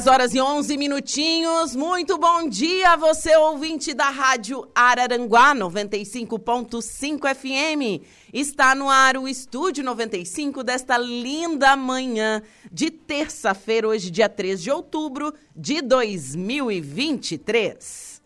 10 0.00 0.06
horas 0.06 0.34
e 0.34 0.40
11 0.40 0.78
minutinhos. 0.78 1.76
Muito 1.76 2.16
bom 2.16 2.48
dia, 2.48 2.96
você 2.96 3.36
ouvinte 3.36 3.92
da 3.92 4.08
Rádio 4.08 4.66
Araranguá 4.74 5.54
95.5 5.54 7.34
FM. 7.34 8.00
Está 8.32 8.74
no 8.74 8.88
ar 8.88 9.18
o 9.18 9.28
Estúdio 9.28 9.84
95 9.84 10.64
desta 10.64 10.96
linda 10.96 11.76
manhã 11.76 12.42
de 12.72 12.90
terça-feira, 12.90 13.88
hoje, 13.88 14.10
dia 14.10 14.26
3 14.26 14.62
de 14.62 14.70
outubro 14.70 15.34
de 15.54 15.82
2023. 15.82 18.22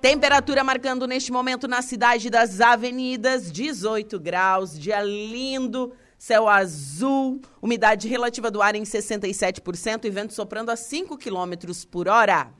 Temperatura 0.00 0.64
marcando 0.64 1.06
neste 1.06 1.30
momento 1.30 1.68
na 1.68 1.80
cidade 1.80 2.28
das 2.28 2.60
avenidas 2.60 3.52
18 3.52 4.18
graus, 4.18 4.76
dia 4.76 5.00
lindo 5.00 5.92
céu 6.20 6.46
azul, 6.46 7.40
umidade 7.62 8.06
relativa 8.06 8.50
do 8.50 8.60
ar 8.60 8.74
em 8.74 8.82
67% 8.82 10.04
e 10.04 10.10
vento 10.10 10.34
soprando 10.34 10.68
a 10.68 10.76
5 10.76 11.16
km 11.16 11.72
por 11.90 12.08
hora. 12.08 12.52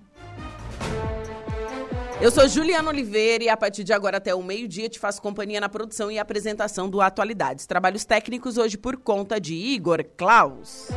Eu 2.22 2.30
sou 2.30 2.48
Juliana 2.48 2.88
Oliveira 2.88 3.44
e 3.44 3.48
a 3.50 3.56
partir 3.56 3.84
de 3.84 3.92
agora 3.92 4.16
até 4.16 4.34
o 4.34 4.42
meio-dia 4.42 4.88
te 4.88 4.98
faço 4.98 5.20
companhia 5.20 5.60
na 5.60 5.68
produção 5.68 6.10
e 6.10 6.18
apresentação 6.18 6.88
do 6.88 7.02
Atualidades. 7.02 7.66
Trabalhos 7.66 8.06
técnicos 8.06 8.56
hoje 8.56 8.78
por 8.78 8.96
conta 8.96 9.38
de 9.38 9.54
Igor 9.54 10.04
Klaus. 10.16 10.88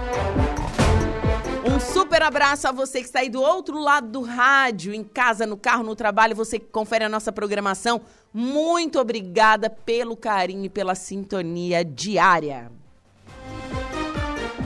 Um 1.65 1.79
super 1.79 2.21
abraço 2.21 2.67
a 2.67 2.73
você 2.73 2.99
que 2.99 3.05
está 3.05 3.19
aí 3.19 3.29
do 3.29 3.41
outro 3.41 3.79
lado 3.79 4.09
do 4.09 4.21
rádio, 4.21 4.93
em 4.93 5.01
casa, 5.01 5.47
no 5.47 5.55
carro, 5.55 5.81
no 5.81 5.95
trabalho, 5.95 6.35
você 6.35 6.59
que 6.59 6.65
confere 6.65 7.05
a 7.05 7.09
nossa 7.09 7.31
programação. 7.31 8.01
Muito 8.33 8.99
obrigada 8.99 9.69
pelo 9.69 10.17
carinho 10.17 10.65
e 10.65 10.69
pela 10.69 10.93
sintonia 10.93 11.85
diária. 11.85 12.69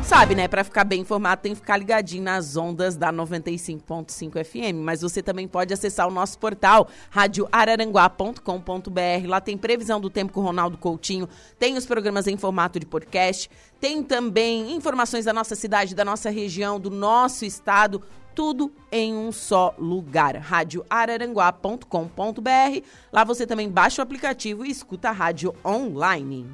Sabe, 0.04 0.36
né? 0.36 0.48
Para 0.48 0.64
ficar 0.64 0.84
bem 0.84 1.02
informado, 1.02 1.42
tem 1.42 1.54
que 1.54 1.60
ficar 1.60 1.78
ligadinho 1.78 2.24
nas 2.24 2.56
ondas 2.56 2.96
da 2.96 3.12
95.5 3.12 4.44
FM. 4.44 4.84
Mas 4.84 5.02
você 5.02 5.22
também 5.22 5.48
pode 5.48 5.74
acessar 5.74 6.08
o 6.08 6.12
nosso 6.12 6.40
portal, 6.40 6.88
radioararanguá.com.br. 7.10 9.28
Lá 9.28 9.42
tem 9.42 9.58
previsão 9.58 10.00
do 10.00 10.10
tempo 10.10 10.32
com 10.32 10.40
o 10.40 10.44
Ronaldo 10.44 10.78
Coutinho, 10.78 11.28
tem 11.60 11.78
os 11.78 11.86
programas 11.86 12.28
em 12.28 12.38
formato 12.38 12.80
de 12.80 12.86
podcast, 12.86 13.50
tem 13.80 14.02
também 14.02 14.74
informações 14.74 15.26
da 15.26 15.34
nossa 15.34 15.56
cidade, 15.56 15.94
da 15.94 16.06
nossa 16.06 16.30
região, 16.30 16.80
do 16.80 16.90
nosso 16.90 17.46
estado 17.46 18.02
tudo 18.38 18.72
em 18.92 19.16
um 19.16 19.32
só 19.32 19.74
lugar. 19.80 20.36
radioararanguá.com.br. 20.36 22.86
Lá 23.12 23.24
você 23.24 23.48
também 23.48 23.68
baixa 23.68 24.00
o 24.00 24.04
aplicativo 24.04 24.64
e 24.64 24.70
escuta 24.70 25.10
a 25.10 25.12
rádio 25.12 25.56
online. 25.66 26.48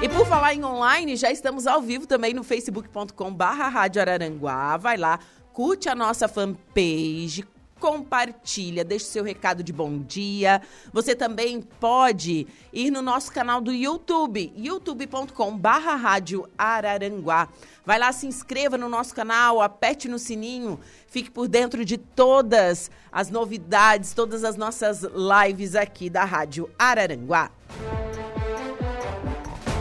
E 0.00 0.08
por 0.08 0.24
falar 0.26 0.54
em 0.54 0.64
online, 0.64 1.16
já 1.16 1.28
estamos 1.28 1.66
ao 1.66 1.82
vivo 1.82 2.06
também 2.06 2.32
no 2.32 2.44
facebook.com 2.44 3.34
barra 3.34 3.68
Rádio 3.68 4.00
Araranguá. 4.00 4.76
Vai 4.76 4.96
lá, 4.96 5.18
curte 5.52 5.88
a 5.88 5.94
nossa 5.94 6.28
fanpage, 6.28 7.44
compartilha, 7.80 8.84
deixe 8.84 9.06
seu 9.06 9.24
recado 9.24 9.60
de 9.60 9.72
bom 9.72 9.98
dia. 9.98 10.62
Você 10.92 11.16
também 11.16 11.60
pode 11.60 12.46
ir 12.72 12.92
no 12.92 13.02
nosso 13.02 13.32
canal 13.32 13.60
do 13.60 13.72
YouTube, 13.72 14.52
youtube.com 14.56 15.58
barra 15.58 15.96
Rádio 15.96 16.48
Araranguá. 16.56 17.48
Vai 17.84 17.98
lá, 17.98 18.12
se 18.12 18.24
inscreva 18.24 18.78
no 18.78 18.88
nosso 18.88 19.12
canal, 19.12 19.60
aperte 19.60 20.08
no 20.08 20.18
sininho, 20.18 20.78
fique 21.08 21.28
por 21.28 21.48
dentro 21.48 21.84
de 21.84 21.98
todas 21.98 22.88
as 23.10 23.30
novidades, 23.30 24.14
todas 24.14 24.44
as 24.44 24.56
nossas 24.56 25.02
lives 25.02 25.74
aqui 25.74 26.08
da 26.08 26.24
Rádio 26.24 26.70
Araranguá. 26.78 27.50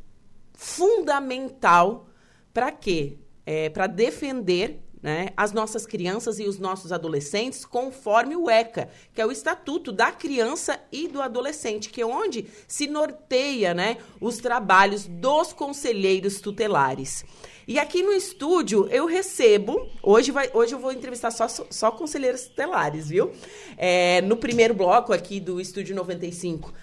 fundamental 0.52 2.08
para 2.52 2.72
quê? 2.72 3.20
É, 3.46 3.70
para 3.70 3.86
defender 3.86 4.84
né, 5.02 5.30
as 5.38 5.52
nossas 5.52 5.86
crianças 5.86 6.40
e 6.40 6.44
os 6.44 6.58
nossos 6.58 6.92
adolescentes 6.92 7.66
conforme 7.66 8.36
o 8.36 8.50
ECA, 8.50 8.90
que 9.14 9.22
é 9.22 9.26
o 9.26 9.32
Estatuto 9.32 9.92
da 9.92 10.12
Criança 10.12 10.80
e 10.92 11.08
do 11.08 11.22
Adolescente, 11.22 11.90
que 11.90 12.02
é 12.02 12.06
onde 12.06 12.48
se 12.68 12.88
norteia 12.88 13.74
né, 13.74 13.98
os 14.20 14.38
trabalhos 14.38 15.06
dos 15.06 15.54
conselheiros 15.54 16.42
tutelares. 16.42 17.24
E 17.68 17.78
aqui 17.78 18.02
no 18.02 18.14
estúdio 18.14 18.88
eu 18.90 19.06
recebo, 19.06 19.90
hoje, 20.02 20.32
vai, 20.32 20.50
hoje 20.54 20.74
eu 20.74 20.80
vou 20.80 20.92
entrevistar 20.92 21.32
só, 21.32 21.48
só 21.48 21.92
conselheiros 21.92 22.44
tutelares, 22.44 23.10
viu? 23.10 23.32
É, 23.78 24.22
no 24.22 24.38
primeiro 24.38 24.74
bloco 24.74 25.12
aqui 25.12 25.40
do 25.40 25.60
Estúdio 25.60 25.94
95 25.96 26.74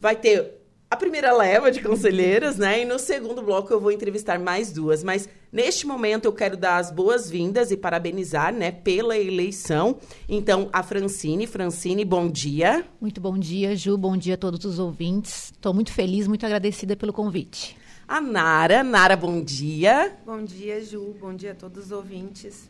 vai 0.00 0.14
ter 0.14 0.54
a 0.90 0.96
primeira 0.96 1.36
leva 1.36 1.70
de 1.70 1.82
conselheiras, 1.82 2.56
né? 2.56 2.82
E 2.82 2.84
no 2.86 2.98
segundo 2.98 3.42
bloco 3.42 3.72
eu 3.72 3.80
vou 3.80 3.92
entrevistar 3.92 4.38
mais 4.38 4.72
duas. 4.72 5.04
Mas 5.04 5.28
neste 5.52 5.86
momento 5.86 6.24
eu 6.24 6.32
quero 6.32 6.56
dar 6.56 6.78
as 6.78 6.90
boas-vindas 6.90 7.70
e 7.70 7.76
parabenizar, 7.76 8.54
né, 8.54 8.72
pela 8.72 9.16
eleição. 9.16 9.98
Então, 10.26 10.70
a 10.72 10.82
Francine. 10.82 11.46
Francine, 11.46 12.04
bom 12.06 12.28
dia. 12.28 12.86
Muito 13.00 13.20
bom 13.20 13.36
dia, 13.38 13.76
Ju. 13.76 13.98
Bom 13.98 14.16
dia 14.16 14.34
a 14.34 14.38
todos 14.38 14.64
os 14.64 14.78
ouvintes. 14.78 15.52
Estou 15.52 15.74
muito 15.74 15.92
feliz, 15.92 16.26
muito 16.26 16.46
agradecida 16.46 16.96
pelo 16.96 17.12
convite. 17.12 17.76
A 18.06 18.18
Nara. 18.18 18.82
Nara, 18.82 19.14
bom 19.14 19.42
dia. 19.42 20.16
Bom 20.24 20.42
dia, 20.42 20.82
Ju. 20.82 21.14
Bom 21.20 21.34
dia 21.34 21.52
a 21.52 21.54
todos 21.54 21.86
os 21.86 21.92
ouvintes. 21.92 22.66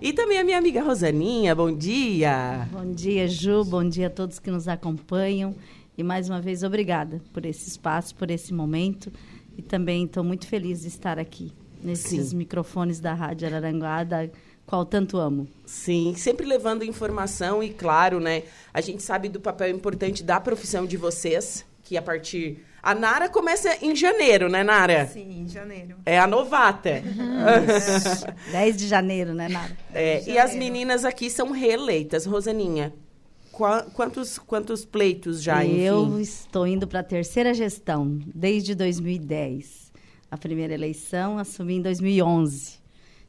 E 0.00 0.12
também 0.12 0.36
a 0.36 0.42
minha 0.42 0.58
amiga 0.58 0.82
Rosaninha, 0.82 1.54
bom 1.54 1.70
dia. 1.70 2.68
Bom 2.72 2.92
dia, 2.92 3.28
Ju. 3.28 3.62
Bom 3.62 3.88
dia 3.88 4.08
a 4.08 4.10
todos 4.10 4.40
que 4.40 4.50
nos 4.50 4.66
acompanham. 4.66 5.54
E 5.96 6.02
mais 6.02 6.28
uma 6.28 6.40
vez, 6.40 6.62
obrigada 6.62 7.20
por 7.32 7.44
esse 7.44 7.68
espaço, 7.68 8.14
por 8.14 8.30
esse 8.30 8.52
momento. 8.52 9.12
E 9.56 9.62
também 9.62 10.04
estou 10.04 10.24
muito 10.24 10.46
feliz 10.46 10.82
de 10.82 10.88
estar 10.88 11.18
aqui 11.18 11.52
nesses 11.82 12.28
Sim. 12.28 12.36
microfones 12.36 13.00
da 13.00 13.12
Rádio 13.12 13.46
Araranguá, 13.48 14.04
da 14.04 14.28
qual 14.64 14.86
tanto 14.86 15.18
amo. 15.18 15.46
Sim, 15.66 16.14
sempre 16.16 16.46
levando 16.46 16.84
informação 16.84 17.62
e, 17.62 17.70
claro, 17.70 18.20
né? 18.20 18.44
A 18.72 18.80
gente 18.80 19.02
sabe 19.02 19.28
do 19.28 19.40
papel 19.40 19.68
importante 19.68 20.22
da 20.22 20.40
profissão 20.40 20.86
de 20.86 20.96
vocês, 20.96 21.64
que 21.82 21.96
a 21.96 22.02
partir. 22.02 22.64
A 22.82 22.94
Nara 22.94 23.28
começa 23.28 23.76
em 23.80 23.94
janeiro, 23.94 24.48
né, 24.48 24.64
Nara? 24.64 25.06
Sim, 25.06 25.42
em 25.42 25.48
janeiro. 25.48 25.96
É 26.06 26.18
a 26.18 26.26
novata. 26.26 27.02
Uhum. 27.12 28.52
10 28.52 28.76
de 28.76 28.88
janeiro, 28.88 29.34
né, 29.34 29.48
Nara? 29.48 29.76
É, 29.92 30.22
e 30.28 30.38
as 30.38 30.54
meninas 30.54 31.04
aqui 31.04 31.28
são 31.28 31.50
reeleitas. 31.50 32.24
Rosaninha, 32.24 32.92
quantos, 33.52 34.38
quantos 34.38 34.84
pleitos 34.84 35.42
já, 35.42 35.64
Eu 35.64 36.18
estou 36.18 36.66
indo 36.66 36.88
para 36.88 37.00
a 37.00 37.04
terceira 37.04 37.52
gestão, 37.52 38.18
desde 38.34 38.74
2010. 38.74 39.92
a 40.30 40.38
primeira 40.38 40.72
eleição, 40.72 41.36
assumi 41.36 41.74
em 41.74 41.82
2011. 41.82 42.80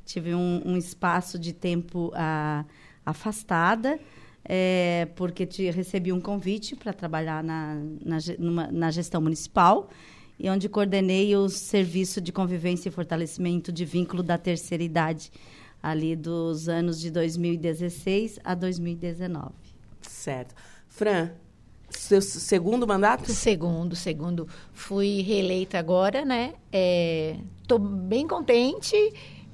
Tive 0.05 0.33
um, 0.33 0.61
um 0.65 0.77
espaço 0.77 1.37
de 1.37 1.51
tempo 1.51 2.11
ah, 2.15 2.63
afastada, 3.05 3.99
é, 4.45 5.07
porque 5.15 5.45
te, 5.45 5.69
recebi 5.69 6.13
um 6.13 6.21
convite 6.21 6.75
para 6.75 6.93
trabalhar 6.93 7.43
na, 7.43 7.75
na, 8.03 8.17
numa, 8.39 8.67
na 8.71 8.89
gestão 8.89 9.21
municipal, 9.21 9.89
e 10.39 10.49
onde 10.49 10.69
coordenei 10.69 11.35
o 11.35 11.49
serviço 11.49 12.21
de 12.21 12.31
convivência 12.31 12.87
e 12.87 12.91
fortalecimento 12.91 13.71
de 13.71 13.83
vínculo 13.83 14.23
da 14.23 14.37
terceira 14.37 14.83
idade, 14.83 15.29
ali 15.81 16.15
dos 16.15 16.69
anos 16.69 16.99
de 16.99 17.11
2016 17.11 18.39
a 18.43 18.55
2019. 18.55 19.62
Certo. 20.07 20.55
Fran, 20.88 21.31
seu 21.89 22.21
segundo 22.21 22.88
mandato? 22.88 23.31
Segundo, 23.31 23.95
segundo. 23.95 24.47
Fui 24.73 25.21
reeleita 25.21 25.77
agora, 25.77 26.25
né? 26.25 26.53
Estou 27.61 27.77
é, 27.77 27.81
bem 27.81 28.27
contente. 28.27 28.95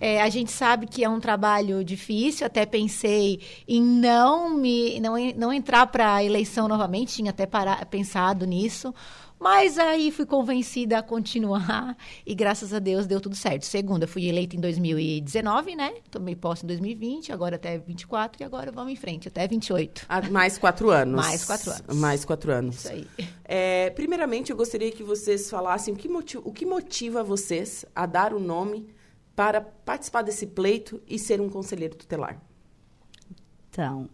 É, 0.02 0.22
a 0.22 0.30
gente 0.30 0.52
sabe 0.52 0.88
que 0.88 1.04
é 1.04 1.10
um 1.10 1.20
trabalho 1.20 1.84
difícil, 1.84 2.48
até 2.48 2.66
pensei 2.66 3.42
em 3.68 3.82
não 3.82 4.50
me 4.50 4.98
não, 5.02 5.16
não 5.36 5.52
entrar 5.52 5.88
para 5.88 6.16
a 6.16 6.24
eleição 6.24 6.70
novamente, 6.70 7.16
tinha 7.16 7.32
até 7.32 7.46
para, 7.46 7.86
pensado 7.86 8.48
nisso, 8.48 8.96
mas 9.40 9.78
aí 9.78 10.12
fui 10.12 10.26
convencida 10.26 10.98
a 10.98 11.04
continuar 11.04 11.96
e 12.26 12.36
graças 12.36 12.74
a 12.74 12.80
Deus 12.80 13.08
deu 13.08 13.22
tudo 13.22 13.36
certo. 13.36 13.66
Segunda, 13.66 14.06
fui 14.06 14.26
eleita 14.28 14.56
em 14.56 14.60
2019, 14.60 15.76
né? 15.76 15.94
Tomei 16.12 16.36
posse 16.36 16.66
em 16.66 16.68
2020, 16.68 17.32
agora 17.32 17.56
até 17.56 17.78
24 17.78 18.44
e 18.44 18.46
agora 18.46 18.72
vamos 18.72 18.92
em 18.92 18.96
frente, 18.98 19.28
até 19.30 19.48
28. 19.48 20.06
Ah, 20.10 20.22
mais 20.30 20.58
quatro 20.58 20.90
anos. 20.90 21.16
Mais 21.16 21.46
quatro 21.46 21.72
anos. 21.72 21.96
Mais 21.96 22.26
quatro 22.26 22.52
anos. 22.52 22.76
Isso 22.80 22.90
aí. 22.90 23.08
É, 23.46 23.90
primeiramente, 23.92 24.52
eu 24.52 24.58
gostaria 24.58 24.92
que 24.92 25.04
vocês 25.04 25.50
falassem 25.50 25.94
o 25.94 25.98
que, 25.98 26.10
motiva, 26.10 26.44
o 26.46 26.52
que 26.52 26.66
motiva 26.66 27.24
vocês 27.24 27.86
a 27.96 28.06
dar 28.06 28.34
o 28.34 28.40
nome 28.40 28.90
para 29.36 29.62
participar 29.62 30.22
desse 30.22 30.48
pleito 30.48 31.02
e 31.08 31.18
ser 31.18 31.40
um 31.40 31.50
conselheiro 31.50 31.96
tutelar. 31.96 32.42
Então, 33.70 34.10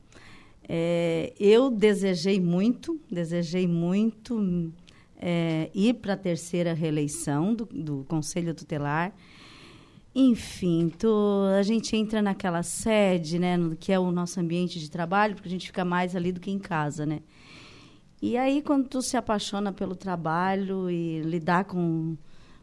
é, 0.70 1.34
eu 1.40 1.72
desejei 1.72 2.40
muito, 2.40 3.02
desejei 3.10 3.68
muito 3.68 4.72
é, 5.18 5.70
ir 5.74 5.96
para 5.96 6.14
a 6.14 6.18
terceira 6.18 6.74
reeleição 6.74 7.54
do, 7.54 7.66
do 7.66 8.06
Conselho 8.08 8.54
Tutelar. 8.54 9.14
Enfim, 10.14 10.90
tô, 10.90 11.44
a 11.58 11.62
gente 11.62 11.96
entra 11.96 12.22
naquela 12.22 12.64
sede, 12.64 13.38
né, 13.38 13.58
no, 13.58 13.76
que 13.76 13.92
é 13.92 14.00
o 14.00 14.12
nosso 14.12 14.40
ambiente 14.40 14.80
de 14.80 14.90
trabalho, 14.90 15.36
porque 15.36 15.50
a 15.50 15.52
gente 15.52 15.68
fica 15.68 15.84
mais 15.84 16.16
ali 16.16 16.32
do 16.32 16.40
que 16.40 16.50
em 16.50 16.60
casa, 16.60 17.06
né? 17.06 17.20
E 18.22 18.38
aí, 18.38 18.62
quando 18.62 18.88
tu 18.88 19.02
se 19.02 19.18
apaixona 19.18 19.74
pelo 19.74 19.94
trabalho 19.94 20.90
e 20.90 21.20
lidar 21.20 21.66
com, 21.66 22.16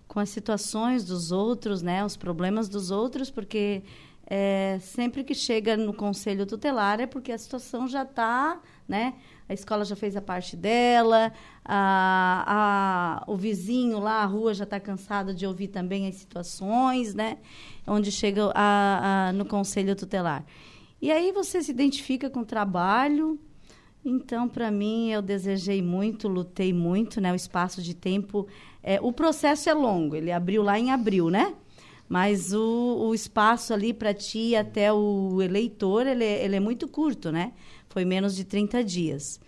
com 0.09 0.19
as 0.19 0.31
situações 0.31 1.05
dos 1.05 1.31
outros, 1.31 1.83
né, 1.83 2.05
os 2.05 2.17
problemas 2.17 2.71
dos 2.71 2.91
outros, 2.91 3.31
porque 3.31 3.83
é, 4.27 4.79
sempre 4.81 5.23
que 5.23 5.35
chega 5.35 5.77
no 5.77 5.93
conselho 5.93 6.47
tutelar 6.47 7.01
é 7.01 7.07
porque 7.07 7.33
a 7.33 7.39
situação 7.39 7.87
já 7.87 8.03
está, 8.03 8.61
né? 8.89 9.15
A 9.47 9.53
escola 9.53 9.85
já 9.85 9.95
fez 9.95 10.17
a 10.17 10.23
parte 10.23 10.57
dela, 10.57 11.31
a, 11.65 13.23
a, 13.27 13.31
o 13.31 13.37
vizinho 13.37 14.01
lá, 14.01 14.23
a 14.23 14.27
rua 14.27 14.53
já 14.53 14.65
está 14.65 14.81
cansado 14.81 15.33
de 15.33 15.47
ouvir 15.47 15.69
também 15.69 16.09
as 16.09 16.17
situações, 16.17 17.15
né? 17.15 17.39
Onde 17.87 18.11
chega 18.11 18.51
a, 18.55 19.29
a, 19.29 19.33
no 19.33 19.45
conselho 19.45 19.95
tutelar. 19.95 20.45
E 21.01 21.11
aí 21.11 21.33
você 21.33 21.63
se 21.63 21.71
identifica 21.71 22.29
com 22.29 22.41
o 22.41 22.45
trabalho. 22.45 23.39
Então, 24.05 24.49
para 24.49 24.71
mim, 24.71 25.11
eu 25.11 25.23
desejei 25.23 25.81
muito, 25.81 26.29
lutei 26.29 26.73
muito, 26.73 27.21
né? 27.21 27.33
O 27.33 27.37
espaço 27.37 27.81
de 27.81 27.95
tempo. 27.95 28.49
É, 28.83 29.01
o 29.01 29.13
processo 29.13 29.71
é 29.71 29.75
longo, 29.75 30.17
ele 30.17 30.33
abriu 30.33 30.63
lá 30.63 30.79
em 30.79 30.91
abril, 30.91 31.31
né? 31.31 31.55
Mas 32.09 32.53
o, 32.53 33.09
o 33.09 33.15
espaço 33.15 33.73
ali 33.73 33.95
para 33.95 34.13
ti 34.13 34.55
até 34.57 34.93
o 34.93 35.41
eleitor, 35.41 36.07
ele, 36.07 36.25
é, 36.25 36.45
ele 36.45 36.57
é 36.57 36.61
muito 36.61 36.89
curto, 36.89 37.31
né? 37.31 37.53
Foi 37.89 38.05
menos 38.05 38.35
de 38.35 38.45
30 38.45 38.83
dias. 38.83 39.41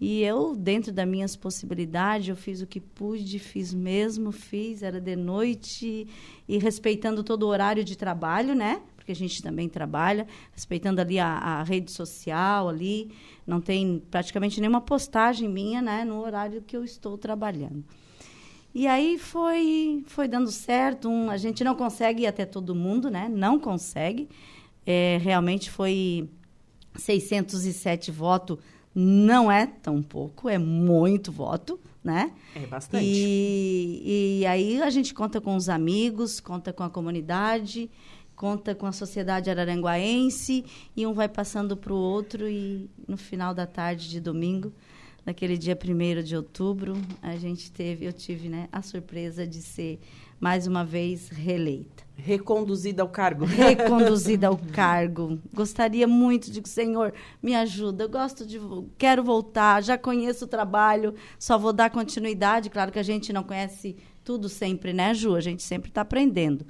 E 0.00 0.22
eu, 0.22 0.56
dentro 0.56 0.92
das 0.92 1.06
minhas 1.06 1.36
possibilidades, 1.36 2.28
eu 2.28 2.36
fiz 2.36 2.60
o 2.60 2.66
que 2.66 2.80
pude, 2.80 3.38
fiz 3.38 3.72
mesmo, 3.72 4.32
fiz, 4.32 4.82
era 4.82 5.00
de 5.00 5.16
noite 5.16 6.06
e 6.48 6.58
respeitando 6.58 7.22
todo 7.22 7.44
o 7.44 7.48
horário 7.48 7.84
de 7.84 7.96
trabalho, 7.96 8.54
né? 8.54 8.82
Porque 8.96 9.12
a 9.12 9.14
gente 9.14 9.42
também 9.42 9.68
trabalha, 9.68 10.26
respeitando 10.52 11.00
ali 11.00 11.18
a, 11.18 11.28
a 11.28 11.62
rede 11.62 11.92
social 11.92 12.68
ali, 12.68 13.10
não 13.46 13.60
tem 13.60 14.02
praticamente 14.10 14.60
nenhuma 14.60 14.80
postagem 14.80 15.48
minha, 15.48 15.80
né, 15.80 16.04
no 16.04 16.20
horário 16.20 16.62
que 16.62 16.76
eu 16.76 16.82
estou 16.82 17.16
trabalhando. 17.16 17.84
E 18.74 18.88
aí 18.88 19.18
foi, 19.18 20.02
foi 20.06 20.26
dando 20.26 20.50
certo. 20.50 21.08
Um, 21.08 21.30
a 21.30 21.36
gente 21.36 21.62
não 21.62 21.76
consegue 21.76 22.24
ir 22.24 22.26
até 22.26 22.44
todo 22.44 22.74
mundo, 22.74 23.08
né? 23.08 23.28
Não 23.28 23.56
consegue. 23.56 24.28
É, 24.84 25.18
realmente 25.22 25.70
foi 25.70 26.28
607 26.96 28.10
votos. 28.10 28.58
Não 28.94 29.50
é 29.50 29.66
tão 29.66 30.02
pouco, 30.02 30.48
é 30.48 30.58
muito 30.58 31.32
voto, 31.32 31.80
né? 32.02 32.32
É 32.54 32.66
bastante. 32.66 33.04
E, 33.04 34.40
e 34.40 34.46
aí 34.46 34.80
a 34.80 34.90
gente 34.90 35.12
conta 35.12 35.40
com 35.40 35.56
os 35.56 35.68
amigos, 35.68 36.38
conta 36.38 36.72
com 36.72 36.82
a 36.82 36.90
comunidade, 36.90 37.90
conta 38.36 38.74
com 38.74 38.86
a 38.86 38.92
sociedade 38.92 39.50
araranguaense 39.50 40.64
e 40.96 41.06
um 41.06 41.12
vai 41.12 41.28
passando 41.28 41.76
para 41.76 41.92
o 41.92 41.96
outro 41.96 42.48
e 42.48 42.88
no 43.08 43.16
final 43.16 43.52
da 43.52 43.66
tarde 43.66 44.08
de 44.08 44.20
domingo 44.20 44.72
naquele 45.24 45.56
dia 45.56 45.76
1 45.76 46.22
de 46.22 46.36
outubro, 46.36 46.94
a 47.22 47.36
gente 47.36 47.70
teve, 47.72 48.04
eu 48.04 48.12
tive, 48.12 48.48
né, 48.48 48.68
a 48.70 48.82
surpresa 48.82 49.46
de 49.46 49.62
ser 49.62 49.98
mais 50.38 50.66
uma 50.66 50.84
vez 50.84 51.28
reeleita. 51.28 52.03
Reconduzida 52.16 53.02
ao 53.02 53.08
cargo. 53.08 53.44
Reconduzida 53.46 54.46
ao 54.46 54.56
cargo. 54.56 55.38
Gostaria 55.52 56.06
muito 56.06 56.50
de 56.50 56.62
que 56.62 56.68
senhor 56.68 57.12
me 57.42 57.54
ajuda. 57.54 58.04
Eu 58.04 58.08
gosto 58.08 58.46
de 58.46 58.60
quero 58.96 59.22
voltar, 59.22 59.82
já 59.82 59.98
conheço 59.98 60.44
o 60.44 60.48
trabalho, 60.48 61.14
só 61.38 61.58
vou 61.58 61.72
dar 61.72 61.90
continuidade, 61.90 62.70
claro 62.70 62.92
que 62.92 62.98
a 62.98 63.02
gente 63.02 63.32
não 63.32 63.42
conhece 63.42 63.96
tudo 64.24 64.48
sempre, 64.48 64.92
né, 64.92 65.12
Ju? 65.12 65.34
A 65.34 65.40
gente 65.40 65.62
sempre 65.62 65.90
está 65.90 66.00
aprendendo. 66.00 66.64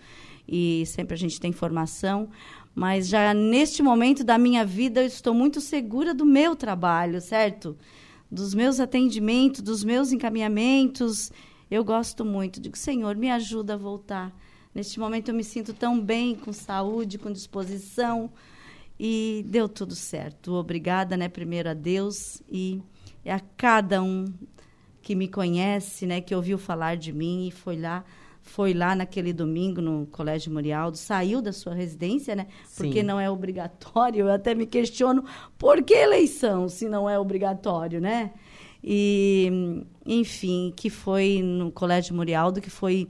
E 0.46 0.84
sempre 0.86 1.14
a 1.14 1.18
gente 1.18 1.40
tem 1.40 1.52
formação, 1.52 2.28
mas 2.74 3.08
já 3.08 3.32
neste 3.32 3.82
momento 3.82 4.22
da 4.24 4.36
minha 4.36 4.64
vida 4.64 5.02
eu 5.02 5.06
estou 5.06 5.32
muito 5.32 5.60
segura 5.60 6.12
do 6.12 6.26
meu 6.26 6.54
trabalho, 6.54 7.20
certo? 7.20 7.76
dos 8.34 8.52
meus 8.52 8.80
atendimentos, 8.80 9.60
dos 9.60 9.84
meus 9.84 10.12
encaminhamentos. 10.12 11.30
Eu 11.70 11.84
gosto 11.84 12.24
muito. 12.24 12.60
Digo, 12.60 12.76
Senhor, 12.76 13.14
me 13.16 13.30
ajuda 13.30 13.74
a 13.74 13.76
voltar. 13.78 14.34
Neste 14.74 14.98
momento 14.98 15.28
eu 15.28 15.34
me 15.34 15.44
sinto 15.44 15.72
tão 15.72 16.00
bem, 16.00 16.34
com 16.34 16.52
saúde, 16.52 17.18
com 17.18 17.30
disposição. 17.30 18.30
E 18.98 19.44
deu 19.48 19.68
tudo 19.68 19.94
certo. 19.94 20.54
Obrigada, 20.54 21.16
né, 21.16 21.28
primeiro 21.28 21.68
a 21.68 21.74
Deus 21.74 22.42
e 22.48 22.82
a 23.26 23.40
cada 23.56 24.02
um 24.02 24.24
que 25.02 25.14
me 25.14 25.28
conhece, 25.28 26.06
né, 26.06 26.20
que 26.20 26.34
ouviu 26.34 26.58
falar 26.58 26.96
de 26.96 27.12
mim 27.12 27.48
e 27.48 27.50
foi 27.50 27.76
lá 27.76 28.04
foi 28.44 28.74
lá 28.74 28.94
naquele 28.94 29.32
domingo 29.32 29.80
no 29.80 30.06
Colégio 30.06 30.52
Morialdo, 30.52 30.98
saiu 30.98 31.40
da 31.40 31.50
sua 31.50 31.72
residência, 31.72 32.36
né? 32.36 32.46
Porque 32.76 33.02
não 33.02 33.18
é 33.18 33.28
obrigatório. 33.30 34.26
Eu 34.26 34.32
até 34.32 34.54
me 34.54 34.66
questiono 34.66 35.24
por 35.56 35.82
que 35.82 35.94
eleição 35.94 36.68
se 36.68 36.86
não 36.86 37.08
é 37.08 37.18
obrigatório, 37.18 38.02
né? 38.02 38.32
E, 38.82 39.50
enfim, 40.04 40.74
que 40.76 40.90
foi 40.90 41.40
no 41.42 41.72
Colégio 41.72 42.14
Morialdo, 42.14 42.60
que 42.60 42.68
foi 42.68 43.08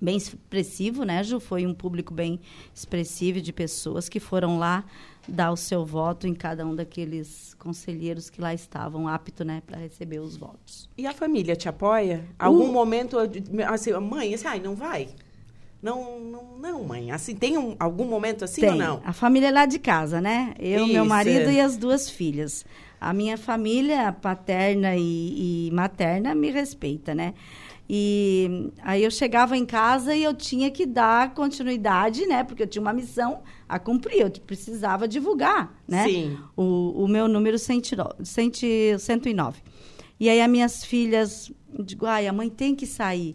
bem 0.00 0.16
expressivo, 0.16 1.04
né, 1.04 1.22
Ju? 1.22 1.40
Foi 1.40 1.66
um 1.66 1.74
público 1.74 2.12
bem 2.12 2.40
expressivo 2.74 3.40
de 3.40 3.52
pessoas 3.52 4.08
que 4.08 4.20
foram 4.20 4.58
lá 4.58 4.84
dar 5.26 5.52
o 5.52 5.56
seu 5.56 5.84
voto 5.84 6.26
em 6.26 6.34
cada 6.34 6.64
um 6.66 6.74
daqueles 6.74 7.54
conselheiros 7.58 8.30
que 8.30 8.40
lá 8.40 8.54
estavam 8.54 9.06
aptos, 9.06 9.46
né, 9.46 9.62
para 9.66 9.78
receber 9.78 10.20
os 10.20 10.36
votos. 10.36 10.88
E 10.96 11.06
a 11.06 11.12
família 11.12 11.54
te 11.54 11.68
apoia? 11.68 12.24
Algum 12.38 12.72
momento, 12.72 13.18
assim, 13.68 13.92
mãe, 13.92 14.34
assim, 14.34 14.46
ai, 14.46 14.60
não 14.60 14.74
vai? 14.74 15.08
Não, 15.80 16.18
não, 16.18 16.58
não, 16.58 16.84
mãe. 16.84 17.12
Assim, 17.12 17.34
tem 17.36 17.56
um, 17.56 17.76
algum 17.78 18.04
momento 18.04 18.44
assim 18.44 18.62
tem. 18.62 18.70
ou 18.70 18.76
não? 18.76 19.00
A 19.04 19.12
família 19.12 19.48
é 19.48 19.52
lá 19.52 19.64
de 19.64 19.78
casa, 19.78 20.20
né? 20.20 20.54
Eu, 20.58 20.84
Isso. 20.84 20.92
meu 20.92 21.04
marido 21.04 21.50
e 21.50 21.60
as 21.60 21.76
duas 21.76 22.10
filhas. 22.10 22.64
A 23.00 23.12
minha 23.12 23.38
família 23.38 24.12
paterna 24.12 24.96
e, 24.96 25.68
e 25.68 25.70
materna 25.70 26.34
me 26.34 26.50
respeita, 26.50 27.14
né? 27.14 27.32
E 27.90 28.70
aí 28.82 29.02
eu 29.02 29.10
chegava 29.10 29.56
em 29.56 29.64
casa 29.64 30.14
e 30.14 30.22
eu 30.22 30.34
tinha 30.34 30.70
que 30.70 30.84
dar 30.84 31.32
continuidade, 31.32 32.26
né? 32.26 32.44
Porque 32.44 32.62
eu 32.62 32.66
tinha 32.66 32.82
uma 32.82 32.92
missão 32.92 33.42
a 33.66 33.78
cumprir, 33.78 34.20
eu 34.20 34.30
precisava 34.30 35.08
divulgar, 35.08 35.74
né? 35.86 36.06
Sim. 36.06 36.38
O, 36.54 37.04
o 37.04 37.08
meu 37.08 37.26
número 37.26 37.58
109. 37.58 39.62
E 40.20 40.28
aí 40.28 40.42
as 40.42 40.50
minhas 40.50 40.84
filhas, 40.84 41.50
digo, 41.80 42.04
ai, 42.04 42.26
a 42.26 42.32
mãe 42.32 42.50
tem 42.50 42.74
que 42.74 42.86
sair. 42.86 43.34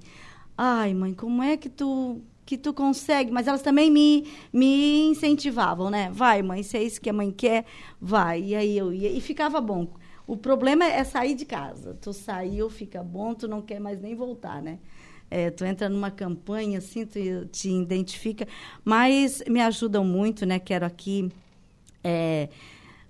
Ai, 0.56 0.94
mãe, 0.94 1.14
como 1.14 1.42
é 1.42 1.58
que 1.58 1.70
tu 1.70 2.22
que 2.46 2.58
tu 2.58 2.74
consegue? 2.74 3.32
Mas 3.32 3.48
elas 3.48 3.62
também 3.62 3.90
me, 3.90 4.28
me 4.52 5.08
incentivavam, 5.08 5.90
né? 5.90 6.12
Vai, 6.12 6.42
mãe, 6.42 6.62
se 6.62 6.78
é 6.78 6.84
isso 6.84 7.02
que 7.02 7.10
a 7.10 7.14
mãe 7.14 7.32
quer, 7.32 7.66
vai. 8.00 8.44
E 8.44 8.56
aí 8.56 8.78
eu 8.78 8.94
ia 8.94 9.10
e 9.10 9.22
ficava 9.22 9.62
bom. 9.62 9.88
O 10.26 10.38
problema 10.38 10.86
é 10.86 11.04
sair 11.04 11.36
de 11.36 11.46
casa. 11.46 11.98
Tu 12.02 12.14
saiu, 12.14 12.70
fica 12.70 13.04
bom, 13.04 13.34
tu 13.34 13.48
não 13.48 13.62
quer 13.62 13.80
mais 13.80 14.00
nem 14.02 14.16
voltar, 14.16 14.62
né? 14.62 14.80
é, 15.34 15.50
tu 15.50 15.66
entra 15.66 15.90
numa 15.90 16.12
campanha, 16.12 16.78
assim, 16.78 17.08
tu 17.08 17.20
te 17.52 17.68
identifica, 17.68 18.48
mas 18.86 19.44
me 19.48 19.60
ajudam 19.62 20.06
muito, 20.06 20.46
né? 20.46 20.60
Quero 20.60 20.86
aqui 20.86 21.32
é, 22.04 22.50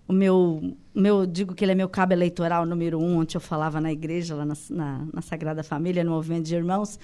o 0.08 0.14
meu, 0.14 0.74
meu, 0.96 1.26
digo 1.26 1.54
que 1.54 1.66
ele 1.66 1.74
é 1.74 1.76
meu 1.76 1.90
cabo 1.90 2.14
eleitoral 2.14 2.66
número 2.66 2.98
um, 2.98 3.18
onde 3.18 3.36
eu 3.36 3.42
falava 3.42 3.82
na 3.82 3.92
igreja, 3.92 4.36
lá 4.36 4.46
na, 4.46 4.54
na, 4.70 5.06
na 5.14 5.22
Sagrada 5.22 5.66
Família, 5.66 6.02
no 6.02 6.12
Movimento 6.12 6.46
de 6.46 6.56
Irmãos, 6.56 6.98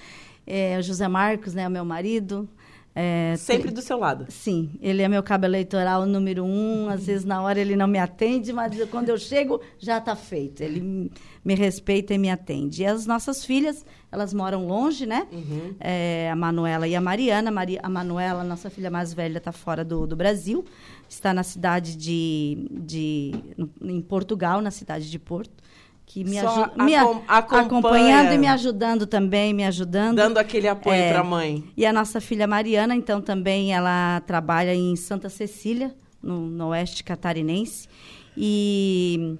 é, 0.46 0.80
José 0.80 1.06
Marcos, 1.06 1.52
né, 1.52 1.68
o 1.68 1.70
meu 1.70 1.84
marido, 1.84 2.48
é, 2.94 3.34
Sempre 3.36 3.70
do 3.70 3.80
seu 3.80 3.98
lado. 3.98 4.26
Sim, 4.28 4.72
ele 4.80 5.02
é 5.02 5.08
meu 5.08 5.22
cabo 5.22 5.44
eleitoral 5.44 6.04
número 6.06 6.44
um. 6.44 6.88
Às 6.90 7.06
vezes 7.06 7.24
na 7.24 7.40
hora 7.40 7.60
ele 7.60 7.76
não 7.76 7.86
me 7.86 7.98
atende, 7.98 8.52
mas 8.52 8.76
quando 8.90 9.08
eu 9.08 9.18
chego 9.18 9.60
já 9.78 9.98
está 9.98 10.16
feito. 10.16 10.62
Ele 10.62 11.10
me 11.44 11.54
respeita 11.54 12.12
e 12.14 12.18
me 12.18 12.30
atende. 12.30 12.82
E 12.82 12.86
as 12.86 13.06
nossas 13.06 13.44
filhas, 13.44 13.84
elas 14.10 14.34
moram 14.34 14.66
longe, 14.66 15.06
né? 15.06 15.26
Uhum. 15.30 15.74
É, 15.78 16.30
a 16.30 16.36
Manuela 16.36 16.88
e 16.88 16.96
a 16.96 17.00
Mariana. 17.00 17.50
Maria, 17.50 17.80
a 17.82 17.88
Manuela, 17.88 18.42
nossa 18.42 18.68
filha 18.68 18.90
mais 18.90 19.14
velha, 19.14 19.38
está 19.38 19.52
fora 19.52 19.84
do, 19.84 20.06
do 20.06 20.16
Brasil. 20.16 20.64
Está 21.08 21.32
na 21.32 21.42
cidade 21.42 21.96
de, 21.96 22.68
de. 22.70 23.32
em 23.80 24.00
Portugal, 24.00 24.60
na 24.60 24.70
cidade 24.70 25.08
de 25.08 25.18
Porto 25.18 25.69
que 26.12 26.24
me, 26.24 26.40
ajuda, 26.40 26.72
me 26.84 26.96
acompanhando 26.96 28.32
e 28.32 28.38
me 28.38 28.48
ajudando 28.48 29.06
também, 29.06 29.54
me 29.54 29.64
ajudando. 29.64 30.16
Dando 30.16 30.38
aquele 30.38 30.66
apoio 30.66 30.96
é, 30.96 31.12
para 31.12 31.20
a 31.20 31.24
mãe. 31.24 31.62
E 31.76 31.86
a 31.86 31.92
nossa 31.92 32.20
filha 32.20 32.48
Mariana, 32.48 32.96
então, 32.96 33.20
também 33.20 33.72
ela 33.72 34.20
trabalha 34.26 34.74
em 34.74 34.96
Santa 34.96 35.28
Cecília, 35.28 35.94
no, 36.20 36.46
no 36.46 36.66
oeste 36.70 37.04
catarinense. 37.04 37.88
E, 38.36 39.36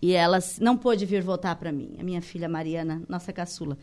e 0.00 0.12
ela 0.12 0.38
não 0.58 0.74
pôde 0.74 1.04
vir 1.04 1.22
voltar 1.22 1.54
para 1.56 1.70
mim, 1.70 1.94
a 2.00 2.02
minha 2.02 2.22
filha 2.22 2.48
Mariana, 2.48 3.02
nossa 3.06 3.30
caçula. 3.30 3.76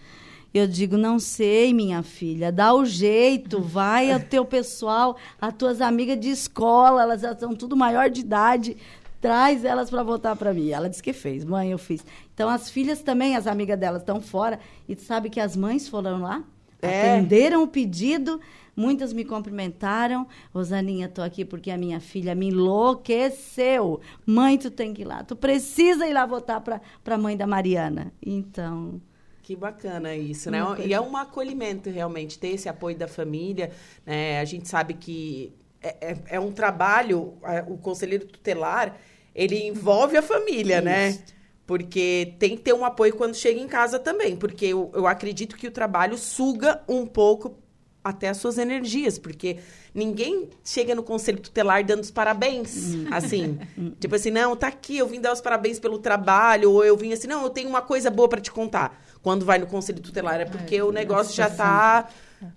Eu 0.51 0.65
digo, 0.65 0.97
não 0.97 1.19
sei, 1.19 1.71
minha 1.71 2.01
filha, 2.01 2.51
dá 2.51 2.73
o 2.73 2.83
jeito, 2.83 3.61
vai 3.61 4.11
ao 4.11 4.19
teu 4.19 4.43
pessoal, 4.43 5.17
as 5.39 5.53
tuas 5.53 5.81
amigas 5.81 6.19
de 6.19 6.29
escola, 6.29 7.03
elas 7.03 7.21
já 7.21 7.37
são 7.37 7.53
tudo 7.53 7.77
maior 7.77 8.09
de 8.09 8.21
idade, 8.21 8.75
traz 9.21 9.65
elas 9.65 9.89
para 9.89 10.03
voltar 10.03 10.35
para 10.35 10.53
mim. 10.53 10.69
Ela 10.69 10.89
disse 10.89 11.03
que 11.03 11.13
fez, 11.13 11.43
mãe, 11.43 11.71
eu 11.71 11.77
fiz. 11.77 12.05
Então 12.33 12.49
as 12.49 12.69
filhas 12.69 13.01
também, 13.01 13.35
as 13.35 13.47
amigas 13.47 13.79
delas 13.79 14.01
estão 14.01 14.21
fora 14.21 14.59
e 14.87 14.95
sabe 14.95 15.29
que 15.29 15.39
as 15.39 15.55
mães 15.55 15.87
foram 15.87 16.21
lá, 16.21 16.43
é. 16.81 17.13
atenderam 17.13 17.63
o 17.63 17.67
pedido, 17.67 18.39
muitas 18.75 19.11
me 19.13 19.25
cumprimentaram. 19.25 20.27
Rosaninha, 20.53 21.09
tô 21.09 21.21
aqui 21.21 21.43
porque 21.43 21.71
a 21.71 21.77
minha 21.77 21.99
filha 21.99 22.35
me 22.35 22.47
enlouqueceu. 22.47 23.99
Mãe, 24.25 24.57
tu 24.57 24.69
tem 24.69 24.93
que 24.93 25.01
ir 25.01 25.05
lá, 25.05 25.23
tu 25.23 25.35
precisa 25.35 26.07
ir 26.07 26.13
lá 26.13 26.25
votar 26.25 26.61
para 26.61 26.81
a 27.05 27.17
mãe 27.17 27.35
da 27.35 27.47
Mariana. 27.47 28.13
Então, 28.21 29.01
que 29.47 29.55
bacana 29.55 30.13
isso, 30.13 30.51
né? 30.51 30.59
E 30.85 30.93
é 30.93 30.99
um 30.99 31.15
acolhimento 31.15 31.89
realmente 31.89 32.37
ter 32.37 32.49
esse 32.49 32.67
apoio 32.67 32.97
da 32.97 33.07
família. 33.07 33.71
Né? 34.05 34.41
A 34.41 34.43
gente 34.43 34.67
sabe 34.67 34.93
que 34.93 35.53
é, 35.87 36.11
é, 36.11 36.17
é 36.31 36.39
um 36.39 36.51
trabalho, 36.51 37.37
o 37.67 37.77
conselheiro 37.77 38.25
tutelar, 38.25 38.97
ele 39.33 39.67
envolve 39.67 40.17
a 40.17 40.21
família, 40.21 40.81
né? 40.81 41.09
Isso. 41.09 41.19
né? 41.19 41.25
Porque 41.67 42.33
tem 42.39 42.55
que 42.55 42.63
ter 42.63 42.73
um 42.73 42.85
apoio 42.85 43.13
quando 43.15 43.35
chega 43.35 43.59
em 43.59 43.67
casa 43.67 43.99
também. 43.99 44.37
Porque 44.37 44.65
eu, 44.65 44.89
eu 44.95 45.05
acredito 45.05 45.57
que 45.57 45.67
o 45.67 45.71
trabalho 45.71 46.17
suga 46.17 46.81
um 46.87 47.05
pouco 47.05 47.57
até 48.01 48.29
as 48.29 48.37
suas 48.37 48.57
energias, 48.57 49.19
porque 49.19 49.57
ninguém 49.93 50.49
chega 50.63 50.95
no 50.95 51.03
conselho 51.03 51.39
tutelar 51.41 51.83
dando 51.83 52.01
os 52.01 52.09
parabéns, 52.09 52.93
hum. 52.93 53.07
assim. 53.11 53.59
tipo 53.99 54.15
assim, 54.15 54.31
não, 54.31 54.55
tá 54.55 54.67
aqui, 54.67 54.97
eu 54.97 55.07
vim 55.07 55.19
dar 55.19 55.33
os 55.33 55.41
parabéns 55.41 55.77
pelo 55.77 55.99
trabalho, 55.99 56.71
ou 56.71 56.85
eu 56.85 56.95
vim 56.95 57.11
assim, 57.11 57.27
não, 57.27 57.43
eu 57.43 57.49
tenho 57.49 57.67
uma 57.67 57.81
coisa 57.81 58.09
boa 58.09 58.29
para 58.29 58.39
te 58.39 58.49
contar. 58.49 59.03
Quando 59.21 59.45
vai 59.45 59.57
no 59.57 59.67
conselho 59.67 59.99
tutelar 59.99 60.39
é 60.39 60.45
porque 60.45 60.77
é, 60.77 60.83
o 60.83 60.91
negócio 60.91 61.35
já 61.35 61.49
tá 61.49 62.07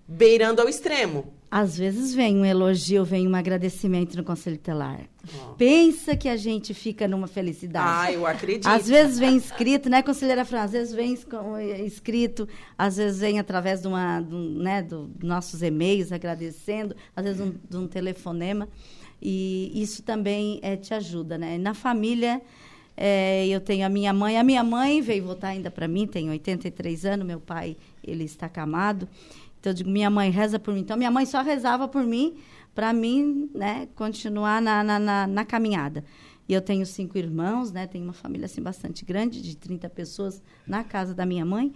beirando 0.06 0.62
ao 0.62 0.68
extremo. 0.68 1.34
Às 1.50 1.76
vezes 1.76 2.14
vem 2.14 2.36
um 2.36 2.44
elogio, 2.44 3.04
vem 3.04 3.26
um 3.26 3.34
agradecimento 3.34 4.16
no 4.16 4.22
conselho 4.22 4.56
telar. 4.56 5.00
Oh. 5.34 5.54
Pensa 5.54 6.16
que 6.16 6.28
a 6.28 6.36
gente 6.36 6.72
fica 6.72 7.08
numa 7.08 7.26
felicidade. 7.26 8.08
Ah, 8.08 8.12
eu 8.12 8.24
acredito. 8.24 8.68
Às 8.68 8.86
vezes 8.86 9.18
vem 9.18 9.36
escrito, 9.36 9.90
né, 9.90 10.00
conselheira 10.00 10.44
Fran? 10.44 10.62
Às 10.62 10.70
vezes 10.70 10.94
vem 10.94 11.12
escrito, 11.84 12.48
às 12.78 12.98
vezes 12.98 13.18
vem 13.18 13.40
através 13.40 13.82
de 13.82 13.88
uma, 13.88 14.20
do, 14.20 14.38
né, 14.38 14.80
dos 14.80 15.08
nossos 15.20 15.60
e-mails 15.60 16.12
agradecendo, 16.12 16.94
às 17.16 17.24
vezes 17.24 17.40
um, 17.40 17.52
de 17.68 17.76
um 17.76 17.88
telefonema. 17.88 18.68
E 19.20 19.72
isso 19.74 20.04
também 20.04 20.60
é, 20.62 20.76
te 20.76 20.94
ajuda, 20.94 21.36
né? 21.36 21.58
Na 21.58 21.74
família, 21.74 22.40
é, 22.96 23.46
eu 23.48 23.60
tenho 23.60 23.84
a 23.84 23.88
minha 23.88 24.12
mãe. 24.12 24.38
A 24.38 24.44
minha 24.44 24.62
mãe 24.62 25.00
veio 25.00 25.24
votar 25.24 25.50
ainda 25.50 25.70
para 25.70 25.88
mim, 25.88 26.06
tem 26.06 26.30
83 26.30 27.04
anos. 27.04 27.26
Meu 27.26 27.40
pai, 27.40 27.76
ele 28.04 28.24
está 28.24 28.46
acamado. 28.46 29.08
Então, 29.60 29.70
eu 29.70 29.74
digo, 29.74 29.90
minha 29.90 30.08
mãe 30.08 30.30
reza 30.30 30.58
por 30.58 30.72
mim. 30.72 30.80
Então, 30.80 30.96
minha 30.96 31.10
mãe 31.10 31.26
só 31.26 31.42
rezava 31.42 31.86
por 31.86 32.02
mim, 32.02 32.34
para 32.74 32.92
mim, 32.94 33.50
né, 33.54 33.88
continuar 33.94 34.60
na, 34.60 34.82
na, 34.82 34.98
na, 34.98 35.26
na, 35.26 35.44
caminhada. 35.44 36.02
E 36.48 36.54
eu 36.54 36.62
tenho 36.62 36.84
cinco 36.86 37.18
irmãos, 37.18 37.70
né, 37.70 37.86
tenho 37.86 38.04
uma 38.04 38.14
família, 38.14 38.46
assim, 38.46 38.62
bastante 38.62 39.04
grande, 39.04 39.42
de 39.42 39.56
30 39.56 39.88
pessoas 39.90 40.42
na 40.66 40.82
casa 40.82 41.14
da 41.14 41.26
minha 41.26 41.44
mãe, 41.44 41.72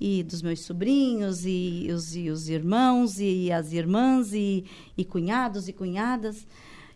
e 0.00 0.22
dos 0.22 0.40
meus 0.40 0.60
sobrinhos, 0.60 1.44
e 1.44 1.88
os, 1.92 2.16
e 2.16 2.30
os 2.30 2.48
irmãos, 2.48 3.20
e 3.20 3.52
as 3.52 3.72
irmãs, 3.72 4.32
e, 4.32 4.64
e 4.96 5.04
cunhados 5.04 5.68
e 5.68 5.74
cunhadas. 5.74 6.46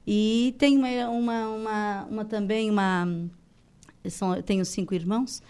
E 0.06 0.54
tenho 0.59 0.80
uma, 0.80 1.09
uma, 1.09 1.49
uma, 1.49 2.06
uma 2.11 2.25
também, 2.25 2.70
uma... 2.70 3.06
São, 4.09 4.35
eu 4.35 4.42
tenho 4.42 4.64
cinco 4.64 4.94
irmãos, 4.94 5.42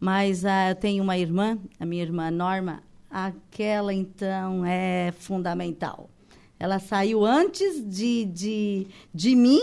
mas 0.00 0.42
uh, 0.42 0.70
eu 0.70 0.74
tenho 0.74 1.04
uma 1.04 1.18
irmã, 1.18 1.58
a 1.78 1.84
minha 1.84 2.02
irmã 2.02 2.30
Norma, 2.30 2.82
aquela 3.10 3.92
então 3.92 4.64
é 4.64 5.12
fundamental. 5.18 6.10
Ela 6.58 6.78
saiu 6.78 7.24
antes 7.24 7.88
de, 7.88 8.24
de, 8.24 8.86
de 9.14 9.36
mim 9.36 9.60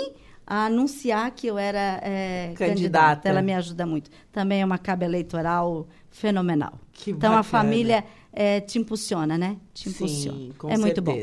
a 0.48 0.66
anunciar 0.66 1.32
que 1.32 1.48
eu 1.48 1.58
era 1.58 2.00
é, 2.02 2.54
candidata. 2.56 2.66
candidata. 2.66 3.30
Ela 3.30 3.42
me 3.42 3.54
ajuda 3.54 3.86
muito. 3.86 4.10
Também 4.32 4.62
é 4.62 4.66
uma 4.66 4.78
cabo 4.78 5.04
eleitoral 5.04 5.88
fenomenal. 6.10 6.80
Que 6.94 7.12
então 7.12 7.32
bacana. 7.32 7.40
a 7.40 7.44
família 7.44 8.06
é, 8.32 8.62
te 8.62 8.80
impulsiona, 8.80 9.38
né? 9.38 9.58
Te 9.74 9.90
impulsiona. 9.90 10.38
Sim, 10.38 10.54
com 10.58 10.70
é 10.70 10.78
certeza. 10.78 10.86
muito 10.86 11.02
bom. 11.02 11.18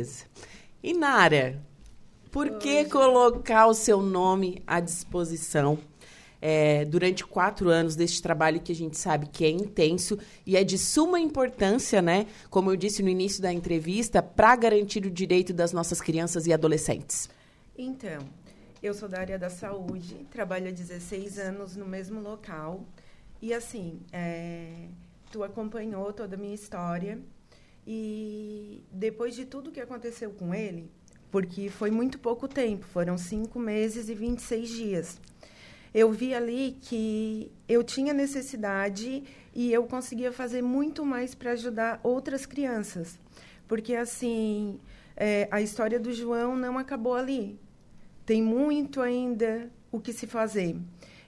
E 0.83 0.93
Nara, 0.93 1.63
por 2.31 2.59
que 2.59 2.85
colocar 2.87 3.67
o 3.67 3.75
seu 3.75 4.03
nome 4.03 4.63
à 4.67 4.81
disposição 4.81 5.79
é, 6.45 6.85
durante 6.85 7.25
quatro 7.25 7.69
anos 7.71 7.95
deste 7.95 8.21
trabalho 8.21 8.61
que 8.61 8.73
a 8.73 8.75
gente 8.75 8.99
sabe 8.99 9.29
que 9.29 9.45
é 9.45 9.49
intenso 9.49 10.19
e 10.45 10.57
é 10.57 10.65
de 10.65 10.77
suma 10.77 11.21
importância, 11.21 12.03
né? 12.03 12.27
Como 12.51 12.69
eu 12.69 12.77
disse 12.77 13.01
no 13.01 13.09
início 13.09 13.41
da 13.41 13.53
entrevista, 13.53 14.21
para 14.21 14.57
garantir 14.57 15.07
o 15.07 15.11
direito 15.11 15.53
das 15.53 15.73
nossas 15.73 16.01
crianças 16.01 16.49
e 16.49 16.53
adolescentes. 16.53 17.31
Então, 17.79 18.19
eu 18.83 18.93
sou 18.93 19.09
da 19.09 19.21
área 19.21 19.39
da 19.39 19.49
saúde, 19.49 20.27
trabalho 20.33 20.67
há 20.67 20.73
16 20.73 21.39
anos 21.39 21.77
no 21.77 21.87
mesmo 21.87 22.21
local. 22.21 22.85
E 23.41 23.55
assim, 23.55 24.01
é, 24.13 24.89
tu 25.31 25.45
acompanhou 25.45 26.13
toda 26.13 26.35
a 26.35 26.39
minha 26.39 26.55
história. 26.55 27.21
E 27.87 28.83
depois 28.91 29.37
de 29.37 29.45
tudo 29.45 29.71
que 29.71 29.81
aconteceu 29.81 30.31
com 30.33 30.53
ele, 30.53 30.91
porque 31.31 31.69
foi 31.69 31.91
muito 31.93 32.19
pouco 32.19 32.49
tempo, 32.49 32.85
foram 32.87 33.17
cinco 33.17 33.61
meses 33.61 34.09
e 34.09 34.15
26 34.15 34.69
dias 34.69 35.19
eu 35.95 36.11
vi 36.11 36.35
ali 36.35 36.77
que 36.81 37.53
eu 37.69 37.83
tinha 37.83 38.15
necessidade 38.15 39.25
e 39.55 39.73
eu 39.73 39.85
conseguia 39.85 40.33
fazer 40.33 40.63
muito 40.63 41.05
mais 41.05 41.35
para 41.35 41.53
ajudar 41.53 42.01
outras 42.03 42.47
crianças. 42.47 43.19
Porque, 43.69 43.95
assim, 43.95 44.81
é, 45.17 45.49
a 45.51 45.61
história 45.61 46.01
do 46.01 46.13
João 46.13 46.57
não 46.57 46.79
acabou 46.79 47.15
ali. 47.15 47.59
Tem 48.25 48.43
muito 48.43 49.01
ainda 49.01 49.71
o 49.91 50.01
que 50.01 50.13
se 50.13 50.27
fazer. 50.27 50.77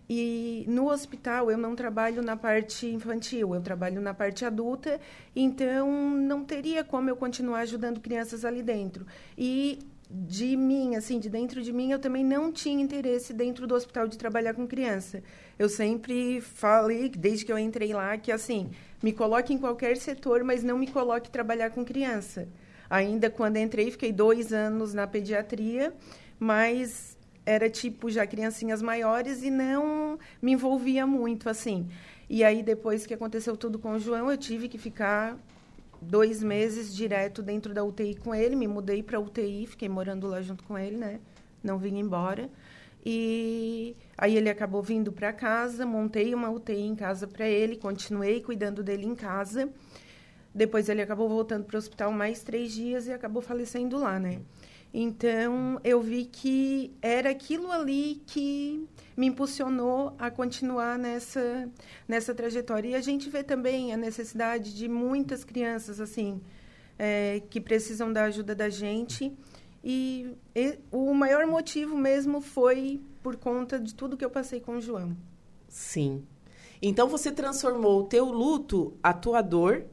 E 0.08 0.64
no 0.68 0.90
hospital 0.90 1.50
eu 1.50 1.56
não 1.56 1.74
trabalho 1.74 2.22
na 2.22 2.36
parte 2.36 2.86
infantil, 2.86 3.54
eu 3.54 3.60
trabalho 3.62 4.02
na 4.02 4.12
parte 4.12 4.44
adulta, 4.44 5.00
então 5.34 6.14
não 6.14 6.44
teria 6.44 6.84
como 6.84 7.08
eu 7.08 7.16
continuar 7.16 7.60
ajudando 7.60 8.00
crianças 8.00 8.44
ali 8.44 8.62
dentro. 8.62 9.06
E 9.36 9.78
de 10.16 10.56
mim, 10.56 10.94
assim, 10.94 11.18
de 11.18 11.28
dentro 11.28 11.60
de 11.60 11.72
mim, 11.72 11.90
eu 11.90 11.98
também 11.98 12.22
não 12.22 12.52
tinha 12.52 12.80
interesse 12.80 13.32
dentro 13.32 13.66
do 13.66 13.74
hospital 13.74 14.06
de 14.06 14.16
trabalhar 14.16 14.54
com 14.54 14.64
criança. 14.64 15.20
Eu 15.58 15.68
sempre 15.68 16.40
falei, 16.40 17.08
desde 17.08 17.44
que 17.44 17.50
eu 17.50 17.58
entrei 17.58 17.92
lá, 17.92 18.16
que 18.16 18.30
assim, 18.30 18.70
me 19.02 19.12
coloque 19.12 19.52
em 19.52 19.58
qualquer 19.58 19.96
setor, 19.96 20.44
mas 20.44 20.62
não 20.62 20.78
me 20.78 20.86
coloque 20.86 21.28
trabalhar 21.28 21.70
com 21.70 21.84
criança. 21.84 22.46
Ainda 22.88 23.28
quando 23.28 23.56
entrei, 23.56 23.90
fiquei 23.90 24.12
dois 24.12 24.52
anos 24.52 24.94
na 24.94 25.04
pediatria, 25.04 25.92
mas 26.38 27.18
era 27.44 27.68
tipo 27.68 28.08
já 28.08 28.24
criancinhas 28.24 28.80
maiores 28.80 29.42
e 29.42 29.50
não 29.50 30.16
me 30.40 30.52
envolvia 30.52 31.04
muito, 31.04 31.48
assim. 31.48 31.88
E 32.30 32.44
aí, 32.44 32.62
depois 32.62 33.04
que 33.04 33.12
aconteceu 33.12 33.56
tudo 33.56 33.80
com 33.80 33.94
o 33.94 33.98
João, 33.98 34.30
eu 34.30 34.38
tive 34.38 34.68
que 34.68 34.78
ficar 34.78 35.36
dois 36.04 36.42
meses 36.42 36.94
direto 36.94 37.42
dentro 37.42 37.74
da 37.74 37.84
UTI 37.84 38.14
com 38.16 38.34
ele. 38.34 38.54
Me 38.56 38.68
mudei 38.68 39.02
para 39.02 39.20
UTI, 39.20 39.66
fiquei 39.66 39.88
morando 39.88 40.26
lá 40.26 40.40
junto 40.42 40.64
com 40.64 40.78
ele, 40.78 40.96
né? 40.96 41.20
Não 41.62 41.78
vim 41.78 41.98
embora. 41.98 42.50
E 43.04 43.94
aí 44.16 44.36
ele 44.36 44.48
acabou 44.48 44.82
vindo 44.82 45.12
para 45.12 45.32
casa, 45.32 45.84
montei 45.84 46.34
uma 46.34 46.50
UTI 46.50 46.80
em 46.80 46.94
casa 46.94 47.26
para 47.26 47.46
ele, 47.46 47.76
continuei 47.76 48.40
cuidando 48.40 48.82
dele 48.82 49.06
em 49.06 49.14
casa. 49.14 49.68
Depois 50.54 50.88
ele 50.88 51.02
acabou 51.02 51.28
voltando 51.28 51.64
para 51.64 51.74
o 51.74 51.78
hospital 51.78 52.12
mais 52.12 52.42
três 52.42 52.72
dias 52.72 53.06
e 53.06 53.12
acabou 53.12 53.42
falecendo 53.42 53.98
lá, 53.98 54.18
né? 54.18 54.40
Então, 54.96 55.80
eu 55.82 56.00
vi 56.00 56.24
que 56.24 56.96
era 57.02 57.30
aquilo 57.30 57.72
ali 57.72 58.22
que 58.24 58.88
me 59.16 59.26
impulsionou 59.26 60.14
a 60.16 60.30
continuar 60.30 60.96
nessa, 60.96 61.68
nessa 62.06 62.32
trajetória. 62.32 62.90
E 62.90 62.94
a 62.94 63.00
gente 63.00 63.28
vê 63.28 63.42
também 63.42 63.92
a 63.92 63.96
necessidade 63.96 64.72
de 64.72 64.88
muitas 64.88 65.42
crianças, 65.42 66.00
assim, 66.00 66.40
é, 66.96 67.42
que 67.50 67.60
precisam 67.60 68.12
da 68.12 68.22
ajuda 68.22 68.54
da 68.54 68.68
gente. 68.68 69.36
E, 69.82 70.36
e 70.54 70.78
o 70.92 71.12
maior 71.12 71.44
motivo 71.44 71.96
mesmo 71.96 72.40
foi 72.40 73.02
por 73.20 73.34
conta 73.34 73.80
de 73.80 73.92
tudo 73.96 74.16
que 74.16 74.24
eu 74.24 74.30
passei 74.30 74.60
com 74.60 74.76
o 74.76 74.80
João. 74.80 75.16
Sim. 75.68 76.24
Então, 76.80 77.08
você 77.08 77.32
transformou 77.32 78.02
o 78.02 78.04
teu 78.04 78.26
luto, 78.26 78.96
a 79.02 79.12
tua 79.12 79.42
dor, 79.42 79.86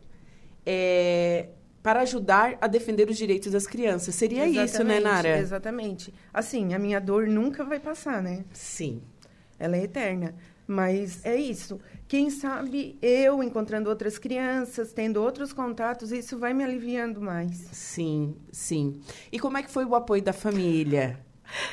é, 0.64 1.50
para 1.82 2.02
ajudar 2.02 2.58
a 2.62 2.68
defender 2.68 3.10
os 3.10 3.18
direitos 3.18 3.52
das 3.52 3.66
crianças. 3.66 4.16
Seria 4.16 4.48
Exatamente, 4.48 4.70
isso, 4.70 4.84
né, 4.84 5.00
Nara? 5.00 5.38
Exatamente. 5.38 6.14
Assim, 6.34 6.74
a 6.74 6.80
minha 6.80 7.00
dor 7.00 7.28
nunca 7.28 7.64
vai 7.64 7.80
passar, 7.80 8.22
né? 8.22 8.46
Sim. 8.54 9.02
Ela 9.58 9.78
é 9.78 9.84
eterna. 9.84 10.36
Mas 10.68 11.26
é 11.26 11.36
isso. 11.36 11.80
Quem 12.08 12.30
sabe 12.30 12.98
eu 13.02 13.44
encontrando 13.44 13.90
outras 13.90 14.18
crianças, 14.18 14.94
tendo 14.94 15.22
outros 15.22 15.52
contatos, 15.52 16.12
isso 16.12 16.38
vai 16.38 16.54
me 16.54 16.64
aliviando 16.64 17.22
mais. 17.22 17.68
Sim, 17.72 18.36
sim. 18.52 19.02
E 19.32 19.40
como 19.40 19.58
é 19.58 19.64
que 19.64 19.72
foi 19.72 19.86
o 19.86 19.96
apoio 19.96 20.22
da 20.22 20.34
família? 20.34 21.20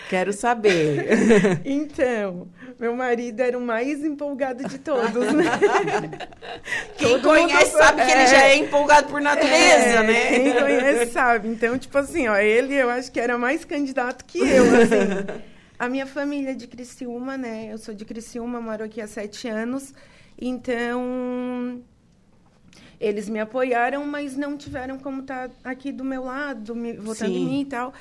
Quero 0.09 0.33
saber. 0.33 1.61
então, 1.65 2.49
meu 2.79 2.95
marido 2.97 3.41
era 3.41 3.57
o 3.57 3.61
mais 3.61 4.05
empolgado 4.05 4.67
de 4.69 4.79
todos, 4.79 5.33
né? 5.33 5.45
Quem 6.97 7.09
Todo 7.09 7.29
conhece 7.29 7.73
mundo- 7.73 7.83
sabe 7.83 8.05
que 8.05 8.11
ele 8.11 8.23
é. 8.23 8.27
já 8.27 8.43
é 8.45 8.57
empolgado 8.57 9.09
por 9.09 9.21
natureza, 9.21 9.55
É, 9.55 10.03
né? 10.03 10.31
Quem 10.31 10.53
conhece 10.55 11.13
sabe. 11.13 11.49
Então, 11.49 11.79
tipo 11.79 11.97
assim, 11.99 12.29
ó, 12.29 12.37
ele 12.37 12.75
eu 12.75 12.91
acho 12.91 13.11
que 13.13 13.21
era 13.21 13.39
mais 13.39 13.65
candidato 13.65 14.25
que 14.25 14.39
eu, 14.39 14.65
assim. 14.65 15.43
A 15.79 15.89
minha 15.89 16.07
família 16.07 16.51
é 16.51 16.55
de 16.55 16.67
Criciúma, 16.67 17.37
né? 17.37 17.69
Eu 17.71 17.79
sou 17.79 17.95
de 17.95 18.05
Criciúma, 18.05 18.61
moro 18.61 18.83
aqui 18.85 19.01
há 19.01 19.07
sete 19.07 19.47
anos. 19.49 19.95
Então, 20.41 21.81
eles 23.01 23.29
me 23.29 23.39
apoiaram, 23.39 24.05
mas 24.05 24.37
não 24.37 24.57
tiveram 24.57 24.99
como 24.99 25.21
estar 25.21 25.51
aqui 25.63 25.93
do 25.93 26.05
meu 26.05 26.25
lado, 26.25 26.75
me, 26.75 26.95
votando 26.95 27.33
Sim. 27.33 27.43
em 27.43 27.47
mim 27.47 27.61
e 27.61 27.65
tal. 27.67 27.93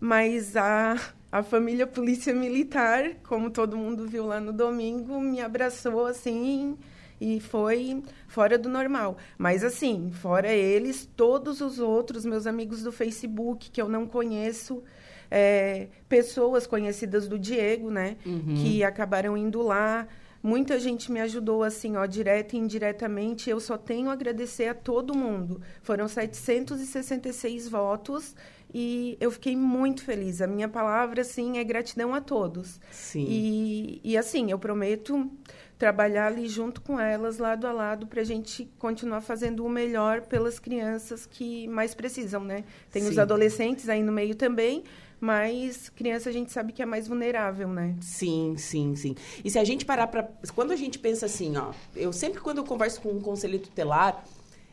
Mas 0.00 0.56
a, 0.56 0.96
a 1.36 1.42
família 1.42 1.86
Polícia 1.86 2.32
Militar, 2.32 3.16
como 3.22 3.50
todo 3.50 3.76
mundo 3.76 4.06
viu 4.06 4.24
lá 4.24 4.40
no 4.40 4.54
domingo, 4.54 5.20
me 5.20 5.38
abraçou 5.38 6.06
assim 6.06 6.78
e 7.20 7.40
foi 7.40 8.02
fora 8.26 8.56
do 8.56 8.70
normal. 8.70 9.18
Mas 9.36 9.62
assim, 9.62 10.10
fora 10.14 10.50
eles, 10.50 11.06
todos 11.14 11.60
os 11.60 11.78
outros, 11.78 12.24
meus 12.24 12.46
amigos 12.46 12.82
do 12.82 12.90
Facebook, 12.90 13.70
que 13.70 13.82
eu 13.82 13.86
não 13.86 14.06
conheço, 14.06 14.82
é, 15.30 15.88
pessoas 16.08 16.66
conhecidas 16.66 17.28
do 17.28 17.38
Diego, 17.38 17.90
né? 17.90 18.16
Que 18.62 18.82
acabaram 18.82 19.36
indo 19.36 19.60
lá. 19.60 20.08
Muita 20.42 20.80
gente 20.80 21.12
me 21.12 21.20
ajudou, 21.20 21.62
assim, 21.62 21.96
ó, 21.96 22.06
direta 22.06 22.56
e 22.56 22.58
indiretamente. 22.58 23.50
Eu 23.50 23.60
só 23.60 23.76
tenho 23.76 24.08
a 24.08 24.14
agradecer 24.14 24.68
a 24.68 24.74
todo 24.74 25.14
mundo. 25.14 25.60
Foram 25.82 26.08
766 26.08 27.68
votos 27.68 28.34
e 28.78 29.16
eu 29.18 29.30
fiquei 29.30 29.56
muito 29.56 30.04
feliz. 30.04 30.42
A 30.42 30.46
minha 30.46 30.68
palavra, 30.68 31.22
assim, 31.22 31.56
é 31.56 31.64
gratidão 31.64 32.12
a 32.14 32.20
todos. 32.20 32.78
Sim. 32.90 33.24
E, 33.26 34.00
e 34.04 34.18
assim, 34.18 34.50
eu 34.50 34.58
prometo 34.58 35.30
trabalhar 35.78 36.26
ali 36.26 36.46
junto 36.46 36.82
com 36.82 37.00
elas, 37.00 37.38
lado 37.38 37.66
a 37.66 37.72
lado, 37.72 38.06
para 38.06 38.20
a 38.20 38.24
gente 38.24 38.70
continuar 38.78 39.22
fazendo 39.22 39.64
o 39.64 39.68
melhor 39.70 40.20
pelas 40.26 40.58
crianças 40.58 41.24
que 41.24 41.66
mais 41.68 41.94
precisam, 41.94 42.44
né? 42.44 42.64
Tem 42.90 43.02
os 43.04 43.14
Sim. 43.14 43.20
adolescentes 43.20 43.88
aí 43.88 44.02
no 44.02 44.12
meio 44.12 44.34
também, 44.34 44.84
mas 45.18 45.88
criança 45.88 46.28
a 46.28 46.32
gente 46.32 46.52
sabe 46.52 46.74
que 46.74 46.82
é 46.82 46.86
mais 46.86 47.08
vulnerável, 47.08 47.68
né? 47.68 47.96
Sim, 48.02 48.56
sim, 48.58 48.94
sim. 48.94 49.14
E 49.42 49.50
se 49.50 49.58
a 49.58 49.64
gente 49.64 49.86
parar 49.86 50.08
para. 50.08 50.30
Quando 50.54 50.72
a 50.72 50.76
gente 50.76 50.98
pensa 50.98 51.24
assim, 51.24 51.56
ó. 51.56 51.72
Eu 51.94 52.12
sempre, 52.12 52.42
quando 52.42 52.58
eu 52.58 52.64
converso 52.64 53.00
com 53.00 53.08
um 53.08 53.22
conselheiro 53.22 53.64
tutelar, 53.64 54.22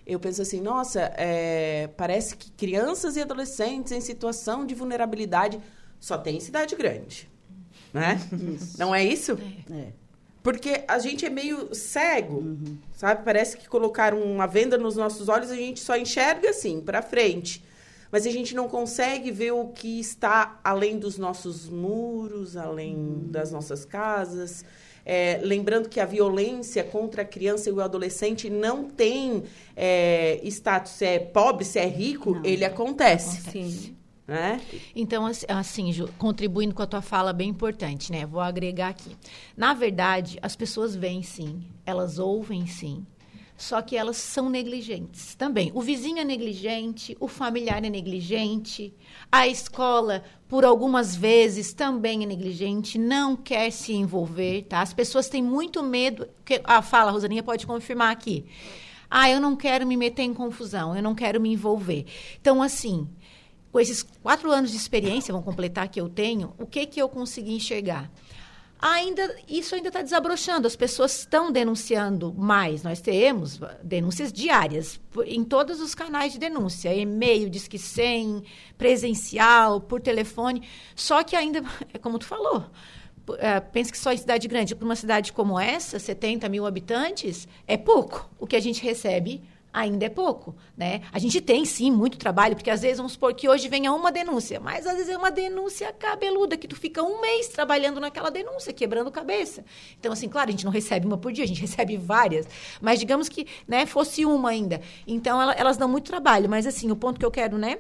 eu 0.06 0.20
penso 0.20 0.42
assim, 0.42 0.60
nossa, 0.60 1.14
é, 1.16 1.88
parece 1.96 2.36
que 2.36 2.52
crianças 2.52 3.16
e 3.16 3.22
adolescentes 3.22 3.92
em 3.92 4.02
situação 4.02 4.66
de 4.66 4.76
vulnerabilidade 4.76 5.60
só 6.00 6.18
tem 6.18 6.38
em 6.38 6.40
cidade 6.42 6.76
grande. 6.76 7.30
Né? 7.94 8.20
Não 8.78 8.94
é 8.94 9.04
isso? 9.04 9.38
É. 9.72 9.94
Porque 10.42 10.84
a 10.90 11.00
gente 11.00 11.26
é 11.26 11.30
meio 11.30 11.74
cego, 11.74 12.58
sabe? 12.92 13.24
Parece 13.24 13.56
que 13.56 13.70
colocaram 13.70 14.22
uma 14.22 14.46
venda 14.46 14.78
nos 14.78 14.98
nossos 14.98 15.30
olhos 15.30 15.50
a 15.50 15.56
gente 15.56 15.80
só 15.80 15.96
enxerga 15.96 16.50
assim, 16.50 16.82
para 16.82 17.02
frente. 17.02 17.64
Mas 18.12 18.28
a 18.28 18.30
gente 18.30 18.54
não 18.54 18.68
consegue 18.68 19.32
ver 19.32 19.54
o 19.54 19.70
que 19.70 20.00
está 20.02 20.60
além 20.62 21.00
dos 21.00 21.18
nossos 21.18 21.70
muros, 21.70 22.58
além 22.58 23.24
das 23.30 23.52
nossas 23.52 23.86
casas. 23.86 24.66
É, 25.06 25.40
lembrando 25.44 25.90
que 25.90 26.00
a 26.00 26.06
violência 26.06 26.84
contra 26.84 27.24
a 27.24 27.26
criança 27.26 27.70
e 27.70 27.74
o 27.74 27.82
adolescente 27.82 28.50
não 28.50 28.86
tem 28.86 29.44
é, 29.76 30.40
status, 30.46 30.94
se 30.94 31.06
é 31.06 31.20
pobre, 31.20 31.66
se 31.66 31.78
é 31.80 31.86
rico, 31.88 32.40
ele 32.44 32.64
acontece. 32.64 33.42
Sim. 33.52 33.98
Né? 34.26 34.62
Então, 34.96 35.26
ass- 35.26 35.46
assim, 35.50 35.92
Ju, 35.92 36.08
contribuindo 36.18 36.74
com 36.74 36.82
a 36.82 36.88
tua 36.88 37.02
fala, 37.02 37.34
bem 37.34 37.50
importante, 37.50 38.10
né? 38.10 38.26
Vou 38.26 38.40
agregar 38.40 38.88
aqui. 38.90 39.18
Na 39.58 39.74
verdade, 39.74 40.40
as 40.42 40.56
pessoas 40.56 40.96
veem 40.96 41.22
sim, 41.22 41.62
elas 41.86 42.20
ouvem 42.20 42.66
sim, 42.66 43.06
só 43.58 43.82
que 43.82 43.98
elas 43.98 44.16
são 44.16 44.50
negligentes 44.50 45.36
também. 45.36 45.72
O 45.76 45.82
vizinho 45.82 46.20
é 46.20 46.24
negligente, 46.24 47.18
o 47.20 47.28
familiar 47.28 47.84
é 47.84 47.90
negligente, 47.90 48.94
a 49.30 49.46
escola, 49.46 50.24
por 50.54 50.66
algumas 50.66 51.16
vezes, 51.16 51.74
também 51.74 52.22
é 52.22 52.28
negligente, 52.28 53.00
não 53.00 53.36
quer 53.36 53.72
se 53.72 53.92
envolver, 53.92 54.62
tá? 54.70 54.82
As 54.82 54.94
pessoas 54.94 55.28
têm 55.28 55.42
muito 55.42 55.82
medo. 55.82 56.30
Que, 56.46 56.62
ah, 56.64 56.84
fala, 56.84 57.10
Rosaninha, 57.10 57.42
pode 57.42 57.66
confirmar 57.66 58.12
aqui. 58.12 58.46
Ah, 59.10 59.28
eu 59.28 59.42
não 59.42 59.56
quero 59.56 59.88
me 59.88 59.98
meter 59.98 60.22
em 60.22 60.32
confusão, 60.32 60.96
eu 60.96 61.02
não 61.02 61.16
quero 61.16 61.42
me 61.42 61.52
envolver. 61.52 62.06
Então, 62.40 62.62
assim, 62.62 63.10
com 63.72 63.80
esses 63.80 64.04
quatro 64.04 64.52
anos 64.52 64.70
de 64.70 64.78
experiência, 64.78 65.32
vamos 65.32 65.48
completar 65.48 65.88
que 65.88 66.00
eu 66.00 66.08
tenho, 66.08 66.54
o 66.60 66.68
que 66.68 66.86
que 66.86 67.02
eu 67.02 67.10
consegui 67.10 67.56
enxergar? 67.56 68.12
Ainda, 68.86 69.34
isso 69.48 69.76
ainda 69.76 69.88
está 69.88 70.02
desabrochando, 70.02 70.68
as 70.68 70.76
pessoas 70.76 71.20
estão 71.20 71.50
denunciando 71.50 72.34
mais. 72.34 72.84
Nós 72.84 73.00
temos 73.00 73.58
denúncias 73.82 74.30
diárias 74.30 75.00
em 75.26 75.42
todos 75.42 75.80
os 75.80 75.96
canais 75.96 76.34
de 76.34 76.40
denúncia, 76.40 76.94
e-mail, 76.94 77.50
disque 77.50 77.80
100, 77.80 78.44
presencial, 78.78 79.80
por 79.80 80.02
telefone. 80.02 80.64
Só 80.98 81.24
que 81.24 81.34
ainda, 81.34 81.64
é 81.94 81.98
como 81.98 82.20
tu 82.20 82.26
falou, 82.26 82.66
é, 83.38 83.62
pensa 83.62 83.90
que 83.90 83.98
só 83.98 84.12
em 84.12 84.18
cidade 84.18 84.50
grande, 84.50 84.76
para 84.76 84.84
uma 84.84 84.98
cidade 84.98 85.32
como 85.32 85.58
essa, 85.58 85.98
70 85.98 86.50
mil 86.50 86.66
habitantes, 86.66 87.48
é 87.66 87.78
pouco. 87.78 88.30
O 88.38 88.46
que 88.46 88.58
a 88.58 88.62
gente 88.62 88.84
recebe 88.84 89.42
ainda 89.74 90.06
é 90.06 90.10
pouco, 90.10 90.56
né? 90.78 91.02
A 91.12 91.18
gente 91.18 91.42
tem 91.42 91.66
sim 91.66 91.90
muito 91.92 92.18
trabalho, 92.18 92.56
porque 92.56 92.70
às 92.70 92.82
vezes 92.84 92.98
vamos 92.98 93.14
supor 93.14 93.34
que 93.34 93.50
hoje 93.50 93.68
venha 93.68 93.92
uma 93.92 94.12
denúncia, 94.12 94.60
mas 94.60 94.86
às 94.86 94.94
vezes 94.94 95.10
é 95.10 95.18
uma 95.18 95.32
denúncia 95.32 95.92
cabeluda 95.92 96.56
que 96.56 96.68
tu 96.68 96.76
fica 96.76 97.02
um 97.02 97.20
mês 97.20 97.48
trabalhando 97.48 98.00
naquela 98.00 98.30
denúncia, 98.30 98.72
quebrando 98.72 99.12
cabeça. 99.12 99.66
Então 100.00 100.14
assim, 100.14 100.30
claro, 100.30 100.50
a 100.50 100.52
gente 100.52 100.64
não 100.66 100.72
recebe 100.72 101.08
uma 101.08 101.18
por 101.18 101.32
dia, 101.32 101.44
a 101.44 101.48
gente 101.48 101.60
recebe 101.66 101.98
várias, 101.98 102.48
mas 102.80 103.00
digamos 103.00 103.28
que, 103.28 103.48
né, 103.68 103.86
fosse 103.88 104.24
uma 104.26 104.50
ainda. 104.50 104.80
Então 105.08 105.42
ela- 105.42 105.54
elas 105.54 105.76
dão 105.78 105.88
muito 105.90 106.06
trabalho, 106.06 106.48
mas 106.48 106.68
assim, 106.68 106.92
o 106.92 106.96
ponto 106.96 107.20
que 107.20 107.26
eu 107.26 107.32
quero, 107.32 107.58
né, 107.58 107.78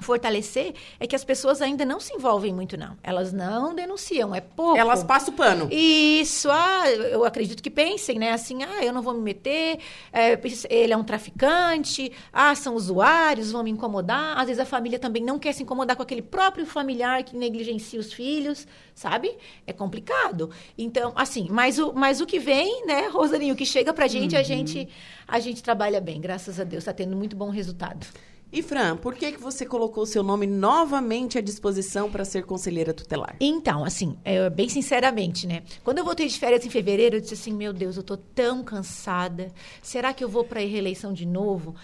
fortalecer 0.00 0.74
é 1.00 1.06
que 1.06 1.16
as 1.16 1.24
pessoas 1.24 1.62
ainda 1.62 1.84
não 1.84 2.00
se 2.00 2.14
envolvem 2.14 2.52
muito 2.52 2.76
não. 2.76 2.96
Elas 3.02 3.32
não 3.32 3.74
denunciam, 3.74 4.34
é 4.34 4.40
pouco. 4.40 4.76
Elas 4.76 5.02
passam 5.02 5.32
o 5.32 5.36
pano. 5.36 5.68
Isso, 5.70 6.50
ah, 6.50 6.90
eu 6.90 7.24
acredito 7.24 7.62
que 7.62 7.70
pensem, 7.70 8.18
né? 8.18 8.32
Assim, 8.32 8.62
ah, 8.62 8.84
eu 8.84 8.92
não 8.92 9.02
vou 9.02 9.14
me 9.14 9.20
meter, 9.20 9.78
é, 10.12 10.38
ele 10.68 10.92
é 10.92 10.96
um 10.96 11.04
traficante, 11.04 12.12
ah, 12.32 12.54
são 12.54 12.74
usuários, 12.74 13.52
vão 13.52 13.62
me 13.62 13.70
incomodar. 13.70 14.38
Às 14.38 14.46
vezes 14.46 14.60
a 14.60 14.66
família 14.66 14.98
também 14.98 15.22
não 15.22 15.38
quer 15.38 15.52
se 15.52 15.62
incomodar 15.62 15.96
com 15.96 16.02
aquele 16.02 16.22
próprio 16.22 16.66
familiar 16.66 17.22
que 17.22 17.36
negligencia 17.36 17.98
os 17.98 18.12
filhos, 18.12 18.66
sabe? 18.94 19.36
É 19.66 19.72
complicado. 19.72 20.50
Então, 20.76 21.12
assim, 21.16 21.48
mas 21.50 21.78
o, 21.78 21.92
mas 21.92 22.20
o 22.20 22.26
que 22.26 22.38
vem, 22.38 22.86
né, 22.86 23.08
Rosalinho, 23.08 23.54
o 23.54 23.56
que 23.56 23.66
chega 23.66 23.92
pra 23.92 24.06
gente, 24.06 24.36
a 24.36 24.42
gente 24.42 24.88
a 25.28 25.40
gente 25.40 25.62
trabalha 25.62 26.00
bem, 26.00 26.20
graças 26.20 26.60
a 26.60 26.64
Deus, 26.64 26.84
tá 26.84 26.92
tendo 26.92 27.16
muito 27.16 27.34
bom 27.34 27.50
resultado. 27.50 28.06
E 28.52 28.62
Fran, 28.62 28.96
por 28.96 29.14
que, 29.14 29.32
que 29.32 29.40
você 29.40 29.66
colocou 29.66 30.04
o 30.04 30.06
seu 30.06 30.22
nome 30.22 30.46
novamente 30.46 31.36
à 31.36 31.40
disposição 31.40 32.10
para 32.10 32.24
ser 32.24 32.44
conselheira 32.44 32.94
tutelar? 32.94 33.36
Então, 33.40 33.84
assim, 33.84 34.16
é, 34.24 34.48
bem 34.48 34.68
sinceramente, 34.68 35.46
né? 35.46 35.64
Quando 35.82 35.98
eu 35.98 36.04
voltei 36.04 36.28
de 36.28 36.38
férias 36.38 36.64
em 36.64 36.70
fevereiro, 36.70 37.16
eu 37.16 37.20
disse 37.20 37.34
assim: 37.34 37.52
meu 37.52 37.72
Deus, 37.72 37.96
eu 37.96 38.02
tô 38.04 38.16
tão 38.16 38.62
cansada. 38.62 39.52
Será 39.82 40.14
que 40.14 40.22
eu 40.22 40.28
vou 40.28 40.44
para 40.44 40.60
a 40.60 40.64
reeleição 40.64 41.12
de 41.12 41.26
novo? 41.26 41.74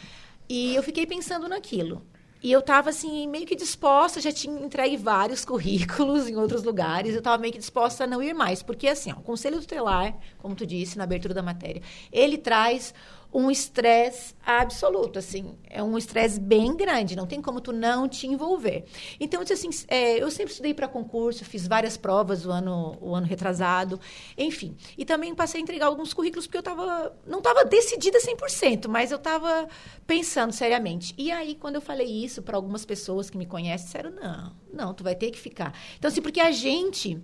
E 0.49 0.75
eu 0.75 0.83
fiquei 0.83 1.05
pensando 1.05 1.49
naquilo. 1.49 2.01
E 2.43 2.51
eu 2.51 2.59
estava 2.59 2.91
assim, 2.91 3.29
meio 3.29 3.47
que 3.47 3.55
disposta, 3.55 4.21
já 4.21 4.33
tinha 4.33 4.59
entregue 4.61 4.97
vários 4.97 5.45
currículos 5.47 6.29
em 6.29 6.35
outros 6.35 6.65
lugares, 6.65 7.13
eu 7.13 7.19
estava 7.19 7.39
meio 7.39 7.53
que 7.53 7.59
disposta 7.59 8.03
a 8.03 8.07
não 8.07 8.21
ir 8.21 8.35
mais. 8.35 8.63
Porque, 8.63 8.89
assim, 8.89 9.13
ó, 9.13 9.17
o 9.19 9.23
Conselho 9.23 9.61
Tutelar, 9.61 10.17
como 10.39 10.55
tu 10.55 10.67
disse 10.67 10.99
na 10.99 11.05
abertura 11.05 11.33
da 11.33 11.43
matéria, 11.43 11.83
ele 12.11 12.37
traz 12.37 12.93
um 13.33 13.51
estresse 13.51 14.35
absoluto, 14.45 15.19
assim, 15.19 15.57
é 15.71 15.83
um 15.83 15.97
estresse 15.97 16.39
bem 16.39 16.77
grande, 16.77 17.17
não 17.17 17.27
tem 17.27 17.41
como 17.41 17.61
tu 17.61 17.73
não 17.73 18.07
te 18.07 18.27
envolver. 18.27 18.85
Então, 19.19 19.41
assim, 19.41 19.71
é, 19.89 20.23
eu 20.23 20.31
sempre 20.31 20.51
estudei 20.53 20.75
para 20.75 20.87
concurso, 20.87 21.45
fiz 21.45 21.67
várias 21.67 21.97
provas 21.97 22.45
o 22.45 22.51
ano, 22.51 22.99
o 23.01 23.15
ano 23.15 23.27
retrasado, 23.27 23.99
enfim. 24.37 24.77
E 24.99 25.05
também 25.05 25.35
passei 25.35 25.61
a 25.61 25.63
entregar 25.63 25.87
alguns 25.87 26.13
currículos 26.13 26.47
porque 26.47 26.59
eu 26.59 26.63
tava, 26.63 27.17
não 27.27 27.39
estava 27.39 27.65
decidida 27.65 28.19
100%, 28.19 28.87
mas 28.89 29.11
eu 29.11 29.17
estava 29.17 29.67
pensando 30.07 30.53
seriamente. 30.53 31.15
E 31.17 31.31
aí, 31.31 31.55
quando 31.55 31.77
eu 31.77 31.81
falei 31.81 32.07
isso 32.07 32.43
para 32.43 32.57
algumas 32.57 32.85
pessoas 32.85 33.31
que 33.31 33.39
me 33.39 33.47
conhecem, 33.47 33.87
disseram, 33.87 34.11
não, 34.11 34.53
não, 34.73 34.95
tu 34.95 35.03
vai 35.03 35.15
ter 35.15 35.31
que 35.31 35.39
ficar. 35.39 35.73
Então, 35.99 36.09
assim, 36.09 36.21
porque 36.21 36.41
a 36.41 36.51
gente 36.51 37.19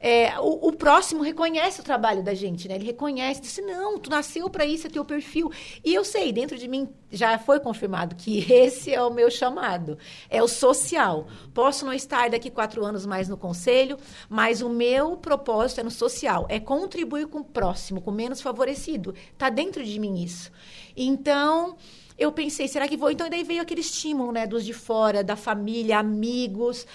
é, 0.00 0.38
o, 0.38 0.68
o, 0.68 0.72
próximo 0.72 1.22
reconhece 1.22 1.80
o 1.80 1.84
trabalho 1.84 2.22
da 2.22 2.32
gente, 2.32 2.68
né? 2.68 2.76
Ele 2.76 2.84
reconhece, 2.84 3.40
disse, 3.40 3.60
não, 3.62 3.98
tu 3.98 4.08
nasceu 4.08 4.48
para 4.48 4.64
isso, 4.64 4.86
é 4.86 4.90
teu 4.90 5.04
perfil. 5.04 5.50
E 5.84 5.92
eu 5.92 6.04
sei, 6.04 6.32
dentro 6.32 6.56
de 6.56 6.68
mim 6.68 6.88
já 7.10 7.36
foi 7.38 7.58
confirmado 7.58 8.14
que 8.14 8.40
esse 8.52 8.94
é 8.94 9.02
o 9.02 9.12
meu 9.12 9.30
chamado, 9.30 9.98
é 10.30 10.42
o 10.42 10.46
social. 10.46 11.26
Posso 11.52 11.84
não 11.84 11.92
estar 11.92 12.30
daqui 12.30 12.50
quatro 12.50 12.84
anos 12.84 13.04
mais 13.04 13.28
no 13.28 13.36
conselho, 13.36 13.98
mas 14.28 14.62
o 14.62 14.68
meu 14.68 15.16
propósito 15.16 15.80
é 15.80 15.84
no 15.84 15.90
social, 15.90 16.46
é 16.48 16.60
contribuir 16.60 17.26
com 17.26 17.38
o 17.38 17.44
próximo, 17.44 18.00
com 18.00 18.10
o 18.10 18.14
menos 18.14 18.40
favorecido. 18.40 19.14
Está 19.32 19.50
dentro 19.50 19.84
de 19.84 19.98
mim 19.98 20.22
isso. 20.22 20.52
Então 20.96 21.76
eu 22.18 22.32
pensei, 22.32 22.66
será 22.66 22.88
que 22.88 22.96
vou? 22.96 23.10
Então, 23.10 23.30
daí 23.30 23.44
veio 23.44 23.62
aquele 23.62 23.80
estímulo, 23.80 24.32
né, 24.32 24.46
dos 24.46 24.64
de 24.64 24.72
fora, 24.72 25.22
da 25.22 25.36
família, 25.36 25.98
amigos, 25.98 26.86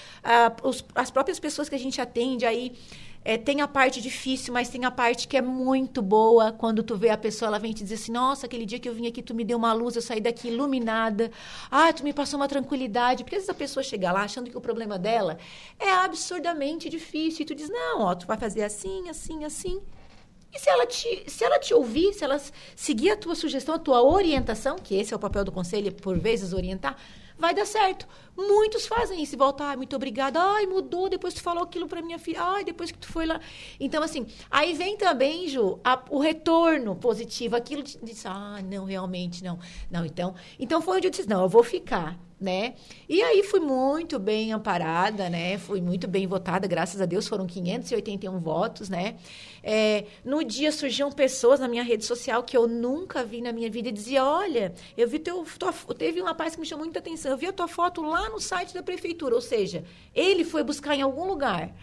os, 0.62 0.84
as 0.94 1.10
próprias 1.10 1.40
pessoas 1.40 1.70
que 1.70 1.76
a 1.76 1.80
gente 1.80 2.02
atende 2.02 2.46
aí. 2.46 2.74
É, 3.26 3.38
tem 3.38 3.62
a 3.62 3.68
parte 3.70 4.02
difícil, 4.02 4.54
mas 4.54 4.68
tem 4.68 4.84
a 4.84 4.92
parte 4.92 5.30
que 5.30 5.38
é 5.38 5.42
muito 5.42 6.02
boa. 6.02 6.52
Quando 6.52 6.84
tu 6.84 6.98
vê 6.98 7.10
a 7.10 7.18
pessoa, 7.18 7.48
ela 7.48 7.58
vem 7.58 7.72
te 7.72 7.82
dizer 7.82 7.96
assim: 7.96 8.12
Nossa, 8.12 8.48
aquele 8.48 8.66
dia 8.66 8.80
que 8.80 8.90
eu 8.90 8.94
vim 8.94 9.08
aqui, 9.08 9.22
tu 9.22 9.34
me 9.34 9.46
deu 9.46 9.58
uma 9.58 9.72
luz, 9.72 9.96
eu 9.96 10.02
saí 10.02 10.20
daqui 10.20 10.50
iluminada. 10.50 11.32
Ah, 11.72 11.94
tu 11.94 12.04
me 12.04 12.12
passou 12.12 12.38
uma 12.38 12.50
tranquilidade. 12.50 13.24
Porque 13.24 13.38
às 13.38 13.44
vezes 13.44 13.50
a 13.50 13.58
pessoa 13.58 13.82
chega 13.82 14.12
lá 14.12 14.24
achando 14.24 14.50
que 14.50 14.58
o 14.58 14.62
problema 14.62 15.00
dela 15.00 15.38
é 15.80 15.90
absurdamente 15.90 16.90
difícil. 16.90 17.44
E 17.44 17.46
tu 17.46 17.56
diz: 17.56 17.70
Não, 17.70 18.02
ó, 18.02 18.14
tu 18.14 18.28
vai 18.28 18.36
fazer 18.36 18.64
assim, 18.64 19.08
assim, 19.08 19.46
assim. 19.46 19.82
E 20.54 20.60
se 20.60 20.70
ela 20.70 20.86
te, 20.86 21.24
se 21.28 21.44
ela 21.44 21.60
te 21.60 21.74
ouvir, 21.74 22.14
se 22.14 22.24
ela 22.24 22.40
seguir 22.76 23.10
a 23.10 23.18
tua 23.18 23.34
sugestão, 23.34 23.74
a 23.74 23.80
tua 23.80 24.04
orientação, 24.04 24.78
que 24.78 24.96
esse 24.96 25.14
é 25.14 25.18
o 25.18 25.20
papel 25.20 25.44
do 25.44 25.52
conselho, 25.52 25.92
por 25.92 26.18
vezes 26.20 26.54
orientar, 26.54 26.96
vai 27.38 27.54
dar 27.54 27.66
certo. 27.66 28.08
Muitos 28.36 28.88
fazem 28.88 29.22
isso 29.22 29.38
voltam, 29.38 29.68
ai, 29.68 29.76
muito 29.76 29.96
obrigada, 29.96 30.40
ai, 30.40 30.66
mudou, 30.66 31.08
depois 31.08 31.34
tu 31.34 31.42
falou 31.42 31.64
aquilo 31.64 31.88
para 31.88 32.02
minha 32.02 32.18
filha, 32.18 32.42
ai, 32.42 32.64
depois 32.64 32.92
que 32.92 32.98
tu 32.98 33.08
foi 33.08 33.26
lá. 33.26 33.40
Então, 33.80 34.02
assim, 34.02 34.26
aí 34.50 34.74
vem 34.74 34.98
também, 34.98 35.48
Ju, 35.48 35.80
a, 35.84 36.02
o 36.10 36.20
retorno 36.20 36.96
positivo, 36.96 37.56
aquilo 37.56 37.84
de, 37.84 37.98
de 37.98 38.14
ah, 38.26 38.60
não, 38.64 38.86
realmente, 38.86 39.44
não. 39.44 39.60
Não, 39.90 40.06
então, 40.06 40.34
então 40.60 40.82
foi 40.82 40.98
onde 40.98 41.08
eu 41.08 41.12
disse, 41.12 41.30
não, 41.30 41.44
eu 41.44 41.50
vou 41.50 41.64
ficar 41.64 42.18
né? 42.44 42.76
E 43.08 43.24
aí 43.24 43.42
fui 43.42 43.62
muito 43.62 44.20
bem 44.20 44.52
amparada, 44.52 45.30
né? 45.30 45.58
Fui 45.58 45.82
muito 45.82 46.08
bem 46.08 46.28
votada, 46.28 46.68
graças 46.68 47.00
a 47.02 47.06
Deus, 47.06 47.28
foram 47.28 47.48
581 47.48 48.38
votos, 48.40 48.90
né? 48.90 49.16
É, 49.64 50.06
no 50.26 50.44
dia 50.44 50.72
surgiam 50.72 51.10
pessoas 51.10 51.60
na 51.62 51.70
minha 51.70 51.84
rede 51.84 52.04
social 52.04 52.44
que 52.44 52.56
eu 52.56 52.68
nunca 52.68 53.24
vi 53.24 53.42
na 53.42 53.54
minha 53.54 53.70
vida 53.72 53.88
e 53.88 53.92
dizia, 53.92 54.26
olha, 54.26 54.74
eu 54.98 55.08
vi 55.08 55.20
teu, 55.20 55.44
tua, 55.58 55.72
teve 55.98 56.22
um 56.22 56.26
rapaz 56.26 56.54
que 56.54 56.60
me 56.60 56.68
chamou 56.68 56.84
muita 56.84 57.00
atenção, 57.00 57.32
eu 57.32 57.38
vi 57.38 57.48
a 57.48 57.54
tua 57.54 57.68
foto 57.68 58.02
lá 58.02 58.23
no 58.30 58.40
site 58.40 58.74
da 58.74 58.84
prefeitura, 58.84 59.36
ou 59.36 59.42
seja, 59.42 59.84
ele 60.14 60.44
foi 60.44 60.64
buscar 60.64 60.96
em 60.96 61.02
algum 61.02 61.26
lugar 61.26 61.74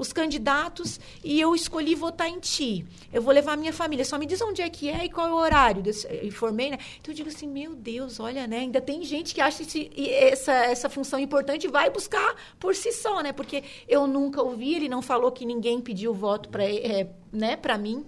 os 0.00 0.14
candidatos 0.14 0.98
e 1.22 1.38
eu 1.38 1.54
escolhi 1.54 1.94
votar 1.94 2.26
em 2.26 2.40
ti. 2.40 2.86
Eu 3.12 3.20
vou 3.20 3.34
levar 3.34 3.54
minha 3.56 3.72
família. 3.72 4.02
Só 4.02 4.16
me 4.16 4.24
diz 4.24 4.40
onde 4.40 4.62
é 4.62 4.70
que 4.70 4.88
é 4.88 5.04
e 5.04 5.10
qual 5.10 5.28
é 5.28 5.32
o 5.32 5.34
horário. 5.34 5.82
Informei, 6.22 6.70
né? 6.70 6.78
Então 6.98 7.12
eu 7.12 7.16
digo 7.16 7.28
assim, 7.28 7.46
meu 7.46 7.74
Deus, 7.74 8.18
olha, 8.18 8.46
né? 8.46 8.60
Ainda 8.60 8.80
tem 8.80 9.04
gente 9.04 9.34
que 9.34 9.42
acha 9.42 9.62
esse, 9.62 9.90
essa, 9.94 10.52
essa 10.52 10.88
função 10.88 11.18
importante 11.18 11.64
e 11.64 11.68
vai 11.68 11.90
buscar 11.90 12.34
por 12.58 12.74
si 12.74 12.92
só, 12.92 13.20
né? 13.20 13.30
Porque 13.30 13.62
eu 13.86 14.06
nunca 14.06 14.42
ouvi, 14.42 14.74
ele 14.74 14.88
não 14.88 15.02
falou 15.02 15.30
que 15.30 15.44
ninguém 15.44 15.82
pediu 15.82 16.14
voto 16.14 16.48
para 16.48 16.64
é, 16.64 17.06
né, 17.30 17.58
mim 17.78 18.06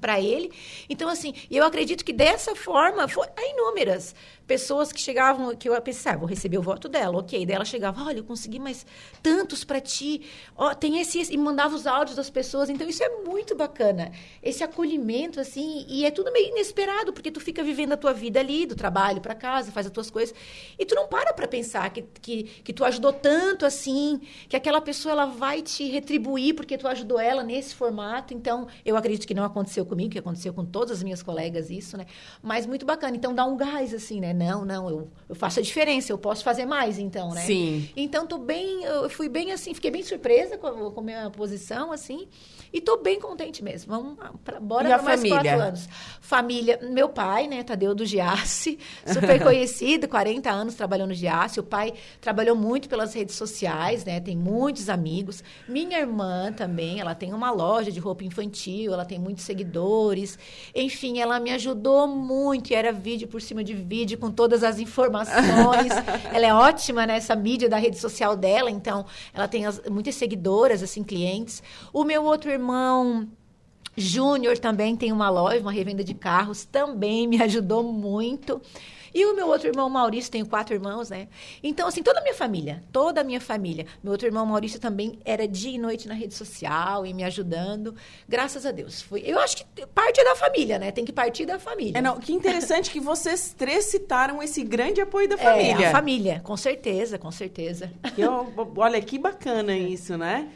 para 0.00 0.20
ele. 0.20 0.52
Então, 0.88 1.08
assim, 1.08 1.34
eu 1.50 1.64
acredito 1.64 2.04
que 2.04 2.12
dessa 2.12 2.54
forma, 2.54 3.08
foi, 3.08 3.26
há 3.36 3.46
inúmeras 3.50 4.14
pessoas 4.46 4.92
que 4.92 5.00
chegavam, 5.00 5.54
que 5.56 5.68
eu 5.68 5.80
pensei, 5.82 6.12
ah, 6.12 6.16
vou 6.16 6.28
receber 6.28 6.58
o 6.58 6.62
voto 6.62 6.88
dela, 6.88 7.18
ok. 7.18 7.44
Daí 7.44 7.56
ela 7.56 7.64
chegava, 7.64 8.02
olha, 8.04 8.18
eu 8.18 8.24
consegui 8.24 8.58
mais 8.58 8.86
tantos 9.22 9.64
para 9.64 9.80
ti, 9.80 10.22
ó, 10.56 10.74
tem 10.74 11.00
esse, 11.00 11.18
esse, 11.18 11.34
e 11.34 11.36
mandava 11.36 11.74
os 11.74 11.86
áudios 11.86 12.16
das 12.16 12.30
pessoas. 12.30 12.70
Então, 12.70 12.88
isso 12.88 13.02
é 13.02 13.08
muito 13.24 13.56
bacana. 13.56 14.12
Esse 14.42 14.62
acolhimento, 14.62 15.40
assim, 15.40 15.84
e 15.88 16.04
é 16.04 16.10
tudo 16.10 16.32
meio 16.32 16.50
inesperado, 16.50 17.12
porque 17.12 17.30
tu 17.30 17.40
fica 17.40 17.62
vivendo 17.64 17.92
a 17.92 17.96
tua 17.96 18.12
vida 18.12 18.38
ali, 18.38 18.66
do 18.66 18.76
trabalho 18.76 19.20
para 19.20 19.34
casa, 19.34 19.72
faz 19.72 19.86
as 19.86 19.92
tuas 19.92 20.10
coisas, 20.10 20.34
e 20.78 20.84
tu 20.84 20.94
não 20.94 21.08
para 21.08 21.32
para 21.32 21.48
pensar 21.48 21.90
que, 21.90 22.02
que, 22.20 22.44
que 22.44 22.72
tu 22.72 22.84
ajudou 22.84 23.12
tanto 23.12 23.66
assim, 23.66 24.20
que 24.48 24.56
aquela 24.56 24.80
pessoa 24.80 25.12
ela 25.12 25.26
vai 25.26 25.60
te 25.62 25.88
retribuir 25.90 26.54
porque 26.54 26.78
tu 26.78 26.86
ajudou 26.86 27.18
ela 27.18 27.42
nesse 27.42 27.74
formato. 27.74 28.32
Então, 28.32 28.68
eu 28.84 28.96
acredito 28.96 29.26
que 29.26 29.34
não 29.34 29.44
aconteceu 29.44 29.84
comigo, 29.84 30.10
que 30.10 30.18
aconteceu 30.18 30.52
com 30.52 30.64
todas 30.64 30.98
as 30.98 31.02
minhas 31.02 31.22
colegas 31.22 31.70
isso, 31.70 31.96
né? 31.96 32.06
Mas 32.42 32.66
muito 32.66 32.86
bacana. 32.86 33.16
Então, 33.16 33.34
dá 33.34 33.44
um 33.44 33.56
gás, 33.56 33.92
assim, 33.92 34.20
né? 34.20 34.35
Não, 34.36 34.64
não, 34.64 34.90
eu, 34.90 35.08
eu 35.28 35.34
faço 35.34 35.58
a 35.58 35.62
diferença, 35.62 36.12
eu 36.12 36.18
posso 36.18 36.44
fazer 36.44 36.66
mais, 36.66 36.98
então, 36.98 37.30
né? 37.30 37.40
Sim. 37.40 37.88
Então, 37.96 38.26
tô 38.26 38.36
bem, 38.36 38.84
eu 38.84 39.08
fui 39.08 39.28
bem 39.28 39.50
assim, 39.50 39.72
fiquei 39.72 39.90
bem 39.90 40.02
surpresa 40.02 40.58
com, 40.58 40.90
com 40.90 41.00
a 41.00 41.02
minha 41.02 41.30
posição, 41.30 41.90
assim, 41.90 42.28
e 42.72 42.80
tô 42.80 42.98
bem 42.98 43.20
contente 43.20 43.62
mesmo. 43.62 43.94
Vamos 43.94 44.18
pra, 44.44 44.60
bora 44.60 44.88
para 44.88 45.02
mais 45.02 45.20
família? 45.20 45.42
quatro 45.42 45.62
anos. 45.68 45.88
Família, 46.20 46.78
meu 46.82 47.08
pai, 47.08 47.46
né, 47.46 47.62
Tadeu 47.62 47.94
do 47.94 48.04
Giasse, 48.04 48.78
super 49.06 49.42
conhecido, 49.42 50.08
40 50.08 50.50
anos 50.50 50.74
trabalhando 50.74 51.08
no 51.08 51.14
Giasse. 51.14 51.60
O 51.60 51.62
pai 51.62 51.94
trabalhou 52.20 52.56
muito 52.56 52.88
pelas 52.88 53.14
redes 53.14 53.36
sociais, 53.36 54.04
né, 54.04 54.20
tem 54.20 54.36
muitos 54.36 54.88
amigos. 54.88 55.42
Minha 55.68 55.98
irmã 55.98 56.52
também, 56.52 57.00
ela 57.00 57.14
tem 57.14 57.32
uma 57.32 57.50
loja 57.50 57.92
de 57.92 58.00
roupa 58.00 58.24
infantil, 58.24 58.92
ela 58.92 59.04
tem 59.04 59.18
muitos 59.18 59.44
seguidores. 59.44 60.38
Enfim, 60.74 61.18
ela 61.18 61.38
me 61.38 61.50
ajudou 61.52 62.06
muito, 62.06 62.70
e 62.70 62.74
era 62.74 62.92
vídeo 62.92 63.28
por 63.28 63.40
cima 63.40 63.62
de 63.62 63.74
vídeo, 63.74 64.18
com 64.18 64.30
todas 64.30 64.62
as 64.62 64.78
informações. 64.78 65.92
ela 66.32 66.46
é 66.46 66.54
ótima 66.54 67.06
nessa 67.06 67.34
mídia 67.34 67.68
da 67.68 67.76
rede 67.76 67.98
social 67.98 68.36
dela, 68.36 68.70
então 68.70 69.06
ela 69.32 69.46
tem 69.46 69.66
as, 69.66 69.80
muitas 69.88 70.14
seguidoras, 70.14 70.82
assim, 70.82 71.02
clientes. 71.02 71.62
O 71.92 72.04
meu 72.04 72.24
outro 72.24 72.50
irmão 72.56 73.28
Júnior 73.96 74.58
também 74.58 74.94
tem 74.94 75.10
uma 75.10 75.30
loja, 75.30 75.60
uma 75.60 75.72
revenda 75.72 76.04
de 76.04 76.12
carros, 76.12 76.64
também 76.64 77.26
me 77.26 77.42
ajudou 77.42 77.82
muito. 77.82 78.60
E 79.14 79.24
o 79.24 79.34
meu 79.34 79.48
outro 79.48 79.66
irmão 79.66 79.88
Maurício, 79.88 80.30
tenho 80.30 80.44
quatro 80.44 80.74
irmãos, 80.74 81.08
né? 81.08 81.28
Então, 81.62 81.88
assim, 81.88 82.02
toda 82.02 82.20
a 82.20 82.22
minha 82.22 82.34
família, 82.34 82.84
toda 82.92 83.22
a 83.22 83.24
minha 83.24 83.40
família. 83.40 83.86
Meu 84.04 84.12
outro 84.12 84.28
irmão 84.28 84.44
Maurício 84.44 84.78
também 84.78 85.18
era 85.24 85.48
dia 85.48 85.72
e 85.72 85.78
noite 85.78 86.06
na 86.06 86.12
rede 86.12 86.34
social 86.34 87.06
e 87.06 87.14
me 87.14 87.24
ajudando. 87.24 87.94
Graças 88.28 88.66
a 88.66 88.70
Deus. 88.70 89.00
Foi, 89.00 89.22
eu 89.24 89.38
acho 89.38 89.56
que 89.56 89.86
parte 89.86 90.20
é 90.20 90.24
da 90.24 90.36
família, 90.36 90.78
né? 90.78 90.92
Tem 90.92 91.02
que 91.02 91.14
partir 91.14 91.46
da 91.46 91.58
família. 91.58 91.96
É, 91.96 92.02
não, 92.02 92.20
que 92.20 92.30
interessante 92.30 92.90
que 92.90 93.00
vocês 93.00 93.54
três 93.56 93.86
citaram 93.86 94.42
esse 94.42 94.62
grande 94.62 95.00
apoio 95.00 95.26
da 95.26 95.38
família. 95.38 95.86
É, 95.86 95.88
a 95.88 95.92
família, 95.92 96.40
com 96.44 96.56
certeza, 96.58 97.18
com 97.18 97.30
certeza. 97.30 97.90
Eu, 98.18 98.52
olha, 98.76 99.00
que 99.00 99.18
bacana 99.18 99.74
isso, 99.74 100.18
né? 100.18 100.50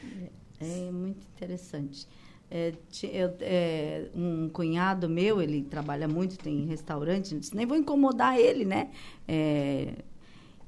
É 0.60 0.90
muito 0.90 1.26
interessante. 1.34 2.06
É, 2.50 2.72
eu, 3.04 3.34
é, 3.40 4.08
um 4.14 4.48
cunhado 4.48 5.08
meu, 5.08 5.40
ele 5.40 5.62
trabalha 5.62 6.08
muito, 6.08 6.36
tem 6.36 6.66
restaurante, 6.66 7.36
disse, 7.38 7.56
nem 7.56 7.64
vou 7.64 7.76
incomodar 7.76 8.38
ele, 8.38 8.64
né? 8.64 8.90
É, 9.26 9.94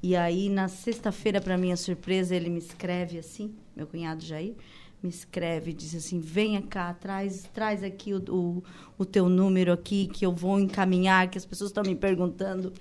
e 0.01 0.15
aí, 0.15 0.49
na 0.49 0.67
sexta-feira, 0.67 1.39
para 1.39 1.57
minha 1.57 1.77
surpresa, 1.77 2.35
ele 2.35 2.49
me 2.49 2.57
escreve 2.57 3.17
assim, 3.17 3.53
meu 3.75 3.85
cunhado 3.85 4.23
Jair, 4.23 4.53
me 5.01 5.09
escreve, 5.09 5.73
diz 5.73 5.93
assim, 5.93 6.19
venha 6.19 6.61
cá, 6.61 6.93
traz, 6.93 7.49
traz 7.53 7.83
aqui 7.83 8.13
o, 8.13 8.23
o, 8.29 8.63
o 8.97 9.05
teu 9.05 9.27
número 9.27 9.71
aqui, 9.71 10.07
que 10.07 10.25
eu 10.25 10.31
vou 10.31 10.59
encaminhar, 10.59 11.29
que 11.29 11.37
as 11.37 11.45
pessoas 11.45 11.69
estão 11.69 11.83
me 11.83 11.95
perguntando. 11.95 12.71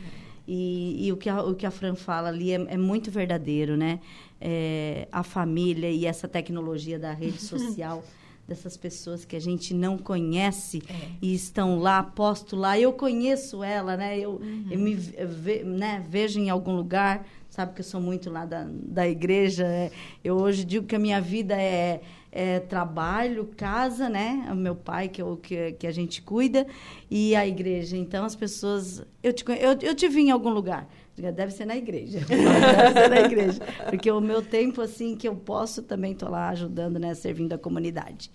E, 0.47 1.07
e, 1.07 1.13
o, 1.13 1.17
que 1.17 1.29
a, 1.29 1.43
o 1.43 1.55
que 1.55 1.67
a 1.67 1.71
Fran 1.71 1.95
fala 1.95 2.29
ali 2.29 2.53
é, 2.53 2.55
é 2.55 2.77
muito 2.77 3.11
verdadeiro, 3.11 3.77
né? 3.77 4.01
É, 4.45 5.07
a 5.13 5.23
família 5.23 5.89
e 5.89 6.05
essa 6.05 6.27
tecnologia 6.27 6.99
da 6.99 7.13
rede 7.13 7.39
social 7.43 8.03
dessas 8.47 8.77
pessoas 8.77 9.25
que 9.25 9.37
a 9.37 9.41
gente 9.41 9.73
não 9.73 9.97
conhece 9.97 10.83
é. 10.89 11.11
e 11.21 11.35
estão 11.35 11.79
lá, 11.79 12.03
posto 12.03 12.57
lá. 12.57 12.79
Eu 12.79 12.93
conheço 12.93 13.63
ela, 13.63 13.97
né? 13.97 14.19
Eu, 14.19 14.33
uhum. 14.33 14.67
eu 14.71 14.79
me 14.79 14.95
ve, 14.95 15.63
né, 15.65 16.05
vejo 16.09 16.41
em 16.41 16.51
algum 16.51 16.75
lugar, 16.75 17.27
sabe 17.49 17.73
que 17.75 17.81
eu 17.81 17.85
sou 17.85 18.01
muito 18.01 18.31
lá 18.31 18.45
da, 18.45 18.67
da 18.69 19.09
igreja. 19.09 19.65
É, 19.65 19.91
eu 20.23 20.37
hoje 20.37 20.65
digo 20.65 20.87
que 20.87 20.97
a 20.97 20.99
minha 20.99 21.21
vida 21.21 21.55
é, 21.55 22.01
é 22.31 22.61
trabalho, 22.61 23.51
casa, 23.57 24.09
né? 24.09 24.49
O 24.51 24.57
meu 24.57 24.75
pai, 24.75 25.09
que, 25.09 25.23
eu, 25.23 25.37
que, 25.37 25.73
que 25.73 25.87
a 25.87 25.93
gente 25.93 26.21
cuida, 26.21 26.67
e 27.11 27.37
a 27.37 27.47
igreja. 27.47 27.97
Então, 27.97 28.25
as 28.25 28.35
pessoas... 28.35 29.05
Eu 29.23 29.33
te, 29.33 29.45
eu, 29.49 29.79
eu 29.81 29.95
te 29.95 30.09
vi 30.09 30.23
em 30.23 30.31
algum 30.31 30.51
lugar. 30.51 30.89
Deve 31.31 31.53
ser 31.53 31.67
na 31.67 31.77
igreja. 31.77 32.21
Deve 32.27 33.01
ser 33.01 33.09
na 33.09 33.21
igreja. 33.21 33.61
Porque 33.89 34.11
o 34.11 34.21
meu 34.21 34.43
tempo, 34.43 34.81
assim, 34.81 35.15
que 35.15 35.29
eu 35.29 35.37
posso, 35.37 35.83
também 35.83 36.13
estou 36.13 36.31
lá 36.31 36.49
ajudando, 36.49 36.99
né? 36.99 37.15
Servindo 37.15 37.53
a 37.53 37.59
comunidade. 37.59 38.31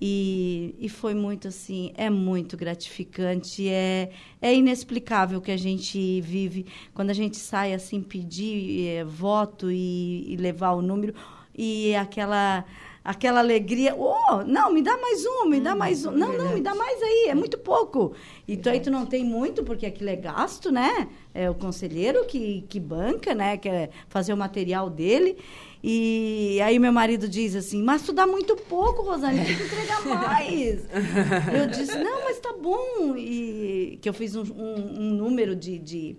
E, 0.00 0.76
e 0.78 0.88
foi 0.88 1.12
muito 1.12 1.48
assim, 1.48 1.92
é 1.96 2.08
muito 2.08 2.56
gratificante, 2.56 3.68
é, 3.68 4.10
é 4.40 4.54
inexplicável 4.54 5.40
o 5.40 5.42
que 5.42 5.50
a 5.50 5.56
gente 5.56 6.20
vive 6.20 6.66
quando 6.94 7.10
a 7.10 7.14
gente 7.14 7.36
sai 7.36 7.74
assim 7.74 8.00
pedir 8.00 8.86
é, 8.86 9.04
voto 9.04 9.72
e, 9.72 10.32
e 10.32 10.36
levar 10.36 10.70
o 10.72 10.82
número 10.82 11.14
e 11.52 11.96
aquela 11.96 12.64
aquela 13.08 13.40
alegria, 13.40 13.96
oh, 13.96 14.42
não, 14.46 14.70
me 14.70 14.82
dá 14.82 14.94
mais 14.98 15.24
um, 15.24 15.46
me 15.46 15.58
dá 15.60 15.72
hum, 15.72 15.78
mais 15.78 16.04
um. 16.04 16.10
Não, 16.10 16.30
não, 16.36 16.52
me 16.52 16.60
dá 16.60 16.74
mais 16.74 17.02
aí, 17.02 17.28
é 17.30 17.34
muito 17.34 17.56
pouco. 17.56 18.12
Então 18.46 18.70
aí 18.70 18.80
tu 18.80 18.90
não 18.90 19.06
tem 19.06 19.24
muito, 19.24 19.64
porque 19.64 19.86
aquilo 19.86 20.10
é 20.10 20.16
gasto, 20.16 20.70
né? 20.70 21.08
É 21.32 21.48
o 21.48 21.54
conselheiro 21.54 22.26
que, 22.26 22.66
que 22.68 22.78
banca, 22.78 23.34
né? 23.34 23.56
Quer 23.56 23.88
fazer 24.10 24.34
o 24.34 24.36
material 24.36 24.90
dele. 24.90 25.38
E 25.82 26.60
aí 26.62 26.78
meu 26.78 26.92
marido 26.92 27.26
diz 27.26 27.56
assim, 27.56 27.82
mas 27.82 28.02
tu 28.02 28.12
dá 28.12 28.26
muito 28.26 28.54
pouco, 28.54 29.00
Rosane, 29.00 29.42
tem 29.42 29.56
que 29.56 29.62
entregar 29.62 30.04
mais. 30.04 30.86
eu 31.58 31.66
disse, 31.66 31.96
não, 31.96 32.24
mas 32.24 32.38
tá 32.38 32.52
bom. 32.60 33.16
E 33.16 33.98
que 34.02 34.08
eu 34.10 34.12
fiz 34.12 34.36
um, 34.36 34.42
um, 34.42 35.00
um 35.00 35.14
número 35.14 35.56
de, 35.56 35.78
de, 35.78 36.16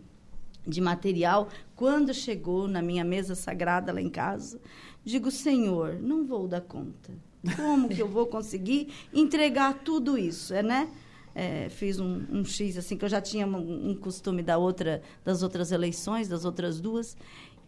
de 0.66 0.82
material. 0.82 1.50
Quando 1.76 2.16
chegou 2.16 2.68
na 2.68 2.82
minha 2.82 3.04
mesa 3.04 3.36
sagrada 3.36 3.94
lá 3.94 4.02
em 4.02 4.10
casa, 4.10 4.60
digo, 5.04 5.32
Senhor, 5.32 5.96
não 6.02 6.26
vou 6.26 6.48
dar 6.48 6.62
conta. 6.62 7.12
Como 7.56 7.88
que 7.90 8.02
eu 8.02 8.08
vou 8.08 8.28
conseguir 8.28 8.90
entregar 9.14 9.74
tudo 9.84 10.18
isso, 10.18 10.54
é, 10.54 10.62
né? 10.62 10.90
É, 11.34 11.70
fiz 11.70 12.00
um, 12.00 12.26
um, 12.30 12.44
X 12.44 12.78
assim 12.78 12.98
que 12.98 13.06
eu 13.06 13.10
já 13.10 13.22
tinha 13.22 13.46
um, 13.48 13.92
um 13.92 13.96
costume 13.96 14.42
da 14.42 14.58
outra 14.58 15.02
das 15.24 15.42
outras 15.44 15.72
eleições, 15.72 16.28
das 16.28 16.44
outras 16.44 16.82
duas, 16.82 17.16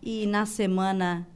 e 0.01 0.25
na 0.25 0.45
semana 0.45 1.27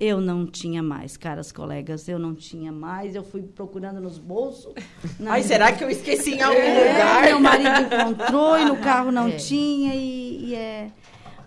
eu 0.00 0.18
não 0.18 0.46
tinha 0.46 0.82
mais, 0.82 1.18
caras 1.18 1.52
colegas, 1.52 2.08
eu 2.08 2.18
não 2.18 2.34
tinha 2.34 2.72
mais. 2.72 3.14
Eu 3.14 3.22
fui 3.22 3.42
procurando 3.42 4.00
nos 4.00 4.18
bolsos. 4.18 4.72
Ai, 5.26 5.42
será 5.42 5.72
que 5.72 5.84
eu 5.84 5.90
esqueci 5.90 6.36
em 6.36 6.42
algum 6.42 6.58
é, 6.58 6.92
lugar? 6.92 7.22
Meu 7.24 7.38
marido 7.38 7.84
encontrou 7.84 8.58
e 8.58 8.64
no 8.64 8.78
carro 8.78 9.12
não 9.12 9.28
é. 9.28 9.32
tinha 9.32 9.94
e, 9.94 10.46
e, 10.46 10.54
é. 10.54 10.90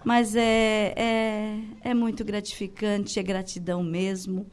Mas 0.03 0.35
é, 0.35 0.93
é, 0.95 1.59
é 1.81 1.93
muito 1.93 2.25
gratificante, 2.25 3.19
é 3.19 3.23
gratidão 3.23 3.81
mesmo. 3.83 4.45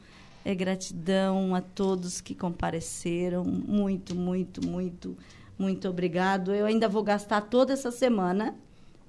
É 0.43 0.55
gratidão 0.55 1.53
a 1.53 1.61
todos 1.61 2.19
que 2.19 2.33
compareceram. 2.33 3.43
Muito, 3.43 4.15
muito, 4.15 4.65
muito, 4.65 5.15
muito 5.57 5.87
obrigado. 5.87 6.53
Eu 6.53 6.65
ainda 6.65 6.89
vou 6.89 7.03
gastar 7.03 7.41
toda 7.41 7.73
essa 7.73 7.91
semana 7.91 8.55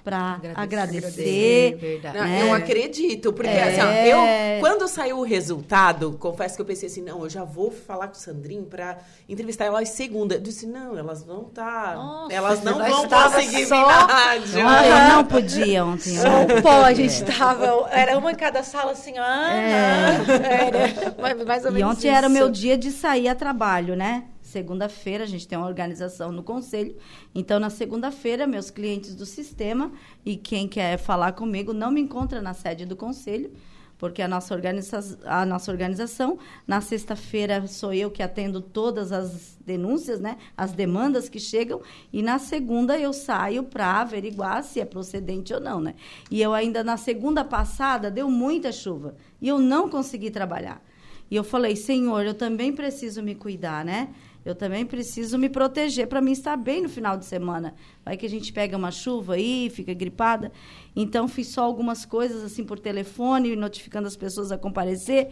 para 0.05 0.41
agradecer. 0.57 1.77
agradecer 1.77 2.01
não, 2.03 2.13
né? 2.13 2.43
Eu 2.43 2.55
acredito, 2.55 3.33
porque 3.33 3.51
é... 3.51 3.63
assim, 3.63 3.81
ó, 3.81 4.57
eu, 4.57 4.61
quando 4.61 4.89
saiu 4.89 5.19
o 5.19 5.23
resultado, 5.23 6.17
confesso 6.19 6.57
que 6.57 6.63
eu 6.63 6.67
pensei 6.67 6.89
assim, 6.89 7.03
não, 7.03 7.23
eu 7.23 7.31
já 7.31 7.45
vou 7.45 7.71
falar 7.71 8.09
com 8.09 8.15
o 8.15 8.19
Sandrinho 8.19 8.65
para 8.65 8.99
entrevistar 9.29 9.67
elas 9.67 9.91
segunda. 9.91 10.35
Eu 10.35 10.41
disse, 10.41 10.67
não, 10.67 10.99
elas 10.99 11.23
vão 11.23 11.43
estar, 11.43 11.95
tá, 11.95 12.27
elas 12.31 12.63
não 12.63 12.79
vão 12.79 13.09
conseguir 13.09 13.67
só... 13.67 13.77
vir 13.77 13.87
na 13.87 14.07
rádio. 14.07 14.59
Eu 14.59 15.17
não 15.17 15.25
podia 15.25 15.85
ontem. 15.85 16.17
Só 16.17 16.61
pó, 16.61 16.83
a 16.83 16.93
gente 16.93 17.23
tava, 17.25 17.89
era 17.91 18.19
uma 18.19 18.33
em 18.33 18.37
cada 18.37 18.63
sala 18.63 18.93
assim, 18.93 19.17
ah, 19.19 19.51
é. 19.55 20.67
era 20.67 21.45
mais 21.45 21.65
ou 21.65 21.73
menos 21.73 21.81
E 21.81 21.85
ontem 21.85 22.09
isso. 22.09 22.17
era 22.17 22.27
o 22.27 22.31
meu 22.31 22.49
dia 22.49 22.77
de 22.77 22.91
sair 22.91 23.29
a 23.29 23.35
trabalho, 23.35 23.95
né? 23.95 24.25
Segunda-feira, 24.53 25.25
a 25.25 25.27
gente 25.27 25.49
tem 25.49 25.57
uma 25.57 25.67
organização 25.67 26.31
no 26.31 26.43
conselho. 26.43 26.95
Então, 27.35 27.59
na 27.59 27.71
segunda-feira, 27.71 28.47
meus 28.47 28.71
clientes 28.71 29.15
do 29.15 29.25
sistema 29.25 29.91
e 30.25 30.37
quem 30.37 30.69
quer 30.69 30.99
falar 30.99 31.33
comigo 31.33 31.73
não 31.73 31.91
me 31.91 32.03
encontra 32.03 32.43
na 32.43 32.53
sede 32.53 32.85
do 32.85 32.95
conselho, 32.95 33.51
porque 33.97 34.21
a 34.21 34.29
nossa, 34.29 34.53
organiza 34.53 35.19
a 35.25 35.47
nossa 35.47 35.71
organização, 35.71 36.39
na 36.67 36.81
sexta-feira 36.81 37.67
sou 37.67 37.95
eu 37.95 38.11
que 38.11 38.23
atendo 38.23 38.61
todas 38.61 39.13
as 39.13 39.57
denúncias, 39.65 40.21
né, 40.21 40.37
as 40.57 40.73
demandas 40.73 41.29
que 41.29 41.39
chegam, 41.39 41.81
e 42.13 42.21
na 42.21 42.39
segunda 42.39 42.99
eu 42.99 43.13
saio 43.13 43.63
para 43.63 44.01
averiguar 44.01 44.65
se 44.65 44.81
é 44.81 44.85
procedente 44.85 45.55
ou 45.55 45.61
não, 45.61 45.81
né? 45.81 45.95
E 46.31 46.43
eu 46.43 46.53
ainda 46.53 46.83
na 46.83 46.97
segunda 46.97 47.45
passada 47.45 48.11
deu 48.11 48.29
muita 48.29 48.73
chuva 48.73 49.15
e 49.41 49.49
eu 49.49 49.59
não 49.61 49.89
consegui 49.89 50.31
trabalhar. 50.31 50.83
E 51.31 51.37
eu 51.37 51.45
falei, 51.45 51.77
Senhor, 51.77 52.27
eu 52.27 52.35
também 52.35 52.75
preciso 52.75 53.23
me 53.23 53.35
cuidar, 53.35 53.85
né? 53.87 54.11
Eu 54.45 54.55
também 54.55 54.85
preciso 54.85 55.39
me 55.39 55.49
proteger 55.49 56.07
para 56.07 56.21
mim 56.21 56.33
estar 56.33 56.57
bem 56.57 56.83
no 56.83 56.89
final 56.89 57.17
de 57.17 57.25
semana. 57.25 57.75
Vai 58.05 58.17
que 58.17 58.27
a 58.27 58.29
gente 58.29 58.53
pega 58.53 58.77
uma 58.77 58.91
chuva 58.91 59.35
aí, 59.35 59.71
fica 59.71 59.95
gripada. 59.95 60.51
Então, 60.97 61.29
fiz 61.29 61.49
só 61.49 61.63
algumas 61.63 62.05
coisas 62.05 62.43
assim 62.43 62.65
por 62.65 62.79
telefone, 62.79 63.55
notificando 63.55 64.09
as 64.09 64.17
pessoas 64.17 64.51
a 64.51 64.59
comparecer. 64.59 65.31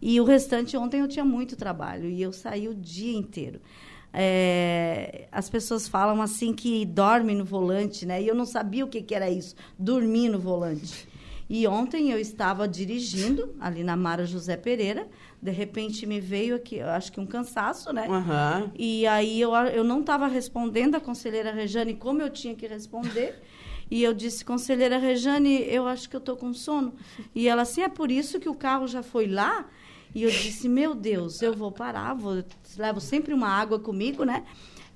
E 0.00 0.20
o 0.20 0.24
restante, 0.24 0.76
ontem 0.76 1.00
eu 1.00 1.08
tinha 1.08 1.24
muito 1.24 1.56
trabalho 1.56 2.08
e 2.08 2.22
eu 2.22 2.32
saí 2.32 2.68
o 2.68 2.74
dia 2.74 3.16
inteiro. 3.16 3.60
É, 4.12 5.26
as 5.32 5.48
pessoas 5.48 5.88
falam 5.88 6.20
assim 6.20 6.52
que 6.52 6.84
dorme 6.84 7.34
no 7.34 7.44
volante, 7.44 8.04
né? 8.04 8.22
E 8.22 8.28
eu 8.28 8.34
não 8.34 8.44
sabia 8.44 8.84
o 8.84 8.88
que, 8.88 9.00
que 9.02 9.14
era 9.14 9.30
isso, 9.30 9.54
dormir 9.78 10.28
no 10.28 10.38
volante. 10.38 11.08
E 11.48 11.66
ontem 11.66 12.10
eu 12.10 12.18
estava 12.18 12.68
dirigindo 12.68 13.54
ali 13.60 13.82
na 13.82 13.96
Mara 13.96 14.24
José 14.24 14.56
Pereira, 14.56 15.08
de 15.42 15.50
repente 15.50 16.06
me 16.06 16.20
veio 16.20 16.54
aqui, 16.54 16.80
acho 16.80 17.10
que 17.10 17.18
um 17.18 17.26
cansaço, 17.26 17.92
né? 17.92 18.06
Uhum. 18.08 18.70
E 18.78 19.04
aí 19.08 19.40
eu, 19.40 19.52
eu 19.52 19.82
não 19.82 19.98
estava 20.00 20.28
respondendo 20.28 20.94
a 20.94 21.00
conselheira 21.00 21.50
Rejane 21.50 21.94
como 21.94 22.22
eu 22.22 22.30
tinha 22.30 22.54
que 22.54 22.66
responder. 22.66 23.42
E 23.90 24.02
eu 24.02 24.14
disse, 24.14 24.42
conselheira 24.42 24.96
Rejane, 24.96 25.66
eu 25.68 25.86
acho 25.86 26.08
que 26.08 26.16
eu 26.16 26.18
estou 26.18 26.34
com 26.34 26.54
sono. 26.54 26.94
E 27.34 27.46
ela 27.46 27.60
assim, 27.60 27.82
é 27.82 27.90
por 27.90 28.10
isso 28.10 28.40
que 28.40 28.48
o 28.48 28.54
carro 28.54 28.86
já 28.86 29.02
foi 29.02 29.26
lá? 29.26 29.68
E 30.14 30.22
eu 30.22 30.30
disse, 30.30 30.66
meu 30.66 30.94
Deus, 30.94 31.42
eu 31.42 31.52
vou 31.52 31.70
parar, 31.70 32.14
vou, 32.14 32.42
levo 32.78 33.02
sempre 33.02 33.34
uma 33.34 33.48
água 33.48 33.78
comigo, 33.78 34.24
né? 34.24 34.44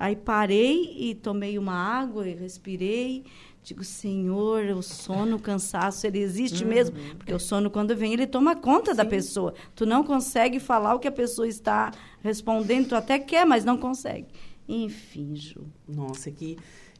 Aí 0.00 0.16
parei 0.16 0.94
e 0.96 1.14
tomei 1.14 1.58
uma 1.58 1.74
água 1.74 2.26
e 2.26 2.34
respirei. 2.34 3.26
Digo, 3.66 3.82
Senhor, 3.82 4.64
o 4.76 4.80
sono, 4.80 5.38
o 5.38 5.40
cansaço, 5.40 6.06
ele 6.06 6.20
existe 6.20 6.62
uhum. 6.62 6.70
mesmo? 6.70 6.96
Porque 7.16 7.34
o 7.34 7.40
sono, 7.40 7.68
quando 7.68 7.96
vem, 7.96 8.12
ele 8.12 8.24
toma 8.24 8.54
conta 8.54 8.92
Sim. 8.92 8.96
da 8.96 9.04
pessoa. 9.04 9.54
Tu 9.74 9.84
não 9.84 10.04
consegue 10.04 10.60
falar 10.60 10.94
o 10.94 11.00
que 11.00 11.08
a 11.08 11.12
pessoa 11.12 11.48
está 11.48 11.90
respondendo, 12.22 12.90
tu 12.90 12.94
até 12.94 13.18
quer, 13.18 13.44
mas 13.44 13.64
não 13.64 13.76
consegue. 13.76 14.28
Enfim, 14.68 15.34
Ju. 15.34 15.66
Nossa, 15.88 16.30
que 16.30 16.56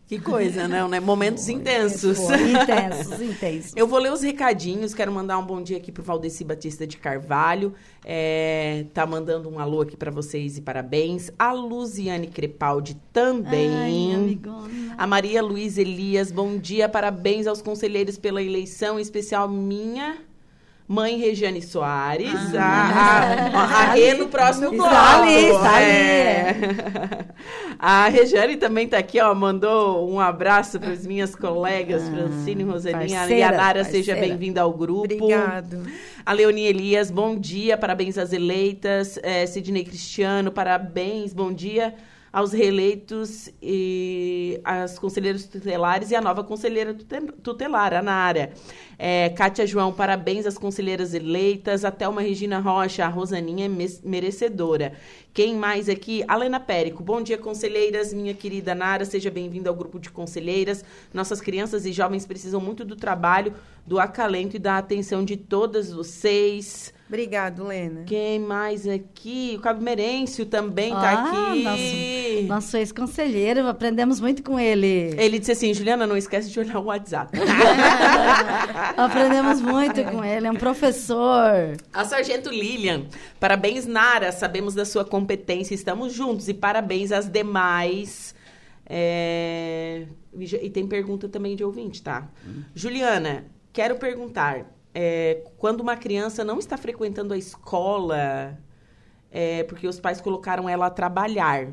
que 0.06 0.20
coisa, 0.20 0.68
não, 0.68 0.86
né? 0.86 1.00
Momentos 1.00 1.46
foi, 1.46 1.54
intensos. 1.54 2.18
Intensos, 2.18 3.20
intensos. 3.20 3.72
Eu 3.76 3.88
vou 3.88 3.98
ler 3.98 4.12
os 4.12 4.22
recadinhos. 4.22 4.94
Quero 4.94 5.10
mandar 5.10 5.36
um 5.36 5.44
bom 5.44 5.60
dia 5.60 5.78
aqui 5.78 5.90
pro 5.90 6.02
Valdeci 6.02 6.44
Batista 6.44 6.86
de 6.86 6.96
Carvalho. 6.96 7.74
É, 8.04 8.84
tá 8.94 9.04
mandando 9.04 9.48
um 9.48 9.58
alô 9.58 9.80
aqui 9.80 9.96
para 9.96 10.12
vocês 10.12 10.58
e 10.58 10.60
parabéns. 10.60 11.32
A 11.36 11.50
Luziane 11.50 12.28
Crepaldi 12.28 12.96
também. 13.12 14.38
Ai, 14.38 14.38
a 14.96 15.06
Maria 15.08 15.42
Luiz 15.42 15.76
Elias, 15.76 16.30
bom 16.30 16.56
dia. 16.56 16.88
Parabéns 16.88 17.48
aos 17.48 17.60
conselheiros 17.60 18.16
pela 18.16 18.40
eleição, 18.40 19.00
em 19.00 19.02
especial 19.02 19.48
minha 19.48 20.18
Mãe 20.88 21.18
Regiane 21.18 21.60
Soares, 21.60 22.54
ah, 22.54 23.50
a, 23.52 23.58
a, 23.58 23.62
a 23.62 23.92
Rê 23.92 24.14
no 24.14 24.28
próximo 24.28 24.70
bloco. 24.70 24.84
Está 24.84 25.20
ali, 25.20 25.46
está 25.46 25.80
é. 25.80 26.48
ali. 26.50 27.26
A 27.78 28.08
Regiane 28.08 28.56
também 28.56 28.86
está 28.86 28.96
aqui, 28.96 29.20
ó, 29.20 29.34
mandou 29.34 30.10
um 30.10 30.18
abraço 30.18 30.80
para 30.80 30.92
as 30.92 31.06
minhas 31.06 31.36
colegas, 31.36 32.02
ah, 32.08 32.10
Francine, 32.10 32.62
Roselinha 32.62 33.28
e 33.28 33.42
a 33.42 33.52
Nara, 33.52 33.84
seja 33.84 34.14
bem-vinda 34.14 34.62
ao 34.62 34.72
grupo. 34.72 35.12
Obrigado. 35.12 35.82
A 36.24 36.32
Leonie 36.32 36.66
Elias, 36.66 37.10
bom 37.10 37.36
dia, 37.36 37.76
parabéns 37.76 38.16
às 38.16 38.32
eleitas. 38.32 39.18
É, 39.22 39.44
Sidney 39.44 39.84
Cristiano, 39.84 40.50
parabéns, 40.50 41.34
bom 41.34 41.52
dia 41.52 41.94
aos 42.36 42.52
reeleitos 42.52 43.48
e 43.62 44.60
as 44.62 44.98
conselheiras 44.98 45.46
tutelares 45.46 46.10
e 46.10 46.14
a 46.14 46.20
nova 46.20 46.44
conselheira 46.44 46.92
tutelar, 47.42 47.94
a 47.94 48.02
Nara. 48.02 48.52
É, 48.98 49.30
Kátia 49.30 49.66
João, 49.66 49.90
parabéns 49.90 50.44
às 50.44 50.58
conselheiras 50.58 51.14
eleitas. 51.14 51.82
Até 51.82 52.06
uma 52.06 52.20
Regina 52.20 52.58
Rocha, 52.58 53.06
a 53.06 53.08
Rosaninha 53.08 53.64
é 53.64 53.70
merecedora. 54.04 54.92
Quem 55.32 55.56
mais 55.56 55.88
aqui? 55.88 56.22
Alena 56.28 56.60
Périco. 56.60 57.02
Bom 57.02 57.22
dia, 57.22 57.38
conselheiras. 57.38 58.12
Minha 58.12 58.34
querida 58.34 58.74
Nara, 58.74 59.06
seja 59.06 59.30
bem-vinda 59.30 59.70
ao 59.70 59.74
grupo 59.74 59.98
de 59.98 60.10
conselheiras. 60.10 60.84
Nossas 61.14 61.40
crianças 61.40 61.86
e 61.86 61.92
jovens 61.92 62.26
precisam 62.26 62.60
muito 62.60 62.84
do 62.84 62.96
trabalho, 62.96 63.54
do 63.86 63.98
acalento 63.98 64.56
e 64.56 64.58
da 64.58 64.76
atenção 64.76 65.24
de 65.24 65.38
todas 65.38 65.90
vocês. 65.90 66.92
Obrigado, 67.08 67.64
Lena. 67.64 68.02
Quem 68.04 68.40
mais 68.40 68.86
aqui? 68.86 69.54
O 69.56 69.60
Cabo 69.60 69.80
Merêncio 69.80 70.44
também 70.44 70.88
está 70.88 71.10
ah, 71.10 71.50
aqui. 71.50 71.62
Nosso, 71.62 72.48
nosso 72.48 72.76
ex-conselheiro, 72.76 73.68
aprendemos 73.68 74.20
muito 74.20 74.42
com 74.42 74.58
ele. 74.58 75.14
Ele 75.16 75.38
disse 75.38 75.52
assim, 75.52 75.72
Juliana, 75.72 76.04
não 76.04 76.16
esquece 76.16 76.50
de 76.50 76.58
olhar 76.58 76.78
o 76.80 76.86
WhatsApp. 76.86 77.38
aprendemos 78.96 79.60
muito 79.60 80.02
com 80.04 80.24
ele, 80.24 80.48
é 80.48 80.50
um 80.50 80.56
professor. 80.56 81.76
A 81.92 82.04
Sargento 82.04 82.50
Lilian, 82.50 83.04
parabéns, 83.38 83.86
Nara, 83.86 84.32
sabemos 84.32 84.74
da 84.74 84.84
sua 84.84 85.04
competência, 85.04 85.74
estamos 85.74 86.12
juntos. 86.12 86.48
E 86.48 86.54
parabéns 86.54 87.12
às 87.12 87.28
demais... 87.28 88.34
É... 88.88 90.06
E 90.60 90.70
tem 90.70 90.86
pergunta 90.86 91.28
também 91.28 91.56
de 91.56 91.64
ouvinte, 91.64 92.02
tá? 92.02 92.28
Hum. 92.46 92.62
Juliana, 92.74 93.46
quero 93.72 93.96
perguntar 93.96 94.75
é, 94.98 95.44
quando 95.58 95.80
uma 95.80 95.94
criança 95.94 96.42
não 96.42 96.58
está 96.58 96.78
frequentando 96.78 97.34
a 97.34 97.36
escola, 97.36 98.58
é, 99.30 99.62
porque 99.64 99.86
os 99.86 100.00
pais 100.00 100.22
colocaram 100.22 100.66
ela 100.66 100.86
a 100.86 100.90
trabalhar. 100.90 101.68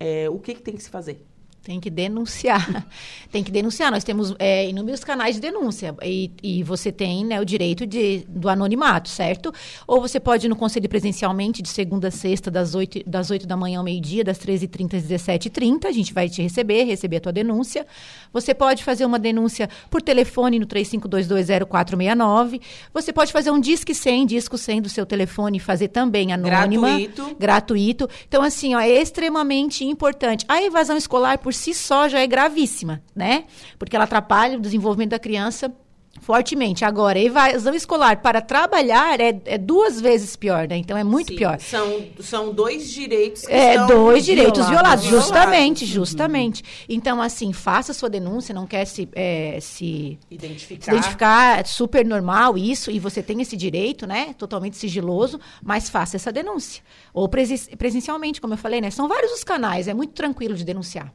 É, 0.00 0.28
o 0.28 0.40
que, 0.40 0.56
que 0.56 0.60
tem 0.62 0.74
que 0.74 0.82
se 0.82 0.90
fazer? 0.90 1.24
Tem 1.64 1.80
que 1.80 1.88
denunciar. 1.88 2.86
tem 3.32 3.42
que 3.42 3.50
denunciar. 3.50 3.90
Nós 3.90 4.04
temos 4.04 4.34
é, 4.38 4.68
inúmeros 4.68 5.02
canais 5.02 5.36
de 5.36 5.40
denúncia. 5.40 5.94
E, 6.02 6.30
e 6.42 6.62
você 6.62 6.92
tem 6.92 7.24
né, 7.24 7.40
o 7.40 7.44
direito 7.44 7.86
de, 7.86 8.26
do 8.28 8.50
anonimato, 8.50 9.08
certo? 9.08 9.52
Ou 9.86 9.98
você 9.98 10.20
pode 10.20 10.46
ir 10.46 10.50
no 10.50 10.56
conselho 10.56 10.86
presencialmente, 10.88 11.62
de 11.62 11.70
segunda 11.70 12.08
a 12.08 12.10
sexta, 12.10 12.50
das 12.50 12.74
8, 12.74 13.08
das 13.08 13.30
8 13.30 13.46
da 13.46 13.56
manhã 13.56 13.78
ao 13.78 13.84
meio-dia, 13.84 14.22
das 14.22 14.38
13h30 14.38 14.94
às 14.94 15.04
17h30. 15.04 15.86
A 15.86 15.92
gente 15.92 16.12
vai 16.12 16.28
te 16.28 16.42
receber, 16.42 16.84
receber 16.84 17.16
a 17.16 17.20
tua 17.20 17.32
denúncia. 17.32 17.86
Você 18.30 18.52
pode 18.52 18.84
fazer 18.84 19.06
uma 19.06 19.18
denúncia 19.18 19.70
por 19.88 20.02
telefone 20.02 20.58
no 20.58 20.66
35220469. 20.66 22.60
Você 22.92 23.10
pode 23.10 23.32
fazer 23.32 23.50
um 23.50 23.58
disque 23.58 23.94
100, 23.94 24.26
disco 24.26 24.58
100 24.58 24.82
do 24.82 24.90
seu 24.90 25.06
telefone, 25.06 25.58
fazer 25.58 25.88
também 25.88 26.30
anônima. 26.30 26.98
Gratuito. 26.98 27.36
Gratuito. 27.38 28.10
Então, 28.28 28.42
assim, 28.42 28.74
ó, 28.74 28.80
é 28.80 28.90
extremamente 29.00 29.82
importante. 29.84 30.44
A 30.46 30.62
evasão 30.62 30.96
escolar, 30.96 31.38
por 31.38 31.53
si 31.54 31.72
só 31.74 32.08
já 32.08 32.20
é 32.20 32.26
gravíssima, 32.26 33.02
né? 33.14 33.44
Porque 33.78 33.94
ela 33.96 34.04
atrapalha 34.04 34.58
o 34.58 34.60
desenvolvimento 34.60 35.10
da 35.10 35.18
criança 35.18 35.72
fortemente. 36.20 36.84
Agora, 36.84 37.18
evasão 37.18 37.74
escolar 37.74 38.22
para 38.22 38.40
trabalhar 38.40 39.20
é, 39.20 39.38
é, 39.44 39.58
duas 39.58 40.00
vezes 40.00 40.36
pior, 40.36 40.66
né? 40.68 40.76
Então 40.76 40.96
é 40.96 41.02
muito 41.04 41.32
Sim, 41.32 41.36
pior. 41.36 41.58
São, 41.60 42.06
são 42.20 42.52
dois 42.54 42.90
direitos 42.92 43.42
que 43.44 43.52
É, 43.52 43.84
dois 43.86 44.24
direitos 44.24 44.66
violados, 44.68 45.04
violados. 45.04 45.26
justamente, 45.26 45.84
justamente. 45.84 46.62
Então, 46.88 47.20
assim, 47.20 47.52
faça 47.52 47.92
sua 47.92 48.08
denúncia, 48.08 48.54
não 48.54 48.66
quer 48.66 48.84
se, 48.86 49.08
é, 49.12 49.58
se 49.60 50.16
Identificar. 50.30 50.84
se 50.84 50.90
identificar, 50.92 51.58
é 51.60 51.64
super 51.64 52.06
normal 52.06 52.56
isso, 52.56 52.90
e 52.92 52.98
você 52.98 53.20
tem 53.22 53.42
esse 53.42 53.56
direito, 53.56 54.06
né? 54.06 54.34
Totalmente 54.38 54.76
sigiloso, 54.76 55.38
mas 55.62 55.90
faça 55.90 56.16
essa 56.16 56.32
denúncia. 56.32 56.82
Ou 57.12 57.28
presen- 57.28 57.76
presencialmente, 57.76 58.40
como 58.40 58.54
eu 58.54 58.58
falei, 58.58 58.80
né? 58.80 58.90
São 58.90 59.08
vários 59.08 59.32
os 59.32 59.42
canais, 59.44 59.88
é 59.88 59.92
muito 59.94 60.12
tranquilo 60.14 60.54
de 60.54 60.64
denunciar. 60.64 61.12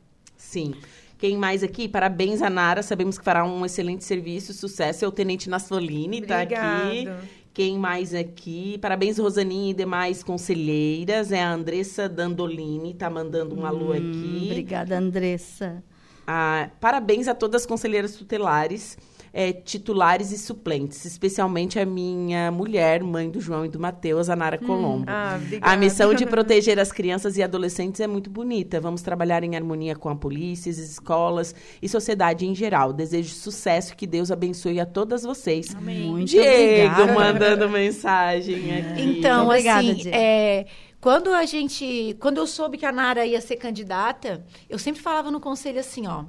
Sim. 0.50 0.74
Quem 1.20 1.38
mais 1.38 1.64
aqui? 1.64 1.88
Parabéns, 1.88 2.42
a 2.42 2.50
Nara. 2.50 2.82
Sabemos 2.82 3.20
que 3.20 3.24
fará 3.24 3.46
um 3.46 3.64
excelente 3.66 4.04
serviço, 4.04 4.52
sucesso. 4.54 5.06
É 5.06 5.08
o 5.08 5.12
Tenente 5.12 5.48
Nassolini, 5.50 6.22
tá 6.22 6.42
aqui. 6.42 7.08
Quem 7.54 7.78
mais 7.78 8.16
aqui? 8.16 8.78
Parabéns, 8.80 9.18
Rosaninha 9.20 9.72
e 9.72 9.74
demais 9.74 10.24
conselheiras. 10.24 11.32
É 11.32 11.44
a 11.44 11.52
Andressa 11.52 12.08
Dandolini, 12.10 12.94
tá 12.96 13.10
mandando 13.10 13.60
um 13.60 13.66
alô 13.66 13.92
Hum, 13.92 13.98
aqui. 13.98 14.42
Obrigada, 14.46 14.98
Andressa. 14.98 15.84
Ah, 16.26 16.70
parabéns 16.80 17.28
a 17.28 17.36
todas 17.36 17.62
as 17.64 17.68
conselheiras 17.68 18.16
tutelares, 18.16 18.98
eh, 19.34 19.54
titulares 19.54 20.32
e 20.32 20.38
suplentes, 20.38 21.06
especialmente 21.06 21.80
a 21.80 21.86
minha 21.86 22.52
mulher, 22.52 23.04
mãe 23.04 23.30
do 23.30 23.40
João 23.40 23.66
e 23.66 23.70
do 23.70 23.80
Matheus, 23.80 24.30
a 24.30 24.36
Nara 24.36 24.58
Colombo. 24.58 25.06
Ah. 25.08 25.40
A 25.62 25.78
missão 25.78 26.14
de 26.14 26.26
proteger 26.26 26.80
as 26.80 26.92
crianças 26.92 27.38
e 27.38 27.44
adolescentes 27.44 28.02
é 28.02 28.08
muito 28.08 28.30
bonita. 28.30 28.80
Vamos 28.80 29.02
trabalhar 29.02 29.44
em 29.44 29.56
harmonia 29.56 29.96
com 29.96 30.10
a 30.10 30.16
polícia, 30.16 30.72
as 30.72 30.78
escolas 30.78 31.54
e 31.82 31.88
sociedade 31.88 32.46
em 32.46 32.56
geral. 32.56 32.94
Desejo 32.94 33.34
sucesso 33.34 33.94
e 33.94 33.96
que 33.96 34.08
Deus 34.08 34.32
abençoe 34.32 34.80
a 34.80 34.86
todas 34.86 35.24
vocês. 35.24 35.74
Muito 35.76 36.30
Diego 36.30 37.02
obrigada. 37.02 37.14
mandando 37.14 37.70
mensagem 37.70 38.78
aqui. 38.78 39.02
Então, 39.02 39.46
Obrigada, 39.46 39.80
assim, 39.80 39.94
Diego. 39.96 40.18
é, 40.18 40.66
quando 41.02 41.34
a 41.34 41.46
gente, 41.46 42.16
quando 42.20 42.38
eu 42.38 42.48
soube 42.48 42.78
que 42.78 42.86
a 42.86 42.92
Nara 42.92 43.26
ia 43.26 43.40
ser 43.42 43.56
candidata, 43.56 44.44
eu 44.70 44.78
sempre 44.78 45.02
falava 45.02 45.32
no 45.32 45.40
conselho 45.40 45.80
assim, 45.80 46.08
ó, 46.08 46.26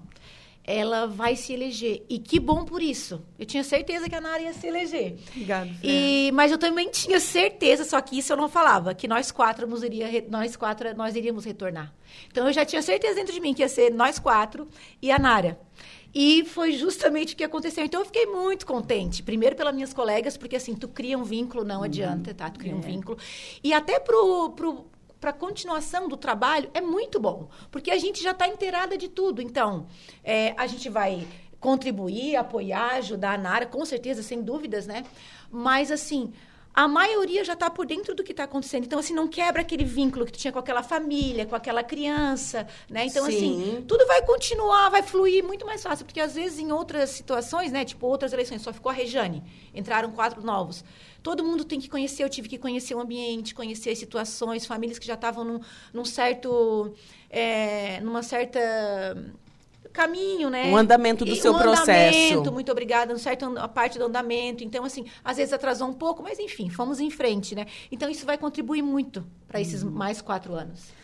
ela 0.64 1.06
vai 1.06 1.36
se 1.36 1.52
eleger 1.52 2.04
e 2.08 2.18
que 2.18 2.38
bom 2.38 2.64
por 2.64 2.82
isso. 2.82 3.22
Eu 3.38 3.46
tinha 3.46 3.64
certeza 3.64 4.08
que 4.08 4.14
a 4.14 4.20
Nara 4.20 4.42
ia 4.42 4.52
se 4.52 4.66
eleger. 4.66 5.16
Obrigada. 5.30 5.70
E, 5.82 6.30
mas 6.34 6.52
eu 6.52 6.58
também 6.58 6.88
tinha 6.90 7.18
certeza, 7.18 7.84
só 7.84 8.00
que 8.00 8.18
isso 8.18 8.32
eu 8.32 8.36
não 8.36 8.48
falava, 8.48 8.94
que 8.94 9.08
nós 9.08 9.30
quatro 9.30 9.68
iria, 9.84 10.24
nós 10.28 10.56
quatro 10.56 10.94
nós 10.96 11.16
iríamos 11.16 11.44
retornar. 11.44 11.92
Então 12.30 12.46
eu 12.46 12.52
já 12.52 12.64
tinha 12.64 12.82
certeza 12.82 13.14
dentro 13.14 13.32
de 13.32 13.40
mim 13.40 13.54
que 13.54 13.62
ia 13.62 13.68
ser 13.68 13.92
nós 13.92 14.18
quatro 14.18 14.68
e 15.00 15.10
a 15.10 15.18
Nara. 15.18 15.58
E 16.12 16.44
foi 16.44 16.72
justamente 16.72 17.34
o 17.34 17.36
que 17.36 17.44
aconteceu. 17.44 17.84
Então 17.84 18.00
eu 18.00 18.06
fiquei 18.06 18.26
muito 18.26 18.66
contente. 18.66 19.22
Primeiro 19.22 19.54
pelas 19.54 19.74
minhas 19.74 19.94
colegas, 19.94 20.36
porque 20.36 20.56
assim, 20.56 20.74
tu 20.74 20.88
cria 20.88 21.16
um 21.16 21.22
vínculo, 21.22 21.64
não 21.64 21.82
adianta, 21.82 22.34
tá? 22.34 22.50
Tu 22.50 22.58
cria 22.58 22.74
um 22.74 22.80
vínculo. 22.80 23.16
E 23.62 23.72
até 23.72 24.00
pro, 24.00 24.50
pro 24.50 24.86
para 25.20 25.32
continuação 25.32 26.08
do 26.08 26.16
trabalho 26.16 26.70
é 26.72 26.80
muito 26.80 27.20
bom, 27.20 27.48
porque 27.70 27.90
a 27.90 27.98
gente 27.98 28.22
já 28.22 28.30
está 28.30 28.48
inteirada 28.48 28.96
de 28.96 29.08
tudo. 29.08 29.42
Então, 29.42 29.86
é, 30.24 30.54
a 30.56 30.66
gente 30.66 30.88
vai 30.88 31.26
contribuir, 31.60 32.36
apoiar, 32.36 32.94
ajudar 32.94 33.34
a 33.34 33.38
Nara, 33.38 33.66
com 33.66 33.84
certeza, 33.84 34.22
sem 34.22 34.40
dúvidas, 34.42 34.86
né? 34.86 35.04
Mas, 35.50 35.90
assim, 35.90 36.32
a 36.72 36.86
maioria 36.86 37.44
já 37.44 37.52
está 37.52 37.68
por 37.68 37.84
dentro 37.84 38.14
do 38.14 38.22
que 38.22 38.30
está 38.30 38.44
acontecendo. 38.44 38.84
Então, 38.84 38.98
assim, 38.98 39.12
não 39.12 39.28
quebra 39.28 39.60
aquele 39.60 39.84
vínculo 39.84 40.24
que 40.24 40.32
tu 40.32 40.38
tinha 40.38 40.52
com 40.52 40.58
aquela 40.58 40.82
família, 40.82 41.44
com 41.44 41.54
aquela 41.54 41.82
criança, 41.82 42.66
né? 42.88 43.04
Então, 43.04 43.26
Sim. 43.26 43.36
assim, 43.36 43.84
tudo 43.86 44.06
vai 44.06 44.22
continuar, 44.22 44.88
vai 44.88 45.02
fluir 45.02 45.44
muito 45.44 45.66
mais 45.66 45.82
fácil. 45.82 46.06
Porque, 46.06 46.20
às 46.20 46.34
vezes, 46.34 46.58
em 46.58 46.72
outras 46.72 47.10
situações, 47.10 47.72
né? 47.72 47.84
Tipo, 47.84 48.06
outras 48.06 48.32
eleições, 48.32 48.62
só 48.62 48.72
ficou 48.72 48.88
a 48.88 48.94
Rejane. 48.94 49.42
Entraram 49.74 50.12
quatro 50.12 50.42
novos. 50.42 50.82
Todo 51.22 51.44
mundo 51.44 51.64
tem 51.64 51.78
que 51.80 51.88
conhecer, 51.88 52.24
eu 52.24 52.28
tive 52.28 52.48
que 52.48 52.58
conhecer 52.58 52.94
o 52.94 53.00
ambiente, 53.00 53.54
conhecer 53.54 53.90
as 53.90 53.98
situações, 53.98 54.66
famílias 54.66 54.98
que 54.98 55.06
já 55.06 55.14
estavam 55.14 55.44
num, 55.44 55.60
num 55.92 56.04
certo... 56.04 56.94
é, 57.28 58.00
numa 58.00 58.22
certa 58.22 58.60
caminho, 59.92 60.48
né? 60.50 60.66
Um 60.70 60.76
andamento 60.76 61.24
do 61.24 61.32
E 61.32 61.36
seu 61.36 61.52
um 61.52 61.58
processo. 61.58 61.90
Andamento, 61.90 62.52
muito 62.52 62.70
obrigada, 62.70 63.12
um 63.12 63.18
certo 63.18 63.58
a 63.58 63.68
parte 63.68 63.98
do 63.98 64.04
andamento. 64.04 64.62
Então, 64.62 64.84
assim, 64.84 65.04
às 65.24 65.36
vezes 65.36 65.52
atrasou 65.52 65.88
um 65.88 65.92
pouco, 65.92 66.22
mas 66.22 66.38
enfim, 66.38 66.70
fomos 66.70 67.00
em 67.00 67.10
frente, 67.10 67.54
né? 67.54 67.66
Então, 67.90 68.08
isso 68.08 68.24
vai 68.24 68.38
contribuir 68.38 68.82
muito 68.82 69.26
para 69.48 69.60
esses 69.60 69.82
Uhum. 69.82 69.90
mais 69.90 70.20
quatro 70.20 70.54
anos. 70.54 70.99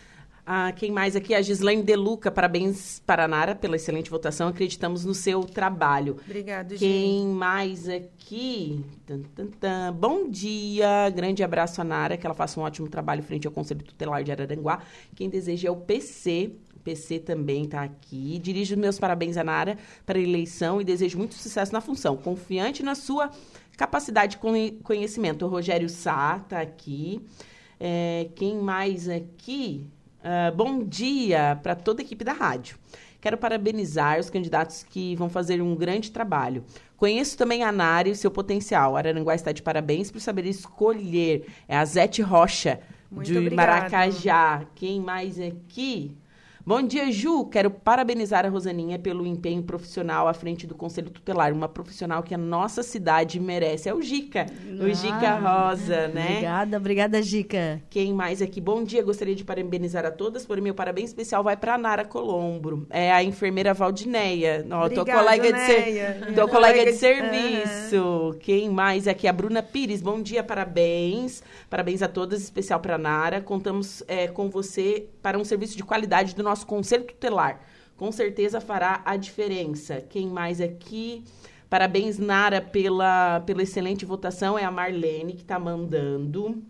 Ah, 0.49 0.71
quem 0.71 0.93
mais 0.93 1.17
aqui? 1.17 1.35
A 1.35 1.43
Gislaine 1.43 1.83
Deluca. 1.83 2.31
Parabéns 2.31 3.03
para 3.05 3.25
a 3.25 3.29
Nara 3.29 3.53
pela 3.57 3.75
excelente 3.75 4.09
votação. 4.09 4.47
Acreditamos 4.47 5.05
no 5.05 5.13
seu 5.13 5.43
trabalho. 5.43 6.19
Obrigado, 6.25 6.71
gente. 6.71 6.79
Quem 6.79 7.27
mais 7.27 7.89
aqui? 7.89 8.85
Tan, 9.05 9.23
tan, 9.35 9.47
tan. 9.49 9.93
Bom 9.93 10.29
dia, 10.29 11.11
grande 11.11 11.43
abraço 11.43 11.81
a 11.81 11.85
Nara, 11.85 12.17
que 12.17 12.25
ela 12.25 12.35
faça 12.35 12.61
um 12.61 12.63
ótimo 12.63 12.89
trabalho 12.89 13.25
frente 13.25 13.45
ao 13.47 13.53
Conselho 13.53 13.83
Tutelar 13.83 14.23
de 14.23 14.31
Araranguá. 14.31 14.83
Quem 15.17 15.29
deseja 15.29 15.67
é 15.67 15.71
o 15.73 15.77
PC. 15.77 16.53
O 16.77 16.79
PC 16.79 17.19
também 17.19 17.65
está 17.65 17.83
aqui. 17.83 18.39
Dirijo 18.39 18.77
meus 18.77 19.01
parabéns 19.01 19.37
a 19.37 19.43
Nara 19.43 19.77
para 20.05 20.17
a 20.17 20.23
eleição 20.23 20.81
e 20.81 20.85
desejo 20.85 21.19
muito 21.19 21.35
sucesso 21.35 21.73
na 21.73 21.81
função. 21.81 22.17
Confiante 22.17 22.85
na 22.85 22.95
sua 22.95 23.33
capacidade 23.77 24.33
de 24.33 24.39
conhe- 24.39 24.79
conhecimento. 24.85 25.45
O 25.45 25.49
Rogério 25.49 25.89
Sá 25.89 26.41
está 26.41 26.61
aqui. 26.61 27.21
É, 27.81 28.29
quem 28.37 28.57
mais 28.59 29.09
aqui? 29.09 29.89
Ah, 30.29 30.51
bom 30.51 30.83
dia 30.83 31.57
para 31.63 31.77
toda 31.77 32.03
a 32.03 32.05
equipe 32.05 32.25
da 32.25 32.33
rádio. 32.33 32.77
Quero 33.21 33.39
parabenizar 33.39 34.19
os 34.19 34.29
candidatos 34.29 34.83
que 34.83 35.15
vão 35.15 35.31
fazer 35.31 35.63
um 35.63 35.77
grande 35.77 36.11
trabalho. 36.11 36.65
Conheço 36.97 37.39
também 37.39 37.63
a 37.63 37.71
Nara 37.71 38.09
e 38.09 38.11
o 38.11 38.17
seu 38.17 38.29
potencial. 38.29 38.97
Araranguá 38.97 39.37
está 39.37 39.53
de 39.53 39.63
parabéns 39.63 40.11
por 40.11 40.21
saber 40.21 40.45
escolher. 40.45 41.47
É 41.69 41.77
a 41.77 41.85
Zete 41.85 42.23
Rocha, 42.23 42.81
Muito 43.09 43.31
de 43.31 43.39
obrigada. 43.39 43.71
Maracajá. 43.71 44.67
Quem 44.75 45.01
mais 45.01 45.39
aqui? 45.39 46.17
Bom 46.69 46.83
dia, 46.83 47.13
Ju. 47.13 47.45
Quero 47.45 47.71
parabenizar 47.71 48.45
a 48.45 48.49
Rosaninha 48.49 48.99
pelo 48.99 49.25
empenho 49.25 49.63
profissional 49.63 50.27
à 50.27 50.35
frente 50.35 50.67
do 50.67 50.75
Conselho 50.75 51.11
Tutelar. 51.11 51.53
Uma 51.53 51.69
profissional 51.69 52.25
que 52.25 52.35
a 52.35 52.39
nossa 52.39 52.83
cidade 52.83 53.39
merece. 53.39 53.89
É 53.89 53.95
o 53.95 54.03
Gica. 54.03 54.47
O 54.81 54.93
Gica 54.93 55.29
Ah, 55.29 55.69
Rosa, 55.69 56.09
né? 56.09 56.27
Obrigada, 56.29 56.77
obrigada, 56.77 57.23
Gica. 57.23 57.81
Quem 57.89 58.13
mais 58.13 58.43
aqui? 58.43 58.61
Bom 58.61 58.83
dia, 58.83 59.01
gostaria 59.05 59.37
de 59.37 59.45
parabenizar 59.45 60.05
a 60.05 60.11
todas, 60.11 60.45
por 60.45 60.61
meu 60.61 60.75
parabéns 60.75 61.11
especial 61.11 61.45
vai 61.45 61.57
para 61.57 61.75
a 61.75 61.79
Nara 61.79 62.05
Colombo. 62.05 62.85
É 62.91 63.13
a 63.13 63.23
enfermeira 63.23 63.73
Valdineia. 63.73 64.67
Ó, 64.69 64.89
tua 64.89 65.05
colega 65.05 65.53
de 65.53 65.61
ser... 65.61 66.17
Tua 66.19 66.33
Minha 66.33 66.49
colega 66.49 66.85
de 66.85 66.95
serviço. 66.95 68.37
Quem 68.41 68.69
mais 68.71 69.07
aqui? 69.07 69.29
A 69.29 69.33
Bruna 69.33 69.63
Pires. 69.63 70.03
Bom 70.03 70.21
dia, 70.21 70.43
parabéns. 70.43 71.45
Parabéns 71.71 72.03
a 72.03 72.09
todas, 72.09 72.43
especial 72.43 72.81
para 72.81 72.97
a 72.97 72.99
Nara. 72.99 73.41
Contamos 73.41 74.03
é, 74.09 74.27
com 74.27 74.51
você 74.51 75.07
para 75.23 75.39
um 75.39 75.45
serviço 75.45 75.77
de 75.77 75.85
qualidade 75.85 76.35
do 76.35 76.43
nosso 76.43 76.56
Conselho 76.65 77.05
Tutelar. 77.05 77.61
Com 77.97 78.13
certeza 78.13 78.61
fará 78.61 79.03
a 79.05 79.17
diferença. 79.17 80.01
Quem 80.01 80.29
mais 80.29 80.61
aqui? 80.61 81.25
Parabéns, 81.69 82.19
Nara, 82.19 82.61
pela, 82.61 83.41
pela 83.41 83.63
excelente 83.63 84.05
votação. 84.05 84.59
É 84.59 84.65
a 84.65 84.71
Marlene 84.71 85.33
que 85.33 85.43
está 85.43 85.59
mandando. 85.59 86.63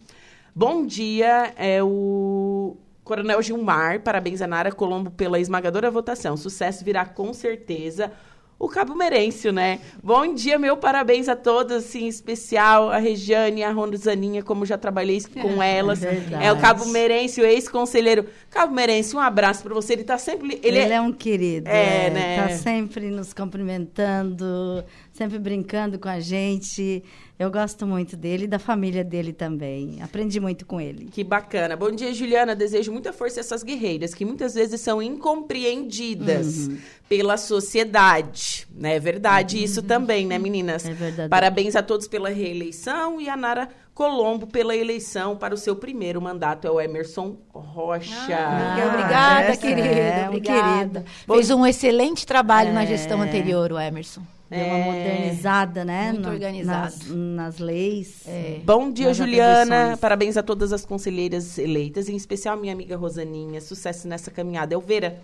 Bom 0.54 0.86
dia, 0.86 1.52
é 1.56 1.82
o 1.82 2.76
Coronel 3.04 3.42
Gilmar. 3.42 4.00
Parabéns 4.00 4.40
a 4.40 4.46
Nara 4.46 4.72
Colombo 4.72 5.10
pela 5.10 5.38
esmagadora 5.38 5.90
votação. 5.90 6.36
Sucesso 6.36 6.84
virá 6.84 7.04
com 7.04 7.32
certeza. 7.34 8.10
O 8.58 8.68
Cabo 8.68 8.94
Merêncio, 8.94 9.52
né? 9.52 9.80
Bom 10.02 10.32
dia, 10.32 10.58
meu 10.58 10.78
parabéns 10.78 11.28
a 11.28 11.36
todos, 11.36 11.76
assim, 11.76 12.04
em 12.04 12.08
especial 12.08 12.90
a 12.90 12.96
Regiane 12.96 13.62
a 13.62 13.70
Rosaninha, 13.70 14.42
como 14.42 14.64
já 14.64 14.78
trabalhei 14.78 15.20
com 15.42 15.62
elas. 15.62 16.00
verdade. 16.00 16.42
É 16.42 16.50
o 16.50 16.58
Cabo 16.58 16.86
Merêncio, 16.86 17.44
ex-conselheiro. 17.44 18.26
Cabo 18.50 18.74
Merêncio, 18.74 19.18
um 19.18 19.20
abraço 19.20 19.62
para 19.62 19.74
você. 19.74 19.92
Ele 19.92 20.04
tá 20.04 20.16
sempre. 20.16 20.58
Ele, 20.62 20.78
Ele, 20.78 20.92
é, 20.92 20.96
é 20.96 21.00
um 21.00 21.12
querido. 21.12 21.68
É, 21.68 22.06
é, 22.06 22.10
né? 22.10 22.48
Tá 22.48 22.56
sempre 22.56 23.10
nos 23.10 23.34
cumprimentando, 23.34 24.82
sempre 25.16 25.38
brincando 25.38 25.98
com 25.98 26.08
a 26.08 26.20
gente. 26.20 27.02
Eu 27.38 27.50
gosto 27.50 27.86
muito 27.86 28.16
dele 28.16 28.44
e 28.44 28.46
da 28.46 28.58
família 28.58 29.02
dele 29.02 29.32
também. 29.32 30.00
Aprendi 30.02 30.38
muito 30.38 30.64
com 30.66 30.80
ele. 30.80 31.06
Que 31.06 31.24
bacana. 31.24 31.74
Bom 31.76 31.90
dia, 31.90 32.12
Juliana. 32.14 32.54
Desejo 32.54 32.92
muita 32.92 33.12
força 33.12 33.40
a 33.40 33.42
essas 33.42 33.62
guerreiras, 33.62 34.14
que 34.14 34.24
muitas 34.24 34.54
vezes 34.54 34.80
são 34.80 35.02
incompreendidas 35.02 36.68
Uhum. 36.68 36.78
pela 37.08 37.36
sociedade. 37.36 38.66
Né? 38.74 38.96
É 38.96 39.00
verdade 39.00 39.62
isso 39.62 39.82
também, 39.82 40.26
né, 40.26 40.38
meninas? 40.38 40.84
É 40.86 40.92
verdade. 40.92 41.28
Parabéns 41.28 41.74
a 41.76 41.82
todos 41.82 42.06
pela 42.08 42.28
reeleição 42.28 43.20
e 43.20 43.28
a 43.28 43.36
Nara 43.36 43.68
Colombo 43.96 44.46
pela 44.46 44.76
eleição 44.76 45.34
para 45.36 45.54
o 45.54 45.56
seu 45.56 45.74
primeiro 45.74 46.20
mandato. 46.20 46.66
É 46.66 46.70
o 46.70 46.78
Emerson 46.78 47.34
Rocha. 47.48 48.36
Ah, 48.36 48.86
obrigada, 48.90 49.44
essa 49.46 49.60
querida. 49.62 49.88
é 49.88 50.26
obrigada. 50.28 51.00
querido. 51.00 51.04
Fez 51.34 51.50
um 51.50 51.66
excelente 51.66 52.26
trabalho 52.26 52.74
na 52.74 52.84
gestão 52.84 53.22
anterior, 53.22 53.72
o 53.72 53.78
Emerson. 53.80 54.20
Deu 54.50 54.66
uma 54.66 54.78
modernizada, 54.78 55.82
né? 55.82 56.12
Muito 56.12 56.26
no- 56.26 56.34
organizado. 56.34 56.82
Nas, 56.82 57.06
nas 57.08 57.58
leis. 57.58 58.24
Bom 58.66 58.92
dia, 58.92 59.08
Nas 59.08 59.16
Juliana. 59.16 59.62
atribuições. 59.62 59.98
Parabéns 60.00 60.36
a 60.36 60.42
todas 60.42 60.74
as 60.74 60.84
conselheiras 60.84 61.56
eleitas, 61.56 62.06
em 62.10 62.16
especial 62.16 62.54
minha 62.58 62.74
amiga 62.74 62.98
Rosaninha. 62.98 63.62
Sucesso 63.62 64.06
nessa 64.06 64.30
caminhada. 64.30 64.74
É 64.74 64.76
o 64.76 64.80
Vera. 64.82 65.18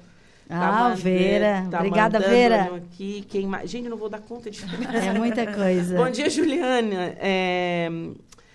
Ah, 0.49 0.95
Vera. 0.97 1.67
tá 1.71 1.77
Obrigada, 1.77 2.19
mandando 2.19 2.35
Vera. 2.35 2.63
Aqui. 2.77 3.23
Quem? 3.29 3.49
Gente, 3.67 3.85
eu 3.85 3.91
não 3.91 3.99
vou 3.99 4.09
dar 4.09 4.21
conta 4.21 4.51
de 4.51 4.61
É 5.07 5.13
muita 5.13 5.47
coisa. 5.53 5.95
Bom 5.97 6.11
dia, 6.11 6.29
Juliana. 6.31 7.15
É, 7.21 7.89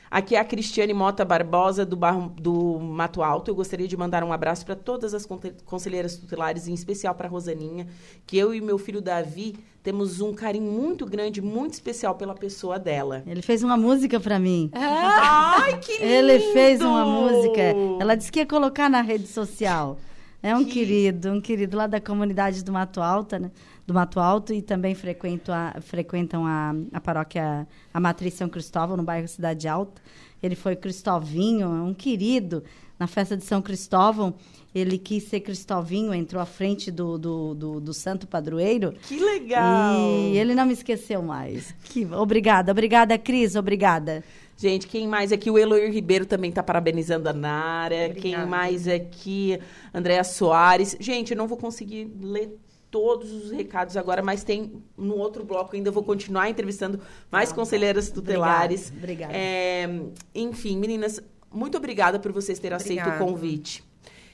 Aqui 0.09 0.35
é 0.35 0.39
a 0.39 0.45
Cristiane 0.45 0.93
Mota 0.93 1.25
Barbosa, 1.25 1.85
do, 1.85 1.95
Barro- 1.97 2.31
do 2.39 2.79
Mato 2.79 3.21
Alto. 3.21 3.51
Eu 3.51 3.55
gostaria 3.55 3.87
de 3.87 3.97
mandar 3.97 4.23
um 4.23 4.31
abraço 4.31 4.65
para 4.65 4.75
todas 4.75 5.13
as 5.13 5.27
conselheiras 5.65 6.15
tutelares, 6.17 6.67
em 6.67 6.73
especial 6.73 7.13
para 7.13 7.27
Rosaninha, 7.27 7.87
que 8.25 8.37
eu 8.37 8.53
e 8.55 8.61
meu 8.61 8.77
filho 8.77 9.01
Davi 9.01 9.55
temos 9.83 10.19
um 10.19 10.33
carinho 10.33 10.69
muito 10.71 11.05
grande, 11.05 11.41
muito 11.41 11.73
especial 11.73 12.15
pela 12.15 12.33
pessoa 12.35 12.77
dela. 12.77 13.23
Ele 13.25 13.41
fez 13.41 13.63
uma 13.63 13.77
música 13.77 14.19
pra 14.19 14.37
mim. 14.39 14.69
Ai, 14.73 15.77
que 15.79 15.93
lindo! 15.93 16.03
Ele 16.05 16.39
fez 16.51 16.81
uma 16.81 17.05
música. 17.05 17.61
Ela 17.99 18.15
disse 18.15 18.31
que 18.31 18.39
ia 18.39 18.45
colocar 18.45 18.89
na 18.89 19.01
rede 19.01 19.27
social. 19.27 19.97
É 20.43 20.55
um 20.55 20.63
querido, 20.63 21.31
um 21.31 21.41
querido 21.41 21.75
lá 21.75 21.87
da 21.87 21.99
comunidade 21.99 22.63
do 22.63 22.71
Mato 22.71 23.01
Alto, 23.01 23.37
né? 23.39 23.49
Do 23.87 23.93
Mato 23.93 24.19
Alto 24.19 24.53
e 24.53 24.61
também 24.61 24.93
frequento 24.93 25.49
a- 25.51 25.75
frequentam 25.79 26.45
a, 26.45 26.75
a 26.91 26.99
paróquia, 26.99 27.65
a 27.93 27.99
Matriz 28.01 28.33
São 28.33 28.49
Cristóvão, 28.49 28.97
no 28.97 29.03
bairro 29.03 29.27
Cidade 29.29 29.65
Alta. 29.65 30.01
Ele 30.43 30.55
foi 30.55 30.75
Cristovinho, 30.75 31.67
é 31.67 31.81
um 31.81 31.93
querido. 31.93 32.63
Na 32.99 33.07
festa 33.07 33.37
de 33.37 33.45
São 33.45 33.61
Cristóvão, 33.61 34.33
ele 34.75 34.97
quis 34.97 35.23
ser 35.23 35.39
Cristovinho, 35.39 36.13
entrou 36.13 36.41
à 36.41 36.45
frente 36.45 36.91
do, 36.91 37.17
do, 37.17 37.53
do, 37.55 37.79
do 37.79 37.93
santo 37.93 38.27
padroeiro. 38.27 38.91
Que 39.07 39.19
legal! 39.19 39.99
E 40.33 40.37
ele 40.37 40.53
não 40.53 40.65
me 40.65 40.73
esqueceu 40.73 41.21
mais. 41.21 41.73
Que, 41.85 42.03
obrigada, 42.05 42.71
obrigada, 42.71 43.17
Cris, 43.17 43.55
obrigada. 43.55 44.23
Gente, 44.57 44.87
quem 44.87 45.07
mais 45.07 45.31
aqui? 45.31 45.49
O 45.51 45.57
Eloir 45.57 45.91
Ribeiro 45.93 46.25
também 46.25 46.49
está 46.49 46.63
parabenizando 46.63 47.29
a 47.29 47.33
Nara. 47.33 48.09
Quem 48.09 48.31
Obrigada. 48.33 48.47
mais 48.47 48.87
aqui? 48.87 49.59
Andréa 49.93 50.23
Soares. 50.23 50.97
Gente, 50.99 51.31
eu 51.31 51.37
não 51.37 51.47
vou 51.47 51.57
conseguir 51.57 52.11
ler 52.19 52.57
todos 52.89 53.31
os 53.31 53.51
recados 53.51 53.97
agora, 53.97 54.21
mas 54.21 54.43
tem 54.43 54.81
no 54.97 55.17
outro 55.17 55.43
bloco 55.43 55.75
ainda 55.75 55.89
eu 55.89 55.93
vou 55.93 56.03
continuar 56.03 56.49
entrevistando 56.49 56.99
mais 57.31 57.51
conselheiras 57.51 58.09
tutelares. 58.09 58.91
Obrigada, 58.95 59.33
obrigada. 59.33 59.33
É, 59.35 59.89
enfim, 60.33 60.77
meninas, 60.77 61.21
muito 61.51 61.77
obrigada 61.77 62.19
por 62.19 62.31
vocês 62.31 62.59
terem 62.59 62.75
aceito 62.75 62.99
o 62.99 63.01
Obrigada. 63.01 63.25
convite. 63.25 63.83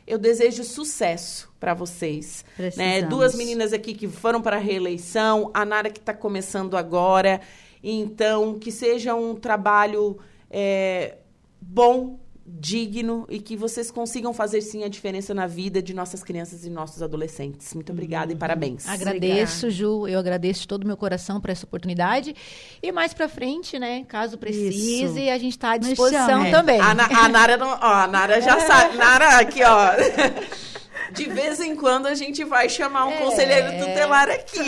Eu 0.06 0.18
desejo 0.18 0.64
sucesso 0.64 1.50
para 1.60 1.74
vocês. 1.74 2.44
Né? 2.76 3.04
Duas 3.04 3.36
meninas 3.36 3.72
aqui 3.72 3.94
que 3.94 4.08
foram 4.08 4.42
para 4.42 4.58
a 4.58 4.60
reeleição, 4.60 5.50
a 5.54 5.64
Nara 5.64 5.90
que 5.90 6.00
está 6.00 6.14
começando 6.14 6.76
agora. 6.76 7.40
Então, 7.82 8.60
que 8.60 8.72
seja 8.72 9.16
um 9.16 9.34
trabalho 9.36 10.18
é, 10.50 11.18
bom, 11.62 12.20
digno 12.46 13.26
e 13.30 13.40
que 13.40 13.56
vocês 13.56 13.90
consigam 13.90 14.34
fazer 14.34 14.60
sim 14.62 14.84
a 14.84 14.90
diferença 14.90 15.34
na 15.34 15.48
vida 15.48 15.82
de 15.82 15.94
nossas 15.94 16.24
crianças 16.24 16.66
e 16.66 16.70
nossos 16.70 17.02
adolescentes. 17.02 17.74
Muito 17.74 17.92
obrigada 17.92 18.32
Uhum. 18.32 18.36
e 18.36 18.40
parabéns. 18.40 18.88
Agradeço, 18.88 19.70
Ju. 19.70 20.08
Eu 20.08 20.20
agradeço 20.20 20.62
de 20.62 20.68
todo 20.68 20.84
o 20.84 20.88
meu 20.88 20.98
coração 20.98 21.40
por 21.40 21.50
essa 21.50 21.66
oportunidade. 21.66 22.36
E 22.82 22.92
mais 22.92 23.14
pra 23.14 23.30
frente, 23.30 23.80
né? 23.80 24.04
Caso 24.08 24.38
precise, 24.38 25.04
Isso. 25.06 25.32
a 25.32 25.38
gente 25.38 25.52
está 25.54 25.72
à 25.72 25.78
disposição 25.78 26.52
também. 26.52 26.80
A, 26.82 26.92
a 26.92 27.30
Nara 27.30 27.56
não, 27.58 27.70
ó, 27.70 27.78
a 27.82 28.08
Nara 28.08 28.42
já 28.42 28.60
sabe. 28.68 28.98
Nara, 28.98 29.38
aqui, 29.40 29.62
ó. 29.64 29.92
De 31.12 31.26
vez 31.26 31.60
em 31.60 31.76
quando 31.76 32.06
a 32.08 32.16
gente 32.16 32.44
vai 32.44 32.70
chamar 32.70 33.06
um 33.08 33.12
É. 33.12 33.18
conselheiro 33.18 33.72
tutelar 33.80 34.30
aqui. 34.30 34.60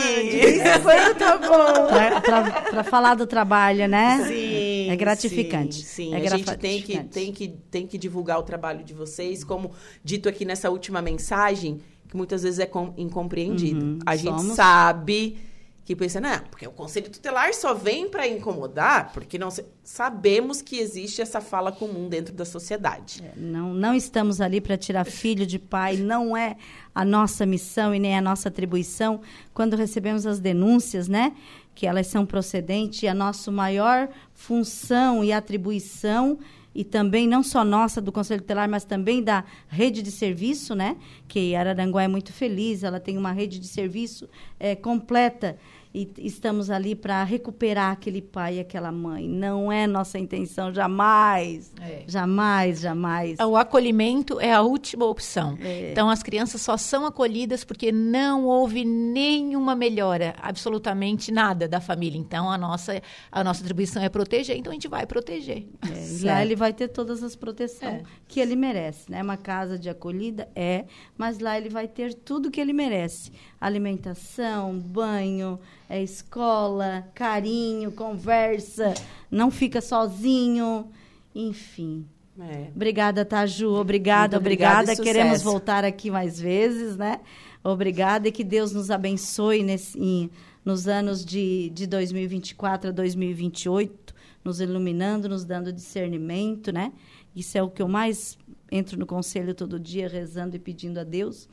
Foi, 0.81 1.15
tá 1.15 1.37
bom. 1.37 1.87
Pra, 1.87 2.21
pra- 2.21 2.61
pra 2.61 2.83
falar 2.83 3.15
do 3.15 3.25
trabalho, 3.25 3.87
né? 3.87 4.23
Sim, 4.27 4.89
É 4.89 4.95
gratificante. 4.95 5.75
Sim, 5.75 6.11
sim. 6.11 6.13
É 6.13 6.17
a 6.27 6.29
gente 6.35 6.57
tem 6.57 6.81
que, 6.81 6.93
gratificante. 6.93 7.09
tem, 7.13 7.31
que, 7.31 7.47
tem 7.71 7.87
que 7.87 7.97
divulgar 7.97 8.39
o 8.39 8.43
trabalho 8.43 8.83
de 8.83 8.93
vocês, 8.93 9.43
como 9.43 9.71
dito 10.03 10.27
aqui 10.29 10.45
nessa 10.45 10.69
última 10.69 11.01
mensagem, 11.01 11.79
que 12.09 12.15
muitas 12.17 12.43
vezes 12.43 12.59
é 12.59 12.65
com- 12.65 12.93
incompreendido. 12.97 13.83
Uhum, 13.85 13.99
a 14.05 14.15
gente 14.15 14.37
somos. 14.41 14.55
sabe 14.55 15.37
que 15.85 15.95
pensa, 15.95 16.19
não, 16.19 16.39
porque 16.49 16.67
o 16.67 16.71
conselho 16.71 17.11
tutelar 17.11 17.53
só 17.53 17.71
vem 17.71 18.09
para 18.09 18.27
incomodar, 18.27 19.13
porque 19.13 19.37
não 19.37 19.49
sabemos 19.83 20.59
que 20.59 20.79
existe 20.79 21.21
essa 21.21 21.39
fala 21.39 21.71
comum 21.71 22.09
dentro 22.09 22.33
da 22.33 22.43
sociedade. 22.43 23.23
Não, 23.37 23.71
não 23.71 23.93
estamos 23.93 24.41
ali 24.41 24.59
para 24.59 24.75
tirar 24.77 25.05
filho 25.05 25.45
de 25.45 25.59
pai, 25.59 25.97
não 25.97 26.35
é 26.35 26.57
a 26.93 27.05
nossa 27.05 27.45
missão 27.45 27.93
e 27.93 27.99
nem 27.99 28.17
a 28.17 28.21
nossa 28.21 28.49
atribuição. 28.49 29.21
Quando 29.53 29.75
recebemos 29.75 30.25
as 30.25 30.39
denúncias, 30.39 31.07
né, 31.07 31.33
que 31.75 31.85
elas 31.85 32.07
são 32.07 32.25
procedentes, 32.25 33.07
a 33.07 33.13
nossa 33.13 33.51
maior 33.51 34.09
função 34.33 35.23
e 35.23 35.31
atribuição 35.31 36.39
e 36.75 36.83
também 36.83 37.25
não 37.25 37.41
só 37.41 37.63
nossa 37.63 38.01
do 38.01 38.11
Conselho 38.11 38.41
Tutelar, 38.41 38.69
mas 38.69 38.83
também 38.83 39.23
da 39.23 39.45
rede 39.69 40.01
de 40.01 40.11
serviço, 40.11 40.75
né? 40.75 40.97
Que 41.25 41.55
Araranguá 41.55 42.03
é 42.03 42.07
muito 42.07 42.33
feliz, 42.33 42.83
ela 42.83 42.99
tem 42.99 43.17
uma 43.17 43.31
rede 43.31 43.59
de 43.59 43.67
serviço 43.67 44.27
eh, 44.59 44.75
completa 44.75 45.57
e 45.97 46.11
estamos 46.17 46.69
ali 46.69 46.93
para 46.93 47.23
recuperar 47.23 47.91
aquele 47.91 48.21
pai 48.21 48.57
e 48.57 48.59
aquela 48.59 48.91
mãe. 48.91 49.27
Não 49.29 49.71
é 49.71 49.87
nossa 49.87 50.19
intenção 50.19 50.73
jamais, 50.73 51.71
É. 51.81 52.03
jamais, 52.07 52.81
jamais. 52.81 53.39
O 53.39 53.55
acolhimento 53.55 54.39
é 54.39 54.51
a 54.51 54.61
última 54.61 55.05
opção. 55.05 55.57
É. 55.61 55.91
Então, 55.91 56.09
as 56.09 56.21
crianças 56.21 56.61
só 56.61 56.75
são 56.75 57.05
acolhidas 57.05 57.63
porque 57.63 57.91
não 57.91 58.45
houve 58.45 58.83
nenhuma 58.83 59.75
melhora, 59.75 60.35
absolutamente 60.41 61.31
nada 61.31 61.67
da 61.67 61.79
família. 61.79 62.17
Então, 62.19 62.49
a 62.51 62.57
nossa, 62.57 63.01
a 63.31 63.43
nossa 63.43 63.61
atribuição 63.61 64.03
é 64.03 64.09
proteger, 64.09 64.57
então 64.57 64.71
a 64.71 64.73
gente 64.73 64.87
vai 64.87 65.05
proteger. 65.05 65.65
É, 65.89 66.07
e 66.19 66.23
lá 66.25 66.41
ele 66.43 66.55
vai 66.55 66.73
ter 66.73 66.89
todas 66.89 67.23
as 67.23 67.35
proteções 67.35 68.01
É. 68.01 68.03
que 68.27 68.39
ele 68.39 68.55
merece, 68.55 69.09
né? 69.09 69.21
Uma 69.23 69.37
casa 69.37 69.79
de 69.79 69.89
acolhida 69.89 70.49
é, 70.55 70.85
mas 71.17 71.39
lá 71.39 71.57
ele 71.57 71.69
vai 71.69 71.87
ter 71.87 72.13
tudo 72.13 72.51
que 72.51 72.59
ele 72.59 72.73
merece: 72.73 73.31
alimentação, 73.59 74.77
banho, 74.79 75.59
é, 75.89 76.01
escola, 76.01 77.07
carinho, 77.13 77.91
conversa, 77.91 78.93
não 79.29 79.49
fica 79.51 79.81
sozinho, 79.81 80.87
enfim. 81.33 82.05
É. 82.39 82.67
Obrigada, 82.75 83.23
Taju. 83.23 83.75
Obrigada, 83.75 84.37
Muito 84.37 84.43
obrigada 84.43 84.91
obrigada. 84.91 85.03
Queremos 85.03 85.41
voltar 85.41 85.85
aqui 85.85 86.11
mais 86.11 86.39
vezes, 86.39 86.97
né? 86.97 87.21
Obrigada 87.63 88.27
e 88.27 88.31
que 88.31 88.43
Deus 88.43 88.73
nos 88.73 88.91
abençoe 88.91 89.63
nesse, 89.63 89.97
em- 89.97 90.29
nos 90.63 90.87
anos 90.87 91.23
de, 91.23 91.69
de 91.69 91.87
2024 91.87 92.89
a 92.89 92.93
2028, 92.93 94.13
nos 94.43 94.59
iluminando, 94.59 95.29
nos 95.29 95.45
dando 95.45 95.71
discernimento, 95.71 96.71
né? 96.71 96.91
Isso 97.35 97.57
é 97.57 97.63
o 97.63 97.69
que 97.69 97.81
eu 97.81 97.87
mais 97.87 98.37
entro 98.71 98.99
no 98.99 99.05
conselho 99.05 99.53
todo 99.55 99.79
dia, 99.79 100.07
rezando 100.09 100.55
e 100.55 100.59
pedindo 100.59 100.99
a 100.99 101.03
Deus 101.03 101.47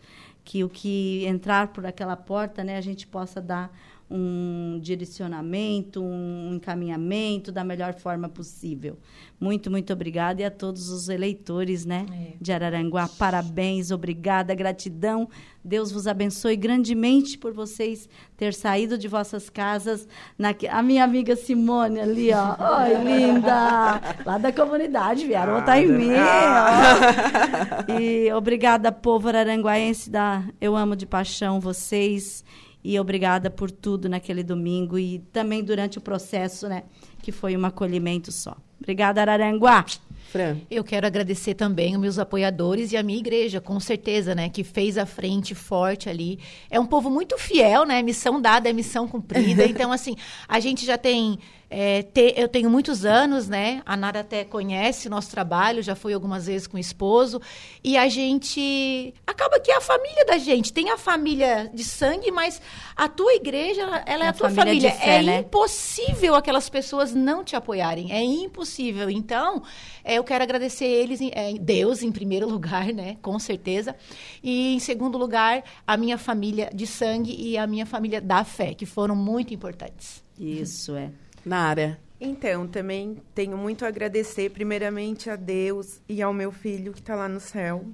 que 0.45 0.65
o 0.65 0.69
que 0.69 1.25
entrar 1.27 1.69
por 1.69 1.87
aquela 1.87 2.17
porta, 2.17 2.65
né, 2.65 2.77
a 2.77 2.81
gente 2.81 3.07
possa 3.07 3.41
dar 3.41 3.71
um 4.11 4.79
direcionamento, 4.83 6.03
um 6.03 6.55
encaminhamento 6.55 7.51
da 7.51 7.65
melhor 7.65 7.95
forma 7.95 8.29
possível. 8.29 8.99
Muito, 9.41 9.71
muito 9.71 9.93
obrigada 9.93 10.43
e 10.43 10.45
a 10.45 10.51
todos 10.51 10.89
os 10.91 11.09
eleitores, 11.09 11.85
né, 11.85 12.07
É. 12.13 12.33
de 12.41 12.53
Araranguá. 12.53 13.09
Parabéns, 13.09 13.91
obrigada, 13.91 14.55
gratidão. 14.55 15.29
Deus 15.65 15.91
vos 15.91 16.07
abençoe 16.07 16.57
grandemente 16.57 17.39
por 17.39 17.53
vocês 17.53 18.09
ter 18.37 18.53
saído 18.55 18.97
de 18.99 19.09
vossas 19.09 19.49
casas. 19.51 20.07
naque- 20.39 20.69
A 20.69 20.83
minha 20.83 21.03
amiga 21.05 21.35
Simone 21.35 22.01
ali, 22.01 22.31
ó. 22.33 22.57
Oi, 22.83 22.95
linda! 23.05 24.01
Lá 24.27 24.39
da 24.39 24.53
comunidade, 24.53 25.27
vieram 25.27 25.55
votar 25.55 25.83
em 25.83 25.89
mim. 25.89 26.11
ó. 26.13 27.99
E 28.01 28.33
obrigada, 28.33 28.93
povo 28.93 29.29
araranguaense 29.29 30.11
da 30.11 30.45
Eu 30.61 30.77
Amo 30.77 30.95
de 30.97 31.07
Paixão 31.07 31.61
vocês. 31.61 32.45
E 32.85 32.99
obrigada 32.99 33.49
por 33.49 33.71
tudo 33.71 34.09
naquele 34.09 34.43
domingo 34.43 34.99
e 34.99 35.21
também 35.33 35.63
durante 35.63 35.99
o 35.99 36.01
processo, 36.01 36.69
né? 36.69 36.85
Que 37.23 37.31
foi 37.31 37.57
um 37.57 37.65
acolhimento 37.65 38.33
só. 38.33 38.57
Obrigada, 38.81 39.21
Araranguá! 39.21 39.85
Fran. 40.33 40.57
Eu 40.71 40.83
quero 40.83 41.07
agradecer 41.07 41.55
também 41.55 41.95
os 41.95 42.01
meus 42.01 42.19
apoiadores 42.19 42.91
e 42.91 42.97
a 42.97 43.03
minha 43.03 43.19
igreja, 43.19 43.61
com 43.61 43.79
certeza, 43.79 44.35
né? 44.35 44.49
Que 44.49 44.65
fez 44.65 44.97
a 44.97 45.05
frente 45.05 45.55
forte 45.55 46.09
ali. 46.09 46.39
É 46.71 46.81
um 46.81 46.87
povo 46.87 47.11
muito 47.11 47.37
fiel, 47.39 47.85
né? 47.85 48.01
Missão 48.03 48.41
dada 48.41 48.69
é 48.69 48.73
missão 48.73 49.07
cumprida. 49.07 49.63
Então, 49.73 49.93
assim, 49.93 50.17
a 50.49 50.59
gente 50.59 50.85
já 50.85 50.99
tem 50.99 51.39
é, 51.75 52.03
te, 52.03 52.35
eu 52.37 52.49
tenho 52.49 52.69
muitos 52.69 53.07
anos, 53.07 53.49
né? 53.49 53.83
A 53.87 53.97
Nara 53.97 54.21
até 54.21 54.45
conhece 54.45 55.09
o 55.09 55.11
nosso 55.11 55.31
trabalho, 55.31 55.83
já 55.83 55.95
fui 55.95 56.13
algumas 56.13 56.45
vezes 56.45 56.67
com 56.67 56.77
o 56.77 56.81
esposo. 56.81 57.41
E 57.83 57.97
a 57.97 58.11
gente. 58.11 59.15
Acaba 59.27 59.59
que 59.59 59.71
é 59.71 59.77
a 59.77 59.81
família 59.81 60.27
da 60.27 60.37
gente. 60.37 60.71
Tem 60.71 60.91
a 60.91 60.99
família 60.99 61.71
de 61.73 61.83
sangue, 61.83 62.31
mas 62.31 62.61
a 62.95 63.09
tua 63.09 63.33
igreja, 63.33 63.83
ela 64.05 64.25
é, 64.25 64.27
é 64.27 64.29
a 64.29 64.33
tua 64.35 64.51
família. 64.51 64.91
família. 64.91 64.93
Fé, 64.93 65.21
é 65.21 65.23
né? 65.23 65.39
impossível 65.39 66.35
aquelas 66.35 66.69
pessoas 66.69 67.15
não 67.15 67.43
te 67.43 67.57
apoiarem. 67.57 68.13
É 68.13 68.23
impossível. 68.23 69.09
Então, 69.09 69.63
é, 70.05 70.17
eu 70.17 70.25
quero 70.25 70.45
agradecer 70.45 70.85
eles, 70.85 71.21
é, 71.33 71.55
Deus, 71.55 72.03
em 72.03 72.13
primeiro 72.13 72.47
lugar, 72.53 72.93
né? 72.93 73.17
Com 73.23 73.39
certeza. 73.39 73.97
E, 74.43 74.75
em 74.75 74.79
segundo 74.79 75.17
lugar, 75.17 75.65
a 75.87 75.97
minha 75.97 76.19
família 76.19 76.69
de 76.75 76.87
sangue 76.87 77.35
e 77.35 77.57
a 77.57 77.67
minha 77.67 77.87
família 77.87 78.21
da 78.21 78.45
fé, 78.45 78.75
que 78.75 78.85
foram 78.85 79.17
muito 79.17 79.55
importantes. 79.55 80.23
Isso, 80.39 80.95
é. 80.95 81.11
Nara. 81.45 81.99
Então, 82.21 82.69
também 82.69 83.21
tenho 83.35 83.57
muito 83.57 83.85
a 83.85 83.89
agradecer, 83.89 84.51
primeiramente, 84.51 85.29
a 85.29 85.35
Deus 85.35 86.01
e 86.09 86.23
ao 86.23 86.33
meu 86.33 86.53
filho 86.53 86.93
que 86.93 87.01
está 87.01 87.17
lá 87.17 87.29
no 87.29 87.41
céu. 87.41 87.85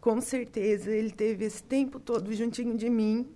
Com 0.00 0.20
certeza, 0.20 0.90
ele 0.90 1.10
teve 1.10 1.46
esse 1.46 1.62
tempo 1.62 1.98
todo 1.98 2.34
juntinho 2.34 2.76
de 2.76 2.90
mim. 2.90 3.26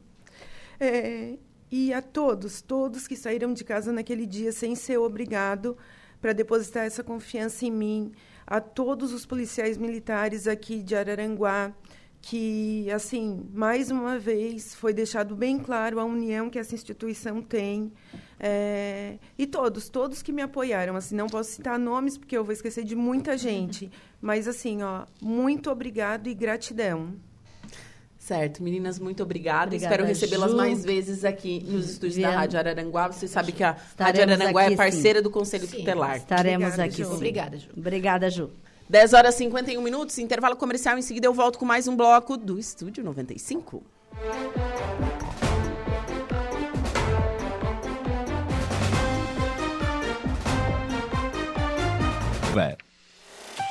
É, 0.78 1.38
e 1.70 1.92
a 1.94 2.02
todos, 2.02 2.60
todos 2.60 3.08
que 3.08 3.16
saíram 3.16 3.54
de 3.54 3.64
casa 3.64 3.90
naquele 3.90 4.26
dia 4.26 4.52
sem 4.52 4.74
ser 4.74 4.98
obrigado 4.98 5.76
para 6.20 6.34
depositar 6.34 6.84
essa 6.84 7.02
confiança 7.02 7.64
em 7.64 7.70
mim. 7.70 8.12
A 8.46 8.60
todos 8.60 9.12
os 9.12 9.24
policiais 9.24 9.78
militares 9.78 10.46
aqui 10.46 10.82
de 10.82 10.94
Araranguá, 10.94 11.72
que, 12.20 12.90
assim, 12.90 13.46
mais 13.52 13.90
uma 13.90 14.18
vez 14.18 14.74
foi 14.74 14.92
deixado 14.92 15.34
bem 15.34 15.58
claro 15.58 16.00
a 16.00 16.04
união 16.04 16.50
que 16.50 16.58
essa 16.58 16.74
instituição 16.74 17.40
tem. 17.40 17.92
É, 18.40 19.18
e 19.36 19.46
todos, 19.46 19.88
todos 19.88 20.22
que 20.22 20.32
me 20.32 20.42
apoiaram, 20.42 20.96
assim, 20.96 21.14
não 21.14 21.26
posso 21.26 21.52
citar 21.52 21.78
nomes 21.78 22.16
porque 22.16 22.36
eu 22.36 22.44
vou 22.44 22.52
esquecer 22.52 22.84
de 22.84 22.94
muita 22.94 23.36
gente, 23.36 23.90
mas 24.20 24.46
assim, 24.46 24.82
ó, 24.82 25.06
muito 25.20 25.70
obrigado 25.70 26.28
e 26.28 26.34
gratidão. 26.34 27.14
Certo, 28.18 28.62
meninas, 28.62 28.98
muito 28.98 29.22
obrigada. 29.22 29.68
obrigada 29.68 29.94
Espero 29.94 30.06
recebê-las 30.06 30.52
mais 30.52 30.84
vezes 30.84 31.24
aqui 31.24 31.64
nos 31.64 31.88
estúdios 31.88 32.20
da 32.20 32.30
Rádio 32.30 32.58
Araranguá. 32.58 33.06
Você 33.10 33.26
sabe 33.26 33.52
que 33.52 33.64
a 33.64 33.70
Estaremos 33.70 34.18
Rádio 34.18 34.34
Araranguá 34.34 34.64
é 34.64 34.76
parceira 34.76 35.20
sim. 35.20 35.22
do 35.22 35.30
Conselho 35.30 35.66
sim. 35.66 35.78
Tutelar. 35.78 36.16
Estaremos 36.18 36.74
obrigada, 36.74 36.92
aqui. 36.92 37.04
Ju. 37.04 37.14
Obrigada, 37.14 37.56
Ju. 37.56 37.68
Obrigada, 37.74 38.28
Ju. 38.28 38.50
10 38.88 39.12
horas 39.12 39.34
e 39.34 39.38
51 39.38 39.82
minutos, 39.82 40.18
intervalo 40.18 40.56
comercial. 40.56 40.96
Em 40.96 41.02
seguida, 41.02 41.26
eu 41.26 41.34
volto 41.34 41.58
com 41.58 41.64
mais 41.64 41.86
um 41.86 41.96
bloco 41.96 42.36
do 42.36 42.58
Estúdio 42.58 43.04
95. 43.04 43.82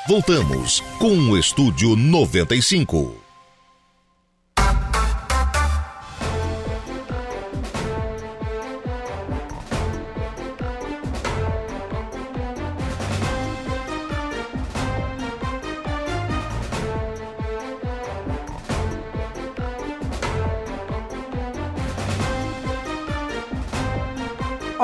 Voltamos 0.08 0.80
com 1.00 1.18
o 1.32 1.38
Estúdio 1.38 1.94
95. 1.98 3.27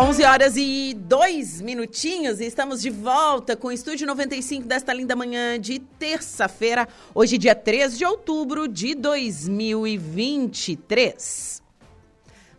11 0.03 0.23
horas 0.25 0.55
e 0.57 0.93
dois 0.93 1.61
minutinhos 1.61 2.41
e 2.41 2.45
estamos 2.45 2.81
de 2.81 2.89
volta 2.89 3.55
com 3.55 3.69
o 3.69 3.71
Estúdio 3.71 4.05
95 4.05 4.67
desta 4.67 4.91
linda 4.91 5.15
manhã 5.15 5.57
de 5.57 5.79
terça-feira, 5.79 6.89
hoje 7.15 7.37
dia 7.37 7.55
13 7.55 7.99
de 7.99 8.05
outubro 8.05 8.67
de 8.67 8.95
2023. 8.95 11.63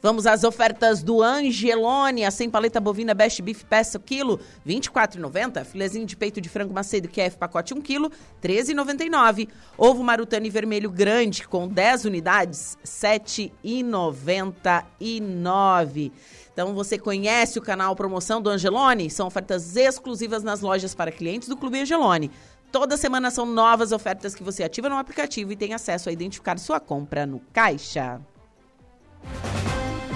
Vamos 0.01 0.26
às 0.26 0.42
ofertas 0.42 1.03
do 1.03 1.22
Angelone, 1.22 2.24
a 2.24 2.30
sem 2.30 2.49
paleta 2.49 2.80
bovina 2.80 3.12
Best 3.12 3.42
Beef 3.42 3.62
peça 3.64 3.99
quilo, 3.99 4.40
R$ 4.66 4.74
24,90. 4.74 5.64
Filezinho 5.64 6.07
de 6.07 6.16
peito 6.16 6.40
de 6.40 6.49
frango 6.49 6.72
macedo 6.74 7.09
QF 7.09 7.36
pacote 7.38 7.74
1 7.74 7.80
quilo, 7.80 8.11
R$ 8.42 8.49
13,99. 8.49 9.49
Ovo 9.76 10.03
marutani 10.03 10.49
vermelho 10.49 10.90
grande 10.90 11.47
com 11.49 11.68
10 11.68 12.07
unidades, 12.07 12.78
R$ 12.82 13.18
7,99. 13.18 16.11
Então 16.55 16.73
você 16.73 16.97
conhece 16.97 17.59
o 17.59 17.63
canal 17.63 17.97
Promoção 17.97 18.41
do 18.41 18.49
Angelone? 18.49 19.11
São 19.11 19.27
ofertas 19.27 19.77
exclusivas 19.77 20.45
nas 20.45 20.61
lojas 20.61 20.95
para 20.95 21.11
clientes 21.11 21.49
do 21.49 21.57
Clube 21.57 21.81
Angelone. 21.81 22.31
Toda 22.71 22.97
semana 22.97 23.29
são 23.29 23.45
novas 23.45 23.91
ofertas 23.91 24.37
que 24.37 24.43
você 24.43 24.63
ativa 24.63 24.89
no 24.89 24.97
aplicativo 24.97 25.51
e 25.51 25.57
tem 25.57 25.75
acesso 25.75 26.09
a 26.09 26.13
identificar 26.13 26.57
sua 26.61 26.79
compra 26.79 27.27
no 27.27 27.41
caixa. 27.53 28.21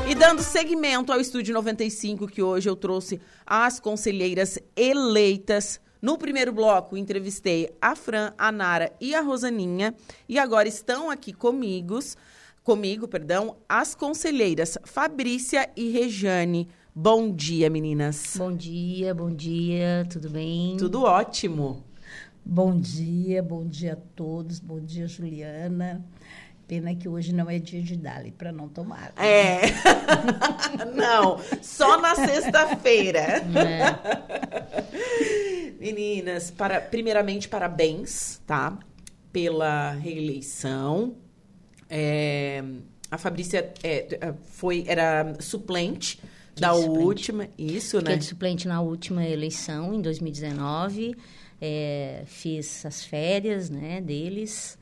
E 0.09 0.15
dando 0.15 0.41
seguimento 0.41 1.13
ao 1.13 1.21
Estúdio 1.21 1.53
95, 1.53 2.29
que 2.29 2.41
hoje 2.41 2.69
eu 2.69 2.77
trouxe 2.77 3.21
as 3.45 3.81
conselheiras 3.81 4.61
eleitas. 4.77 5.81
No 6.01 6.17
primeiro 6.17 6.53
bloco, 6.53 6.97
entrevistei 6.97 7.77
a 7.83 7.97
Fran, 7.97 8.33
a 8.39 8.53
Nara 8.53 8.93
e 9.01 9.13
a 9.13 9.21
Rosaninha. 9.21 9.93
E 10.29 10.39
agora 10.39 10.69
estão 10.69 11.11
aqui 11.11 11.33
comigo 11.33 11.99
comigo, 12.69 13.09
perdão, 13.09 13.57
as 13.67 13.95
conselheiras 13.95 14.77
Fabrícia 14.85 15.71
e 15.75 15.89
Rejane. 15.91 16.69
Bom 16.95 17.35
dia, 17.35 17.71
meninas. 17.71 18.35
Bom 18.37 18.55
dia, 18.55 19.15
bom 19.15 19.31
dia, 19.31 20.07
tudo 20.11 20.29
bem? 20.29 20.77
Tudo 20.77 21.05
ótimo. 21.05 21.83
Bom 22.45 22.79
dia, 22.79 23.43
bom 23.43 23.65
dia 23.67 23.95
a 23.95 23.97
todos, 24.15 24.61
bom 24.61 24.79
dia, 24.81 25.09
Juliana. 25.09 26.05
Pena 26.67 26.95
que 26.95 27.09
hoje 27.09 27.35
não 27.35 27.49
é 27.49 27.59
dia 27.59 27.81
de 27.81 27.97
Dali 27.97 28.33
para 28.33 28.53
não 28.53 28.69
tomar. 28.69 29.15
É. 29.17 29.61
não, 30.95 31.41
só 31.63 31.99
na 31.99 32.15
sexta-feira. 32.17 33.43
É. 33.57 33.97
Meninas, 35.81 36.51
para, 36.51 36.83
primeiramente, 36.83 37.49
parabéns, 37.49 38.43
tá? 38.47 38.79
Pela 39.33 39.93
reeleição. 39.93 41.17
É, 41.89 42.63
a 43.11 43.17
Fabrícia 43.17 43.73
é, 43.83 44.35
foi, 44.45 44.85
era 44.87 45.35
suplente 45.41 46.21
da 46.59 46.75
suplente. 46.75 46.99
última, 46.99 47.49
isso, 47.57 47.99
Fiquei 47.99 48.15
né? 48.15 48.19
de 48.19 48.25
suplente 48.25 48.69
na 48.69 48.81
última 48.81 49.25
eleição, 49.25 49.95
em 49.95 50.01
2019. 50.01 51.15
É, 51.61 52.23
fiz 52.27 52.87
as 52.87 53.05
férias, 53.05 53.69
né, 53.71 54.01
deles. 54.01 54.79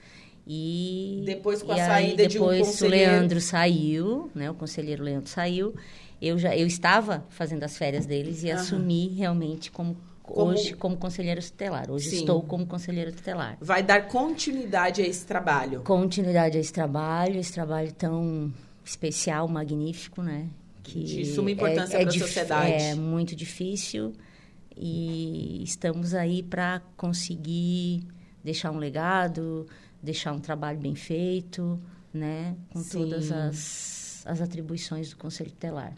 E 0.46 1.22
depois 1.24 1.62
com 1.62 1.72
a 1.72 1.76
saída 1.76 2.22
aí, 2.22 2.28
de 2.28 2.38
um 2.38 2.48
depois 2.48 2.80
o 2.80 2.86
Leandro 2.86 3.40
saiu, 3.40 4.30
né? 4.32 4.48
O 4.48 4.54
conselheiro 4.54 5.02
Leandro 5.02 5.28
saiu. 5.28 5.74
Eu 6.22 6.38
já 6.38 6.56
eu 6.56 6.66
estava 6.66 7.26
fazendo 7.30 7.64
as 7.64 7.76
férias 7.76 8.06
deles 8.06 8.44
e 8.44 8.50
assumi 8.50 9.08
realmente 9.08 9.70
como 9.72 9.96
como... 10.26 10.50
Hoje, 10.50 10.74
como 10.74 10.96
conselheiro 10.96 11.40
tutelar. 11.40 11.90
Hoje 11.90 12.10
Sim. 12.10 12.16
estou 12.16 12.42
como 12.42 12.66
conselheiro 12.66 13.12
tutelar. 13.12 13.56
Vai 13.60 13.82
dar 13.82 14.08
continuidade 14.08 15.00
a 15.00 15.06
esse 15.06 15.24
trabalho? 15.24 15.82
Continuidade 15.82 16.58
a 16.58 16.60
esse 16.60 16.72
trabalho, 16.72 17.38
esse 17.38 17.52
trabalho 17.52 17.92
tão 17.92 18.52
especial, 18.84 19.48
magnífico, 19.48 20.22
né? 20.22 20.48
Que 20.82 21.02
de 21.02 21.24
suma 21.26 21.50
importância 21.50 21.96
é, 21.96 22.00
para 22.02 22.08
a 22.08 22.18
sociedade. 22.18 22.72
É 22.72 22.94
muito 22.94 23.34
difícil 23.34 24.12
e 24.76 25.62
estamos 25.62 26.14
aí 26.14 26.42
para 26.42 26.80
conseguir 26.96 28.06
deixar 28.44 28.70
um 28.70 28.78
legado, 28.78 29.66
deixar 30.02 30.32
um 30.32 30.38
trabalho 30.38 30.78
bem 30.78 30.94
feito, 30.94 31.80
né? 32.12 32.56
Com 32.70 32.80
Sim. 32.80 32.98
todas 32.98 33.32
as, 33.32 34.22
as 34.26 34.40
atribuições 34.40 35.10
do 35.10 35.16
Conselho 35.16 35.50
Tutelar. 35.50 35.94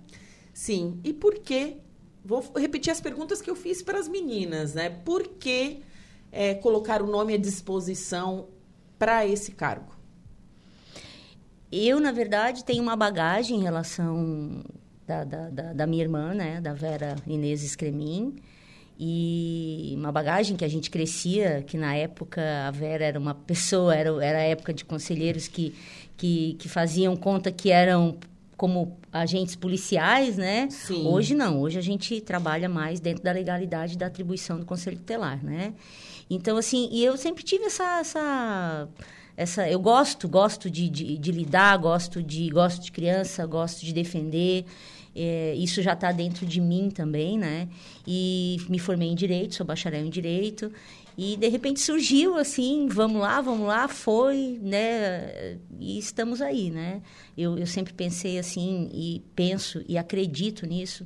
Sim. 0.55 0.99
E 1.05 1.13
por 1.13 1.35
que 1.39 1.77
Vou 2.29 2.45
repetir 2.59 2.93
as 2.93 3.01
perguntas 3.01 3.41
que 3.41 3.49
eu 3.49 3.57
fiz 3.57 3.81
para 3.81 3.99
as 3.99 4.07
meninas, 4.07 4.75
né? 4.75 4.91
Por 4.91 5.27
que 5.27 5.81
é, 6.31 6.53
colocar 6.53 7.01
o 7.01 7.07
nome 7.07 7.33
à 7.33 7.39
disposição 7.39 8.49
para 8.99 9.27
esse 9.27 9.53
cargo? 9.53 9.97
Eu, 11.73 11.99
na 11.99 12.13
verdade, 12.13 12.67
tenho 12.67 12.83
uma 12.83 12.95
bagagem 12.95 13.59
em 13.59 13.63
relação 13.63 14.63
da, 15.07 15.25
da, 15.25 15.49
da, 15.49 15.73
da 15.73 15.87
minha 15.87 16.03
irmã, 16.03 16.35
né? 16.35 16.61
Da 16.61 16.75
Vera 16.75 17.17
Inês 17.27 17.63
Escremin. 17.63 18.37
E 19.01 19.95
uma 19.97 20.13
bagagem 20.13 20.55
que 20.55 20.67
a 20.67 20.69
gente 20.69 20.91
crescia, 20.91 21.65
que 21.67 21.79
na 21.79 21.95
época 21.95 22.43
a 22.67 22.71
Vera 22.71 23.07
era 23.07 23.19
uma 23.19 23.35
pessoa, 23.35 23.97
era, 23.97 24.11
era 24.23 24.39
a 24.41 24.43
época 24.43 24.75
de 24.75 24.85
conselheiros 24.85 25.49
que, 25.49 25.75
que, 26.15 26.57
que 26.59 26.69
faziam 26.69 27.17
conta 27.17 27.51
que 27.51 27.71
eram 27.71 28.19
como 28.59 28.99
agentes 29.13 29.55
policiais, 29.55 30.37
né? 30.37 30.69
Sim. 30.69 31.07
Hoje 31.07 31.33
não, 31.33 31.61
hoje 31.61 31.79
a 31.79 31.81
gente 31.81 32.21
trabalha 32.21 32.69
mais 32.69 32.99
dentro 32.99 33.23
da 33.23 33.31
legalidade 33.31 33.97
da 33.97 34.07
atribuição 34.07 34.59
do 34.59 34.67
Conselho 34.67 34.99
Tutelar, 34.99 35.43
né? 35.43 35.73
Então, 36.29 36.57
assim, 36.59 36.89
e 36.93 37.03
eu 37.03 37.17
sempre 37.17 37.43
tive 37.43 37.65
essa... 37.65 38.01
essa 38.01 38.89
essa, 39.37 39.71
eu 39.71 39.79
gosto, 39.79 40.29
gosto 40.29 40.69
de, 40.69 40.89
de, 40.89 41.17
de 41.17 41.31
lidar, 41.31 41.77
gosto 41.79 42.21
de, 42.21 42.49
gosto 42.51 42.83
de 42.83 42.91
criança, 42.91 43.47
gosto 43.47 43.87
de 43.87 43.93
defender. 43.93 44.65
É, 45.15 45.55
isso 45.55 45.81
já 45.81 45.93
está 45.93 46.11
dentro 46.11 46.45
de 46.45 46.61
mim 46.61 46.91
também, 46.91 47.39
né? 47.39 47.69
E 48.05 48.57
me 48.69 48.81
formei 48.81 49.09
em 49.09 49.15
direito, 49.15 49.55
sou 49.55 49.65
bacharel 49.65 50.05
em 50.05 50.11
direito. 50.11 50.73
E 51.21 51.37
de 51.37 51.49
repente 51.49 51.81
surgiu 51.81 52.37
assim, 52.37 52.87
vamos 52.87 53.21
lá, 53.21 53.41
vamos 53.41 53.67
lá, 53.67 53.89
foi, 53.89 54.57
né? 54.63 55.59
E 55.81 55.99
estamos 55.99 56.41
aí, 56.41 56.71
né? 56.71 57.03
Eu, 57.37 57.59
eu 57.59 57.67
sempre 57.67 57.93
pensei 57.93 58.39
assim, 58.39 58.89
e 58.93 59.25
penso 59.35 59.83
e 59.89 59.99
acredito 59.99 60.65
nisso, 60.65 61.05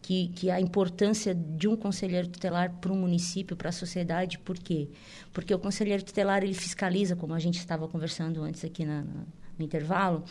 que, 0.00 0.28
que 0.28 0.50
a 0.50 0.58
importância 0.58 1.34
de 1.34 1.68
um 1.68 1.76
conselheiro 1.76 2.26
tutelar 2.28 2.72
para 2.80 2.90
um 2.90 2.96
município, 2.96 3.54
para 3.54 3.68
a 3.68 3.72
sociedade, 3.72 4.38
por 4.38 4.56
quê? 4.56 4.88
Porque 5.30 5.54
o 5.54 5.58
conselheiro 5.58 6.02
tutelar, 6.02 6.42
ele 6.42 6.54
fiscaliza, 6.54 7.14
como 7.14 7.34
a 7.34 7.38
gente 7.38 7.58
estava 7.58 7.86
conversando 7.86 8.42
antes 8.42 8.64
aqui 8.64 8.86
na, 8.86 9.02
na, 9.02 9.26
no 9.58 9.62
intervalo, 9.62 10.24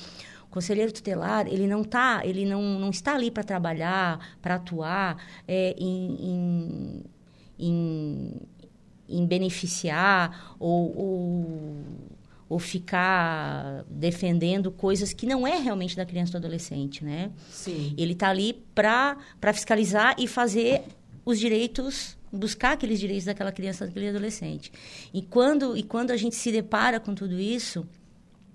o 0.46 0.50
conselheiro 0.50 0.92
tutelar, 0.92 1.46
ele 1.46 1.68
não, 1.68 1.84
tá, 1.84 2.22
ele 2.26 2.48
não, 2.48 2.80
não 2.80 2.90
está 2.90 3.14
ali 3.14 3.30
para 3.30 3.44
trabalhar, 3.44 4.38
para 4.42 4.56
atuar 4.56 5.24
é, 5.48 5.76
em, 5.78 6.16
em, 6.20 7.04
em, 7.60 8.42
em 9.10 9.26
beneficiar 9.26 10.56
ou, 10.60 10.98
ou 10.98 11.84
ou 12.50 12.58
ficar 12.58 13.86
defendendo 13.88 14.72
coisas 14.72 15.14
que 15.14 15.28
não 15.28 15.46
é 15.46 15.60
realmente 15.60 15.96
da 15.96 16.04
criança 16.04 16.36
ou 16.36 16.42
do 16.42 16.48
adolescente, 16.48 17.06
né? 17.06 17.30
Sim. 17.52 17.94
Ele 17.96 18.14
está 18.14 18.30
ali 18.30 18.54
para 18.74 19.16
fiscalizar 19.54 20.16
e 20.18 20.28
fazer 20.28 20.82
os 21.24 21.40
direitos 21.40 22.18
buscar 22.32 22.74
aqueles 22.74 23.00
direitos 23.00 23.26
daquela 23.26 23.52
criança, 23.52 23.86
daquele 23.86 24.10
adolescente. 24.10 24.72
E 25.14 25.22
quando 25.22 25.76
e 25.76 25.84
quando 25.84 26.12
a 26.12 26.18
gente 26.18 26.36
se 26.36 26.52
depara 26.52 27.00
com 27.00 27.14
tudo 27.14 27.40
isso, 27.40 27.86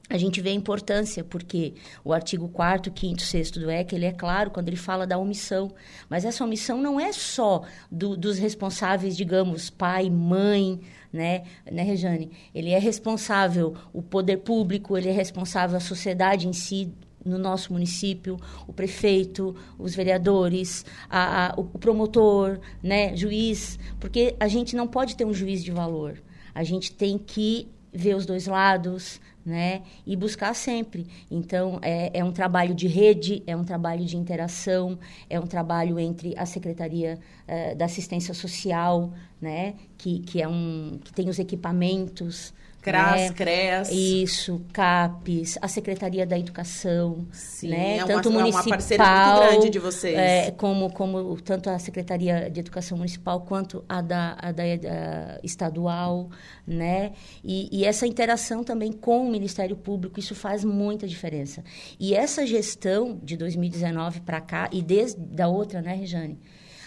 a 0.08 0.18
gente 0.18 0.40
vê 0.42 0.50
a 0.50 0.54
importância, 0.54 1.24
porque 1.24 1.74
o 2.04 2.12
artigo 2.12 2.48
4 2.48 2.92
5 2.94 3.20
6 3.20 3.50
do 3.52 3.70
EC, 3.70 3.94
ele 3.94 4.04
é 4.04 4.12
claro 4.12 4.50
quando 4.50 4.68
ele 4.68 4.76
fala 4.76 5.06
da 5.06 5.16
omissão. 5.16 5.72
Mas 6.10 6.26
essa 6.26 6.44
omissão 6.44 6.80
não 6.80 7.00
é 7.00 7.10
só 7.12 7.62
do, 7.90 8.14
dos 8.14 8.38
responsáveis, 8.38 9.16
digamos, 9.16 9.70
pai, 9.70 10.10
mãe, 10.10 10.78
né, 11.10 11.44
né, 11.70 11.82
Rejane? 11.82 12.30
Ele 12.54 12.70
é 12.70 12.78
responsável, 12.78 13.74
o 13.94 14.02
poder 14.02 14.38
público, 14.38 14.96
ele 14.98 15.08
é 15.08 15.12
responsável, 15.12 15.76
a 15.76 15.80
sociedade 15.80 16.46
em 16.46 16.52
si, 16.52 16.92
no 17.24 17.38
nosso 17.38 17.72
município, 17.72 18.36
o 18.66 18.72
prefeito, 18.72 19.56
os 19.78 19.94
vereadores, 19.94 20.84
a, 21.08 21.46
a, 21.46 21.54
o 21.56 21.64
promotor, 21.64 22.60
né, 22.82 23.16
juiz, 23.16 23.78
porque 23.98 24.36
a 24.38 24.48
gente 24.48 24.76
não 24.76 24.86
pode 24.86 25.16
ter 25.16 25.24
um 25.24 25.32
juiz 25.32 25.64
de 25.64 25.70
valor. 25.70 26.22
A 26.54 26.62
gente 26.62 26.92
tem 26.92 27.16
que 27.16 27.68
ver 27.90 28.14
os 28.14 28.26
dois 28.26 28.46
lados, 28.46 29.20
né? 29.44 29.82
E 30.06 30.16
buscar 30.16 30.54
sempre. 30.54 31.06
Então, 31.30 31.78
é, 31.82 32.18
é, 32.18 32.24
um 32.24 32.32
trabalho 32.32 32.74
de 32.74 32.86
rede, 32.86 33.42
é 33.46 33.54
um 33.56 33.64
trabalho 33.64 34.04
de 34.04 34.16
interação, 34.16 34.98
é 35.28 35.38
um 35.38 35.46
trabalho 35.46 35.98
entre 35.98 36.34
a 36.38 36.46
Secretaria 36.46 37.18
uh, 37.46 37.76
da 37.76 37.84
Assistência 37.84 38.32
Social, 38.32 39.12
né? 39.40 39.74
Que, 39.98 40.20
que, 40.20 40.40
é 40.40 40.48
um, 40.48 40.98
que 41.04 41.12
tem 41.12 41.28
os 41.28 41.38
equipamentos, 41.38 42.54
CRAS, 42.84 43.20
né? 43.22 43.32
CREAS. 43.32 43.90
Isso, 43.90 44.60
CAPES, 44.70 45.58
a 45.62 45.68
Secretaria 45.68 46.26
da 46.26 46.38
Educação, 46.38 47.26
Sim, 47.32 47.68
né? 47.70 47.96
é 47.96 48.04
tanto 48.04 48.28
uma, 48.28 48.40
municipal, 48.40 48.62
é 48.62 48.66
uma 48.66 48.76
parceria 48.76 49.06
muito 49.06 49.48
grande 49.48 49.70
de 49.70 49.78
vocês. 49.78 50.18
É, 50.18 50.50
como, 50.50 50.92
como 50.92 51.40
tanto 51.40 51.70
a 51.70 51.78
Secretaria 51.78 52.50
de 52.50 52.60
Educação 52.60 52.98
Municipal 52.98 53.40
quanto 53.40 53.82
a 53.88 54.02
da, 54.02 54.36
a 54.38 54.52
da, 54.52 54.62
a 54.62 55.40
estadual, 55.42 56.28
né? 56.66 57.12
E, 57.42 57.70
e 57.72 57.86
essa 57.86 58.06
interação 58.06 58.62
também 58.62 58.92
com 58.92 59.26
o 59.26 59.30
Ministério 59.30 59.76
Público, 59.76 60.20
isso 60.20 60.34
faz 60.34 60.62
muita 60.62 61.08
diferença. 61.08 61.64
E 61.98 62.14
essa 62.14 62.46
gestão 62.46 63.18
de 63.22 63.38
2019 63.38 64.20
para 64.20 64.42
cá, 64.42 64.68
e 64.70 64.82
desde 64.82 65.18
da 65.18 65.48
outra, 65.48 65.80
né, 65.80 65.94
Rejane? 65.94 66.38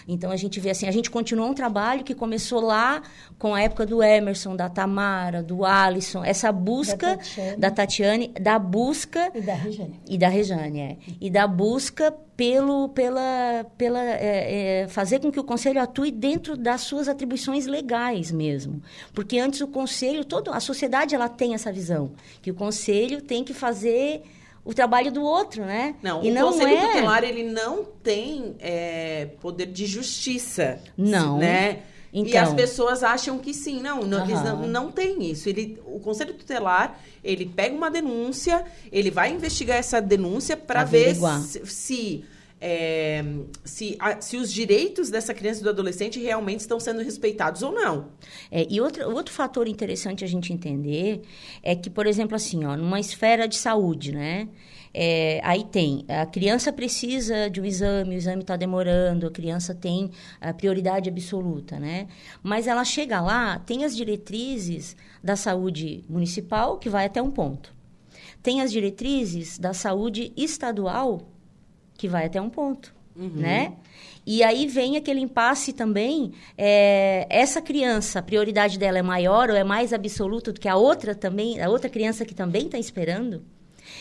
Então 0.07 0.31
a 0.31 0.35
gente 0.37 0.59
vê 0.59 0.69
assim, 0.69 0.87
a 0.87 0.91
gente 0.91 1.11
continuou 1.11 1.49
um 1.49 1.53
trabalho 1.53 2.03
que 2.03 2.15
começou 2.15 2.61
lá 2.61 3.01
com 3.37 3.53
a 3.53 3.61
época 3.61 3.85
do 3.85 4.01
Emerson, 4.01 4.55
da 4.55 4.69
Tamara, 4.69 5.43
do 5.43 5.65
Alisson, 5.65 6.23
essa 6.23 6.51
busca 6.51 6.97
Da 6.97 7.17
Tatiane. 7.17 7.57
da 7.57 7.71
Tatiane, 7.71 8.27
da 8.39 8.59
busca 8.59 9.31
E 9.35 9.41
da 9.41 9.53
Regiane. 9.53 9.99
e 10.07 10.17
da 10.17 10.27
Rejane, 10.29 10.79
é. 10.79 10.97
E 11.19 11.29
da 11.29 11.45
busca 11.47 12.13
pelo, 12.37 12.89
pela, 12.89 13.65
pela 13.77 13.99
é, 13.99 14.83
é, 14.83 14.87
fazer 14.87 15.19
com 15.19 15.31
que 15.31 15.39
o 15.39 15.43
conselho 15.43 15.81
atue 15.81 16.11
dentro 16.11 16.55
das 16.55 16.81
suas 16.81 17.07
atribuições 17.07 17.65
legais 17.65 18.31
mesmo, 18.31 18.81
porque 19.13 19.39
antes 19.39 19.59
o 19.61 19.67
conselho, 19.67 20.23
todo 20.23 20.51
a 20.53 20.59
sociedade 20.59 21.15
ela 21.15 21.27
tem 21.27 21.55
essa 21.55 21.71
visão 21.71 22.11
que 22.41 22.51
o 22.51 22.53
conselho 22.53 23.21
tem 23.21 23.43
que 23.43 23.53
fazer 23.55 24.21
o 24.67 24.73
trabalho 24.73 25.09
do 25.13 25.23
outro, 25.23 25.63
né? 25.63 25.95
Não, 26.03 26.21
e 26.21 26.29
o 26.29 26.33
não 26.33 26.51
Conselho 26.51 26.75
é. 26.75 26.87
Tutelar, 26.87 27.23
ele 27.23 27.43
não 27.43 27.85
tem 28.03 28.57
é, 28.59 29.29
poder 29.39 29.67
de 29.67 29.85
justiça. 29.85 30.77
Não. 30.97 31.37
Né? 31.37 31.83
e 32.11 32.19
Então. 32.19 32.41
as 32.41 32.53
pessoas 32.53 33.01
acham 33.01 33.39
que 33.39 33.53
sim. 33.53 33.81
Não, 33.81 34.01
não, 34.01 34.25
eles 34.25 34.37
Aham. 34.39 34.55
não, 34.57 34.67
não 34.67 34.91
tem 34.91 35.23
isso. 35.23 35.47
Ele, 35.47 35.79
o 35.85 35.99
Conselho 36.01 36.33
Tutelar, 36.33 36.99
ele 37.23 37.45
pega 37.45 37.73
uma 37.73 37.89
denúncia, 37.89 38.65
ele 38.91 39.09
vai 39.09 39.31
investigar 39.31 39.77
essa 39.77 40.01
denúncia 40.01 40.57
para 40.57 40.83
ver 40.83 41.15
se... 41.15 41.65
se 41.65 42.25
é, 42.59 43.23
se, 43.63 43.95
a- 43.99 44.19
se 44.19 44.37
os 44.37 44.51
direitos 44.51 45.09
dessa 45.09 45.33
criança 45.33 45.61
e 45.61 45.63
do 45.63 45.69
adolescente 45.69 46.19
realmente 46.19 46.61
estão 46.61 46.79
sendo 46.79 47.01
respeitados 47.01 47.61
ou 47.61 47.71
não. 47.71 48.09
É, 48.51 48.65
e 48.69 48.81
outro, 48.81 49.09
outro 49.13 49.33
fator 49.33 49.67
interessante 49.67 50.23
a 50.23 50.27
gente 50.27 50.51
entender 50.51 51.21
é 51.61 51.75
que, 51.75 51.89
por 51.89 52.07
exemplo, 52.07 52.35
assim, 52.35 52.65
ó, 52.65 52.75
numa 52.75 52.99
esfera 52.99 53.47
de 53.47 53.55
saúde, 53.57 54.11
né? 54.11 54.47
É, 54.93 55.39
aí 55.43 55.63
tem, 55.65 56.05
a 56.07 56.25
criança 56.25 56.73
precisa 56.73 57.49
de 57.49 57.61
um 57.61 57.65
exame, 57.65 58.15
o 58.15 58.17
exame 58.17 58.41
está 58.41 58.55
demorando, 58.55 59.27
a 59.27 59.31
criança 59.31 59.75
tem 59.75 60.09
a 60.41 60.51
prioridade 60.53 61.07
absoluta, 61.09 61.79
né? 61.79 62.07
Mas 62.41 62.65
ela 62.65 62.83
chega 62.83 63.21
lá, 63.21 63.59
tem 63.59 63.83
as 63.83 63.95
diretrizes 63.95 64.95
da 65.23 65.35
saúde 65.35 66.03
municipal, 66.09 66.79
que 66.79 66.89
vai 66.89 67.05
até 67.05 67.21
um 67.21 67.29
ponto. 67.29 67.75
Tem 68.41 68.61
as 68.61 68.71
diretrizes 68.71 69.59
da 69.59 69.73
saúde 69.73 70.31
estadual, 70.35 71.29
que 71.97 72.07
vai 72.07 72.25
até 72.27 72.39
um 72.39 72.49
ponto, 72.49 72.93
né? 73.39 73.73
E 74.25 74.43
aí 74.43 74.67
vem 74.67 74.97
aquele 74.97 75.21
impasse 75.21 75.71
também, 75.71 76.33
é, 76.57 77.25
essa 77.29 77.61
criança, 77.61 78.19
a 78.19 78.21
prioridade 78.21 78.77
dela 78.77 78.99
é 78.99 79.01
maior 79.01 79.49
ou 79.49 79.55
é 79.55 79.63
mais 79.63 79.93
absoluta 79.93 80.51
do 80.51 80.59
que 80.59 80.67
a 80.67 80.75
outra 80.75 81.15
também, 81.15 81.61
a 81.61 81.69
outra 81.69 81.89
criança 81.89 82.25
que 82.25 82.35
também 82.35 82.65
está 82.65 82.77
esperando? 82.77 83.41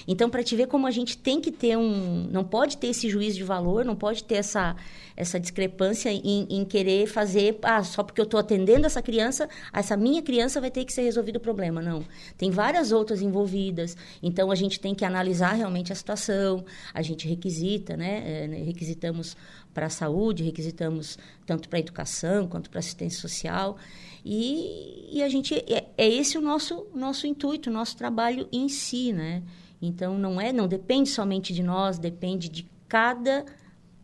Então, 0.06 0.30
para 0.30 0.42
te 0.42 0.54
ver 0.54 0.68
como 0.68 0.86
a 0.86 0.90
gente 0.90 1.18
tem 1.18 1.40
que 1.40 1.50
ter 1.50 1.76
um... 1.76 2.28
Não 2.30 2.44
pode 2.44 2.76
ter 2.76 2.88
esse 2.88 3.08
juízo 3.08 3.36
de 3.36 3.42
valor, 3.42 3.84
não 3.84 3.96
pode 3.96 4.22
ter 4.22 4.36
essa, 4.36 4.76
essa 5.16 5.40
discrepância 5.40 6.10
em, 6.10 6.46
em 6.48 6.64
querer 6.64 7.06
fazer... 7.06 7.58
Ah, 7.62 7.82
só 7.82 8.02
porque 8.04 8.20
eu 8.20 8.24
estou 8.24 8.38
atendendo 8.38 8.86
essa 8.86 9.02
criança, 9.02 9.48
essa 9.72 9.96
minha 9.96 10.22
criança 10.22 10.60
vai 10.60 10.70
ter 10.70 10.84
que 10.84 10.92
ser 10.92 11.02
resolvido 11.02 11.36
o 11.36 11.40
problema. 11.40 11.82
Não. 11.82 12.04
Tem 12.38 12.50
várias 12.50 12.92
outras 12.92 13.20
envolvidas. 13.20 13.96
Então, 14.22 14.50
a 14.50 14.54
gente 14.54 14.78
tem 14.78 14.94
que 14.94 15.04
analisar 15.04 15.52
realmente 15.52 15.92
a 15.92 15.96
situação. 15.96 16.64
A 16.94 17.02
gente 17.02 17.26
requisita, 17.26 17.96
né? 17.96 18.44
É, 18.44 18.48
né, 18.48 18.58
requisitamos 18.58 19.36
para 19.74 19.86
a 19.86 19.90
saúde, 19.90 20.44
requisitamos 20.44 21.18
tanto 21.44 21.68
para 21.68 21.78
a 21.78 21.80
educação 21.80 22.46
quanto 22.46 22.70
para 22.70 22.78
a 22.78 22.80
assistência 22.80 23.20
social. 23.20 23.76
E, 24.24 25.08
e 25.18 25.22
a 25.22 25.28
gente... 25.28 25.54
É, 25.54 25.88
é 25.98 26.08
esse 26.08 26.38
o 26.38 26.40
nosso, 26.40 26.86
nosso 26.94 27.26
intuito, 27.26 27.70
o 27.70 27.72
nosso 27.72 27.96
trabalho 27.96 28.48
em 28.52 28.68
si, 28.68 29.12
né? 29.12 29.42
Então 29.80 30.18
não 30.18 30.40
é, 30.40 30.52
não 30.52 30.66
depende 30.66 31.08
somente 31.08 31.52
de 31.52 31.62
nós, 31.62 31.98
depende 31.98 32.48
de 32.48 32.68
cada 32.88 33.44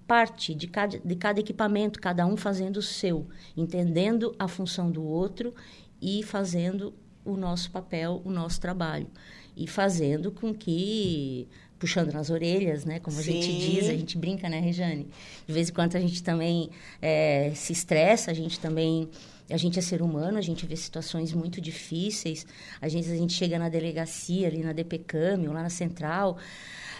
parte, 0.07 0.55
de 0.55 0.67
cada, 0.67 0.99
de 0.99 1.17
cada 1.17 1.41
equipamento, 1.41 2.01
cada 2.01 2.27
um 2.27 2.37
fazendo 2.37 2.79
o 2.79 2.83
seu, 2.83 3.27
entendendo 3.57 4.35
a 4.39 4.47
função 4.47 4.91
do 4.91 5.03
outro 5.03 5.55
e 6.01 6.23
fazendo 6.23 6.93
o 7.25 7.37
nosso 7.37 7.71
papel, 7.71 8.21
o 8.25 8.31
nosso 8.31 8.61
trabalho. 8.61 9.07
E 9.57 9.67
fazendo 9.67 10.33
com 10.33 10.53
que 10.55 11.49
puxando 11.79 12.13
nas 12.13 12.31
orelhas, 12.31 12.85
né? 12.85 13.01
Como 13.01 13.19
a 13.19 13.23
gente 13.23 13.45
Sim. 13.45 13.59
diz, 13.59 13.89
a 13.89 13.93
gente 13.93 14.17
brinca, 14.17 14.49
né, 14.49 14.61
Rejane? 14.61 15.09
De 15.47 15.53
vez 15.53 15.69
em 15.69 15.73
quando 15.73 15.97
a 15.97 16.01
gente 16.01 16.23
também 16.23 16.71
eh, 17.01 17.51
se 17.57 17.73
estressa, 17.73 18.31
a 18.31 18.35
gente 18.35 18.61
também 18.61 19.09
a 19.53 19.57
gente 19.57 19.79
é 19.79 19.83
ser 19.83 20.03
humano, 20.03 20.39
a 20.39 20.43
gente 20.43 20.67
vê 20.67 20.77
situações 20.77 21.33
muito 21.33 21.61
difíceis. 21.61 22.47
Às 22.81 22.93
vezes 22.93 23.13
a 23.13 23.17
gente 23.17 23.33
chega 23.33 23.59
na 23.59 23.69
delegacia, 23.69 24.49
ali 24.49 24.63
na 24.63 24.73
DPCAM, 24.73 25.47
ou 25.47 25.53
lá 25.53 25.63
na 25.63 25.71
central. 25.71 26.39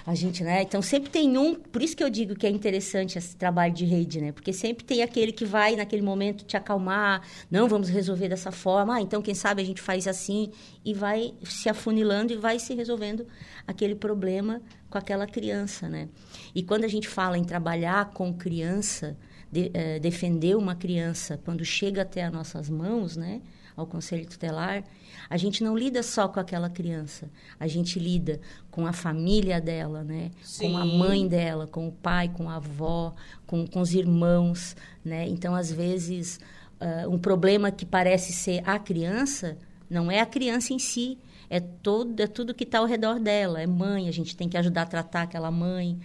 a 0.05 0.15
gente, 0.15 0.43
né? 0.43 0.63
Então 0.63 0.83
sempre 0.83 1.11
tem 1.11 1.39
um, 1.39 1.55
por 1.55 1.81
isso 1.81 1.97
que 1.97 2.03
eu 2.03 2.11
digo 2.11 2.35
que 2.35 2.47
é 2.47 2.51
interessante 2.51 3.17
esse 3.17 3.37
trabalho 3.37 3.73
de 3.73 3.85
rede, 3.85 4.21
né? 4.21 4.33
Porque 4.33 4.53
sempre 4.53 4.85
tem 4.85 5.03
aquele 5.03 5.33
que 5.33 5.45
vai 5.45 5.77
naquele 5.77 6.03
momento 6.03 6.45
te 6.45 6.57
acalmar, 6.57 7.23
não 7.51 7.69
vamos 7.69 7.89
resolver 7.89 8.29
dessa 8.29 8.51
forma, 8.51 8.97
ah, 8.97 9.01
então 9.01 9.23
quem 9.23 9.35
sabe 9.35 9.63
a 9.63 9.65
gente 9.65 9.81
faz 9.81 10.09
assim 10.09 10.51
e 10.85 10.93
vai 10.93 11.35
se 11.45 11.69
afunilando 11.69 12.33
e 12.33 12.37
vai 12.37 12.59
se 12.59 12.75
resolvendo 12.75 13.27
aquele 13.67 13.95
problema 13.95 14.61
com 14.91 14.99
aquela 14.99 15.27
criança, 15.27 15.89
né? 15.89 16.09
E 16.55 16.63
quando 16.63 16.85
a 16.85 16.89
gente 16.89 17.09
fala 17.09 17.39
em 17.39 17.45
trabalhar 17.45 18.11
com 18.11 18.35
criança, 18.35 19.17
de, 19.53 19.71
eh, 19.75 19.99
defender 19.99 20.57
uma 20.57 20.75
criança 20.75 21.39
quando 21.45 21.63
chega 21.63 22.03
até 22.03 22.25
as 22.25 22.33
nossas 22.33 22.71
mãos, 22.71 23.17
né? 23.17 23.43
Ao 23.77 23.87
conselho 23.87 24.27
tutelar, 24.27 24.83
a 25.29 25.37
gente 25.37 25.63
não 25.63 25.77
lida 25.77 26.03
só 26.03 26.29
com 26.29 26.41
aquela 26.41 26.69
criança, 26.69 27.31
a 27.59 27.67
gente 27.67 27.99
lida 27.99 28.41
com 28.71 28.87
a 28.87 28.93
família 28.93 29.61
dela, 29.61 30.03
né? 30.03 30.31
Sim. 30.43 30.73
Com 30.73 30.79
a 30.79 30.85
mãe 30.85 31.29
dela, 31.29 31.67
com 31.67 31.89
o 31.89 31.93
pai, 31.93 32.29
com 32.29 32.49
a 32.51 32.57
avó, 32.57 33.15
com, 33.47 33.67
com 33.67 33.81
os 33.81 33.95
irmãos, 33.95 34.75
né? 35.05 35.27
Então, 35.29 35.55
às 35.55 35.71
vezes, 35.71 36.41
uh, 36.81 37.09
um 37.09 37.19
problema 37.19 37.71
que 37.71 37.87
parece 37.87 38.33
ser 38.33 38.63
a 38.67 38.79
criança, 38.79 39.57
não 39.89 40.11
é 40.11 40.21
a 40.21 40.27
criança 40.27 40.73
em 40.73 40.79
si, 40.79 41.19
é, 41.49 41.61
todo, 41.61 42.19
é 42.21 42.27
tudo 42.27 42.55
que 42.55 42.65
está 42.65 42.79
ao 42.79 42.87
redor 42.87 43.21
dela. 43.21 43.61
É 43.61 43.67
mãe, 43.67 44.09
a 44.09 44.13
gente 44.13 44.35
tem 44.35 44.49
que 44.49 44.57
ajudar 44.57 44.83
a 44.83 44.87
tratar 44.87 45.23
aquela 45.23 45.51
mãe, 45.51 45.99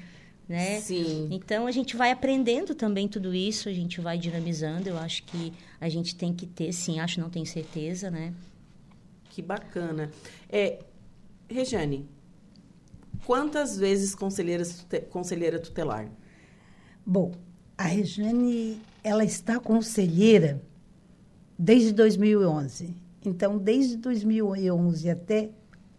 né? 0.47 0.79
Sim. 0.79 1.27
Então 1.31 1.67
a 1.67 1.71
gente 1.71 1.97
vai 1.97 2.11
aprendendo 2.11 2.73
também 2.73 3.07
tudo 3.07 3.33
isso, 3.33 3.67
a 3.67 3.73
gente 3.73 3.99
vai 3.99 4.17
dinamizando. 4.17 4.87
Eu 4.87 4.97
acho 4.97 5.23
que 5.23 5.53
a 5.79 5.89
gente 5.89 6.15
tem 6.15 6.33
que 6.33 6.45
ter, 6.45 6.71
sim, 6.71 6.99
acho, 6.99 7.19
não 7.19 7.29
tenho 7.29 7.45
certeza, 7.45 8.09
né? 8.09 8.33
Que 9.29 9.41
bacana. 9.41 10.09
É, 10.49 10.79
Rejane, 11.49 12.07
quantas 13.25 13.77
vezes 13.77 14.15
conselheira, 14.15 14.63
conselheira 15.09 15.59
tutelar? 15.59 16.09
Bom, 17.05 17.33
a 17.77 17.83
Rejane, 17.83 18.81
ela 19.03 19.23
está 19.23 19.59
conselheira 19.59 20.61
desde 21.57 21.93
2011. 21.93 22.95
Então, 23.23 23.57
desde 23.57 23.97
2011 23.97 25.09
até 25.09 25.49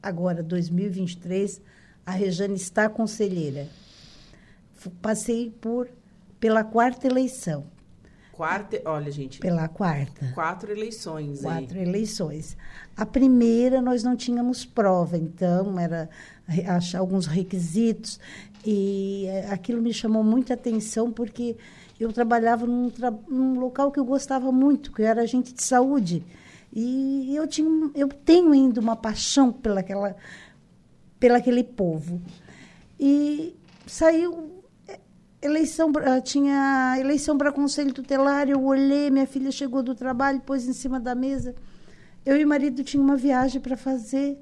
agora, 0.02 0.42
2023, 0.42 1.60
a 2.04 2.12
Rejane 2.12 2.54
está 2.54 2.88
conselheira. 2.88 3.68
Passei 5.02 5.50
por 5.60 5.88
pela 6.38 6.62
quarta 6.62 7.06
eleição. 7.06 7.66
Quarta, 8.32 8.80
olha, 8.84 9.10
gente. 9.10 9.40
Pela 9.40 9.66
quarta. 9.66 10.30
Quatro 10.32 10.70
eleições. 10.70 11.40
Quatro 11.40 11.76
aí. 11.76 11.82
eleições. 11.82 12.56
A 12.96 13.04
primeira 13.04 13.82
nós 13.82 14.04
não 14.04 14.14
tínhamos 14.14 14.64
prova, 14.64 15.18
então 15.18 15.76
era 15.76 16.08
achar 16.68 17.00
alguns 17.00 17.26
requisitos 17.26 18.20
e 18.64 19.26
eh, 19.26 19.50
aquilo 19.50 19.82
me 19.82 19.92
chamou 19.92 20.22
muita 20.22 20.54
atenção 20.54 21.10
porque 21.10 21.56
eu 21.98 22.12
trabalhava 22.12 22.64
num, 22.64 22.92
num 23.28 23.58
local 23.58 23.90
que 23.90 23.98
eu 23.98 24.04
gostava 24.04 24.52
muito, 24.52 24.92
que 24.92 25.02
era 25.02 25.22
agente 25.22 25.52
de 25.52 25.62
saúde. 25.64 26.24
E 26.72 27.34
eu 27.34 27.44
tinha, 27.48 27.90
eu 27.94 28.08
tenho 28.08 28.52
ainda 28.52 28.80
uma 28.80 28.94
paixão 28.94 29.52
pelaquela, 29.52 30.14
pelaquele 31.18 31.64
povo. 31.64 32.22
E 33.00 33.56
saiu 33.84 34.57
eleição 35.40 35.92
ah, 36.04 36.20
tinha 36.20 36.96
eleição 36.98 37.38
para 37.38 37.52
conselho 37.52 37.92
tutelar 37.92 38.48
eu 38.48 38.62
olhei 38.64 39.10
minha 39.10 39.26
filha 39.26 39.50
chegou 39.50 39.82
do 39.82 39.94
trabalho 39.94 40.40
pôs 40.40 40.66
em 40.66 40.72
cima 40.72 40.98
da 40.98 41.14
mesa. 41.14 41.54
Eu 42.26 42.36
e 42.36 42.44
o 42.44 42.48
marido 42.48 42.82
tinha 42.82 43.02
uma 43.02 43.16
viagem 43.16 43.60
para 43.60 43.76
fazer 43.76 44.38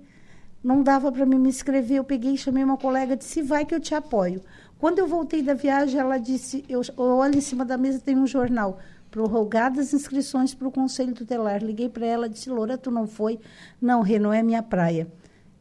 não 0.65 0.83
dava 0.83 1.13
para 1.13 1.27
mim 1.27 1.39
me 1.39 1.49
inscrever 1.49 1.99
eu 1.99 2.05
peguei 2.05 2.37
chamei 2.37 2.65
uma 2.65 2.77
colega 2.77 3.17
disse 3.17 3.43
vai 3.43 3.65
que 3.65 3.75
eu 3.75 3.81
te 3.81 3.95
apoio. 3.95 4.41
Quando 4.79 4.99
eu 4.99 5.07
voltei 5.07 5.43
da 5.43 5.55
viagem 5.55 6.01
ela 6.01 6.19
disse 6.19 6.65
eu, 6.69 6.81
eu 6.97 7.05
olho 7.05 7.37
em 7.37 7.43
cima 7.43 7.65
da 7.65 7.77
mesa 7.77 8.01
tem 8.01 8.17
um 8.17 8.27
jornal 8.27 8.79
prorrogadas 9.11 9.93
inscrições 9.93 10.55
para 10.55 10.67
o 10.67 10.73
conselho 10.73 11.15
tutelar. 11.15 11.63
Liguei 11.63 11.89
para 11.89 12.07
ela 12.07 12.29
disse 12.29 12.49
Loura 12.49 12.79
tu 12.79 12.91
não 12.91 13.07
foi? 13.07 13.39
Não 13.81 14.03
não 14.19 14.33
é 14.33 14.43
minha 14.43 14.63
praia. 14.63 15.07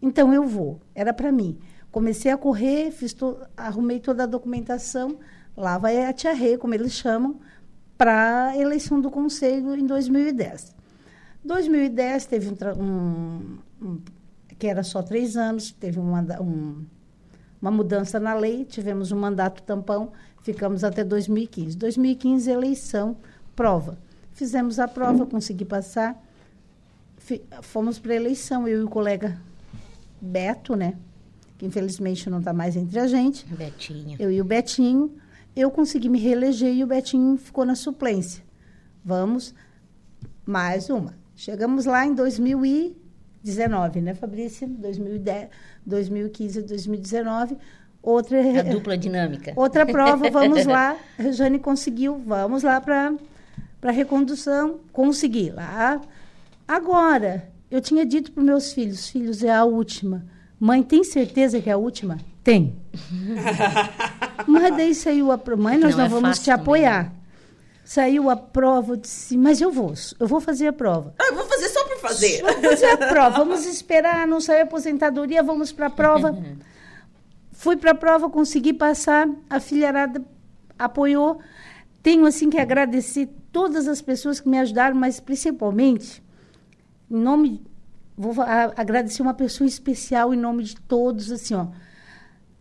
Então 0.01 0.33
eu 0.33 0.43
vou 0.43 0.79
era 0.93 1.13
para 1.13 1.31
mim 1.31 1.57
Comecei 1.95 2.29
a 2.29 2.37
correr, 2.37 2.91
fiz 2.91 3.13
to, 3.13 3.37
arrumei 3.55 4.01
toda 4.01 4.23
a 4.23 4.25
documentação, 4.25 5.17
lá 5.55 5.77
vai 5.77 6.03
a 6.03 6.11
Tia 6.11 6.33
Rê, 6.33 6.57
como 6.57 6.73
eles 6.73 6.91
chamam, 6.91 7.39
para 7.97 8.47
a 8.47 8.57
eleição 8.57 8.99
do 8.99 9.09
Conselho 9.09 9.73
em 9.73 9.85
2010. 9.85 10.75
2010 11.45 12.25
teve 12.25 12.49
um, 12.49 12.83
um, 12.83 13.57
um 13.81 14.01
que 14.59 14.67
era 14.67 14.83
só 14.83 15.01
três 15.01 15.37
anos, 15.37 15.71
teve 15.71 15.97
uma, 15.97 16.19
um, 16.41 16.85
uma 17.61 17.71
mudança 17.71 18.19
na 18.19 18.33
lei, 18.33 18.65
tivemos 18.65 19.13
um 19.13 19.17
mandato 19.17 19.63
tampão, 19.63 20.11
ficamos 20.41 20.83
até 20.83 21.01
2015. 21.01 21.77
2015, 21.77 22.51
eleição, 22.51 23.15
prova. 23.55 23.97
Fizemos 24.33 24.79
a 24.79 24.87
prova, 24.89 25.25
consegui 25.25 25.63
passar, 25.63 26.21
fomos 27.61 27.97
para 27.97 28.13
eleição, 28.13 28.67
eu 28.67 28.81
e 28.81 28.83
o 28.83 28.89
colega 28.89 29.39
Beto, 30.19 30.75
né? 30.75 30.95
Que 31.57 31.65
infelizmente 31.65 32.29
não 32.29 32.39
está 32.39 32.53
mais 32.53 32.75
entre 32.75 32.99
a 32.99 33.07
gente. 33.07 33.45
Betinho. 33.45 34.17
Eu 34.19 34.31
e 34.31 34.41
o 34.41 34.45
Betinho. 34.45 35.15
Eu 35.55 35.71
consegui 35.71 36.09
me 36.09 36.19
reeleger 36.19 36.73
e 36.73 36.83
o 36.83 36.87
Betinho 36.87 37.37
ficou 37.37 37.63
na 37.65 37.75
suplência. 37.75 38.43
Vamos, 39.03 39.55
mais 40.45 40.89
uma. 40.89 41.15
Chegamos 41.33 41.85
lá 41.85 42.05
em 42.05 42.13
2019, 42.13 44.01
né, 44.01 44.13
Fabrícia? 44.13 44.67
2010, 44.67 45.47
2015, 45.85 46.61
2019. 46.61 47.57
Outra, 48.01 48.59
a 48.59 48.63
dupla 48.63 48.97
dinâmica. 48.97 49.53
Outra 49.55 49.85
prova, 49.85 50.29
vamos 50.29 50.65
lá. 50.67 50.97
A 51.17 51.23
Rejane 51.23 51.57
conseguiu, 51.57 52.21
vamos 52.25 52.63
lá 52.63 52.81
para 52.81 53.13
a 53.81 53.91
recondução. 53.91 54.81
Consegui 54.91 55.51
lá. 55.51 56.01
Agora, 56.67 57.49
eu 57.71 57.79
tinha 57.79 58.05
dito 58.05 58.31
para 58.31 58.43
meus 58.43 58.73
filhos, 58.73 59.09
filhos, 59.09 59.41
é 59.41 59.53
a 59.53 59.63
última 59.63 60.34
Mãe, 60.59 60.81
tem 60.81 61.03
certeza 61.03 61.61
que 61.61 61.69
é 61.69 61.73
a 61.73 61.77
última? 61.77 62.17
Tem. 62.43 62.75
mas 64.47 64.75
daí 64.75 64.95
saiu 64.95 65.31
a 65.31 65.37
prova. 65.37 65.61
Mãe, 65.61 65.77
nós 65.77 65.91
não, 65.91 65.99
não 65.99 66.05
é 66.05 66.21
vamos 66.21 66.39
te 66.39 66.51
apoiar. 66.51 67.05
Também. 67.05 67.25
Saiu 67.83 68.29
a 68.31 68.35
prova, 68.35 68.93
eu 68.93 68.95
disse, 68.95 69.37
mas 69.37 69.61
eu 69.61 69.71
vou, 69.71 69.93
eu 70.19 70.27
vou 70.27 70.41
fazer 70.41 70.67
a 70.67 70.73
prova. 70.73 71.13
Ah, 71.19 71.27
eu 71.27 71.35
vou 71.35 71.45
fazer 71.45 71.69
só 71.69 71.83
para 71.85 71.97
fazer. 71.97 72.41
Vou 72.41 72.61
fazer 72.71 72.87
a 72.87 72.97
prova, 72.97 73.37
vamos 73.37 73.63
esperar, 73.67 74.27
não 74.27 74.41
saiu 74.41 74.61
a 74.61 74.63
aposentadoria, 74.63 75.43
vamos 75.43 75.71
para 75.71 75.85
a 75.85 75.89
prova. 75.91 76.35
Fui 77.51 77.77
para 77.77 77.91
a 77.91 77.95
prova, 77.95 78.27
consegui 78.27 78.73
passar, 78.73 79.29
a 79.47 79.59
filharada 79.59 80.23
apoiou. 80.79 81.39
Tenho, 82.01 82.25
assim, 82.25 82.49
que 82.49 82.57
agradecer 82.57 83.29
todas 83.51 83.87
as 83.87 84.01
pessoas 84.01 84.39
que 84.39 84.49
me 84.49 84.57
ajudaram, 84.57 84.95
mas 84.95 85.19
principalmente, 85.19 86.23
em 87.09 87.17
nome 87.17 87.65
vou 88.17 88.35
agradecer 88.75 89.21
uma 89.21 89.33
pessoa 89.33 89.67
especial 89.67 90.33
em 90.33 90.37
nome 90.37 90.63
de 90.63 90.75
todos, 90.75 91.31
assim, 91.31 91.53
ó. 91.53 91.67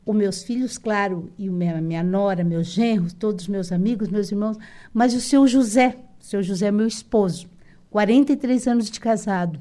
Os 0.07 0.15
meus 0.15 0.43
filhos, 0.43 0.77
claro, 0.77 1.33
e 1.39 1.49
minha, 1.49 1.81
minha 1.81 2.03
nora, 2.03 2.45
meus 2.45 2.67
genros, 2.67 3.15
todos 3.15 3.45
os 3.45 3.49
meus 3.49 3.73
amigos, 3.73 4.09
meus 4.09 4.31
irmãos, 4.31 4.59
mas 4.93 5.15
o 5.15 5.21
seu 5.21 5.47
José, 5.47 5.97
o 6.21 6.25
seu 6.25 6.43
José 6.43 6.67
é 6.67 6.71
meu 6.71 6.87
esposo, 6.87 7.49
43 7.91 8.67
anos 8.67 8.91
de 8.91 9.01
casado. 9.01 9.59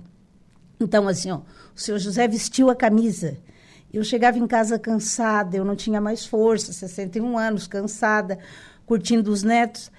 Então, 0.80 1.08
assim, 1.08 1.32
ó, 1.32 1.38
o 1.74 1.80
seu 1.80 1.98
José 1.98 2.28
vestiu 2.28 2.70
a 2.70 2.76
camisa. 2.76 3.38
Eu 3.94 4.04
chegava 4.04 4.38
em 4.38 4.48
casa 4.48 4.78
cansada, 4.80 5.56
eu 5.56 5.64
não 5.64 5.76
tinha 5.76 6.02
mais 6.02 6.26
força, 6.26 6.74
61 6.74 7.38
anos, 7.38 7.68
cansada, 7.68 8.40
curtindo 8.86 9.32
os 9.32 9.44
netos. 9.44 9.92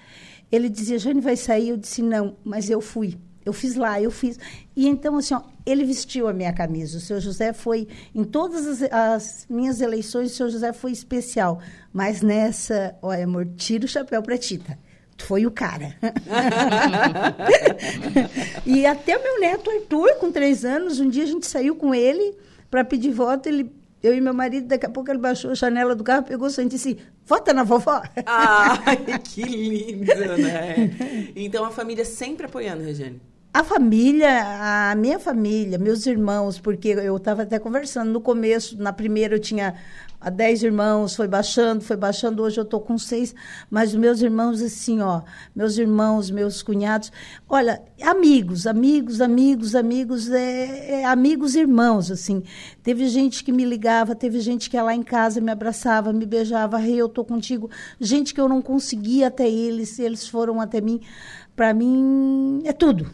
Ele 0.51 0.69
dizia, 0.69 0.99
Jane 0.99 1.21
vai 1.21 1.35
sair? 1.35 1.69
Eu 1.69 1.77
disse, 1.77 2.01
não, 2.01 2.35
mas 2.43 2.69
eu 2.69 2.81
fui. 2.81 3.17
Eu 3.45 3.53
fiz 3.53 3.75
lá, 3.75 4.01
eu 4.01 4.09
fiz. 4.09 4.39
E 4.75 4.87
então, 4.87 5.17
assim, 5.17 5.35
ó, 5.35 5.41
ele 5.65 5.85
vestiu 5.85 6.27
a 6.27 6.33
minha 6.33 6.51
camisa. 6.51 6.97
O 6.97 7.01
seu 7.01 7.21
José 7.21 7.53
foi, 7.53 7.87
em 8.13 8.23
todas 8.23 8.65
as, 8.65 8.81
as, 8.91 9.45
minhas 9.47 9.81
eleições, 9.81 10.31
o 10.31 10.35
seu 10.35 10.49
José 10.49 10.73
foi 10.73 10.91
especial. 10.91 11.61
Mas 11.93 12.21
nessa, 12.21 12.95
olha, 13.01 13.23
amor, 13.23 13.47
tira 13.55 13.85
o 13.85 13.87
chapéu 13.87 14.21
para 14.23 14.37
Tita. 14.37 14.77
Tu 15.15 15.25
foi 15.25 15.45
o 15.45 15.51
cara. 15.51 15.95
e 18.65 18.85
até 18.85 19.15
o 19.15 19.23
meu 19.23 19.39
neto 19.39 19.69
Arthur, 19.69 20.15
com 20.15 20.31
três 20.31 20.65
anos, 20.65 20.99
um 20.99 21.07
dia 21.07 21.23
a 21.23 21.27
gente 21.27 21.47
saiu 21.47 21.75
com 21.75 21.95
ele 21.95 22.35
para 22.69 22.83
pedir 22.83 23.11
voto. 23.11 23.47
Ele, 23.47 23.71
eu 24.03 24.13
e 24.13 24.19
meu 24.19 24.33
marido, 24.33 24.67
daqui 24.67 24.85
a 24.85 24.89
pouco 24.89 25.09
ele 25.09 25.19
baixou 25.19 25.51
a 25.51 25.55
janela 25.55 25.95
do 25.95 26.03
carro, 26.03 26.23
pegou 26.23 26.47
o 26.47 26.51
santo 26.51 26.67
e 26.67 26.69
disse: 26.69 26.97
Vota 27.25 27.53
na 27.53 27.63
vovó. 27.63 28.01
Ai, 28.25 28.97
que 29.23 29.43
lindo, 29.43 30.37
né? 30.37 31.31
Então 31.33 31.63
a 31.63 31.71
família 31.71 32.03
sempre 32.03 32.47
apoiando, 32.47 32.83
Regiane. 32.83 33.21
A 33.55 33.63
família, 33.63 34.89
a 34.91 34.95
minha 34.95 35.17
família, 35.17 35.77
meus 35.77 36.05
irmãos, 36.05 36.59
porque 36.59 36.89
eu 36.89 37.15
estava 37.15 37.43
até 37.43 37.57
conversando 37.57 38.11
no 38.11 38.19
começo, 38.19 38.77
na 38.77 38.91
primeira 38.91 39.35
eu 39.35 39.39
tinha 39.39 39.75
a 40.19 40.29
dez 40.29 40.61
irmãos, 40.61 41.15
foi 41.15 41.25
baixando, 41.25 41.79
foi 41.79 41.95
baixando, 41.95 42.43
hoje 42.43 42.59
eu 42.59 42.65
estou 42.65 42.81
com 42.81 42.97
seis, 42.97 43.33
mas 43.69 43.95
meus 43.95 44.21
irmãos, 44.21 44.61
assim, 44.61 44.99
ó, 44.99 45.21
meus 45.55 45.77
irmãos, 45.77 46.29
meus 46.29 46.61
cunhados, 46.61 47.13
olha, 47.47 47.81
amigos, 48.01 48.67
amigos, 48.67 49.21
amigos, 49.21 49.73
amigos, 49.73 50.29
é, 50.29 50.99
é, 50.99 51.05
amigos 51.05 51.55
irmãos, 51.55 52.11
assim. 52.11 52.43
Teve 52.83 53.07
gente 53.07 53.41
que 53.41 53.53
me 53.53 53.63
ligava, 53.63 54.13
teve 54.15 54.41
gente 54.41 54.69
que 54.69 54.75
ia 54.75 54.83
lá 54.83 54.93
em 54.93 55.01
casa 55.01 55.39
me 55.39 55.49
abraçava, 55.49 56.11
me 56.11 56.25
beijava, 56.25 56.77
rei, 56.77 56.97
eu 56.97 57.05
estou 57.05 57.23
contigo. 57.23 57.69
Gente 58.01 58.33
que 58.33 58.41
eu 58.41 58.49
não 58.49 58.61
conseguia 58.61 59.27
até 59.27 59.49
eles, 59.49 59.97
eles 59.97 60.27
foram 60.27 60.59
até 60.59 60.81
mim. 60.81 60.99
Para 61.55 61.73
mim, 61.73 62.61
é 62.65 62.73
tudo. 62.73 63.09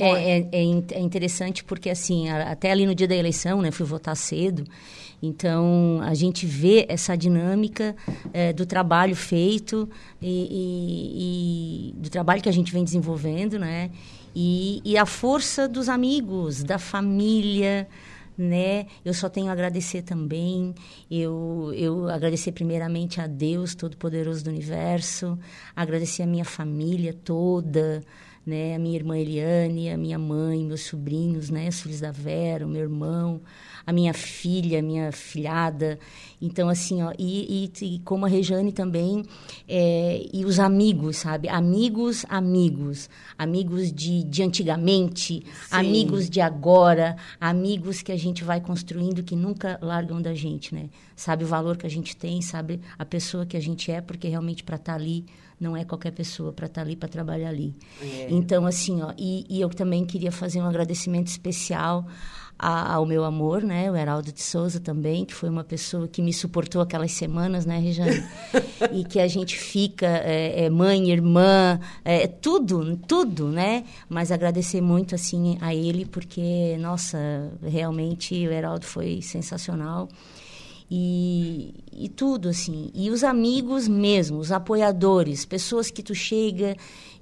É, 0.00 0.38
é, 0.38 0.48
é, 0.92 1.00
interessante 1.00 1.64
porque, 1.64 1.90
assim, 1.90 2.28
até 2.28 2.70
ali 2.70 2.86
no 2.86 2.94
dia 2.94 3.08
da 3.08 3.14
eleição, 3.14 3.60
né, 3.60 3.70
fui 3.70 3.86
votar 3.86 4.16
cedo, 4.16 4.64
então 5.22 6.00
a 6.02 6.14
gente 6.14 6.46
vê 6.46 6.86
essa 6.88 7.16
dinâmica 7.16 7.94
é, 8.32 8.52
do 8.52 8.66
trabalho 8.66 9.16
feito 9.16 9.88
e, 10.20 10.48
e, 10.50 11.90
e, 11.90 12.02
do 12.02 12.10
trabalho 12.10 12.42
que 12.42 12.48
a 12.48 12.52
gente 12.52 12.72
vem 12.72 12.84
desenvolvendo, 12.84 13.58
né, 13.58 13.90
e, 14.34 14.82
e 14.84 14.98
a 14.98 15.06
força 15.06 15.68
dos 15.68 15.88
amigos, 15.88 16.62
da 16.64 16.78
família, 16.78 17.86
né? 18.36 18.86
Eu 19.04 19.14
só 19.14 19.28
tenho 19.28 19.48
a 19.48 19.52
agradecer 19.52 20.02
também. 20.02 20.74
Eu, 21.10 21.72
eu 21.74 22.08
agradecer 22.08 22.52
primeiramente 22.52 23.20
a 23.20 23.26
Deus 23.26 23.74
Todo-Poderoso 23.74 24.44
do 24.44 24.50
Universo, 24.50 25.38
agradecer 25.74 26.24
a 26.24 26.26
minha 26.26 26.44
família 26.44 27.14
toda, 27.14 28.02
né? 28.46 28.74
A 28.74 28.78
minha 28.78 28.96
irmã 28.96 29.16
Eliane, 29.18 29.90
a 29.90 29.96
minha 29.96 30.18
mãe, 30.18 30.64
meus 30.64 30.82
sobrinhos, 30.82 31.50
né? 31.50 31.68
Os 31.68 31.80
filhos 31.80 32.00
da 32.00 32.10
Vera, 32.10 32.66
o 32.66 32.68
meu 32.68 32.82
irmão, 32.82 33.40
a 33.86 33.92
minha 33.92 34.12
filha, 34.12 34.78
a 34.78 34.82
minha 34.82 35.12
filhada. 35.12 35.98
Então, 36.40 36.68
assim, 36.68 37.02
ó, 37.02 37.12
e, 37.18 37.70
e, 37.80 37.84
e 37.84 37.98
como 38.00 38.26
a 38.26 38.28
Rejane 38.28 38.72
também, 38.72 39.24
é, 39.68 40.26
e 40.32 40.44
os 40.44 40.58
amigos, 40.58 41.18
sabe? 41.18 41.48
Amigos, 41.48 42.24
amigos. 42.28 43.08
Amigos 43.38 43.92
de, 43.92 44.24
de 44.24 44.42
antigamente, 44.42 45.42
Sim. 45.44 45.44
amigos 45.70 46.28
de 46.28 46.40
agora, 46.40 47.16
amigos 47.40 48.02
que 48.02 48.12
a 48.12 48.16
gente 48.16 48.44
vai 48.44 48.60
construindo 48.60 49.22
que 49.22 49.36
nunca 49.36 49.78
largam 49.80 50.20
da 50.20 50.34
gente, 50.34 50.74
né? 50.74 50.88
Sabe 51.16 51.44
o 51.44 51.46
valor 51.46 51.76
que 51.76 51.86
a 51.86 51.90
gente 51.90 52.16
tem, 52.16 52.42
sabe 52.42 52.80
a 52.98 53.04
pessoa 53.04 53.46
que 53.46 53.56
a 53.56 53.60
gente 53.60 53.90
é, 53.90 54.00
porque 54.00 54.28
realmente 54.28 54.64
para 54.64 54.76
estar 54.76 54.92
tá 54.92 54.98
ali 54.98 55.24
não 55.60 55.76
é 55.76 55.84
qualquer 55.84 56.12
pessoa 56.12 56.52
para 56.52 56.66
estar 56.66 56.80
tá 56.80 56.86
ali, 56.86 56.96
para 56.96 57.08
trabalhar 57.08 57.48
ali. 57.48 57.74
É. 58.00 58.28
Então, 58.30 58.66
assim, 58.66 59.02
ó, 59.02 59.12
e, 59.18 59.46
e, 59.48 59.60
eu 59.60 59.68
também 59.70 60.04
queria 60.04 60.32
fazer 60.32 60.60
um 60.60 60.66
agradecimento 60.66 61.28
especial 61.28 62.06
a, 62.58 62.94
ao 62.94 63.04
meu 63.04 63.24
amor, 63.24 63.62
né, 63.62 63.90
o 63.90 63.96
Heraldo 63.96 64.32
de 64.32 64.40
Souza 64.40 64.78
também, 64.78 65.24
que 65.24 65.34
foi 65.34 65.48
uma 65.48 65.64
pessoa 65.64 66.06
que 66.06 66.22
me 66.22 66.32
suportou 66.32 66.80
aquelas 66.80 67.12
semanas, 67.12 67.66
né, 67.66 67.78
Rejane? 67.78 68.24
e 68.92 69.04
que 69.04 69.18
a 69.18 69.26
gente 69.26 69.58
fica, 69.58 70.06
é, 70.06 70.64
é 70.64 70.70
mãe, 70.70 71.10
irmã, 71.10 71.80
é, 72.04 72.26
tudo, 72.26 72.96
tudo, 73.08 73.48
né? 73.48 73.84
Mas 74.08 74.30
agradecer 74.30 74.80
muito, 74.80 75.14
assim, 75.14 75.58
a 75.60 75.74
ele, 75.74 76.06
porque, 76.06 76.76
nossa, 76.78 77.18
realmente 77.62 78.34
o 78.46 78.52
Heraldo 78.52 78.86
foi 78.86 79.20
sensacional 79.20 80.08
e, 80.96 81.74
e 81.92 82.08
tudo 82.08 82.48
assim. 82.48 82.88
E 82.94 83.10
os 83.10 83.24
amigos 83.24 83.88
mesmo 83.88 84.38
os 84.38 84.52
apoiadores 84.52 85.44
pessoas 85.44 85.90
que 85.90 86.04
tu 86.04 86.14
chega 86.14 86.76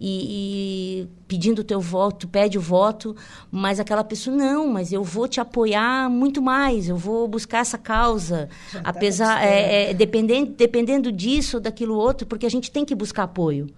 e, 0.04 1.04
e 1.04 1.08
pedindo 1.28 1.60
o 1.60 1.64
teu 1.64 1.80
voto 1.80 2.26
pede 2.26 2.58
o 2.58 2.60
voto 2.60 3.14
mas 3.50 3.78
aquela 3.78 4.02
pessoa 4.02 4.36
não 4.36 4.66
mas 4.66 4.92
eu 4.92 5.04
vou 5.04 5.28
te 5.28 5.40
apoiar 5.40 6.10
muito 6.10 6.42
mais 6.42 6.88
eu 6.88 6.96
vou 6.96 7.28
buscar 7.28 7.58
essa 7.58 7.78
causa 7.78 8.48
Já 8.72 8.82
tá 8.82 8.90
apesar 8.90 9.40
tá 9.40 9.46
é, 9.46 9.90
é, 9.90 9.94
dependendo 9.94 10.50
dependendo 10.50 11.12
disso 11.12 11.58
ou 11.58 11.62
daquilo 11.62 11.94
outro 11.94 12.26
porque 12.26 12.44
a 12.44 12.50
gente 12.50 12.70
tem 12.70 12.84
que 12.84 12.96
buscar 12.96 13.22
apoio 13.22 13.68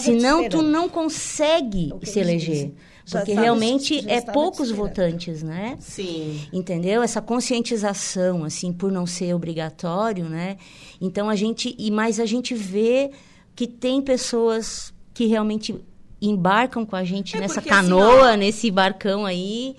senão 0.00 0.48
tu 0.48 0.62
não 0.62 0.88
consegue 0.88 1.92
é 2.00 2.06
se 2.06 2.20
eleger. 2.20 2.72
Porque 3.10 3.34
realmente 3.34 4.02
é 4.10 4.20
poucos 4.20 4.70
votantes, 4.70 5.42
né? 5.42 5.76
Sim. 5.78 6.40
Entendeu? 6.50 7.02
Essa 7.02 7.20
conscientização, 7.20 8.44
assim, 8.44 8.72
por 8.72 8.90
não 8.90 9.06
ser 9.06 9.34
obrigatório, 9.34 10.26
né? 10.26 10.56
Então 10.98 11.28
a 11.28 11.36
gente. 11.36 11.74
E 11.78 11.90
mais 11.90 12.18
a 12.18 12.24
gente 12.24 12.54
vê 12.54 13.10
que 13.54 13.66
tem 13.66 14.00
pessoas 14.00 14.93
que 15.14 15.26
realmente 15.26 15.74
embarcam 16.20 16.84
com 16.84 16.96
a 16.96 17.04
gente 17.04 17.36
é 17.36 17.40
nessa 17.40 17.54
porque, 17.54 17.70
assim, 17.70 17.88
canoa, 17.88 18.30
assim, 18.30 18.38
nesse 18.38 18.70
barcão 18.70 19.24
aí 19.24 19.76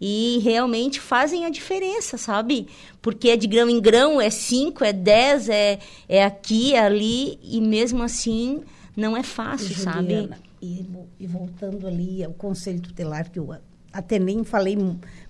e 0.00 0.38
realmente 0.42 1.00
fazem 1.00 1.44
a 1.44 1.50
diferença, 1.50 2.16
sabe? 2.16 2.68
Porque 3.02 3.30
é 3.30 3.36
de 3.36 3.46
grão 3.46 3.68
em 3.68 3.80
grão, 3.80 4.20
é 4.20 4.30
cinco, 4.30 4.84
é 4.84 4.92
dez, 4.92 5.48
é, 5.48 5.78
é 6.08 6.24
aqui, 6.24 6.74
é 6.74 6.80
ali, 6.80 7.38
e 7.42 7.60
mesmo 7.60 8.02
assim 8.02 8.62
não 8.96 9.16
é 9.16 9.22
fácil, 9.22 9.74
Juliana, 9.74 9.92
sabe? 9.92 10.30
E, 10.60 10.86
e, 11.20 11.26
voltando 11.26 11.86
ali 11.86 12.24
ao 12.24 12.32
conselho 12.32 12.80
tutelar, 12.80 13.30
que 13.30 13.38
eu 13.38 13.54
até 13.92 14.18
nem 14.18 14.42
falei, 14.44 14.76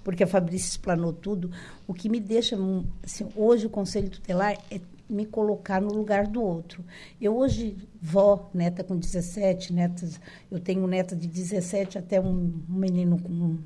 porque 0.03 0.23
a 0.23 0.27
Fabrícia 0.27 0.69
explanou 0.69 1.13
tudo, 1.13 1.51
o 1.87 1.95
que 1.95 2.09
me 2.09 2.21
deixa, 2.21 2.57
assim, 3.03 3.29
hoje 3.37 3.67
o 3.67 3.71
conselho 3.71 4.11
tutelar 4.11 4.57
é 4.71 4.81
me 5.09 5.25
colocar 5.25 5.81
no 5.81 5.93
lugar 5.93 6.27
do 6.27 6.43
outro. 6.43 6.85
Eu 7.21 7.37
hoje, 7.37 7.77
vó, 8.01 8.51
neta 8.53 8.85
com 8.85 8.97
17, 8.97 9.73
netas, 9.73 10.21
eu 10.51 10.61
tenho 10.61 10.87
neta 10.87 11.17
de 11.17 11.27
17 11.27 11.99
até 11.99 12.21
um, 12.21 12.53
menino 12.69 13.21
com 13.21 13.59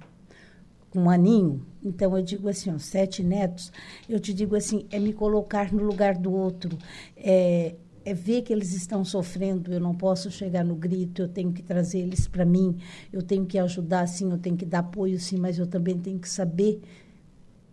com 0.93 1.05
um 1.05 1.11
aninho, 1.11 1.65
então 1.83 2.15
eu 2.15 2.23
digo 2.23 2.51
assim, 2.51 2.71
ó, 2.71 2.79
sete 2.79 3.23
netos, 3.23 3.73
eu 4.07 4.21
te 4.21 4.35
digo 4.35 4.55
assim, 4.55 4.87
é 4.91 4.99
me 4.99 5.15
colocar 5.15 5.73
no 5.73 5.83
lugar 5.83 6.19
do 6.19 6.31
outro, 6.31 6.77
é, 7.17 7.75
é 8.05 8.13
ver 8.13 8.43
que 8.43 8.53
eles 8.53 8.75
estão 8.75 9.03
sofrendo, 9.03 9.73
eu 9.73 9.81
não 9.81 9.95
posso 9.95 10.31
chegar 10.31 10.63
no 10.63 10.75
grito, 10.75 11.23
eu 11.23 11.29
tenho 11.29 11.51
que 11.51 11.63
trazer 11.63 12.01
eles 12.01 12.29
para 12.29 12.45
mim, 12.45 12.77
eu 13.11 13.23
tenho 13.23 13.47
que 13.47 13.59
ajudar 13.59 14.07
sim, 14.07 14.31
eu 14.31 14.37
tenho 14.37 14.55
que 14.55 14.67
dar 14.67 14.81
apoio 14.81 15.19
sim, 15.19 15.39
mas 15.39 15.59
eu 15.59 15.67
também 15.67 15.99
tenho 15.99 16.19
que 16.19 16.29
saber 16.29 16.83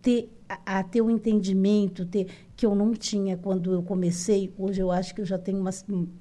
ter 0.00 0.30
a, 0.50 0.80
a 0.80 0.82
ter 0.82 1.00
o 1.00 1.06
um 1.06 1.10
entendimento, 1.10 2.04
ter 2.04 2.26
que 2.56 2.66
eu 2.66 2.74
não 2.74 2.92
tinha 2.92 3.36
quando 3.36 3.72
eu 3.72 3.82
comecei. 3.82 4.52
Hoje 4.58 4.82
eu 4.82 4.90
acho 4.90 5.14
que 5.14 5.20
eu 5.20 5.24
já 5.24 5.38
tenho 5.38 5.58
uma, 5.58 5.70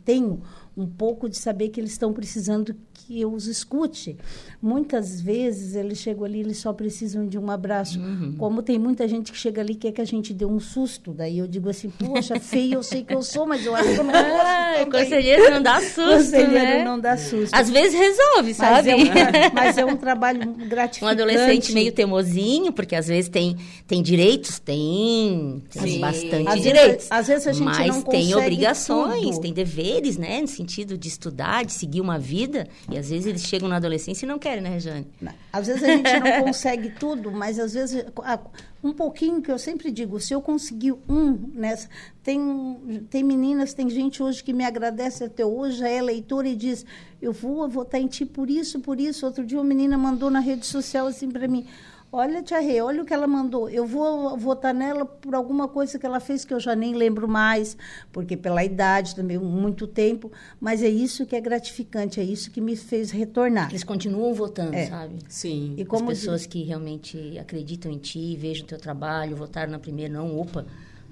tenho 0.06 0.42
um 0.78 0.88
pouco 0.88 1.28
de 1.28 1.38
saber 1.38 1.70
que 1.70 1.82
eles 1.82 1.92
estão 1.92 2.14
precisando 2.14 2.76
que 3.10 3.20
eu 3.20 3.34
os 3.34 3.48
escute. 3.48 4.16
Muitas 4.62 5.20
vezes 5.20 5.74
eles 5.74 5.98
chegam 5.98 6.26
ali, 6.26 6.42
eles 6.42 6.58
só 6.58 6.72
precisam 6.72 7.28
de 7.28 7.40
um 7.40 7.50
abraço. 7.50 8.00
Uhum. 8.00 8.36
Como 8.38 8.62
tem 8.62 8.78
muita 8.78 9.08
gente 9.08 9.32
que 9.32 9.38
chega 9.38 9.62
ali 9.62 9.74
e 9.74 9.76
quer 9.76 9.92
que 9.92 10.00
a 10.00 10.06
gente 10.06 10.32
dê 10.32 10.46
um 10.46 10.60
susto. 10.60 11.12
Daí 11.12 11.40
eu 11.40 11.48
digo 11.48 11.70
assim, 11.70 11.90
poxa, 11.90 12.40
feio 12.40 12.76
eu 12.76 12.84
sei 12.84 13.04
que 13.04 13.16
eu 13.16 13.24
sou, 13.24 13.48
mas 13.48 13.66
eu 13.66 13.74
acho 13.74 13.96
que 13.96 14.00
eu 14.00 14.04
não 14.04 14.12
posso. 14.12 14.26
Ah, 14.26 14.86
conselheiro 14.92 15.50
não 15.50 15.64
dá 15.64 15.82
susto, 15.82 16.02
conselheiro 16.02 16.54
né? 16.54 16.84
não 16.84 17.00
dá 17.00 17.18
susto. 17.18 17.52
Às 17.52 17.68
vezes 17.72 18.00
resolve, 18.00 18.54
sabe? 18.54 18.74
Mas 18.76 18.88
é 18.88 18.96
um, 18.96 19.00
mas 19.56 19.78
é 19.80 19.86
um 19.86 19.98
trabalho 19.98 20.54
gratificante. 20.68 21.04
Um 21.04 21.08
adolescente 21.08 21.74
meio 21.74 21.92
teimosinho, 21.92 22.72
porque 22.72 22.96
às 22.96 23.08
vezes 23.08 23.28
tem, 23.28 23.58
tem 23.88 24.04
direitos, 24.04 24.60
tem, 24.60 25.64
tem 25.72 26.00
bastante 26.00 26.48
às 26.48 26.62
direitos. 26.62 26.92
Vezes, 26.92 27.12
às 27.12 27.28
vezes 27.28 27.48
a 27.48 27.54
gente 27.54 27.66
mas 27.66 27.88
não 27.88 28.02
tem 28.04 28.36
obrigações, 28.36 29.32
tudo. 29.32 29.42
tem 29.42 29.52
deveres, 29.52 30.16
né? 30.16 30.42
No 30.42 30.48
sentido 30.48 30.96
de 30.96 31.08
estudar, 31.08 31.66
de 31.66 31.74
seguir 31.74 32.02
uma 32.02 32.20
vida. 32.20 32.68
E 32.92 32.99
às 33.00 33.10
vezes 33.10 33.26
eles 33.26 33.42
chegam 33.42 33.68
na 33.68 33.78
adolescência 33.78 34.26
e 34.26 34.28
não 34.28 34.38
querem, 34.38 34.62
né, 34.62 34.70
Rejane? 34.70 35.08
Às 35.52 35.68
vezes 35.68 35.84
a 35.84 35.88
gente 35.88 36.20
não 36.20 36.44
consegue 36.44 36.90
tudo, 36.92 37.32
mas 37.32 37.58
às 37.60 37.74
vezes 37.74 38.06
um 38.84 38.94
pouquinho 38.94 39.42
que 39.42 39.52
eu 39.52 39.60
sempre 39.60 39.92
digo, 39.92 40.20
se 40.20 40.34
eu 40.34 40.42
conseguir 40.42 40.94
um 41.08 41.32
nessa. 41.54 41.90
Tem, 42.24 43.04
tem 43.10 43.24
meninas, 43.24 43.74
tem 43.74 43.90
gente 43.90 44.24
hoje 44.24 44.44
que 44.44 44.54
me 44.54 44.64
agradece 44.64 45.24
até 45.24 45.46
hoje, 45.46 45.84
é 45.84 46.02
leitora 46.02 46.48
e 46.48 46.56
diz: 46.56 46.86
Eu 47.22 47.34
vou 47.34 47.68
votar 47.68 48.00
em 48.00 48.08
ti 48.08 48.26
por 48.26 48.50
isso, 48.50 48.80
por 48.80 49.00
isso. 49.00 49.26
Outro 49.26 49.46
dia 49.46 49.58
uma 49.58 49.64
menina 49.64 49.98
mandou 49.98 50.30
na 50.30 50.40
rede 50.40 50.66
social 50.66 51.08
assim 51.08 51.30
para 51.30 51.48
mim: 51.48 51.66
Olha, 52.12 52.42
Tia 52.42 52.60
Rê, 52.60 52.82
olha 52.82 53.04
o 53.04 53.06
que 53.06 53.14
ela 53.14 53.28
mandou. 53.28 53.70
Eu 53.70 53.86
vou 53.86 54.36
votar 54.36 54.74
nela 54.74 55.06
por 55.06 55.36
alguma 55.36 55.68
coisa 55.68 56.00
que 56.00 56.06
ela 56.06 56.20
fez 56.20 56.44
que 56.44 56.52
eu 56.52 56.60
já 56.60 56.76
nem 56.76 56.96
lembro 56.96 57.28
mais, 57.28 57.78
porque 58.12 58.36
pela 58.36 58.64
idade 58.64 59.16
também, 59.16 59.38
muito 59.38 59.86
tempo. 59.86 60.32
Mas 60.60 60.82
é 60.82 60.90
isso 60.90 61.24
que 61.26 61.36
é 61.36 61.42
gratificante, 61.42 62.20
é 62.20 62.24
isso 62.24 62.50
que 62.50 62.60
me 62.60 62.76
fez 62.76 63.12
retornar. 63.12 63.70
Eles 63.70 63.84
continuam 63.84 64.34
votando, 64.34 64.76
é. 64.76 64.88
sabe? 64.88 65.20
Sim. 65.30 65.76
E 65.78 65.86
como 65.86 66.10
As 66.10 66.18
pessoas 66.18 66.46
que 66.48 66.64
realmente 66.64 67.38
acreditam 67.38 67.92
em 67.92 68.00
ti, 68.00 68.36
vejam 68.36 68.66
o 68.66 68.68
teu 68.68 68.80
trabalho, 68.80 69.36
votaram 69.36 69.72
na 69.72 69.80
primeira, 69.80 70.12
não, 70.12 70.40
opa, 70.40 70.66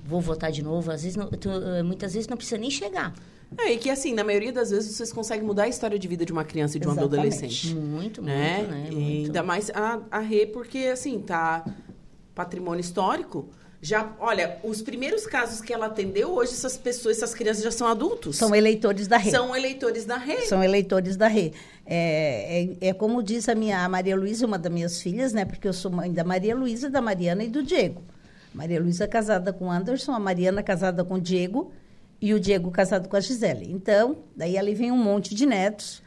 vou 0.03 0.19
votar 0.19 0.51
de 0.51 0.63
novo. 0.63 0.91
Às 0.91 1.03
vezes, 1.03 1.15
não, 1.15 1.29
tu, 1.29 1.47
eh, 1.49 1.83
muitas 1.83 2.15
vezes 2.15 2.27
não 2.27 2.37
precisa 2.37 2.57
nem 2.57 2.71
chegar. 2.71 3.13
É, 3.57 3.71
e 3.71 3.77
que 3.77 3.89
assim, 3.89 4.13
na 4.13 4.23
maioria 4.23 4.51
das 4.51 4.71
vezes 4.71 4.95
vocês 4.95 5.13
conseguem 5.13 5.45
mudar 5.45 5.63
a 5.63 5.67
história 5.67 5.97
de 5.97 6.07
vida 6.07 6.25
de 6.25 6.33
uma 6.33 6.43
criança 6.43 6.77
e 6.77 6.79
de 6.79 6.87
um 6.87 6.91
Exatamente. 6.91 7.15
adolescente. 7.15 7.75
Muito, 7.75 8.21
né? 8.21 8.57
muito, 8.57 8.71
né? 8.71 8.87
E 8.89 8.95
Muito. 8.95 9.25
ainda 9.27 9.43
mais 9.43 9.69
a, 9.69 10.01
a 10.11 10.19
Rê, 10.19 10.45
porque 10.45 10.79
assim, 10.79 11.19
tá 11.19 11.65
patrimônio 12.35 12.81
histórico. 12.81 13.49
Já, 13.79 14.11
olha, 14.19 14.57
os 14.63 14.81
primeiros 14.81 15.27
casos 15.27 15.61
que 15.61 15.71
ela 15.71 15.85
atendeu, 15.85 16.31
hoje 16.31 16.51
essas 16.51 16.77
pessoas, 16.77 17.17
essas 17.17 17.33
crianças 17.33 17.63
já 17.63 17.71
são 17.71 17.87
adultos. 17.87 18.35
São 18.35 18.53
eleitores 18.55 19.07
da 19.07 19.17
rede. 19.17 19.31
São 19.31 19.55
eleitores 19.55 20.03
da 20.03 20.17
rede. 20.17 20.47
São 20.47 20.63
eleitores 20.63 21.15
da 21.15 21.27
rede. 21.27 21.55
É, 21.85 22.63
é, 22.81 22.89
é, 22.89 22.93
como 22.93 23.21
diz 23.21 23.47
a 23.47 23.55
minha 23.55 23.85
a 23.85 23.87
Maria 23.87 24.15
Luísa, 24.15 24.45
uma 24.47 24.57
das 24.57 24.71
minhas 24.71 25.01
filhas, 25.01 25.31
né? 25.31 25.45
Porque 25.45 25.67
eu 25.67 25.73
sou 25.73 25.91
mãe 25.91 26.11
da 26.11 26.23
Maria 26.23 26.55
Luísa, 26.55 26.89
da 26.89 27.01
Mariana 27.01 27.43
e 27.43 27.49
do 27.49 27.61
Diego. 27.61 28.01
Maria 28.53 28.81
Luísa 28.81 29.07
casada 29.07 29.53
com 29.53 29.71
Anderson, 29.71 30.11
a 30.11 30.19
Mariana 30.19 30.63
casada 30.63 31.03
com 31.05 31.13
o 31.13 31.21
Diego 31.21 31.71
e 32.21 32.33
o 32.33 32.39
Diego 32.39 32.71
casado 32.71 33.07
com 33.07 33.15
a 33.15 33.19
Gisele. 33.19 33.71
Então, 33.71 34.17
daí 34.35 34.57
ali 34.57 34.73
vem 34.73 34.91
um 34.91 34.97
monte 34.97 35.33
de 35.33 35.45
netos 35.45 36.01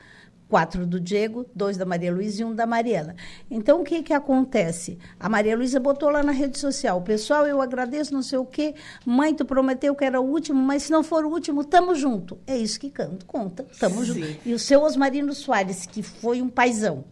quatro 0.51 0.85
do 0.85 0.99
Diego, 0.99 1.47
dois 1.55 1.77
da 1.77 1.87
Maria 1.87 2.13
Luísa 2.13 2.43
e 2.43 2.45
um 2.45 2.53
da 2.53 2.67
Mariana. 2.67 3.15
Então, 3.49 3.81
o 3.81 3.85
que 3.85 4.03
que 4.03 4.13
acontece? 4.13 4.99
A 5.19 5.29
Maria 5.29 5.57
Luísa 5.57 5.79
botou 5.79 6.11
lá 6.11 6.25
na 6.25 6.33
rede 6.33 6.59
social, 6.59 7.01
pessoal, 7.03 7.47
eu 7.47 7.63
agradeço, 7.63 8.13
não 8.13 8.21
sei 8.21 8.39
o 8.39 8.45
quê, 8.45 8.75
mãe, 9.07 9.33
tu 9.33 9.45
prometeu 9.45 9.95
que 9.95 10.05
era 10.05 10.21
o 10.21 10.25
último, 10.25 10.61
mas 10.61 10.83
se 10.83 10.91
não 10.91 11.05
for 11.05 11.25
o 11.25 11.31
último, 11.31 11.65
tamo 11.65 11.95
junto. 11.95 12.37
É 12.47 12.59
isso 12.59 12.81
que 12.81 12.91
canto, 12.91 13.25
conta, 13.25 13.65
tamo 13.79 14.01
Sim. 14.01 14.07
junto. 14.07 14.41
E 14.45 14.53
o 14.53 14.59
seu 14.59 14.83
Osmarino 14.83 15.33
Soares, 15.33 15.87
que 15.87 16.03
foi 16.03 16.43
um 16.43 16.49
paizão. 16.49 17.05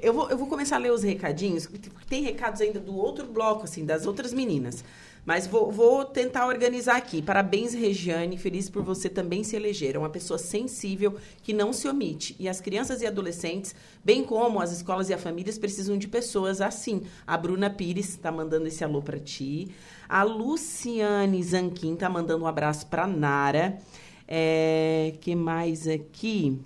Eu 0.00 0.14
vou, 0.14 0.30
eu 0.30 0.38
vou 0.38 0.46
começar 0.46 0.76
a 0.76 0.78
ler 0.78 0.92
os 0.92 1.02
recadinhos, 1.02 1.68
tem 2.08 2.22
recados 2.22 2.60
ainda 2.60 2.78
do 2.78 2.94
outro 2.96 3.26
bloco, 3.26 3.64
assim, 3.64 3.84
das 3.84 4.06
outras 4.06 4.32
meninas. 4.32 4.84
Mas 5.24 5.46
vou, 5.46 5.70
vou, 5.70 6.04
tentar 6.04 6.46
organizar 6.46 6.96
aqui. 6.96 7.22
Parabéns, 7.22 7.72
Regiane. 7.74 8.36
Feliz 8.36 8.68
por 8.68 8.82
você 8.82 9.08
também 9.08 9.44
se 9.44 9.54
eleger. 9.54 9.94
É 9.94 9.98
uma 9.98 10.10
pessoa 10.10 10.36
sensível 10.36 11.16
que 11.44 11.52
não 11.52 11.72
se 11.72 11.86
omite. 11.86 12.34
E 12.40 12.48
as 12.48 12.60
crianças 12.60 13.02
e 13.02 13.06
adolescentes, 13.06 13.74
bem 14.04 14.24
como 14.24 14.60
as 14.60 14.72
escolas 14.72 15.10
e 15.10 15.14
as 15.14 15.22
famílias, 15.22 15.58
precisam 15.58 15.96
de 15.96 16.08
pessoas 16.08 16.60
assim. 16.60 17.02
A 17.24 17.36
Bruna 17.36 17.70
Pires 17.70 18.08
está 18.08 18.32
mandando 18.32 18.66
esse 18.66 18.82
alô 18.82 19.00
para 19.00 19.18
ti. 19.18 19.70
A 20.08 20.24
Luciane 20.24 21.42
Zanquim 21.42 21.94
está 21.94 22.08
mandando 22.08 22.42
um 22.42 22.46
abraço 22.46 22.86
para 22.88 23.06
Nara. 23.06 23.78
É, 24.26 25.14
que 25.20 25.36
mais 25.36 25.86
aqui? 25.86 26.58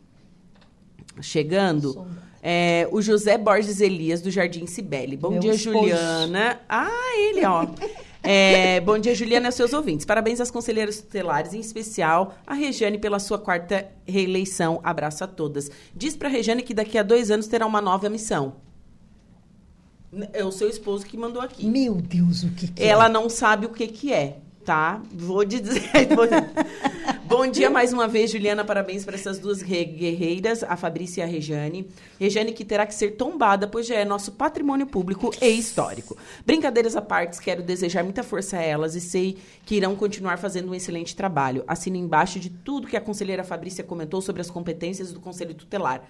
Chegando. 1.21 2.07
É, 2.43 2.89
o 2.91 3.03
José 3.03 3.37
Borges 3.37 3.81
Elias, 3.81 4.23
do 4.23 4.31
Jardim 4.31 4.67
Cibele. 4.67 5.17
Bom 5.17 5.31
Meu 5.31 5.41
dia, 5.41 5.53
esposo. 5.53 5.79
Juliana. 5.79 6.61
Ah, 6.69 7.19
ele, 7.19 7.45
ó. 7.45 7.67
É, 8.29 8.81
bom 8.81 8.99
dia, 8.99 9.15
Juliana 9.15 9.49
e 9.49 9.53
seus 9.53 9.73
ouvintes. 9.73 10.05
Parabéns 10.05 10.41
às 10.41 10.51
conselheiras 10.51 11.01
tutelares, 11.01 11.55
em 11.55 11.61
especial 11.61 12.35
a 12.47 12.55
Regiane 12.55 12.99
pela 12.99 13.19
sua 13.19 13.39
quarta 13.39 13.87
reeleição. 14.05 14.81
Abraço 14.83 15.23
a 15.23 15.27
todas. 15.27 15.71
Diz 15.95 16.17
para 16.17 16.29
a 16.29 16.31
Regiane 16.31 16.63
que 16.63 16.75
daqui 16.75 16.99
a 16.99 17.03
dois 17.03 17.31
anos 17.31 17.47
terá 17.47 17.65
uma 17.65 17.81
nova 17.81 18.09
missão. 18.09 18.57
É 20.33 20.45
o 20.45 20.51
seu 20.51 20.69
esposo 20.69 21.07
que 21.07 21.17
mandou 21.17 21.41
aqui. 21.41 21.67
Meu 21.67 21.95
Deus, 21.97 22.43
o 22.43 22.51
que, 22.51 22.69
que 22.69 22.83
Ela 22.83 23.07
é? 23.07 23.09
não 23.09 23.29
sabe 23.29 23.67
o 23.67 23.69
que, 23.69 23.87
que 23.87 24.13
é 24.13 24.39
tá? 24.67 25.01
Vou 25.13 25.45
dizer. 25.47 25.91
Bom 27.25 27.47
dia 27.47 27.71
mais 27.71 27.93
uma 27.93 28.09
vez, 28.09 28.33
Juliana. 28.33 28.65
Parabéns 28.65 29.05
para 29.05 29.15
essas 29.15 29.39
duas 29.39 29.63
guerreiras, 29.63 30.65
a 30.65 30.77
Fabrícia 30.77 31.23
e 31.23 31.25
a 31.25 31.27
Rejane. 31.27 31.89
Rejane 32.19 32.53
que 32.53 32.65
terá 32.65 32.85
que 32.85 32.95
ser 32.95 33.13
tombada, 33.13 33.69
pois 33.69 33.87
já 33.87 33.95
é 33.95 34.05
nosso 34.05 34.33
patrimônio 34.33 34.87
público 34.87 35.33
e 35.41 35.49
histórico. 35.49 36.17
Brincadeiras 36.45 36.97
à 36.97 37.01
parte, 37.01 37.41
quero 37.41 37.63
desejar 37.63 38.03
muita 38.03 38.25
força 38.25 38.59
a 38.59 38.63
elas 38.63 38.97
e 38.97 39.01
sei 39.01 39.39
que 39.65 39.77
irão 39.77 39.95
continuar 39.95 40.37
fazendo 40.37 40.71
um 40.71 40.75
excelente 40.75 41.15
trabalho. 41.15 41.63
Assino 41.69 41.97
embaixo 41.97 42.41
de 42.41 42.51
tudo 42.51 42.89
que 42.89 42.97
a 42.97 43.01
conselheira 43.01 43.45
Fabrícia 43.45 43.85
comentou 43.85 44.21
sobre 44.21 44.43
as 44.43 44.51
competências 44.51 45.13
do 45.13 45.21
Conselho 45.21 45.55
Tutelar. 45.55 46.03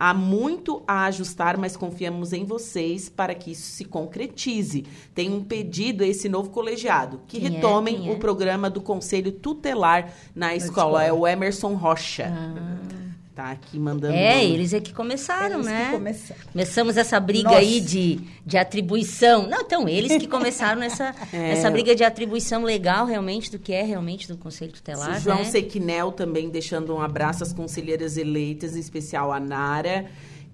Há 0.00 0.14
muito 0.14 0.80
a 0.86 1.06
ajustar, 1.06 1.58
mas 1.58 1.76
confiamos 1.76 2.32
em 2.32 2.44
vocês 2.44 3.08
para 3.08 3.34
que 3.34 3.50
isso 3.50 3.72
se 3.72 3.84
concretize. 3.84 4.86
Tem 5.12 5.28
um 5.28 5.42
pedido 5.42 6.04
a 6.04 6.06
esse 6.06 6.28
novo 6.28 6.50
colegiado, 6.50 7.20
que 7.26 7.40
quem 7.40 7.48
é? 7.48 7.50
retomem 7.50 8.06
é? 8.06 8.10
é? 8.10 8.12
o 8.12 8.18
programa 8.18 8.70
do 8.70 8.80
Conselho 8.80 9.32
Tutelar 9.32 10.12
na 10.36 10.54
escola. 10.54 11.02
escola. 11.02 11.04
É 11.04 11.12
o 11.12 11.26
Emerson 11.26 11.74
Rocha. 11.74 12.32
Ah 12.32 13.08
tá 13.38 13.52
aqui 13.52 13.78
mandando. 13.78 14.14
É, 14.14 14.42
nome. 14.42 14.54
eles 14.54 14.72
é 14.72 14.80
que 14.80 14.92
começaram, 14.92 15.60
eles 15.60 15.66
né? 15.66 15.84
Que 15.86 15.92
começaram. 15.92 16.40
Começamos 16.52 16.96
essa 16.96 17.20
briga 17.20 17.50
Nossa. 17.50 17.60
aí 17.60 17.80
de, 17.80 18.20
de 18.44 18.58
atribuição. 18.58 19.48
Não, 19.48 19.60
então, 19.60 19.88
eles 19.88 20.16
que 20.16 20.26
começaram 20.26 20.82
essa, 20.82 21.14
é. 21.32 21.52
essa 21.52 21.70
briga 21.70 21.94
de 21.94 22.02
atribuição 22.02 22.64
legal, 22.64 23.06
realmente, 23.06 23.48
do 23.48 23.58
que 23.58 23.72
é 23.72 23.82
realmente 23.82 24.26
do 24.26 24.36
Conselho 24.36 24.72
Tutelar. 24.72 25.20
João 25.20 25.38
né? 25.38 25.44
Sequinel 25.44 26.10
também 26.10 26.50
deixando 26.50 26.92
um 26.92 27.00
abraço 27.00 27.44
às 27.44 27.52
conselheiras 27.52 28.16
eleitas, 28.16 28.74
em 28.74 28.80
especial 28.80 29.32
a 29.32 29.38
Nara. 29.38 30.06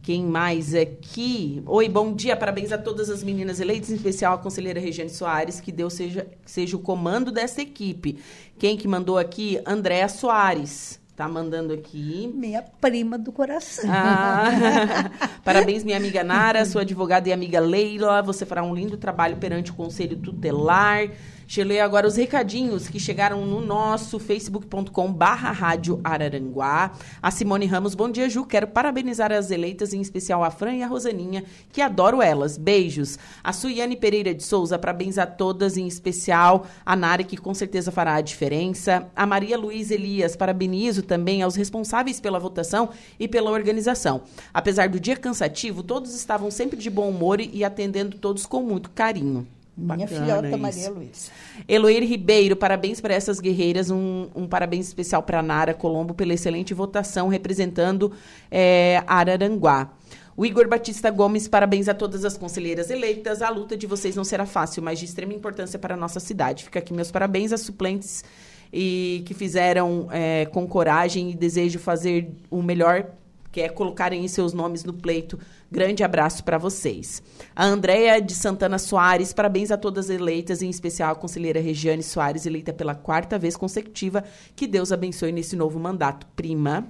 Quem 0.02 0.22
mais 0.22 0.74
aqui? 0.74 1.62
Oi, 1.64 1.88
bom 1.88 2.12
dia, 2.12 2.36
parabéns 2.36 2.70
a 2.70 2.76
todas 2.76 3.08
as 3.08 3.24
meninas 3.24 3.60
eleitas, 3.60 3.90
em 3.90 3.94
especial 3.94 4.34
a 4.34 4.38
conselheira 4.38 4.78
Regiane 4.78 5.08
Soares, 5.08 5.58
que 5.58 5.72
Deus 5.72 5.94
seja, 5.94 6.26
seja 6.44 6.76
o 6.76 6.80
comando 6.80 7.32
dessa 7.32 7.62
equipe. 7.62 8.18
Quem 8.58 8.76
que 8.76 8.86
mandou 8.86 9.16
aqui? 9.16 9.58
Andréa 9.64 10.06
Soares. 10.10 11.02
Tá 11.16 11.28
mandando 11.28 11.72
aqui. 11.72 12.28
Minha 12.34 12.60
prima 12.80 13.16
do 13.16 13.30
coração. 13.30 13.88
Ah, 13.88 15.10
parabéns, 15.44 15.84
minha 15.84 15.96
amiga 15.96 16.24
Nara, 16.24 16.64
sua 16.64 16.82
advogada 16.82 17.28
e 17.28 17.32
amiga 17.32 17.60
Leila. 17.60 18.20
Você 18.22 18.44
fará 18.44 18.64
um 18.64 18.74
lindo 18.74 18.96
trabalho 18.96 19.36
perante 19.36 19.70
o 19.70 19.74
Conselho 19.74 20.16
Tutelar. 20.16 21.08
Deixa 21.54 21.62
eu 21.62 21.68
ler 21.68 21.78
agora 21.82 22.08
os 22.08 22.16
recadinhos 22.16 22.88
que 22.88 22.98
chegaram 22.98 23.46
no 23.46 23.60
nosso 23.60 24.18
facebook.com 24.18 25.12
barra 25.12 25.52
rádio 25.52 26.00
Araranguá. 26.02 26.90
A 27.22 27.30
Simone 27.30 27.64
Ramos, 27.64 27.94
bom 27.94 28.10
dia, 28.10 28.28
Ju. 28.28 28.44
Quero 28.44 28.66
parabenizar 28.66 29.30
as 29.30 29.52
eleitas, 29.52 29.94
em 29.94 30.00
especial 30.00 30.42
a 30.42 30.50
Fran 30.50 30.74
e 30.74 30.82
a 30.82 30.88
Rosaninha, 30.88 31.44
que 31.72 31.80
adoro 31.80 32.20
elas. 32.20 32.58
Beijos. 32.58 33.20
A 33.44 33.52
Suiane 33.52 33.94
Pereira 33.94 34.34
de 34.34 34.42
Souza, 34.42 34.76
parabéns 34.80 35.16
a 35.16 35.26
todas, 35.26 35.76
em 35.76 35.86
especial 35.86 36.66
a 36.84 36.96
Nari, 36.96 37.22
que 37.22 37.36
com 37.36 37.54
certeza 37.54 37.92
fará 37.92 38.14
a 38.16 38.20
diferença. 38.20 39.06
A 39.14 39.24
Maria 39.24 39.56
Luiz 39.56 39.92
Elias, 39.92 40.34
parabenizo 40.34 41.04
também 41.04 41.40
aos 41.40 41.54
responsáveis 41.54 42.18
pela 42.18 42.40
votação 42.40 42.88
e 43.16 43.28
pela 43.28 43.52
organização. 43.52 44.22
Apesar 44.52 44.88
do 44.88 44.98
dia 44.98 45.14
cansativo, 45.16 45.84
todos 45.84 46.16
estavam 46.16 46.50
sempre 46.50 46.76
de 46.76 46.90
bom 46.90 47.08
humor 47.08 47.40
e 47.40 47.62
atendendo 47.62 48.18
todos 48.18 48.44
com 48.44 48.60
muito 48.60 48.90
carinho. 48.90 49.46
Minha 49.76 50.06
filhota 50.06 50.48
isso. 50.48 50.58
Maria 50.58 50.90
Luísa. 50.90 51.30
Eloir 51.66 52.02
Ribeiro, 52.04 52.54
parabéns 52.54 53.00
para 53.00 53.12
essas 53.12 53.40
guerreiras. 53.40 53.90
Um, 53.90 54.28
um 54.34 54.46
parabéns 54.46 54.86
especial 54.86 55.22
para 55.22 55.42
Nara 55.42 55.74
Colombo 55.74 56.14
pela 56.14 56.32
excelente 56.32 56.72
votação 56.72 57.28
representando 57.28 58.12
é, 58.50 59.02
Araranguá. 59.06 59.92
O 60.36 60.44
Igor 60.44 60.68
Batista 60.68 61.10
Gomes, 61.10 61.46
parabéns 61.46 61.88
a 61.88 61.94
todas 61.94 62.24
as 62.24 62.36
conselheiras 62.36 62.90
eleitas. 62.90 63.40
A 63.40 63.48
luta 63.50 63.76
de 63.76 63.86
vocês 63.86 64.16
não 64.16 64.24
será 64.24 64.46
fácil, 64.46 64.82
mas 64.82 64.98
de 64.98 65.04
extrema 65.04 65.32
importância 65.32 65.78
para 65.78 65.94
a 65.94 65.96
nossa 65.96 66.18
cidade. 66.18 66.64
Fica 66.64 66.80
aqui 66.80 66.92
meus 66.92 67.10
parabéns 67.10 67.52
às 67.52 67.60
suplentes 67.60 68.24
e 68.72 69.22
que 69.26 69.34
fizeram 69.34 70.08
é, 70.10 70.46
com 70.46 70.66
coragem 70.66 71.30
e 71.30 71.34
desejo 71.34 71.78
fazer 71.78 72.32
o 72.50 72.62
melhor 72.62 73.06
que 73.52 73.60
é 73.60 73.68
colocarem 73.68 74.26
seus 74.26 74.52
nomes 74.52 74.82
no 74.82 74.92
pleito. 74.92 75.38
Grande 75.74 76.04
abraço 76.04 76.44
para 76.44 76.56
vocês. 76.56 77.20
A 77.56 77.66
Andréia 77.66 78.22
de 78.22 78.32
Santana 78.32 78.78
Soares, 78.78 79.32
parabéns 79.32 79.72
a 79.72 79.76
todas 79.76 80.08
eleitas, 80.08 80.62
em 80.62 80.70
especial 80.70 81.10
a 81.10 81.16
conselheira 81.16 81.58
Regiane 81.58 82.00
Soares, 82.00 82.46
eleita 82.46 82.72
pela 82.72 82.94
quarta 82.94 83.40
vez 83.40 83.56
consecutiva. 83.56 84.22
Que 84.54 84.68
Deus 84.68 84.92
abençoe 84.92 85.32
nesse 85.32 85.56
novo 85.56 85.80
mandato. 85.80 86.28
Prima. 86.36 86.86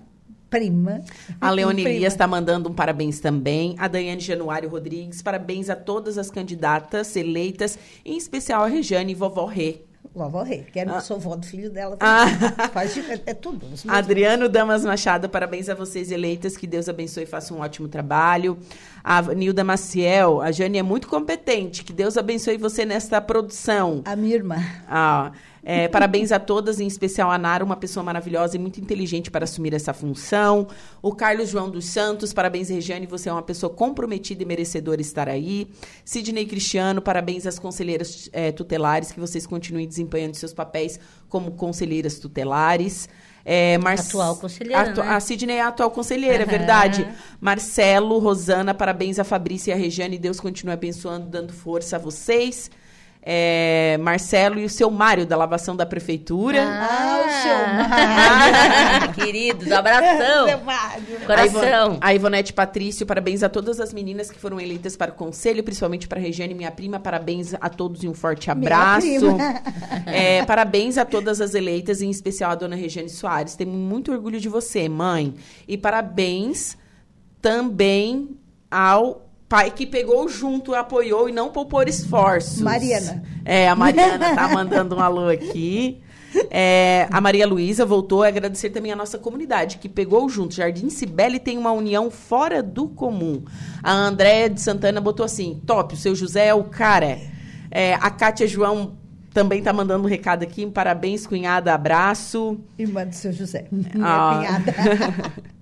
Prima. 0.51 1.01
A 1.41 1.51
Leone 1.51 1.83
Elias 1.83 2.13
está 2.13 2.27
mandando 2.27 2.69
um 2.69 2.75
parabéns 2.75 3.21
também. 3.21 3.75
A 3.79 3.89
Daiane 3.89 4.21
Januário 4.21 4.69
Rodrigues, 4.69 5.23
parabéns 5.23 5.71
a 5.71 5.77
todas 5.77 6.19
as 6.19 6.31
candidatas 6.31 7.17
eleitas, 7.17 7.79
em 8.05 8.19
especial 8.19 8.65
a 8.65 8.67
Regiane 8.67 9.13
e 9.13 9.15
vovó 9.15 9.47
Rê. 9.47 9.81
Vovó 10.15 10.45
Rei, 10.45 10.65
que 10.73 10.79
é, 10.79 10.87
ah. 10.89 11.01
sou 11.01 11.19
vó 11.19 11.35
do 11.35 11.45
filho 11.45 11.69
dela 11.69 11.97
também. 11.97 12.15
Ah. 12.57 12.69
Faz, 12.69 12.97
é, 12.97 13.21
é 13.27 13.35
tudo. 13.35 13.67
Adriano 13.89 14.49
Damas 14.49 14.85
Machado, 14.85 15.29
parabéns 15.29 15.69
a 15.69 15.75
vocês 15.75 16.13
eleitas, 16.13 16.57
que 16.57 16.69
Deus 16.69 16.89
abençoe 16.89 17.25
e 17.25 17.27
faça 17.27 17.53
um 17.53 17.61
ótimo 17.61 17.89
trabalho. 17.89 18.57
A 19.03 19.21
Nilda 19.23 19.65
Maciel, 19.65 20.41
a 20.41 20.53
Jane 20.53 20.79
é 20.79 20.83
muito 20.83 21.09
competente, 21.09 21.83
que 21.83 21.93
Deus 21.93 22.17
abençoe 22.17 22.57
você 22.57 22.85
nesta 22.85 23.21
produção. 23.21 24.03
A 24.05 24.15
minha 24.15 24.37
irmã. 24.37 24.57
Ah, 24.89 25.33
é, 25.65 25.89
parabéns 25.89 26.31
a 26.31 26.39
todas, 26.39 26.79
em 26.79 26.87
especial 26.87 27.31
a 27.31 27.39
Nara, 27.39 27.65
uma 27.65 27.77
pessoa 27.77 28.05
maravilhosa 28.05 28.57
e 28.57 28.59
muito 28.59 28.81
inteligente 28.81 29.31
para 29.31 29.45
assumir 29.45 29.73
essa 29.73 29.95
função. 29.95 30.67
O 31.01 31.15
Carlos 31.15 31.49
João 31.49 31.71
dos 31.71 31.87
Santos, 31.87 32.35
parabéns, 32.35 32.69
Regiane, 32.69 33.07
você 33.07 33.31
é 33.31 33.33
uma 33.33 33.43
pessoa 33.43 33.73
comprometida 33.73 34.43
e 34.43 34.47
merecedora 34.47 35.01
estar 35.01 35.29
aí. 35.29 35.67
Sidney 36.05 36.45
Cristiano, 36.45 37.01
parabéns 37.01 37.47
às 37.47 37.59
conselheiras 37.59 38.29
é, 38.33 38.53
tutelares, 38.53 39.11
que 39.11 39.19
vocês 39.19 39.47
continuem 39.47 39.89
desempenhando 39.89 40.35
seus 40.35 40.53
papéis 40.53 41.01
como 41.29 41.53
conselheiras 41.53 42.19
tutelares. 42.19 43.09
É, 43.43 43.79
Mar... 43.79 43.99
Atual 43.99 44.37
conselheira. 44.37 44.91
Atu... 44.91 45.01
Né? 45.01 45.09
A 45.09 45.21
Sidney 45.21 45.57
é 45.57 45.63
a 45.63 45.69
atual 45.69 45.91
conselheira, 45.91 46.45
uhum. 46.45 46.51
verdade. 46.51 47.09
Marcelo, 47.41 48.19
Rosana, 48.19 48.75
parabéns 48.75 49.19
a 49.19 49.25
Fabrícia 49.25 49.73
e 49.73 49.75
a 49.75 49.77
Regiane. 49.77 50.19
Deus 50.19 50.41
continue 50.41 50.73
abençoando, 50.73 51.27
dando 51.27 51.53
força 51.53 51.97
a 51.97 51.99
vocês. 51.99 52.71
É, 53.27 53.97
Marcelo 54.03 54.59
e 54.59 54.67
o 54.67 54.69
seu 54.69 54.91
Mário, 54.91 55.25
da 55.25 55.35
lavação 55.35 55.75
da 55.75 55.87
prefeitura. 55.87 56.63
Ah, 56.63 57.21
o 57.25 57.43
seu 57.43 57.55
Ah, 57.57 59.13
Queridos, 59.17 59.73
abração. 59.73 60.63
Mário. 60.63 61.21
Coração. 61.27 61.99
A 62.03 62.15
Ivonete 62.15 62.53
Patrício, 62.53 63.07
parabéns 63.07 63.43
a 63.43 63.49
todas 63.49 63.81
as 63.81 63.95
meninas 63.95 64.31
que 64.31 64.39
foram 64.39 64.61
eleitas 64.61 64.95
para 64.95 65.11
o 65.11 65.15
conselho, 65.15 65.65
principalmente 65.65 66.07
para 66.07 66.19
a 66.19 66.23
Regiane, 66.23 66.53
minha 66.53 66.71
prima. 66.71 67.01
Parabéns 67.01 67.55
a 67.59 67.71
todos 67.71 68.05
e 68.05 68.09
um 68.09 68.15
forte 68.15 68.51
abraço. 68.51 69.07
É, 70.05 70.45
parabéns 70.45 70.99
a 70.99 71.05
todas 71.07 71.41
as 71.41 71.55
eleitas, 71.55 72.03
em 72.03 72.11
especial 72.11 72.51
a 72.51 72.55
dona 72.55 72.77
Regiane 72.77 73.09
Soares. 73.09 73.57
Tenho 73.57 73.71
muito 73.73 74.13
orgulho 74.13 74.39
de 74.39 74.51
você, 74.51 74.87
mãe. 74.87 75.35
E 75.67 75.79
parabéns 75.79 76.77
também 77.41 78.37
ao 78.71 79.25
que 79.75 79.87
pegou 79.87 80.29
junto, 80.29 80.75
apoiou 80.75 81.29
e 81.29 81.33
não 81.33 81.51
poupou 81.51 81.83
esforços. 81.83 82.61
Mariana. 82.61 83.23
É, 83.45 83.69
a 83.69 83.77
Mariana 83.77 84.35
tá 84.35 84.49
mandando 84.49 84.97
um 84.97 85.01
alô 85.01 85.29
aqui. 85.31 86.01
É, 86.51 87.07
a 87.11 87.21
Maria 87.21 87.47
Luísa 87.47 87.87
voltou 87.87 88.23
a 88.23 88.29
agradecer 88.29 88.71
também 88.71 88.91
a 88.91 88.97
nossa 88.97 89.19
comunidade, 89.19 89.79
que 89.79 89.89
pegou 89.89 90.29
junto. 90.29 90.55
Jardim 90.55 90.91
Cibele 90.91 91.39
tem 91.39 91.57
uma 91.57 91.73
união 91.73 92.11
fora 92.11 92.63
do 92.63 92.89
comum. 92.89 93.45
A 93.83 93.93
Andréia 93.93 94.51
de 94.51 94.61
Santana 94.61 95.01
botou 95.01 95.25
assim: 95.25 95.61
top, 95.67 95.95
o 95.95 95.97
seu 95.97 96.15
José 96.15 96.47
é 96.47 96.55
o 96.55 96.65
cara. 96.65 97.19
É, 97.71 97.95
a 97.95 98.11
Kátia 98.11 98.47
João 98.47 98.95
também 99.33 99.63
tá 99.63 99.73
mandando 99.73 100.05
um 100.05 100.09
recado 100.09 100.43
aqui. 100.43 100.65
Parabéns, 100.67 101.27
cunhada, 101.27 101.75
abraço. 101.75 102.59
Irmã 102.79 103.07
do 103.07 103.15
seu 103.15 103.33
José. 103.33 103.67
Ah. 104.01 104.39
Minha 104.39 104.61
cunhada. 104.61 105.45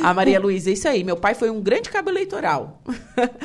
A 0.00 0.14
Maria 0.14 0.38
Luísa, 0.40 0.70
isso 0.70 0.86
aí. 0.88 1.02
Meu 1.04 1.16
pai 1.16 1.34
foi 1.34 1.50
um 1.50 1.60
grande 1.60 1.90
cabo 1.90 2.10
eleitoral. 2.10 2.82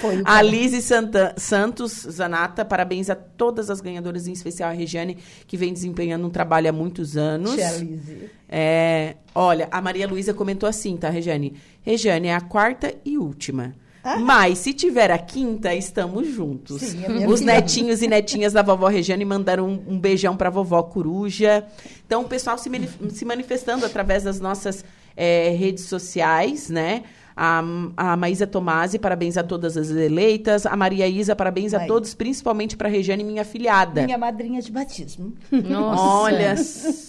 Foi 0.01 0.18
o 0.18 0.24
a. 0.26 0.41
Lise 0.41 0.82
Santa- 0.82 1.34
Santos 1.38 2.07
Zanata, 2.09 2.64
parabéns 2.64 3.09
a 3.09 3.16
todas 3.16 3.70
as 3.70 3.82
ganhadoras, 3.82 4.28
em 4.28 4.34
especial 4.34 4.70
a 4.70 4.74
Regiane, 4.74 5.18
que 5.47 5.57
vem 5.57 5.74
desempenhando 5.74 6.26
um 6.28 6.30
trabalho 6.30 6.70
há 6.70 6.72
muitos 6.72 7.18
anos. 7.18 7.55
Tia 7.55 7.72
Lise. 7.72 8.30
É, 8.47 9.16
olha, 9.34 9.68
a 9.72 9.82
Maria 9.82 10.07
Luísa 10.07 10.34
comentou 10.34 10.70
assim, 10.70 10.95
tá, 10.95 11.09
Regiane? 11.09 11.55
Regiane 11.82 12.28
é 12.28 12.36
a 12.36 12.41
quarta 12.41 12.93
e 13.03 13.18
última. 13.18 13.74
Mas, 14.20 14.57
se 14.57 14.74
tiver 14.74 15.09
a 15.11 15.18
quinta, 15.18 15.74
estamos 15.74 16.28
juntos. 16.28 16.82
Sim, 16.82 17.07
minha 17.07 17.28
Os 17.30 17.39
netinhos 17.39 18.01
e 18.01 18.07
netinhas 18.07 18.51
da 18.51 18.61
vovó 18.61 18.89
Regiane 18.89 19.24
mandaram 19.24 19.66
um, 19.66 19.93
um 19.93 19.97
beijão 19.97 20.36
pra 20.36 20.49
vovó 20.49 20.84
Coruja. 20.84 21.66
Então, 22.05 22.22
o 22.24 22.26
pessoal 22.26 22.57
se, 22.57 22.70
se 23.11 23.24
manifestando 23.24 23.86
através 23.86 24.24
das 24.24 24.41
nossas 24.41 24.84
é, 25.16 25.49
redes 25.49 25.86
sociais, 25.86 26.70
né? 26.70 27.03
A, 27.36 27.64
a 27.97 28.16
Maísa 28.16 28.45
Tomasi, 28.45 28.99
parabéns 28.99 29.38
a 29.38 29.43
todas 29.43 29.76
as 29.76 29.89
eleitas. 29.89 30.66
A 30.66 30.76
Maria 30.76 31.07
Isa, 31.07 31.36
parabéns 31.36 31.74
a 31.74 31.80
Aí. 31.80 31.88
todos, 31.88 32.14
principalmente 32.14 32.78
pra 32.78 32.88
Regiane, 32.88 33.24
minha 33.24 33.43
filhada. 33.43 34.03
Minha 34.03 34.20
madrinha 34.20 34.61
de 34.61 34.72
batismo. 34.72 35.34
Nossa. 35.51 36.03
Olha, 36.03 36.55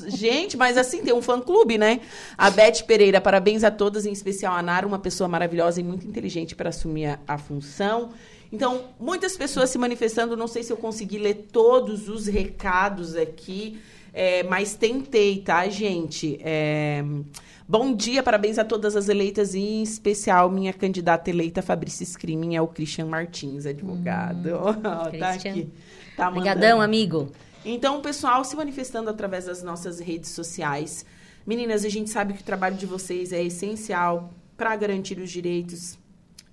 gente, 0.09 0.57
mas 0.57 0.79
assim, 0.79 1.03
tem 1.03 1.13
um 1.13 1.21
fã-clube, 1.21 1.77
né? 1.77 2.01
A 2.39 2.51
Beth 2.51 2.85
Pereira, 2.87 3.21
parabéns 3.21 3.63
a 3.65 3.71
todas, 3.71 4.07
em 4.07 4.13
especial 4.13 4.55
a 4.55 4.63
Nara, 4.63 4.87
uma 4.87 4.99
pessoa 4.99 5.29
maravilhosa 5.29 5.81
e 5.81 5.85
muito 5.85 6.07
inteligente 6.07 6.57
para 6.57 6.71
assumir 6.71 7.07
a, 7.07 7.19
a 7.29 7.37
função. 7.37 8.11
Então, 8.51 8.83
muitas 9.01 9.37
pessoas 9.37 9.69
se 9.69 9.77
manifestando, 9.77 10.37
não 10.37 10.47
sei 10.47 10.63
se 10.63 10.73
eu 10.73 10.77
consegui 10.77 11.19
ler 11.19 11.49
todos 11.53 12.09
os 12.09 12.27
recados 12.27 13.17
aqui, 13.17 13.79
é, 14.13 14.45
mas 14.45 14.75
tentei, 14.75 15.41
tá, 15.41 15.69
gente? 15.69 16.39
É, 16.41 17.05
Bom 17.67 17.97
dia, 17.97 18.23
parabéns 18.23 18.59
a 18.59 18.65
todas 18.65 18.95
as 18.95 19.09
eleitas 19.09 19.55
e 19.55 19.59
em 19.59 19.83
especial 19.83 20.51
minha 20.51 20.71
candidata 20.71 21.31
eleita 21.31 21.62
Fabrício 21.62 22.05
Screaming 22.05 22.57
é 22.57 22.61
o 22.61 22.69
Christian 22.69 23.07
Martins, 23.07 23.65
advogado. 23.65 24.51
tá 24.85 25.09
Christian. 25.09 25.51
aqui. 25.51 25.73
Tá 26.15 26.29
Obrigadão, 26.29 26.83
amigo. 26.83 27.33
Então, 27.65 27.99
o 27.99 28.03
pessoal 28.03 28.45
se 28.45 28.55
manifestando 28.55 29.09
através 29.09 29.47
das 29.47 29.62
nossas 29.62 29.99
redes 29.99 30.29
sociais. 30.31 31.07
Meninas, 31.47 31.87
a 31.87 31.89
gente 31.89 32.11
sabe 32.11 32.35
que 32.35 32.43
o 32.43 32.45
trabalho 32.45 32.77
de 32.77 32.85
vocês 32.85 33.33
é 33.33 33.43
essencial 33.43 34.31
para 34.59 34.77
garantir 34.77 35.19
os 35.19 35.31
direitos 35.31 35.99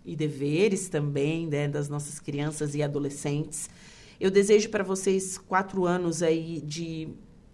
e 0.05 0.16
deveres 0.16 0.88
também 0.88 1.45
né, 1.45 1.68
das 1.68 1.89
nossas 1.89 2.22
crianças 2.22 2.74
e 2.74 2.82
adolescentes. 2.82 3.70
Eu 4.18 4.32
desejo 4.32 4.70
para 4.70 4.84
vocês 4.84 5.38
quatro 5.38 5.86
anos 5.86 6.24
aí 6.24 6.62
de 6.62 7.09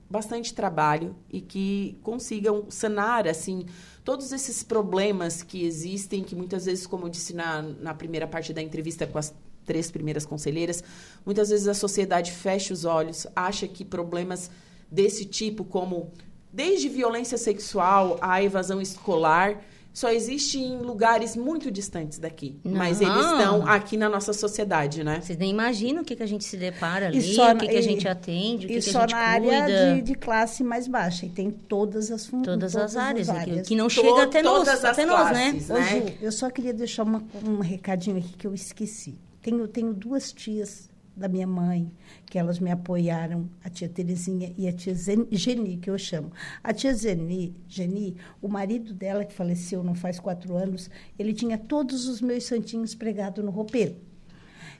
bastante 0.09 0.53
trabalho 0.53 1.15
e 1.29 1.41
que 1.41 1.97
consigam 2.01 2.65
sanar 2.69 3.27
assim 3.27 3.65
todos 4.03 4.31
esses 4.31 4.63
problemas 4.63 5.43
que 5.43 5.65
existem, 5.65 6.23
que 6.23 6.35
muitas 6.35 6.65
vezes, 6.65 6.87
como 6.87 7.05
eu 7.05 7.09
disse 7.09 7.33
na, 7.33 7.61
na 7.61 7.93
primeira 7.93 8.25
parte 8.25 8.53
da 8.53 8.61
entrevista 8.61 9.05
com 9.05 9.17
as 9.17 9.33
três 9.65 9.91
primeiras 9.91 10.25
conselheiras, 10.25 10.81
muitas 11.25 11.49
vezes 11.49 11.67
a 11.67 11.73
sociedade 11.73 12.31
fecha 12.31 12.73
os 12.73 12.85
olhos, 12.85 13.27
acha 13.35 13.67
que 13.67 13.83
problemas 13.83 14.49
desse 14.89 15.25
tipo, 15.25 15.65
como 15.65 16.13
desde 16.53 16.87
violência 16.87 17.37
sexual 17.37 18.17
à 18.21 18.41
evasão 18.41 18.81
escolar, 18.81 19.61
só 19.93 20.09
existe 20.11 20.59
em 20.59 20.77
lugares 20.77 21.35
muito 21.35 21.71
distantes 21.71 22.19
daqui. 22.19 22.59
Mas 22.63 22.99
Não. 22.99 23.11
eles 23.11 23.25
estão 23.31 23.67
aqui 23.67 23.97
na 23.97 24.07
nossa 24.07 24.31
sociedade, 24.33 25.03
né? 25.03 25.19
Vocês 25.21 25.37
nem 25.37 25.49
imaginam 25.49 26.01
o 26.01 26.05
que, 26.05 26.15
que 26.15 26.21
a 26.23 26.27
gente 26.27 26.43
se 26.43 26.55
depara 26.57 27.07
ali, 27.07 27.17
E 27.17 27.21
só 27.35 27.45
o 27.51 27.57
que, 27.57 27.65
na- 27.65 27.71
que 27.71 27.75
a 27.77 27.79
e- 27.79 27.81
gente 27.83 28.07
atende, 28.07 28.65
o 28.65 28.69
que, 28.69 28.75
E 28.75 28.81
que 28.81 28.81
só 28.91 28.99
a 28.99 29.01
gente 29.01 29.11
na 29.13 29.39
cuida. 29.39 29.63
área 29.63 29.95
de, 29.95 30.01
de 30.03 30.15
classe 30.15 30.63
mais 30.63 30.87
baixa. 30.87 31.25
E 31.25 31.29
tem 31.29 31.49
todas 31.49 32.11
as 32.11 32.25
fun- 32.27 32.41
Todas 32.43 32.75
as 32.75 32.95
áreas, 32.95 33.27
aqui, 33.29 33.39
áreas. 33.39 33.67
que 33.67 33.75
não 33.75 33.87
To- 33.87 33.93
chega 33.93 34.23
até 34.23 34.41
nós, 34.43 34.57
todas 34.59 34.83
as 34.83 34.85
até 34.85 35.05
nós, 35.05 35.31
né? 35.31 35.57
Ô, 35.69 35.73
né? 35.73 35.89
Ju, 36.07 36.13
eu 36.21 36.31
só 36.31 36.49
queria 36.49 36.73
deixar 36.73 37.03
uma- 37.03 37.23
um 37.43 37.59
recadinho 37.59 38.17
aqui 38.17 38.33
que 38.37 38.45
eu 38.47 38.53
esqueci. 38.53 39.15
Tenho, 39.41 39.67
tenho 39.67 39.93
duas 39.93 40.31
tias 40.31 40.89
da 41.17 41.27
minha 41.27 41.47
mãe 41.47 41.91
que 42.25 42.37
elas 42.37 42.59
me 42.59 42.71
apoiaram, 42.71 43.49
a 43.63 43.69
tia 43.69 43.89
Terezinha 43.89 44.53
e 44.57 44.67
a 44.67 44.73
tia 44.73 44.93
Geni, 44.95 45.77
que 45.77 45.89
eu 45.89 45.97
chamo. 45.97 46.31
A 46.63 46.73
tia 46.73 46.93
Zeni, 46.93 47.55
Geni, 47.67 48.15
o 48.41 48.47
marido 48.47 48.93
dela, 48.93 49.25
que 49.25 49.33
faleceu 49.33 49.83
não 49.83 49.95
faz 49.95 50.19
quatro 50.19 50.55
anos, 50.55 50.89
ele 51.17 51.33
tinha 51.33 51.57
todos 51.57 52.07
os 52.07 52.21
meus 52.21 52.45
santinhos 52.45 52.93
pregados 52.93 53.43
no 53.43 53.51
roupeiro. 53.51 53.95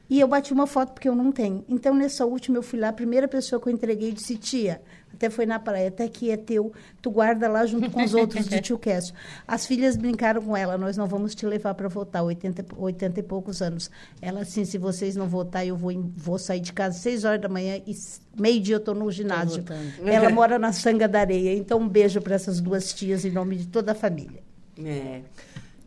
E 0.09 0.21
eu 0.21 0.27
bati 0.27 0.53
uma 0.53 0.65
foto 0.65 0.93
porque 0.93 1.09
eu 1.09 1.15
não 1.15 1.33
tenho. 1.33 1.65
Então, 1.67 1.93
nessa 1.93 2.25
última, 2.25 2.57
eu 2.57 2.63
fui 2.63 2.79
lá, 2.79 2.89
a 2.89 2.93
primeira 2.93 3.27
pessoa 3.27 3.61
que 3.61 3.67
eu 3.67 3.73
entreguei 3.73 4.13
disse, 4.13 4.38
tia, 4.38 4.81
até 5.14 5.30
foi 5.30 5.45
na 5.47 5.58
praia, 5.58 5.88
até 5.88 6.08
que 6.08 6.30
é 6.30 6.38
teu, 6.38 6.72
tu 7.01 7.10
guarda 7.10 7.47
lá 7.47 7.66
junto 7.66 7.89
com 7.89 8.03
os 8.03 8.14
outros 8.14 8.47
de 8.47 8.62
tio 8.62 8.78
Quécio. 8.80 9.14
As 9.47 9.66
filhas 9.66 9.97
brincaram 9.97 10.41
com 10.41 10.55
ela, 10.55 10.78
nós 10.78 10.95
não 10.95 11.08
vamos 11.08 11.34
te 11.34 11.45
levar 11.45 11.74
para 11.74 11.88
votar, 11.88 12.24
80, 12.24 12.62
e- 12.62 12.66
80 12.78 13.20
e 13.20 13.24
poucos 13.24 13.62
anos. 13.62 13.89
Ela, 14.22 14.41
assim, 14.41 14.64
se 14.64 14.78
vocês 14.78 15.16
não 15.16 15.28
votar, 15.28 15.66
eu 15.66 15.76
vou, 15.76 15.91
vou 16.16 16.38
sair 16.38 16.60
de 16.60 16.72
casa 16.72 16.99
seis 16.99 17.24
horas 17.26 17.41
da 17.41 17.49
manhã 17.49 17.82
e 17.88 17.95
meio-dia 18.39 18.76
eu 18.76 18.80
estou 18.80 18.93
no 18.93 19.12
ginásio. 19.12 19.64
Ela 20.05 20.30
mora 20.32 20.60
na 20.60 20.72
Sanga 20.72 21.08
da 21.08 21.22
Areia. 21.22 21.55
Então, 21.55 21.80
um 21.80 21.88
beijo 21.89 22.22
para 22.22 22.36
essas 22.36 22.62
duas 22.62 22.93
tias 22.93 23.26
em 23.26 23.32
nome 23.32 23.55
de 23.55 23.68
toda 23.68 23.93
a 23.93 23.95
família. 23.95 24.43
É. 24.84 25.22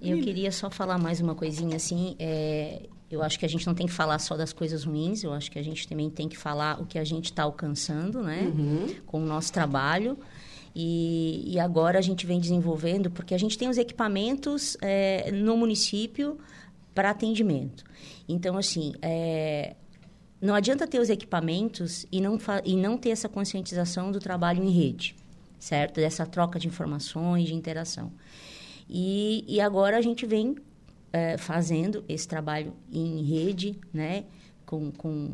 Eu 0.03 0.19
queria 0.23 0.51
só 0.51 0.71
falar 0.71 0.99
mais 0.99 1.21
uma 1.21 1.35
coisinha 1.35 1.77
assim. 1.77 2.17
é, 2.19 2.89
eu 3.11 3.23
acho 3.23 3.39
que 3.39 3.45
a 3.45 3.49
gente 3.49 3.67
não 3.67 3.75
tem 3.75 3.87
que 3.87 3.93
falar 3.93 4.19
só 4.21 4.37
das 4.37 4.53
coisas 4.53 4.85
ruins, 4.85 5.25
eu 5.25 5.33
acho 5.33 5.51
que 5.51 5.59
a 5.59 5.63
gente 5.63 5.89
também 5.89 6.09
tem 6.09 6.29
que 6.29 6.39
falar 6.39 6.81
o 6.81 6.87
que 6.87 6.99
a 6.99 7.05
gente 7.05 7.27
está 7.27 7.43
alcançando, 7.43 8.23
né? 8.23 8.53
Com 9.05 9.23
o 9.23 9.27
nosso 9.27 9.53
trabalho. 9.53 10.17
E, 10.75 11.43
e 11.45 11.59
agora 11.59 11.99
a 11.99 12.03
gente 12.03 12.25
vem 12.25 12.39
desenvolvendo, 12.39 13.11
porque 13.11 13.35
a 13.35 13.39
gente 13.39 13.59
tem 13.59 13.69
os 13.69 13.77
equipamentos 13.77 14.77
é, 14.81 15.33
no 15.33 15.57
município 15.57 16.39
para 16.95 17.11
atendimento. 17.11 17.85
Então, 18.29 18.57
assim, 18.57 18.95
é, 19.03 19.75
não 20.41 20.55
adianta 20.55 20.87
ter 20.87 21.01
os 21.01 21.11
equipamentos 21.11 22.07
e 22.13 22.21
não, 22.21 22.39
e 22.65 22.77
não 22.77 22.97
ter 22.97 23.11
essa 23.11 23.29
conscientização 23.29 24.13
do 24.13 24.21
trabalho 24.21 24.63
em 24.63 24.71
rede, 24.71 25.17
certo? 25.59 25.97
Dessa 25.97 26.25
troca 26.25 26.61
de 26.61 26.69
informações, 26.69 27.49
de 27.49 27.55
interação. 27.55 28.13
E, 28.89 29.45
e 29.49 29.61
agora 29.61 29.99
a 29.99 30.01
gente 30.01 30.25
vem 30.25 30.55
eh, 31.13 31.37
fazendo 31.37 32.05
esse 32.09 32.27
trabalho 32.27 32.73
em 32.93 33.23
rede, 33.23 33.79
né? 33.93 34.25
Com, 34.65 34.91
com, 34.93 35.29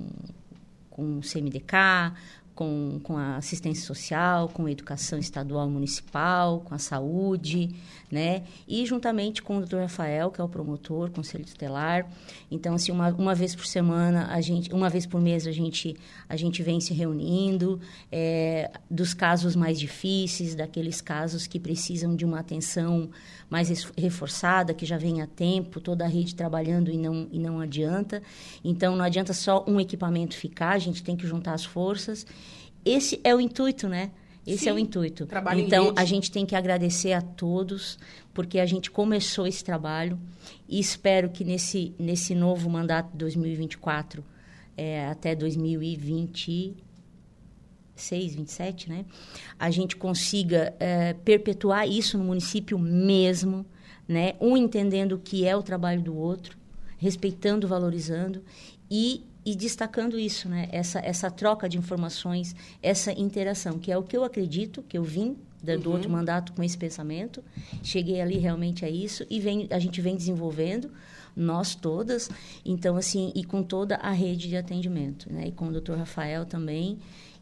com 0.91 1.19
o 1.19 1.21
CMDK, 1.21 2.15
com, 2.57 2.99
com 3.03 3.19
a 3.19 3.37
assistência 3.37 3.87
social, 3.87 4.49
com 4.49 4.65
a 4.65 4.71
educação 4.73 5.19
estadual 5.19 5.69
municipal, 5.69 6.61
com 6.61 6.75
a 6.75 6.79
saúde, 6.79 7.77
né? 8.11 8.45
E 8.67 8.87
juntamente 8.87 9.43
com 9.43 9.57
o 9.57 9.61
doutor 9.61 9.83
Rafael, 9.83 10.31
que 10.31 10.41
é 10.41 10.45
o 10.45 10.49
promotor, 10.49 11.11
conselho 11.11 11.45
tutelar. 11.45 12.11
Então, 12.51 12.75
assim, 12.75 12.91
uma, 12.91 13.11
uma 13.11 13.35
vez 13.35 13.55
por 13.55 13.67
semana, 13.67 14.29
a 14.33 14.41
gente, 14.41 14.73
uma 14.73 14.89
vez 14.89 15.05
por 15.05 15.21
mês, 15.21 15.47
a 15.47 15.53
gente, 15.53 15.95
a 16.27 16.35
gente 16.35 16.63
vem 16.63 16.81
se 16.81 16.95
reunindo 16.95 17.79
é, 18.11 18.71
dos 18.91 19.13
casos 19.13 19.55
mais 19.55 19.79
difíceis, 19.79 20.55
daqueles 20.55 21.03
casos 21.03 21.47
que 21.47 21.61
precisam 21.61 22.17
de 22.17 22.25
uma 22.25 22.41
atenção 22.41 23.11
mais 23.49 23.71
reforçada, 23.97 24.75
que 24.75 24.85
já 24.85 24.99
vem 24.99 25.23
há 25.23 25.27
tempo, 25.27 25.81
toda 25.81 26.05
a 26.05 26.09
rede 26.09 26.35
trabalhando 26.35 26.91
e 26.91 26.99
não, 26.99 27.29
e 27.31 27.39
não 27.39 27.61
adianta. 27.61 28.23
Então, 28.65 28.97
não 28.97 29.05
adianta 29.05 29.33
só 29.33 29.65
um 29.67 29.81
equipamento 29.81 30.37
ficar, 30.37 30.71
a 30.71 30.79
gente 30.79 31.03
tem 31.03 31.17
que 31.17 31.27
juntar 31.27 31.55
as 31.55 31.65
forças. 31.65 32.27
Esse 32.85 33.21
é 33.23 33.35
o 33.35 33.41
intuito, 33.41 33.89
né? 33.89 34.11
Esse 34.47 34.65
Sim, 34.65 34.71
é 34.71 34.73
o 34.75 34.79
intuito. 34.79 35.27
então, 35.57 35.93
a 35.97 36.05
gente 36.05 36.31
tem 36.31 36.47
que 36.47 36.55
agradecer 36.55 37.13
a 37.13 37.21
todos, 37.21 37.99
porque 38.33 38.61
a 38.61 38.67
gente 38.67 38.91
começou 38.91 39.45
esse 39.47 39.65
trabalho 39.65 40.19
e 40.69 40.79
espero 40.79 41.31
que 41.31 41.45
nesse, 41.45 41.95
nesse 41.99 42.33
novo 42.33 42.71
mandato 42.71 43.11
de 43.11 43.19
2024 43.19 44.25
é, 44.77 45.09
até 45.09 45.35
2026, 47.97 48.35
27, 48.35 48.89
né? 48.89 49.05
A 49.59 49.71
gente 49.71 49.97
consiga 49.97 50.75
é, 50.79 51.15
perpetuar 51.15 51.89
isso 51.89 52.17
no 52.19 52.25
município 52.25 52.79
mesmo, 52.79 53.67
né? 54.07 54.35
Um 54.41 54.57
entendendo 54.57 55.13
o 55.13 55.19
que 55.19 55.47
é 55.47 55.57
o 55.57 55.63
trabalho 55.63 56.03
do 56.03 56.17
outro, 56.17 56.57
respeitando, 56.99 57.67
valorizando 57.67 58.43
e, 58.91 59.25
e 59.45 59.57
destacando 59.57 60.19
isso, 60.19 60.49
né? 60.49 60.69
Essa, 60.71 61.01
essa 61.01 61.31
troca 61.31 61.69
de 61.69 61.79
informações, 61.79 62.55
essa 62.83 63.13
interação, 63.13 63.79
que 63.79 63.91
é 63.91 63.97
o 63.97 64.03
que 64.03 64.17
eu 64.17 64.23
acredito, 64.23 64.83
que 64.83 64.97
eu 64.97 65.03
vim 65.03 65.37
do 65.63 65.89
uhum. 65.89 65.95
outro 65.97 66.11
mandato 66.11 66.53
com 66.53 66.63
esse 66.63 66.77
pensamento. 66.77 67.43
Cheguei 67.83 68.21
ali 68.21 68.39
realmente 68.39 68.85
a 68.85 68.91
isso 68.91 69.27
e 69.29 69.41
vem, 69.41 69.67
a 69.71 69.79
gente 69.79 70.01
vem 70.01 70.15
desenvolvendo 70.15 70.91
nós 71.35 71.75
todas, 71.75 72.31
então 72.65 72.97
assim, 72.97 73.31
e 73.35 73.45
com 73.45 73.63
toda 73.63 73.97
a 73.97 74.11
rede 74.11 74.49
de 74.49 74.57
atendimento, 74.57 75.31
né? 75.31 75.49
E 75.49 75.53
com 75.53 75.69
o 75.69 75.81
Dr. 75.81 75.93
Rafael 75.93 76.47
também. 76.47 76.99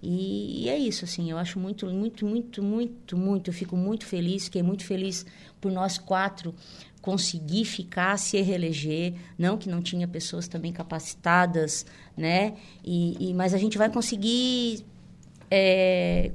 E, 0.07 0.65
e, 0.65 0.69
é 0.69 0.77
isso, 0.77 1.07
assim, 1.07 1.31
eu 1.31 1.39
acho 1.39 1.59
muito, 1.59 1.87
muito, 1.87 2.27
muito, 2.27 2.63
muito, 2.63 3.17
muito, 3.17 3.49
eu 3.49 3.55
fico 3.55 3.75
muito 3.75 4.05
feliz, 4.05 4.45
fiquei 4.45 4.63
muito 4.63 4.85
feliz 4.85 5.25
por 5.59 5.73
nós 5.73 5.97
quatro 5.97 6.55
conseguir 7.01 7.65
ficar, 7.65 8.19
se 8.19 8.41
reeleger, 8.41 9.15
não 9.39 9.57
que 9.57 9.69
não 9.69 9.81
tinha 9.81 10.07
pessoas 10.07 10.47
também 10.47 10.73
capacitadas, 10.73 11.87
né? 12.17 12.55
E, 12.85 13.31
e 13.31 13.35
mas 13.35 13.55
a 13.55 13.59
gente 13.59 13.79
vai 13.79 13.91
conseguir 13.91 14.85
é, 15.51 16.33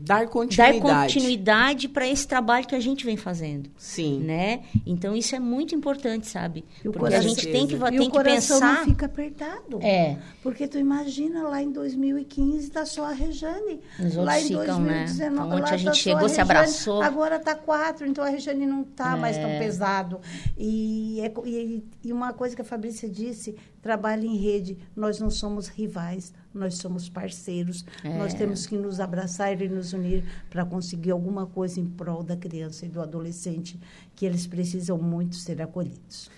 dar 0.00 0.28
continuidade. 0.28 0.80
Dar 0.80 1.02
continuidade 1.02 1.88
para 1.88 2.08
esse 2.08 2.26
trabalho 2.26 2.66
que 2.66 2.74
a 2.74 2.80
gente 2.80 3.04
vem 3.04 3.16
fazendo. 3.16 3.70
Sim. 3.76 4.20
Né? 4.20 4.62
Então 4.86 5.16
isso 5.16 5.34
é 5.34 5.38
muito 5.38 5.74
importante, 5.74 6.26
sabe? 6.26 6.64
Porque 6.82 7.14
a 7.14 7.20
gente 7.20 7.46
tem 7.46 7.66
que, 7.66 7.76
tem 7.76 7.96
e 7.96 8.00
o 8.00 8.10
coração 8.10 8.60
pensar... 8.60 8.74
não 8.78 8.84
fica 8.84 9.06
apertado. 9.06 9.78
É. 9.82 10.18
Porque 10.42 10.66
tu 10.66 10.78
imagina 10.78 11.42
lá 11.42 11.62
em 11.62 11.70
2015 11.70 12.70
tá 12.70 12.86
só 12.86 13.04
a 13.04 13.12
Rejane. 13.12 13.80
Os 13.98 14.16
lá 14.16 14.40
em 14.40 14.44
ficam, 14.44 14.82
2019, 14.82 14.82
né? 14.82 15.06
Então, 15.26 15.58
onde 15.58 15.72
a 15.72 15.76
gente 15.76 15.86
tá 15.86 15.94
chegou, 15.94 16.28
se 16.28 16.40
abraçou. 16.40 17.02
Agora 17.02 17.38
tá 17.38 17.54
quatro, 17.54 18.06
então 18.06 18.24
a 18.24 18.28
Rejane 18.28 18.66
não 18.66 18.82
tá 18.82 19.16
é. 19.16 19.20
mais 19.20 19.36
tão 19.36 19.58
pesado. 19.58 20.20
E, 20.56 21.20
é, 21.20 21.32
e, 21.46 21.84
e 22.04 22.12
uma 22.12 22.32
coisa 22.32 22.56
que 22.56 22.62
a 22.62 22.64
Fabrícia 22.64 23.08
disse, 23.08 23.56
trabalho 23.82 24.24
em 24.24 24.36
rede, 24.36 24.78
nós 24.94 25.20
não 25.20 25.30
somos 25.30 25.68
rivais, 25.68 26.32
nós 26.52 26.76
somos 26.76 27.08
parceiros, 27.08 27.84
é. 28.02 28.18
nós 28.18 28.34
temos 28.34 28.66
que 28.66 28.76
nos 28.76 29.00
abraçar 29.00 29.60
e 29.60 29.68
nos 29.68 29.92
unir 29.92 30.24
para 30.48 30.64
conseguir 30.64 31.10
alguma 31.10 31.46
coisa 31.46 31.80
em 31.80 31.86
prol 31.86 32.22
da 32.22 32.36
criança 32.36 32.86
e 32.86 32.88
do 32.88 33.00
adolescente, 33.00 33.78
que 34.16 34.26
eles 34.26 34.46
precisam 34.46 34.98
muito 34.98 35.36
ser 35.36 35.62
acolhidos. 35.62 36.30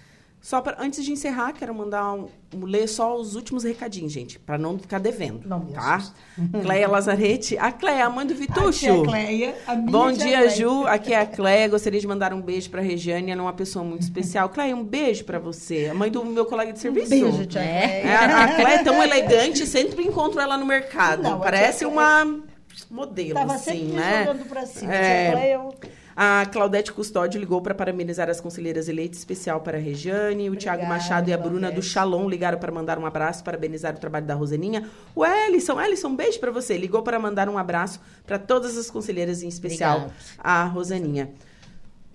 Só 0.42 0.60
pra, 0.60 0.76
antes 0.80 1.04
de 1.04 1.12
encerrar, 1.12 1.52
quero 1.52 1.72
mandar 1.72 2.14
um, 2.14 2.26
um, 2.52 2.64
ler 2.64 2.88
só 2.88 3.16
os 3.16 3.36
últimos 3.36 3.62
recadinhos, 3.62 4.10
gente, 4.10 4.40
para 4.40 4.58
não 4.58 4.76
ficar 4.76 4.98
devendo, 4.98 5.48
não, 5.48 5.66
tá? 5.66 6.02
Cleia 6.62 6.88
Lazarete, 6.88 7.56
a 7.56 7.70
Cleia, 7.70 8.06
a 8.06 8.10
mãe 8.10 8.26
do 8.26 8.34
Vitucho. 8.34 8.66
Aqui 8.66 8.86
é 8.86 8.90
a 8.90 9.04
Cleia, 9.04 9.54
a 9.68 9.76
minha 9.76 9.90
Bom 9.92 10.10
dia, 10.10 10.38
Cleia. 10.38 10.50
Ju. 10.50 10.84
Aqui 10.88 11.12
é 11.14 11.20
a 11.20 11.26
Cleia. 11.26 11.68
Gostaria 11.68 12.00
de 12.00 12.08
mandar 12.08 12.32
um 12.32 12.42
beijo 12.42 12.68
para 12.70 12.80
a 12.80 12.84
Regiane, 12.84 13.30
ela 13.30 13.40
é 13.40 13.44
uma 13.44 13.52
pessoa 13.52 13.84
muito 13.84 14.02
especial. 14.02 14.48
Cleia, 14.50 14.74
um 14.74 14.82
beijo 14.82 15.24
para 15.24 15.38
você. 15.38 15.86
A 15.92 15.94
mãe 15.94 16.10
do 16.10 16.24
meu 16.24 16.44
colega 16.44 16.72
de 16.72 16.80
serviço. 16.80 17.14
Um 17.14 17.20
beijo, 17.20 17.46
tia 17.46 17.62
é. 17.62 18.02
é 18.04 18.16
a, 18.16 18.42
a 18.42 18.54
Cleia 18.56 18.74
é 18.80 18.82
tão 18.82 18.98
elegante, 19.00 19.64
sempre 19.64 20.02
encontro 20.04 20.40
ela 20.40 20.56
no 20.56 20.66
mercado. 20.66 21.22
Não, 21.22 21.38
Parece 21.38 21.86
uma 21.86 22.24
modelo, 22.90 23.34
Tava 23.34 23.54
assim, 23.54 23.70
sempre 23.70 23.86
né? 23.92 24.24
jogando 24.24 24.48
pra 24.48 24.66
cima. 24.66 24.92
É... 24.92 25.24
Tia 25.24 25.36
Cleia, 25.36 25.54
eu... 25.54 25.74
A 26.14 26.46
Claudete 26.46 26.92
Custódio 26.92 27.40
ligou 27.40 27.60
para 27.62 27.74
parabenizar 27.74 28.28
as 28.28 28.40
conselheiras 28.40 28.88
eleitas, 28.88 29.18
especial 29.18 29.60
para 29.60 29.78
a 29.78 29.80
Regiane. 29.80 30.50
O 30.50 30.56
Tiago 30.56 30.84
Machado 30.86 31.28
e 31.30 31.32
a 31.32 31.38
Bruna 31.38 31.68
Claudete. 31.68 31.76
do 31.76 31.82
Shalom 31.82 32.28
ligaram 32.28 32.58
para 32.58 32.70
mandar 32.70 32.98
um 32.98 33.06
abraço, 33.06 33.42
parabenizar 33.42 33.94
o 33.94 33.98
trabalho 33.98 34.26
da 34.26 34.34
Roseninha. 34.34 34.88
O 35.14 35.24
Ellison, 35.24 35.80
Ellison, 35.80 36.08
um 36.08 36.16
beijo 36.16 36.38
para 36.38 36.50
você. 36.50 36.76
Ligou 36.76 37.02
para 37.02 37.18
mandar 37.18 37.48
um 37.48 37.56
abraço 37.56 38.00
para 38.26 38.38
todas 38.38 38.76
as 38.76 38.90
conselheiras, 38.90 39.42
em 39.42 39.48
especial 39.48 39.96
Obrigado. 39.96 40.14
a 40.38 40.64
Roseninha. 40.64 41.30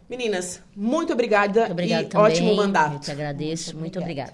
Meninas, 0.09 0.61
muito 0.75 1.11
obrigada 1.11 1.61
muito 1.61 1.71
obrigado 1.71 2.03
e 2.03 2.05
também. 2.05 2.25
ótimo 2.31 2.55
mandato. 2.55 2.93
Eu 2.93 2.99
te 2.99 3.11
agradeço, 3.11 3.71
muito, 3.71 3.79
muito 3.79 3.99
obrigada. 3.99 4.33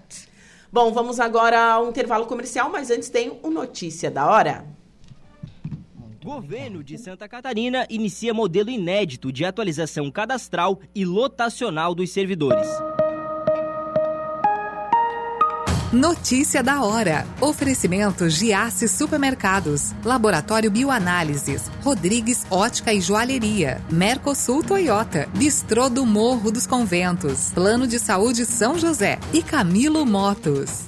Bom, 0.71 0.91
vamos 0.91 1.19
agora 1.19 1.59
ao 1.59 1.89
intervalo 1.89 2.25
comercial, 2.25 2.69
mas 2.69 2.91
antes 2.91 3.09
tem 3.09 3.39
o 3.41 3.49
Notícia 3.49 4.11
da 4.11 4.27
Hora. 4.27 4.65
Governo 6.23 6.81
de 6.81 6.97
Santa 6.97 7.27
Catarina 7.27 7.85
inicia 7.89 8.33
modelo 8.33 8.69
inédito 8.69 9.29
de 9.29 9.43
atualização 9.43 10.09
cadastral 10.09 10.79
e 10.95 11.03
lotacional 11.03 11.93
dos 11.93 12.11
servidores. 12.11 12.65
Notícia 15.91 16.63
da 16.63 16.81
hora. 16.81 17.27
Oferecimento 17.41 18.29
Giasse 18.29 18.87
Supermercados, 18.87 19.93
Laboratório 20.03 20.71
Bioanálises, 20.71 21.69
Rodrigues 21.83 22.47
Ótica 22.49 22.93
e 22.93 23.01
Joalheria, 23.01 23.81
Mercosul 23.91 24.63
Toyota, 24.63 25.27
Bistrô 25.35 25.89
do 25.89 26.05
Morro 26.05 26.51
dos 26.51 26.65
Conventos, 26.65 27.51
Plano 27.51 27.85
de 27.85 27.99
Saúde 27.99 28.45
São 28.45 28.79
José 28.79 29.19
e 29.33 29.43
Camilo 29.43 30.05
Motos. 30.05 30.87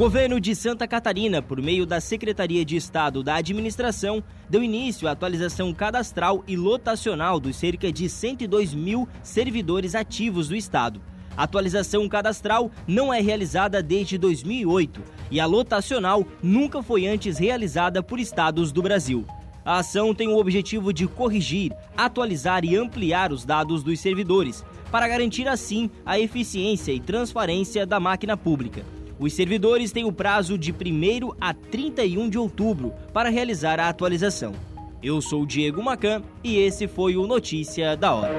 Governo 0.00 0.40
de 0.40 0.54
Santa 0.54 0.88
Catarina, 0.88 1.42
por 1.42 1.60
meio 1.60 1.84
da 1.84 2.00
Secretaria 2.00 2.64
de 2.64 2.74
Estado 2.74 3.22
da 3.22 3.34
Administração, 3.34 4.24
deu 4.48 4.62
início 4.62 5.06
à 5.06 5.10
atualização 5.10 5.74
cadastral 5.74 6.42
e 6.48 6.56
lotacional 6.56 7.38
dos 7.38 7.56
cerca 7.56 7.92
de 7.92 8.08
102 8.08 8.72
mil 8.72 9.06
servidores 9.22 9.94
ativos 9.94 10.48
do 10.48 10.56
Estado. 10.56 11.02
A 11.36 11.42
atualização 11.42 12.08
cadastral 12.08 12.70
não 12.88 13.12
é 13.12 13.20
realizada 13.20 13.82
desde 13.82 14.16
2008 14.16 15.02
e 15.30 15.38
a 15.38 15.44
lotacional 15.44 16.26
nunca 16.42 16.82
foi 16.82 17.06
antes 17.06 17.36
realizada 17.36 18.02
por 18.02 18.18
estados 18.18 18.72
do 18.72 18.80
Brasil. 18.80 19.26
A 19.62 19.80
ação 19.80 20.14
tem 20.14 20.28
o 20.28 20.38
objetivo 20.38 20.94
de 20.94 21.06
corrigir, 21.06 21.74
atualizar 21.94 22.64
e 22.64 22.74
ampliar 22.74 23.34
os 23.34 23.44
dados 23.44 23.82
dos 23.82 24.00
servidores, 24.00 24.64
para 24.90 25.06
garantir 25.06 25.46
assim 25.46 25.90
a 26.06 26.18
eficiência 26.18 26.90
e 26.90 26.98
transparência 26.98 27.84
da 27.84 28.00
máquina 28.00 28.34
pública. 28.34 28.82
Os 29.20 29.34
servidores 29.34 29.92
têm 29.92 30.04
o 30.04 30.12
prazo 30.12 30.56
de 30.56 30.72
1 30.72 31.32
a 31.38 31.52
31 31.52 32.30
de 32.30 32.38
outubro 32.38 32.94
para 33.12 33.28
realizar 33.28 33.78
a 33.78 33.90
atualização. 33.90 34.54
Eu 35.02 35.20
sou 35.20 35.44
Diego 35.44 35.82
Macan 35.82 36.22
e 36.42 36.56
esse 36.56 36.88
foi 36.88 37.18
o 37.18 37.26
Notícia 37.26 37.94
da 37.94 38.14
Hora. 38.14 38.34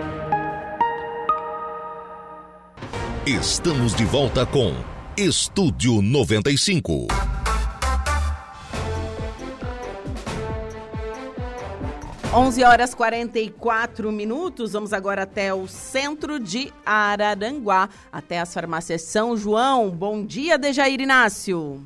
Estamos 3.28 3.94
de 3.94 4.04
volta 4.04 4.44
com 4.44 4.74
Estúdio 5.16 6.02
95. 6.02 7.41
11 12.34 12.64
horas 12.64 12.96
44 12.96 14.10
minutos. 14.10 14.72
Vamos 14.72 14.94
agora 14.94 15.24
até 15.24 15.54
o 15.54 15.68
centro 15.68 16.40
de 16.40 16.72
Araranguá, 16.86 17.90
até 18.10 18.40
as 18.40 18.54
farmácias 18.54 19.02
São 19.02 19.36
João. 19.36 19.90
Bom 19.90 20.26
dia, 20.26 20.58
Dejair 20.58 21.02
Inácio. 21.02 21.86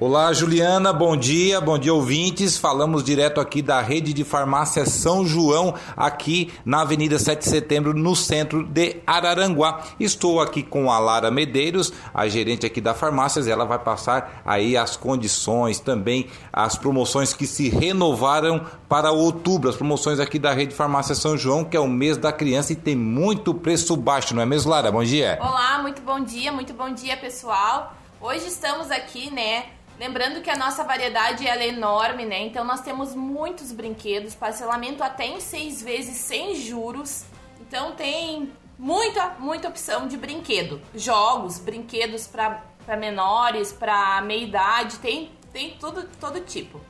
Olá, 0.00 0.32
Juliana, 0.32 0.94
bom 0.94 1.14
dia, 1.14 1.60
bom 1.60 1.78
dia, 1.78 1.92
ouvintes. 1.92 2.56
Falamos 2.56 3.04
direto 3.04 3.38
aqui 3.38 3.60
da 3.60 3.82
rede 3.82 4.14
de 4.14 4.24
farmácia 4.24 4.86
São 4.86 5.26
João, 5.26 5.74
aqui 5.94 6.50
na 6.64 6.80
Avenida 6.80 7.18
7 7.18 7.40
de 7.40 7.50
Setembro, 7.50 7.92
no 7.92 8.16
centro 8.16 8.64
de 8.64 8.96
Araranguá. 9.06 9.82
Estou 10.00 10.40
aqui 10.40 10.62
com 10.62 10.90
a 10.90 10.98
Lara 10.98 11.30
Medeiros, 11.30 11.92
a 12.14 12.26
gerente 12.28 12.64
aqui 12.64 12.80
da 12.80 12.94
farmácia. 12.94 13.42
Ela 13.46 13.66
vai 13.66 13.78
passar 13.78 14.40
aí 14.42 14.74
as 14.74 14.96
condições, 14.96 15.78
também 15.80 16.28
as 16.50 16.78
promoções 16.78 17.34
que 17.34 17.46
se 17.46 17.68
renovaram 17.68 18.64
para 18.88 19.12
outubro. 19.12 19.68
As 19.68 19.76
promoções 19.76 20.18
aqui 20.18 20.38
da 20.38 20.54
rede 20.54 20.74
farmácia 20.74 21.14
São 21.14 21.36
João, 21.36 21.62
que 21.62 21.76
é 21.76 21.80
o 21.80 21.86
mês 21.86 22.16
da 22.16 22.32
criança 22.32 22.72
e 22.72 22.76
tem 22.76 22.96
muito 22.96 23.52
preço 23.52 23.94
baixo, 23.98 24.34
não 24.34 24.40
é 24.40 24.46
mesmo, 24.46 24.70
Lara? 24.70 24.90
Bom 24.90 25.04
dia. 25.04 25.38
Olá, 25.42 25.78
muito 25.82 26.00
bom 26.00 26.20
dia, 26.20 26.50
muito 26.50 26.72
bom 26.72 26.90
dia, 26.90 27.18
pessoal. 27.18 27.94
Hoje 28.18 28.46
estamos 28.48 28.90
aqui, 28.90 29.30
né? 29.30 29.64
Lembrando 30.00 30.40
que 30.40 30.48
a 30.48 30.56
nossa 30.56 30.82
variedade 30.82 31.46
é 31.46 31.68
enorme, 31.68 32.24
né? 32.24 32.40
Então 32.40 32.64
nós 32.64 32.80
temos 32.80 33.14
muitos 33.14 33.70
brinquedos, 33.70 34.34
parcelamento 34.34 35.04
até 35.04 35.26
em 35.26 35.40
seis 35.40 35.82
vezes 35.82 36.16
sem 36.16 36.54
juros. 36.54 37.26
Então 37.60 37.92
tem 37.92 38.50
muita, 38.78 39.36
muita 39.38 39.68
opção 39.68 40.08
de 40.08 40.16
brinquedo. 40.16 40.80
Jogos, 40.94 41.58
brinquedos 41.58 42.26
para 42.26 42.62
menores, 42.98 43.74
para 43.74 44.22
meia 44.22 44.42
idade, 44.42 44.96
tem, 45.00 45.30
tem 45.52 45.76
tudo, 45.78 46.08
todo 46.18 46.40
tipo. 46.40 46.80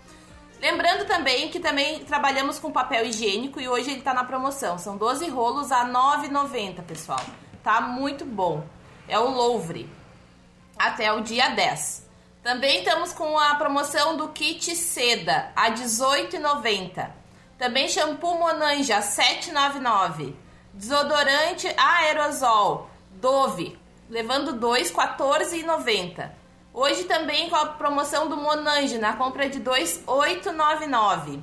Lembrando 0.61 1.05
também 1.05 1.49
que 1.49 1.59
também 1.59 2.05
trabalhamos 2.05 2.61
com 2.61 2.71
papel 2.71 3.05
higiênico 3.07 3.61
e 3.61 3.69
hoje 3.69 3.91
ele 3.91 3.99
está 3.99 4.15
na 4.15 4.23
promoção. 4.23 4.79
São 4.79 4.97
12 4.97 5.29
rolos 5.31 5.73
a 5.73 5.83
R$ 5.83 5.91
9,90, 6.29 6.85
pessoal. 6.85 7.25
Tá 7.61 7.81
muito 7.81 8.25
bom. 8.25 8.65
É 9.09 9.19
o 9.19 9.29
Louvre. 9.29 9.91
Até 10.79 11.13
o 11.13 11.21
dia 11.23 11.49
10. 11.49 12.10
Também 12.43 12.79
estamos 12.79 13.13
com 13.13 13.39
a 13.39 13.55
promoção 13.57 14.17
do 14.17 14.29
kit 14.29 14.75
seda 14.75 15.53
a 15.55 15.71
18,90. 15.71 17.11
Também 17.59 17.87
shampoo 17.87 18.39
Monanja 18.39 19.01
7,99. 19.01 20.35
Desodorante 20.73 21.69
aerosol 21.77 22.89
Dove, 23.11 23.79
levando 24.09 24.55
dois, 24.55 24.91
14,90. 24.91 26.31
Hoje 26.73 27.05
também 27.05 27.51
com 27.51 27.57
a 27.57 27.67
promoção 27.67 28.29
do 28.29 28.37
Monange, 28.37 28.97
na 28.97 29.15
compra 29.15 29.51
de 29.51 29.59
dois, 29.59 30.03
8,99. 30.07 31.43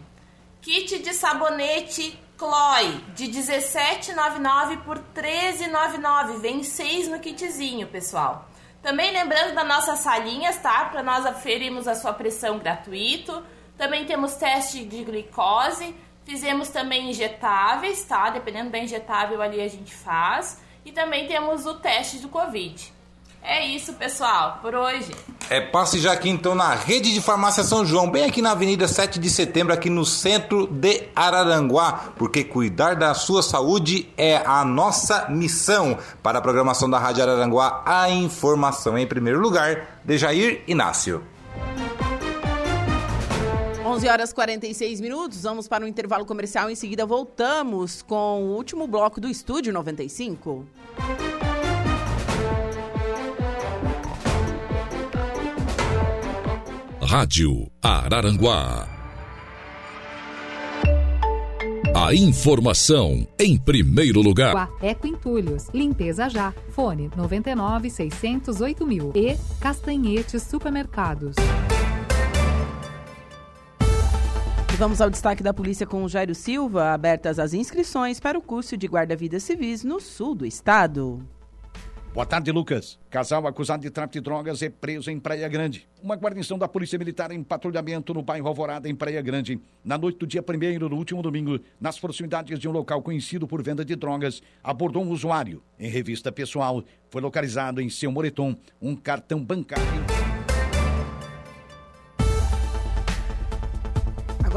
Kit 0.61 0.98
de 0.99 1.14
sabonete 1.14 2.19
Chloe, 2.38 3.03
de 3.14 3.26
17,99 3.26 4.84
por 4.84 4.98
13,99. 4.98 6.40
Vem 6.40 6.64
seis 6.64 7.07
no 7.07 7.19
kitzinho, 7.19 7.86
pessoal. 7.88 8.49
Também 8.88 9.11
lembrando 9.11 9.53
das 9.53 9.68
nossas 9.68 9.99
salinhas, 9.99 10.55
tá? 10.61 10.85
Para 10.85 11.03
nós 11.03 11.26
aferirmos 11.26 11.89
a 11.89 11.93
sua 11.93 12.14
pressão 12.14 12.57
gratuito. 12.57 13.43
Também 13.77 14.05
temos 14.05 14.35
teste 14.35 14.85
de 14.85 15.03
glicose. 15.03 15.93
Fizemos 16.23 16.69
também 16.69 17.09
injetáveis, 17.09 18.05
tá? 18.05 18.30
Dependendo 18.30 18.69
da 18.69 18.77
injetável 18.77 19.41
ali 19.41 19.59
a 19.59 19.68
gente 19.68 19.93
faz. 19.93 20.64
E 20.85 20.93
também 20.93 21.27
temos 21.27 21.65
o 21.65 21.73
teste 21.73 22.19
do 22.19 22.30
Covid. 22.30 22.93
É 23.41 23.65
isso, 23.65 23.93
pessoal, 23.93 24.59
por 24.61 24.76
hoje. 24.76 25.11
É, 25.49 25.61
passe 25.61 25.99
já 25.99 26.11
aqui 26.11 26.30
então 26.30 26.53
na 26.53 26.76
rede 26.76 27.14
de 27.14 27.22
farmácia 27.22 27.64
São 27.64 27.85
João, 27.85 28.11
bem 28.11 28.26
aqui 28.26 28.41
na 28.41 28.51
Avenida 28.51 28.88
7 28.88 29.18
de 29.18 29.30
Setembro, 29.30 29.73
aqui 29.73 29.89
no 29.89 30.05
centro 30.05 30.68
de 30.68 31.03
Araranguá, 31.15 32.11
porque 32.18 32.43
cuidar 32.43 32.95
da 32.95 33.14
sua 33.14 33.41
saúde 33.41 34.09
é 34.18 34.35
a 34.45 34.65
nossa 34.65 35.30
missão. 35.30 35.97
Para 36.22 36.39
a 36.39 36.41
programação 36.41 36.89
da 36.89 36.99
Rádio 36.99 37.23
Araranguá, 37.23 37.84
a 37.85 38.09
informação 38.09 38.97
em 38.97 39.07
primeiro 39.07 39.39
lugar, 39.39 40.01
de 40.03 40.18
Jair 40.18 40.64
Inácio. 40.68 41.23
11 43.85 44.09
horas 44.09 44.34
46 44.34 44.99
minutos, 44.99 45.43
vamos 45.43 45.68
para 45.68 45.84
o 45.84 45.85
um 45.85 45.89
intervalo 45.89 46.26
comercial. 46.26 46.69
Em 46.69 46.76
seguida, 46.76 47.05
voltamos 47.05 48.01
com 48.01 48.43
o 48.43 48.55
último 48.57 48.85
bloco 48.85 49.22
do 49.22 49.30
Estúdio 49.30 49.72
95. 49.72 50.65
Rádio 57.10 57.72
Araranguá. 57.82 58.86
A 61.96 62.14
informação 62.14 63.26
em 63.40 63.58
primeiro 63.58 64.22
lugar. 64.22 64.70
Eco 64.82 65.08
Entulhos, 65.08 65.70
Limpeza 65.74 66.28
Já, 66.28 66.54
Fone 66.72 67.10
99 67.16 67.90
608 67.90 68.86
mil 68.86 69.14
e 69.16 69.38
Castanhetes 69.62 70.44
Supermercados. 70.44 71.38
Vamos 74.78 75.00
ao 75.00 75.10
destaque 75.10 75.42
da 75.42 75.54
polícia 75.54 75.88
com 75.88 76.04
o 76.04 76.10
Jairo 76.10 76.36
Silva. 76.36 76.92
Abertas 76.92 77.40
as 77.40 77.54
inscrições 77.54 78.20
para 78.20 78.38
o 78.38 78.42
curso 78.42 78.76
de 78.76 78.86
guarda-vidas 78.86 79.44
civis 79.44 79.82
no 79.82 80.02
sul 80.02 80.36
do 80.36 80.46
estado. 80.46 81.26
Boa 82.18 82.26
tarde, 82.26 82.52
Lucas. 82.52 82.98
Casal 83.11 83.45
acusado 83.45 83.84
de 83.84 83.91
tráfico 83.91 84.14
de 84.14 84.22
drogas 84.22 84.64
é 84.64 84.72
preso 84.72 85.11
em 85.11 85.19
Praia 85.19 85.48
Grande. 85.48 85.88
Uma 86.02 86.15
guarnição 86.15 86.57
da 86.57 86.68
Polícia 86.68 86.98
Militar 86.98 87.31
em 87.31 87.44
patrulhamento 87.44 88.11
no 88.11 88.23
bairro 88.23 88.48
Alvorada, 88.48 88.89
em 88.89 88.95
Praia 88.95 89.22
Grande. 89.22 89.61
Na 89.85 89.99
noite 89.99 90.18
do 90.18 90.26
dia 90.26 90.41
1 90.44 90.80
no 90.89 90.95
último 90.95 91.22
domingo, 91.22 91.60
nas 91.80 91.99
proximidades 91.99 92.57
de 92.57 92.68
um 92.68 92.72
local 92.72 93.03
conhecido 93.03 93.48
por 93.48 93.61
venda 93.61 93.85
de 93.85 93.95
drogas, 93.95 94.41
abordou 94.64 95.03
um 95.03 95.11
usuário. 95.11 95.61
Em 95.80 95.89
revista 95.89 96.31
pessoal, 96.31 96.84
foi 97.07 97.22
localizado 97.22 97.80
em 97.80 97.88
seu 97.88 98.11
moletom 98.11 98.56
um 98.81 98.95
cartão 98.95 99.39
bancário. 99.39 100.16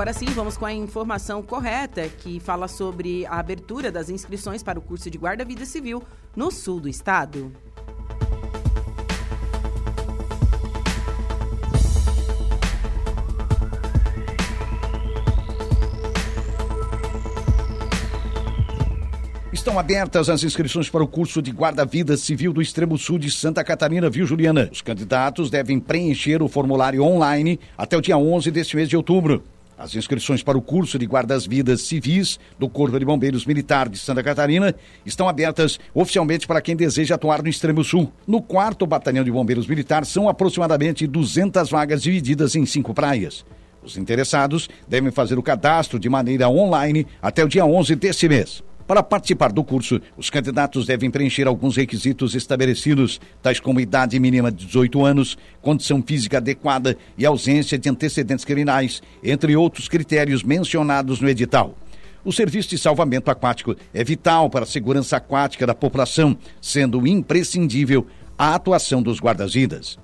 Agora 0.00 0.14
sim, 0.14 0.24
vamos 0.30 0.56
com 0.56 0.64
a 0.64 0.72
informação 0.72 1.42
correta 1.42 2.08
que 2.08 2.40
fala 2.40 2.66
sobre 2.68 3.26
a 3.26 3.38
abertura 3.38 3.92
das 3.92 4.08
inscrições 4.08 4.62
para 4.62 4.78
o 4.78 4.82
curso 4.82 5.10
de 5.10 5.18
Guarda-Vida 5.18 5.66
Civil 5.66 6.02
no 6.34 6.50
sul 6.50 6.80
do 6.80 6.88
estado. 6.88 7.52
Estão 19.52 19.78
abertas 19.78 20.30
as 20.30 20.42
inscrições 20.42 20.88
para 20.88 21.04
o 21.04 21.06
curso 21.06 21.42
de 21.42 21.50
Guarda-Vida 21.50 22.16
Civil 22.16 22.54
do 22.54 22.62
Extremo 22.62 22.96
Sul 22.96 23.18
de 23.18 23.30
Santa 23.30 23.62
Catarina, 23.62 24.08
viu, 24.08 24.24
Juliana? 24.24 24.70
Os 24.72 24.80
candidatos 24.80 25.50
devem 25.50 25.78
preencher 25.78 26.42
o 26.42 26.48
formulário 26.48 27.02
online 27.02 27.60
até 27.76 27.98
o 27.98 28.00
dia 28.00 28.16
11 28.16 28.50
deste 28.50 28.76
mês 28.76 28.88
de 28.88 28.96
outubro. 28.96 29.44
As 29.80 29.94
inscrições 29.94 30.42
para 30.42 30.58
o 30.58 30.60
curso 30.60 30.98
de 30.98 31.06
guardas-vidas 31.06 31.80
civis 31.80 32.38
do 32.58 32.68
Corpo 32.68 32.98
de 32.98 33.04
Bombeiros 33.06 33.46
Militar 33.46 33.88
de 33.88 33.96
Santa 33.96 34.22
Catarina 34.22 34.74
estão 35.06 35.26
abertas 35.26 35.80
oficialmente 35.94 36.46
para 36.46 36.60
quem 36.60 36.76
deseja 36.76 37.14
atuar 37.14 37.42
no 37.42 37.48
Extremo 37.48 37.82
Sul. 37.82 38.12
No 38.26 38.42
quarto 38.42 38.86
Batalhão 38.86 39.24
de 39.24 39.30
Bombeiros 39.30 39.66
Militar 39.66 40.04
são 40.04 40.28
aproximadamente 40.28 41.06
200 41.06 41.70
vagas 41.70 42.02
divididas 42.02 42.54
em 42.54 42.66
cinco 42.66 42.92
praias. 42.92 43.42
Os 43.82 43.96
interessados 43.96 44.68
devem 44.86 45.10
fazer 45.10 45.38
o 45.38 45.42
cadastro 45.42 45.98
de 45.98 46.10
maneira 46.10 46.50
online 46.50 47.06
até 47.22 47.42
o 47.42 47.48
dia 47.48 47.64
11 47.64 47.96
deste 47.96 48.28
mês. 48.28 48.62
Para 48.90 49.04
participar 49.04 49.52
do 49.52 49.62
curso, 49.62 50.00
os 50.16 50.30
candidatos 50.30 50.84
devem 50.84 51.12
preencher 51.12 51.46
alguns 51.46 51.76
requisitos 51.76 52.34
estabelecidos, 52.34 53.20
tais 53.40 53.60
como 53.60 53.78
idade 53.78 54.18
mínima 54.18 54.50
de 54.50 54.66
18 54.66 55.04
anos, 55.04 55.38
condição 55.62 56.02
física 56.02 56.38
adequada 56.38 56.98
e 57.16 57.24
ausência 57.24 57.78
de 57.78 57.88
antecedentes 57.88 58.44
criminais, 58.44 59.00
entre 59.22 59.54
outros 59.54 59.86
critérios 59.86 60.42
mencionados 60.42 61.20
no 61.20 61.28
edital. 61.28 61.76
O 62.24 62.32
serviço 62.32 62.70
de 62.70 62.78
salvamento 62.78 63.30
aquático 63.30 63.76
é 63.94 64.02
vital 64.02 64.50
para 64.50 64.64
a 64.64 64.66
segurança 64.66 65.18
aquática 65.18 65.64
da 65.64 65.74
população, 65.74 66.36
sendo 66.60 67.06
imprescindível 67.06 68.08
a 68.36 68.56
atuação 68.56 69.00
dos 69.00 69.20
guardas-vidas. 69.20 70.00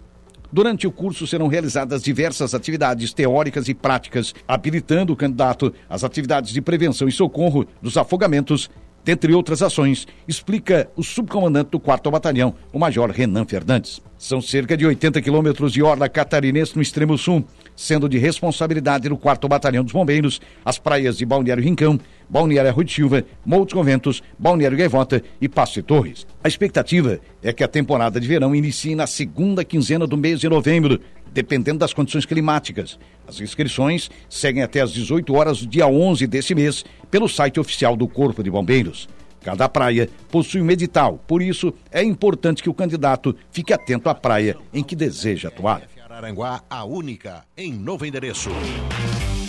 Durante 0.56 0.86
o 0.86 0.90
curso 0.90 1.26
serão 1.26 1.48
realizadas 1.48 2.02
diversas 2.02 2.54
atividades 2.54 3.12
teóricas 3.12 3.68
e 3.68 3.74
práticas, 3.74 4.34
habilitando 4.48 5.12
o 5.12 5.16
candidato 5.16 5.70
às 5.86 6.02
atividades 6.02 6.50
de 6.50 6.62
prevenção 6.62 7.06
e 7.06 7.12
socorro 7.12 7.66
dos 7.82 7.98
afogamentos, 7.98 8.70
dentre 9.04 9.34
outras 9.34 9.60
ações, 9.60 10.08
explica 10.26 10.88
o 10.96 11.02
subcomandante 11.02 11.72
do 11.72 11.78
4 11.78 12.10
Batalhão, 12.10 12.54
o 12.72 12.78
Major 12.78 13.10
Renan 13.10 13.44
Fernandes. 13.44 14.00
São 14.16 14.40
cerca 14.40 14.78
de 14.78 14.86
80 14.86 15.20
quilômetros 15.20 15.74
de 15.74 15.82
orla 15.82 16.08
catarinense 16.08 16.74
no 16.74 16.80
extremo 16.80 17.18
sul, 17.18 17.44
sendo 17.76 18.08
de 18.08 18.18
responsabilidade 18.18 19.08
do 19.08 19.16
4 19.16 19.48
Batalhão 19.48 19.84
dos 19.84 19.92
Bombeiros 19.92 20.40
as 20.64 20.78
praias 20.78 21.18
de 21.18 21.26
Balneário 21.26 21.62
Rincão, 21.62 22.00
Balneário 22.28 22.72
Rui 22.72 22.84
de 22.84 22.92
Silva, 22.92 23.24
Montes 23.44 23.74
Conventos, 23.74 24.22
Balneário 24.38 24.78
Gaivota 24.78 25.22
e 25.40 25.48
Passo 25.48 25.74
de 25.74 25.82
Torres. 25.82 26.26
A 26.42 26.48
expectativa 26.48 27.20
é 27.42 27.52
que 27.52 27.62
a 27.62 27.68
temporada 27.68 28.18
de 28.18 28.26
verão 28.26 28.54
inicie 28.54 28.94
na 28.94 29.06
segunda 29.06 29.62
quinzena 29.64 30.06
do 30.06 30.16
mês 30.16 30.40
de 30.40 30.48
novembro, 30.48 30.98
dependendo 31.32 31.78
das 31.78 31.92
condições 31.92 32.24
climáticas. 32.24 32.98
As 33.28 33.40
inscrições 33.40 34.10
seguem 34.28 34.62
até 34.62 34.80
às 34.80 34.90
18 34.92 35.34
horas 35.34 35.60
do 35.60 35.66
dia 35.66 35.86
11 35.86 36.26
desse 36.26 36.54
mês 36.54 36.84
pelo 37.10 37.28
site 37.28 37.60
oficial 37.60 37.94
do 37.94 38.08
Corpo 38.08 38.42
de 38.42 38.50
Bombeiros. 38.50 39.08
Cada 39.42 39.68
praia 39.68 40.08
possui 40.28 40.60
um 40.60 40.70
edital, 40.72 41.22
por 41.24 41.40
isso 41.40 41.72
é 41.92 42.02
importante 42.02 42.62
que 42.62 42.70
o 42.70 42.74
candidato 42.74 43.36
fique 43.52 43.72
atento 43.72 44.08
à 44.08 44.14
praia 44.14 44.56
em 44.74 44.82
que 44.82 44.96
deseja 44.96 45.48
atuar. 45.48 45.82
Araranguá, 46.16 46.62
a 46.70 46.82
única, 46.82 47.44
em 47.55 47.70
novo 47.74 48.06
endereço. 48.06 48.48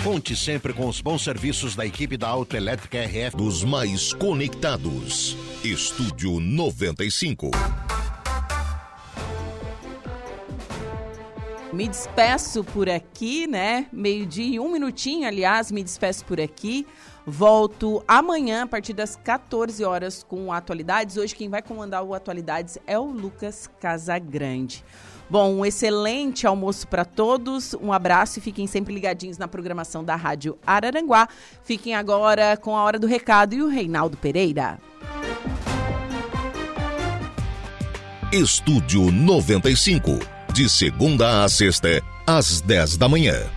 Conte 0.03 0.35
sempre 0.35 0.73
com 0.73 0.85
os 0.89 0.99
bons 0.99 1.23
serviços 1.23 1.77
da 1.77 1.85
equipe 1.85 2.18
da 2.18 2.27
Autoelétrica 2.27 2.98
RF. 3.06 3.38
Dos 3.38 3.64
mais 3.64 4.11
conectados. 4.11 5.38
Estúdio 5.64 6.41
95. 6.41 7.52
Me 11.72 11.88
despeço 11.88 12.65
por 12.65 12.89
aqui, 12.89 13.48
né? 13.48 13.88
Meio-dia 13.94 14.56
e 14.56 14.60
um 14.60 14.69
minutinho, 14.69 15.26
aliás, 15.26 15.72
me 15.72 15.81
despeço 15.81 16.26
por 16.26 16.41
aqui. 16.41 16.85
Volto 17.26 18.03
amanhã, 18.06 18.64
a 18.64 18.68
partir 18.68 18.91
das 18.91 19.15
14 19.15 19.85
horas, 19.85 20.22
com 20.22 20.52
Atualidades. 20.52 21.15
Hoje, 21.15 21.34
quem 21.34 21.48
vai 21.48 21.61
comandar 21.61 22.03
o 22.03 22.14
Atualidades 22.14 22.77
é 22.85 22.99
o 22.99 23.06
Lucas 23.06 23.69
Casagrande. 23.80 24.84
Bom, 25.29 25.55
um 25.55 25.65
excelente 25.65 26.47
almoço 26.47 26.87
para 26.87 27.03
todos. 27.03 27.73
Um 27.81 27.91
abraço 27.91 28.39
e 28.39 28.41
fiquem 28.41 28.65
sempre 28.65 28.93
ligadinhos 28.93 29.37
na 29.37 29.47
programação 29.47 30.03
da 30.03 30.15
Rádio 30.15 30.57
Araranguá. 30.65 31.27
Fiquem 31.63 31.95
agora 31.95 32.55
com 32.55 32.75
a 32.75 32.83
Hora 32.83 32.97
do 32.97 33.07
Recado 33.07 33.53
e 33.53 33.61
o 33.61 33.67
Reinaldo 33.67 34.15
Pereira. 34.17 34.79
Estúdio 38.31 39.11
95. 39.11 40.19
De 40.53 40.67
segunda 40.69 41.43
a 41.43 41.49
sexta, 41.49 42.01
às 42.25 42.61
10 42.61 42.97
da 42.97 43.07
manhã. 43.07 43.56